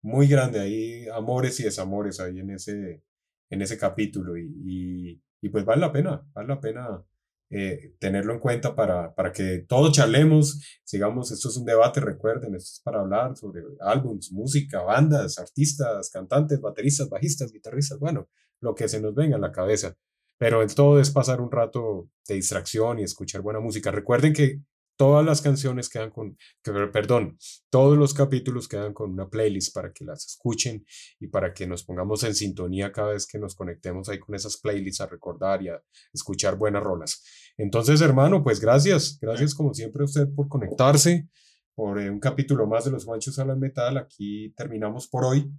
muy 0.02 0.28
grande, 0.28 0.60
hay 0.60 1.08
amores 1.08 1.62
y 1.62 1.64
desamores 1.64 2.20
ahí 2.20 2.40
en 2.40 2.50
ese, 2.50 3.02
en 3.50 3.62
ese 3.62 3.78
capítulo, 3.78 4.38
y, 4.38 5.22
y, 5.42 5.50
pues 5.50 5.64
vale 5.64 5.80
la 5.80 5.94
pena, 5.94 6.28
vale 6.34 6.48
la 6.50 6.60
pena 6.60 7.06
eh, 7.50 7.96
tenerlo 7.98 8.34
en 8.34 8.40
cuenta 8.40 8.76
para, 8.76 9.16
para 9.16 9.32
que 9.32 9.60
todos 9.70 9.94
charlemos, 9.94 10.62
sigamos, 10.84 11.32
esto 11.32 11.48
es 11.48 11.56
un 11.56 11.64
debate, 11.64 12.02
recuerden, 12.02 12.54
esto 12.54 12.72
es 12.74 12.82
para 12.84 13.00
hablar 13.00 13.38
sobre 13.38 13.62
álbums, 13.80 14.34
música, 14.34 14.82
bandas, 14.82 15.40
artistas, 15.40 16.10
cantantes, 16.10 16.60
bateristas, 16.60 17.08
bajistas, 17.08 17.54
guitarristas, 17.54 17.98
bueno, 17.98 18.28
lo 18.60 18.76
que 18.76 18.90
se 18.90 19.00
nos 19.00 19.16
venga 19.16 19.38
a 19.38 19.40
la 19.40 19.54
cabeza. 19.54 19.96
Pero 20.38 20.62
el 20.62 20.74
todo 20.74 21.00
es 21.00 21.12
pasar 21.12 21.42
un 21.42 21.52
rato 21.52 22.10
de 22.28 22.36
distracción 22.36 23.00
y 23.00 23.04
escuchar 23.04 23.42
buena 23.42 23.60
música. 23.60 23.92
Recuerden 23.92 24.34
que 24.34 24.62
todas 24.98 25.26
las 25.26 25.42
canciones 25.42 25.90
quedan 25.90 26.10
con, 26.10 26.38
que, 26.64 26.72
perdón, 26.92 27.38
todos 27.70 27.98
los 27.98 28.14
capítulos 28.14 28.68
quedan 28.68 28.94
con 28.94 29.12
una 29.12 29.30
playlist 29.30 29.74
para 29.74 29.92
que 29.92 30.06
las 30.06 30.26
escuchen 30.26 30.86
y 31.20 31.28
para 31.28 31.54
que 31.54 31.68
nos 31.68 31.84
pongamos 31.84 32.24
en 32.24 32.36
sintonía 32.36 32.92
cada 32.92 33.14
vez 33.14 33.28
que 33.28 33.40
nos 33.40 33.56
conectemos 33.56 34.10
ahí 34.10 34.20
con 34.20 34.36
esas 34.36 34.58
playlists 34.58 35.02
a 35.02 35.08
recordar 35.08 35.62
y 35.62 35.70
a 35.70 35.82
escuchar 36.14 36.58
buenas 36.58 36.84
rolas. 36.84 37.24
Entonces, 37.58 38.02
hermano, 38.02 38.44
pues 38.44 38.60
gracias, 38.60 39.18
gracias 39.22 39.54
como 39.54 39.74
siempre 39.74 40.02
a 40.02 40.06
usted 40.06 40.28
por 40.34 40.48
conectarse, 40.48 41.28
por 41.74 42.00
eh, 42.00 42.10
un 42.10 42.20
capítulo 42.20 42.68
más 42.68 42.86
de 42.86 42.92
los 42.92 43.06
Guanchos 43.06 43.38
a 43.40 43.46
la 43.46 43.56
Metal. 43.56 43.98
Aquí 43.98 44.54
terminamos 44.56 45.08
por 45.08 45.26
hoy 45.26 45.52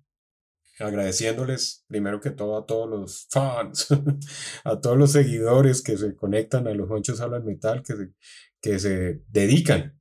agradeciéndoles 0.79 1.85
primero 1.87 2.21
que 2.21 2.31
todo 2.31 2.59
a 2.59 2.67
todos 2.67 2.89
los 2.89 3.27
fans, 3.31 3.89
a 4.65 4.81
todos 4.81 4.97
los 4.97 5.13
seguidores 5.13 5.83
que 5.83 5.97
se 5.97 6.15
conectan 6.15 6.67
a 6.67 6.75
los 6.75 6.91
Honchos 6.91 7.21
Hablan 7.21 7.45
Metal, 7.45 7.83
que 7.83 7.97
se, 7.97 8.13
que 8.61 8.79
se 8.79 9.23
dedican 9.29 9.99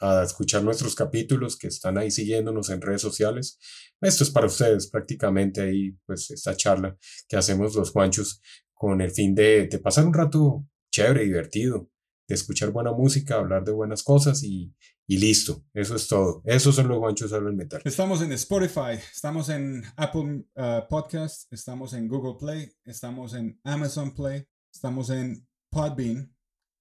a 0.00 0.24
escuchar 0.24 0.64
nuestros 0.64 0.96
capítulos, 0.96 1.56
que 1.56 1.68
están 1.68 1.96
ahí 1.96 2.10
siguiéndonos 2.10 2.70
en 2.70 2.80
redes 2.80 3.00
sociales. 3.00 3.58
Esto 4.00 4.24
es 4.24 4.30
para 4.30 4.46
ustedes 4.46 4.88
prácticamente 4.88 5.60
ahí, 5.60 5.96
pues 6.04 6.30
esta 6.32 6.56
charla 6.56 6.96
que 7.28 7.36
hacemos 7.36 7.76
los 7.76 7.90
Juanchos 7.92 8.42
con 8.74 9.00
el 9.00 9.12
fin 9.12 9.34
de, 9.34 9.68
de 9.68 9.78
pasar 9.78 10.04
un 10.04 10.14
rato 10.14 10.66
chévere, 10.90 11.24
divertido, 11.24 11.88
escuchar 12.26 12.70
buena 12.70 12.92
música, 12.92 13.36
hablar 13.36 13.64
de 13.64 13.72
buenas 13.72 14.02
cosas 14.02 14.42
y, 14.42 14.74
y 15.06 15.18
listo. 15.18 15.64
Eso 15.74 15.96
es 15.96 16.08
todo. 16.08 16.42
Esos 16.44 16.74
son 16.74 16.88
los 16.88 16.98
guanchos 16.98 17.32
hablan 17.32 17.56
metal. 17.56 17.82
Estamos 17.84 18.22
en 18.22 18.32
Spotify, 18.32 18.98
estamos 19.12 19.48
en 19.48 19.82
Apple 19.96 20.44
uh, 20.56 20.88
Podcast, 20.88 21.52
estamos 21.52 21.92
en 21.92 22.08
Google 22.08 22.36
Play, 22.38 22.72
estamos 22.84 23.34
en 23.34 23.60
Amazon 23.64 24.14
Play, 24.14 24.46
estamos 24.72 25.10
en 25.10 25.46
Podbean 25.70 26.34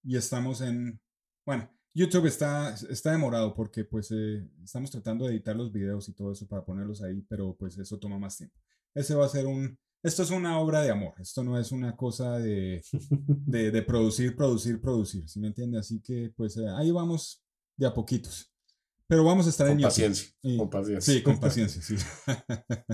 y 0.03 0.17
estamos 0.17 0.61
en, 0.61 0.99
bueno, 1.45 1.69
YouTube 1.93 2.25
está, 2.25 2.73
está 2.89 3.11
demorado 3.11 3.53
porque 3.53 3.83
pues 3.83 4.11
eh, 4.11 4.47
estamos 4.63 4.91
tratando 4.91 5.25
de 5.25 5.33
editar 5.33 5.55
los 5.55 5.71
videos 5.71 6.07
y 6.07 6.13
todo 6.13 6.31
eso 6.31 6.47
para 6.47 6.63
ponerlos 6.63 7.01
ahí, 7.01 7.21
pero 7.27 7.55
pues 7.57 7.77
eso 7.77 7.99
toma 7.99 8.17
más 8.17 8.37
tiempo. 8.37 8.55
Ese 8.93 9.15
va 9.15 9.25
a 9.25 9.29
ser 9.29 9.45
un, 9.45 9.77
esto 10.03 10.23
es 10.23 10.31
una 10.31 10.57
obra 10.59 10.81
de 10.81 10.89
amor, 10.89 11.13
esto 11.19 11.43
no 11.43 11.59
es 11.59 11.71
una 11.71 11.95
cosa 11.95 12.39
de, 12.39 12.81
de, 13.45 13.71
de 13.71 13.81
producir, 13.81 14.35
producir, 14.35 14.79
producir, 14.79 15.27
¿sí 15.27 15.39
me 15.39 15.47
entiende? 15.47 15.79
Así 15.79 16.01
que 16.01 16.31
pues 16.35 16.55
eh, 16.57 16.67
ahí 16.69 16.91
vamos 16.91 17.43
de 17.77 17.87
a 17.87 17.93
poquitos. 17.93 18.47
Pero 19.07 19.25
vamos 19.25 19.45
a 19.45 19.49
estar 19.49 19.67
con 19.67 19.75
en 19.77 19.83
paciencia. 19.83 20.29
Y- 20.41 20.57
con 20.57 20.69
paciencia. 20.69 21.13
Sí, 21.13 21.21
con 21.21 21.39
paciencia, 21.39 21.81
sí. 21.81 21.95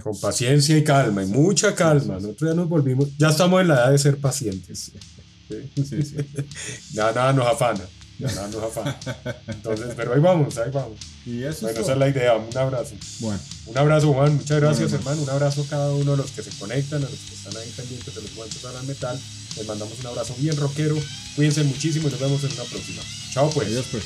Con 0.01 0.19
paciencia 0.19 0.75
y 0.79 0.83
calma, 0.83 1.23
y 1.23 1.27
mucha 1.27 1.75
calma. 1.75 2.15
Nosotros 2.15 2.49
ya 2.49 2.55
nos 2.55 2.67
volvimos, 2.67 3.15
ya 3.17 3.29
estamos 3.29 3.61
en 3.61 3.67
la 3.67 3.75
edad 3.75 3.91
de 3.91 3.97
ser 3.99 4.17
pacientes. 4.19 4.79
¿sí? 4.79 5.71
Sí, 5.75 6.01
sí. 6.03 6.15
Nada, 6.95 7.11
nada 7.13 7.33
nos 7.33 7.47
afana. 7.47 7.81
Ya 8.19 8.27
nada 8.33 8.47
nos 8.47 8.63
afana. 8.63 8.97
Entonces, 9.45 9.93
pero 9.95 10.15
ahí 10.15 10.19
vamos, 10.19 10.57
ahí 10.57 10.71
vamos. 10.71 10.97
Y 11.23 11.43
eso 11.43 11.61
Bueno, 11.61 11.77
es 11.77 11.83
esa 11.83 11.93
es 11.93 11.99
la 11.99 12.09
idea. 12.09 12.33
Un 12.35 12.57
abrazo. 12.57 12.95
Bueno, 13.19 13.39
Un 13.67 13.77
abrazo, 13.77 14.11
Juan. 14.11 14.35
Muchas 14.37 14.59
gracias, 14.59 14.89
Bueno, 14.89 14.97
hermano. 14.97 15.21
Un 15.21 15.29
abrazo 15.29 15.61
a 15.61 15.67
cada 15.67 15.93
uno 15.93 16.11
de 16.11 16.17
los 16.17 16.31
que 16.31 16.41
se 16.41 16.49
conectan, 16.57 17.03
a 17.03 17.09
los 17.09 17.19
que 17.19 17.35
están 17.35 17.55
ahí 17.57 17.71
pendientes 17.77 18.15
de 18.15 18.21
los 18.23 18.35
guantes 18.35 18.65
al 18.65 18.87
metal. 18.87 19.19
Les 19.55 19.67
mandamos 19.67 19.99
un 19.99 20.07
abrazo 20.07 20.35
bien 20.39 20.57
rockero. 20.57 20.97
Cuídense 21.35 21.63
muchísimo 21.63 22.07
y 22.07 22.11
nos 22.11 22.19
vemos 22.19 22.43
en 22.43 22.51
una 22.53 22.63
próxima. 22.63 23.03
Chao, 23.33 23.51
pues. 23.51 23.67
adiós 23.67 23.85
pues. 23.91 24.03